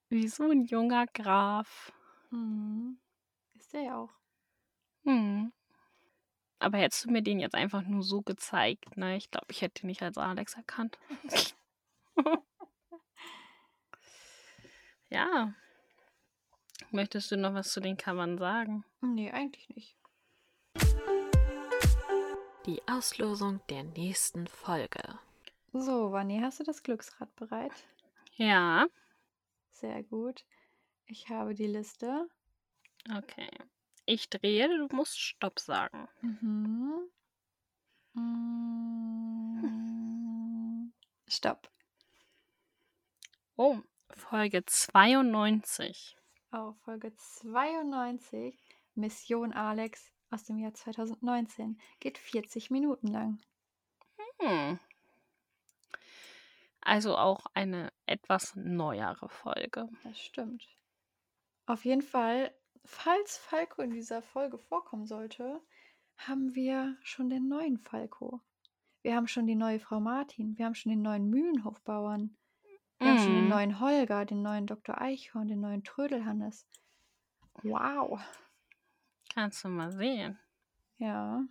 Wie 0.09 0.27
so 0.27 0.51
ein 0.51 0.65
junger 0.65 1.07
Graf. 1.07 1.91
Mhm. 2.29 2.99
Ist 3.55 3.73
der 3.73 3.81
ja 3.81 3.97
auch. 3.97 4.13
Hm. 5.05 5.51
Aber 6.59 6.77
hättest 6.77 7.05
du 7.05 7.11
mir 7.11 7.23
den 7.23 7.39
jetzt 7.39 7.55
einfach 7.55 7.81
nur 7.81 8.03
so 8.03 8.21
gezeigt, 8.21 8.95
ne? 8.95 9.17
Ich 9.17 9.31
glaube, 9.31 9.47
ich 9.49 9.63
hätte 9.63 9.83
ihn 9.83 9.87
nicht 9.87 10.03
als 10.03 10.19
Alex 10.19 10.53
erkannt. 10.53 10.99
ja. 15.09 15.55
Möchtest 16.91 17.31
du 17.31 17.37
noch 17.37 17.55
was 17.55 17.71
zu 17.71 17.79
den 17.79 17.97
Covern 17.97 18.37
sagen? 18.37 18.85
Nee, 19.01 19.31
eigentlich 19.31 19.67
nicht. 19.69 19.97
Die 22.67 22.85
Auslosung 22.85 23.61
der 23.69 23.83
nächsten 23.83 24.45
Folge. 24.45 25.19
So, 25.71 26.11
Vanni, 26.11 26.41
hast 26.41 26.59
du 26.59 26.65
das 26.65 26.83
Glücksrad 26.83 27.33
bereit? 27.37 27.71
Ja. 28.35 28.87
Sehr 29.71 30.03
gut. 30.03 30.43
Ich 31.05 31.29
habe 31.29 31.55
die 31.55 31.67
Liste. 31.67 32.27
Okay. 33.09 33.49
Ich 34.05 34.29
drehe, 34.29 34.67
du 34.67 34.93
musst 34.93 35.17
Stopp 35.17 35.61
sagen. 35.61 36.09
Mhm. 36.19 37.09
Mm. 38.15 38.57
Stopp. 41.29 41.71
Oh, 43.55 43.77
Folge 44.09 44.65
92. 44.65 46.17
Auf 46.51 46.75
Folge 46.79 47.15
92, 47.15 48.59
Mission 48.93 49.53
Alex 49.53 50.11
aus 50.29 50.43
dem 50.43 50.57
Jahr 50.57 50.73
2019, 50.73 51.79
geht 51.99 52.17
40 52.17 52.69
Minuten 52.71 53.07
lang. 53.07 53.39
Hm. 54.39 54.79
Also 56.81 57.17
auch 57.17 57.45
eine 57.53 57.91
etwas 58.05 58.55
neuere 58.55 59.29
Folge. 59.29 59.89
Das 60.03 60.19
stimmt. 60.19 60.67
Auf 61.65 61.83
jeden 61.83 62.01
Fall, 62.01 62.53
falls 62.85 63.37
Falco 63.37 63.81
in 63.81 63.91
dieser 63.91 64.21
Folge 64.21 64.57
vorkommen 64.57 65.05
sollte, 65.05 65.61
haben 66.17 66.55
wir 66.55 66.97
schon 67.03 67.29
den 67.29 67.47
neuen 67.49 67.77
Falco. 67.77 68.41
Wir 69.01 69.15
haben 69.15 69.27
schon 69.27 69.47
die 69.47 69.55
neue 69.55 69.79
Frau 69.79 69.99
Martin, 69.99 70.57
wir 70.57 70.65
haben 70.65 70.75
schon 70.75 70.91
den 70.91 71.01
neuen 71.01 71.29
Mühlenhofbauern, 71.29 72.35
wir 72.99 73.07
haben 73.07 73.19
schon 73.19 73.35
den 73.35 73.45
Mm. 73.45 73.49
neuen 73.49 73.79
Holger, 73.79 74.25
den 74.25 74.41
neuen 74.41 74.65
Dr. 74.65 74.99
Eichhorn, 74.99 75.47
den 75.47 75.59
neuen 75.61 75.83
Trödelhannes. 75.83 76.65
Wow. 77.63 78.19
Kannst 79.37 79.63
du 79.63 79.67
mal 79.69 79.91
sehen. 79.91 80.39
Ja, 80.97 81.43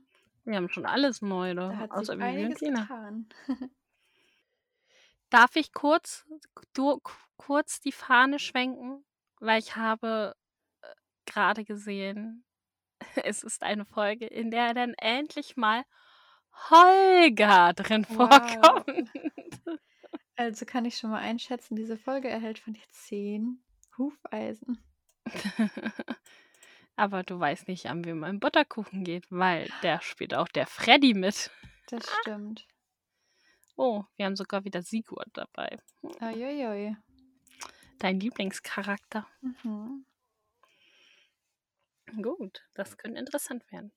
Wir 0.42 0.56
haben 0.56 0.68
schon 0.68 0.86
alles 0.86 1.22
neu, 1.22 1.54
da 1.54 1.76
hat 1.76 1.92
außer 1.92 2.14
sich 2.14 2.20
einiges 2.20 2.58
getan. 2.58 3.28
Darf 5.30 5.54
ich 5.54 5.72
kurz, 5.72 6.26
du, 6.72 7.00
kurz 7.36 7.80
die 7.80 7.92
Fahne 7.92 8.40
schwenken? 8.40 9.04
Weil 9.38 9.60
ich 9.60 9.76
habe 9.76 10.34
äh, 10.82 10.86
gerade 11.26 11.64
gesehen, 11.64 12.44
es 13.24 13.44
ist 13.44 13.62
eine 13.62 13.84
Folge, 13.84 14.26
in 14.26 14.50
der 14.50 14.74
dann 14.74 14.94
endlich 14.94 15.56
mal 15.56 15.84
Holger 16.70 17.72
drin 17.72 18.04
Wow. 18.08 18.16
vorkommt. 18.16 19.10
Also 20.38 20.66
kann 20.66 20.84
ich 20.84 20.98
schon 20.98 21.10
mal 21.12 21.20
einschätzen, 21.20 21.76
diese 21.76 21.96
Folge 21.96 22.28
erhält 22.28 22.58
von 22.58 22.74
dir 22.74 22.82
10 22.90 23.62
Hufeisen. 23.96 24.84
Aber 26.96 27.22
du 27.22 27.38
weißt 27.38 27.68
nicht, 27.68 27.86
an 27.86 28.04
wem 28.04 28.20
mein 28.20 28.40
Butterkuchen 28.40 29.04
geht, 29.04 29.26
weil 29.30 29.70
der 29.82 30.00
spielt 30.00 30.34
auch 30.34 30.48
der 30.48 30.66
Freddy 30.66 31.14
mit. 31.14 31.50
Das 31.88 32.02
stimmt. 32.20 32.66
Oh, 33.76 34.04
wir 34.16 34.24
haben 34.24 34.36
sogar 34.36 34.64
wieder 34.64 34.82
Sigurd 34.82 35.28
dabei. 35.34 35.78
Uiuiui. 36.02 36.96
Dein 37.98 38.18
Lieblingscharakter. 38.20 39.26
Mhm. 39.42 40.06
Gut, 42.22 42.62
das 42.74 42.96
könnte 42.96 43.18
interessant 43.18 43.70
werden. 43.70 43.92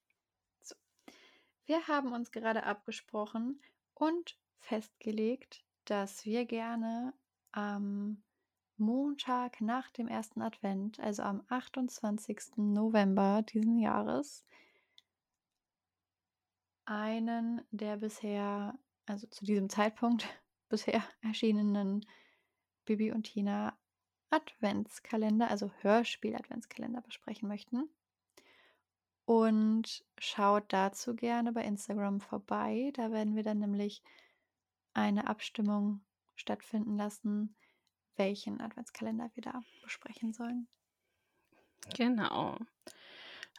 Wir 1.66 1.88
haben 1.88 2.14
uns 2.14 2.32
gerade 2.32 2.64
abgesprochen 2.64 3.62
und 3.94 4.40
festgelegt, 4.58 5.64
dass 5.86 6.26
wir 6.26 6.46
gerne 6.46 7.14
am 7.52 8.24
Montag 8.80 9.62
nach 9.62 9.92
dem 9.92 10.08
ersten 10.08 10.42
Advent, 10.42 11.00
also 11.00 11.24
am 11.24 11.44
28. 11.50 12.58
November 12.58 13.44
diesen 13.44 13.78
Jahres, 13.78 14.46
einen 16.86 17.62
der 17.72 17.98
bisher, 17.98 18.78
also 19.06 19.28
zu 19.28 19.46
diesem 19.46 19.70
Zeitpunkt 19.70 20.28
bisher 20.70 21.04
erschienenen 21.22 22.06
Bibi 22.86 23.12
und 23.12 23.24
Tina 23.24 23.78
Adventskalender, 24.32 25.50
also 25.50 25.72
Hörspiel-Adventskalender 25.82 27.02
besprechen 27.02 27.48
möchten. 27.48 27.90
Und 29.26 30.04
schaut 30.18 30.74
dazu 30.74 31.16
gerne 31.16 31.52
bei 31.52 31.64
Instagram 31.64 32.20
vorbei. 32.20 32.92
Da 32.96 33.12
werden 33.12 33.36
wir 33.36 33.44
dann 33.44 33.60
nämlich 33.60 34.02
eine 34.94 35.28
Abstimmung 35.28 36.02
stattfinden 36.36 36.98
lassen, 36.98 37.56
welchen 38.20 38.62
Adventskalender 38.62 39.32
wir 39.34 39.42
da 39.42 39.64
besprechen 39.82 40.34
sollen. 40.34 40.68
Genau. 41.96 42.58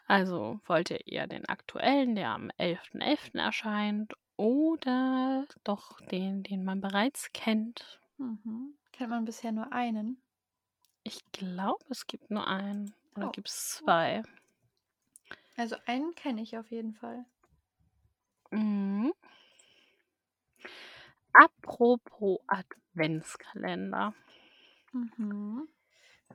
Also 0.07 0.61
wollt 0.67 0.91
ihr 0.91 1.07
eher 1.07 1.27
den 1.27 1.49
aktuellen, 1.49 2.15
der 2.15 2.31
am 2.31 2.51
11.11. 2.59 3.39
erscheint, 3.39 4.13
oder 4.37 5.47
doch 5.65 6.01
den, 6.03 6.43
den 6.43 6.65
man 6.65 6.81
bereits 6.83 7.33
kennt? 7.33 8.01
Mhm. 8.19 8.79
Kennt 8.93 9.11
man 9.11 9.25
bisher 9.25 9.51
nur 9.51 9.73
einen? 9.73 10.23
Ich 11.03 11.21
glaube, 11.33 11.85
es 11.91 12.07
gibt 12.07 12.31
nur 12.31 12.47
einen. 12.47 12.95
Oder 13.15 13.29
Oh, 13.29 13.29
gibt 13.29 13.49
es 13.49 13.69
zwei? 13.69 14.23
Also 15.57 15.77
einen 15.87 16.15
kenne 16.17 16.43
ich 16.43 16.59
auf 16.59 16.73
jeden 16.73 16.93
Fall. 16.93 17.25
Mhm. 18.53 19.13
Apropos 21.35 22.39
Adventskalender, 22.49 24.15
Mhm. 24.93 25.69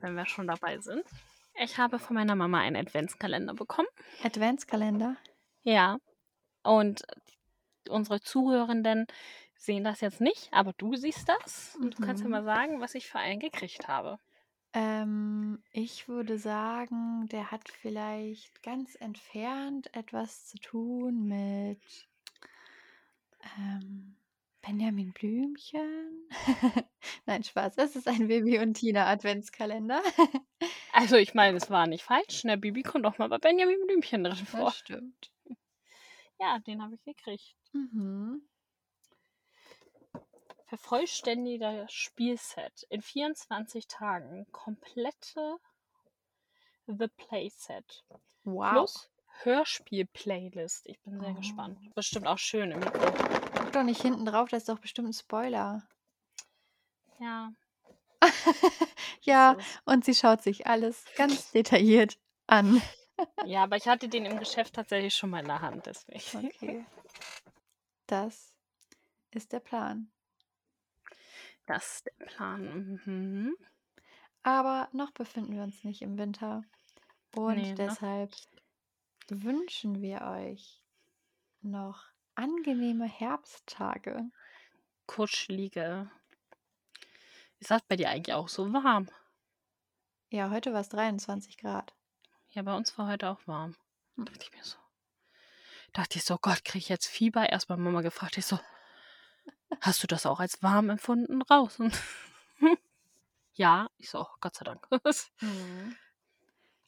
wenn 0.00 0.14
wir 0.14 0.26
schon 0.26 0.46
dabei 0.46 0.78
sind. 0.78 1.04
Ich 1.54 1.78
habe 1.78 1.98
von 1.98 2.14
meiner 2.14 2.34
Mama 2.34 2.60
einen 2.60 2.76
Adventskalender 2.76 3.54
bekommen. 3.54 3.88
Adventskalender. 4.22 5.16
Ja. 5.62 5.98
Und 6.62 7.02
unsere 7.88 8.20
Zuhörenden 8.20 9.06
sehen 9.54 9.84
das 9.84 10.00
jetzt 10.02 10.20
nicht, 10.20 10.52
aber 10.52 10.74
du 10.74 10.96
siehst 10.96 11.28
das. 11.28 11.76
Und 11.80 11.98
du 11.98 12.02
kannst 12.04 12.22
ja 12.22 12.26
Mhm. 12.26 12.32
mal 12.32 12.44
sagen, 12.44 12.80
was 12.80 12.94
ich 12.94 13.08
für 13.08 13.18
einen 13.18 13.40
gekriegt 13.40 13.88
habe. 13.88 14.18
Ähm, 14.74 15.62
ich 15.72 16.08
würde 16.08 16.38
sagen, 16.38 17.26
der 17.28 17.50
hat 17.50 17.70
vielleicht 17.70 18.62
ganz 18.62 18.94
entfernt 19.00 19.88
etwas 19.94 20.46
zu 20.48 20.58
tun 20.58 21.26
mit 21.26 21.80
ähm, 23.58 24.16
Benjamin 24.66 25.12
Blümchen. 25.12 26.28
Nein, 27.26 27.44
Spaß. 27.44 27.78
Es 27.78 27.94
ist 27.94 28.08
ein 28.08 28.26
Bibi 28.26 28.58
und 28.58 28.74
Tina 28.74 29.06
Adventskalender. 29.06 30.02
Also 30.92 31.16
ich 31.16 31.34
meine, 31.34 31.58
es 31.58 31.70
war 31.70 31.86
nicht 31.86 32.04
falsch. 32.04 32.40
Der 32.44 32.56
Bibi 32.56 32.82
kommt 32.82 33.04
auch 33.04 33.18
mal 33.18 33.28
bei 33.28 33.36
Benjamin 33.36 33.78
Blümchen 33.86 34.24
drin 34.24 34.34
vor. 34.34 34.64
Das 34.64 34.78
stimmt. 34.78 35.30
Ja, 36.38 36.58
den 36.58 36.82
habe 36.82 36.94
ich 36.94 37.02
gekriegt. 37.02 37.56
Mhm. 37.72 38.42
Vervollständiger 40.66 41.86
Spielset 41.88 42.86
in 42.90 43.00
24 43.02 43.86
Tagen. 43.88 44.46
Komplette 44.52 45.58
The 46.86 47.08
Playset. 47.08 48.04
Wow. 48.44 48.70
Plus 48.70 49.10
Hörspiel-Playlist. 49.42 50.86
Ich 50.86 51.00
bin 51.00 51.20
sehr 51.20 51.30
Oh. 51.30 51.34
gespannt. 51.34 51.78
Bestimmt 51.94 52.26
auch 52.26 52.38
schön 52.38 52.70
im 52.72 52.80
Mikro. 52.80 53.12
Guck 53.54 53.72
doch 53.72 53.82
nicht 53.82 54.00
hinten 54.02 54.24
drauf, 54.26 54.48
das 54.48 54.62
ist 54.62 54.68
doch 54.68 54.78
bestimmt 54.78 55.08
ein 55.08 55.12
Spoiler. 55.12 55.82
Ja. 57.18 57.52
ja, 59.22 59.56
und 59.84 60.04
sie 60.04 60.14
schaut 60.14 60.42
sich 60.42 60.66
alles 60.66 61.04
ganz 61.16 61.52
detailliert 61.52 62.18
an. 62.46 62.80
Ja, 63.46 63.62
aber 63.62 63.76
ich 63.78 63.88
hatte 63.88 64.10
den 64.10 64.26
im 64.26 64.38
Geschäft 64.38 64.74
tatsächlich 64.74 65.14
schon 65.14 65.30
mal 65.30 65.40
in 65.40 65.46
der 65.46 65.62
Hand, 65.62 65.86
deswegen. 65.86 66.48
Okay. 66.48 66.84
Das 68.06 68.52
ist 69.30 69.52
der 69.52 69.60
Plan. 69.60 70.10
Das 71.64 71.94
ist 71.94 72.06
der 72.06 72.26
Plan. 72.26 73.00
Mhm. 73.06 73.56
Aber 74.42 74.90
noch 74.92 75.12
befinden 75.12 75.54
wir 75.56 75.62
uns 75.62 75.82
nicht 75.82 76.02
im 76.02 76.18
Winter. 76.18 76.62
Und 77.34 77.56
Nee, 77.56 77.70
noch 77.70 77.76
deshalb 77.76 78.34
wünschen 79.28 80.00
wir 80.00 80.22
euch 80.22 80.82
noch 81.62 82.04
angenehme 82.34 83.06
Herbsttage. 83.06 84.30
Kuschelige. 85.06 86.10
Ist 87.58 87.70
das 87.70 87.82
bei 87.82 87.96
dir 87.96 88.10
eigentlich 88.10 88.34
auch 88.34 88.48
so 88.48 88.72
warm? 88.72 89.08
Ja, 90.30 90.50
heute 90.50 90.72
war 90.72 90.80
es 90.80 90.88
23 90.88 91.56
Grad. 91.58 91.94
Ja, 92.50 92.62
bei 92.62 92.76
uns 92.76 92.96
war 92.98 93.08
heute 93.08 93.30
auch 93.30 93.46
warm. 93.46 93.76
Hm. 94.16 94.26
Dachte 94.26 94.44
ich 94.44 94.52
mir 94.52 94.64
so. 94.64 94.76
Dachte 95.92 96.18
ich 96.18 96.24
so, 96.24 96.36
Gott, 96.36 96.64
kriege 96.64 96.78
ich 96.78 96.88
jetzt 96.88 97.06
Fieber? 97.06 97.48
Erst 97.48 97.68
bei 97.68 97.76
Mama 97.76 98.02
gefragt, 98.02 98.36
ich 98.36 98.44
so, 98.44 98.58
hast 99.80 100.02
du 100.02 100.06
das 100.06 100.26
auch 100.26 100.40
als 100.40 100.62
warm 100.62 100.90
empfunden 100.90 101.40
draußen? 101.40 101.92
ja, 103.54 103.88
ich 103.96 104.10
so, 104.10 104.20
oh, 104.20 104.34
Gott 104.40 104.54
sei 104.54 104.64
Dank. 104.64 104.86
Mhm. 105.40 105.96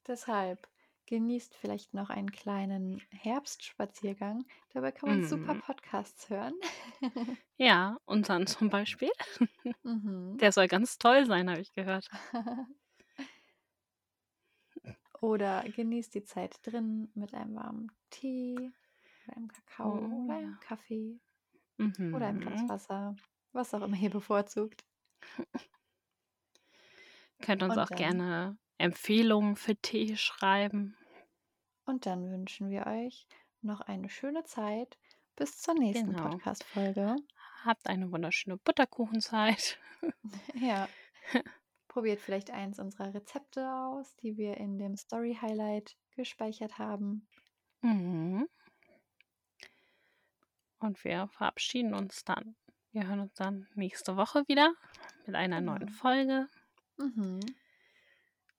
Deshalb 0.06 0.66
genießt 1.08 1.54
vielleicht 1.56 1.94
noch 1.94 2.10
einen 2.10 2.30
kleinen 2.30 3.00
Herbstspaziergang. 3.10 4.44
Dabei 4.74 4.92
kann 4.92 5.08
man 5.08 5.22
super 5.24 5.54
Mhm. 5.54 5.60
Podcasts 5.60 6.28
hören. 6.30 6.54
ja, 7.56 7.96
unseren 8.04 8.46
zum 8.46 8.68
Beispiel. 8.70 9.10
mhm. 9.82 10.36
Der 10.38 10.52
soll 10.52 10.68
ganz 10.68 10.98
toll 10.98 11.26
sein, 11.26 11.50
habe 11.50 11.60
ich 11.60 11.72
gehört. 11.72 12.08
Oder 15.20 15.64
genießt 15.64 16.14
die 16.14 16.24
Zeit 16.24 16.60
drin 16.62 17.10
mit 17.14 17.34
einem 17.34 17.54
warmen 17.56 17.90
Tee 18.10 18.70
einem 19.28 19.48
Kakao 19.48 19.98
Oh, 19.98 20.24
oder 20.24 20.36
einem 20.36 20.58
Kaffee 20.60 21.20
oder 22.12 22.26
einem 22.28 22.40
Glas 22.40 22.62
Mhm. 22.62 22.68
Wasser, 22.68 23.16
was 23.52 23.74
auch 23.74 23.82
immer 23.82 23.96
ihr 23.96 24.10
bevorzugt. 24.10 24.84
Könnt 27.40 27.62
uns 27.64 27.76
Und 27.76 27.78
auch 27.78 27.88
dann- 27.88 27.96
gerne 27.98 28.58
Empfehlungen 28.78 29.56
für 29.56 29.74
Tee 29.76 30.16
schreiben. 30.16 30.96
Und 31.88 32.04
dann 32.04 32.30
wünschen 32.30 32.68
wir 32.68 32.86
euch 32.86 33.26
noch 33.62 33.80
eine 33.80 34.10
schöne 34.10 34.44
Zeit. 34.44 34.98
Bis 35.36 35.56
zur 35.62 35.72
nächsten 35.72 36.10
Genau. 36.10 36.28
Podcast-Folge. 36.28 37.16
Habt 37.64 37.88
eine 37.88 38.12
wunderschöne 38.12 38.58
Butterkuchenzeit. 38.58 39.78
Ja. 40.54 40.86
Probiert 41.88 42.20
vielleicht 42.20 42.50
eins 42.50 42.78
unserer 42.78 43.12
Rezepte 43.14 43.68
aus, 43.72 44.14
die 44.16 44.36
wir 44.36 44.58
in 44.58 44.78
dem 44.78 44.96
Story-Highlight 44.96 45.96
gespeichert 46.14 46.78
haben. 46.78 47.26
Mhm. 47.80 48.46
Und 50.78 51.02
wir 51.04 51.26
verabschieden 51.28 51.94
uns 51.94 52.22
dann. 52.24 52.54
Wir 52.92 53.08
hören 53.08 53.20
uns 53.20 53.34
dann 53.34 53.66
nächste 53.74 54.16
Woche 54.16 54.46
wieder 54.46 54.74
mit 55.26 55.34
einer 55.34 55.60
neuen 55.62 55.86
Genau. 55.86 55.92
Folge. 55.92 56.48
Mhm. 56.98 57.40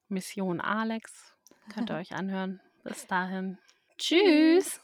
Mission 0.07 0.59
Alex. 0.59 1.37
Könnt 1.73 1.91
ihr 1.91 1.95
euch 2.01 2.13
anhören. 2.13 2.59
Bis 2.83 3.07
dahin. 3.07 3.57
Tschüss. 3.97 4.79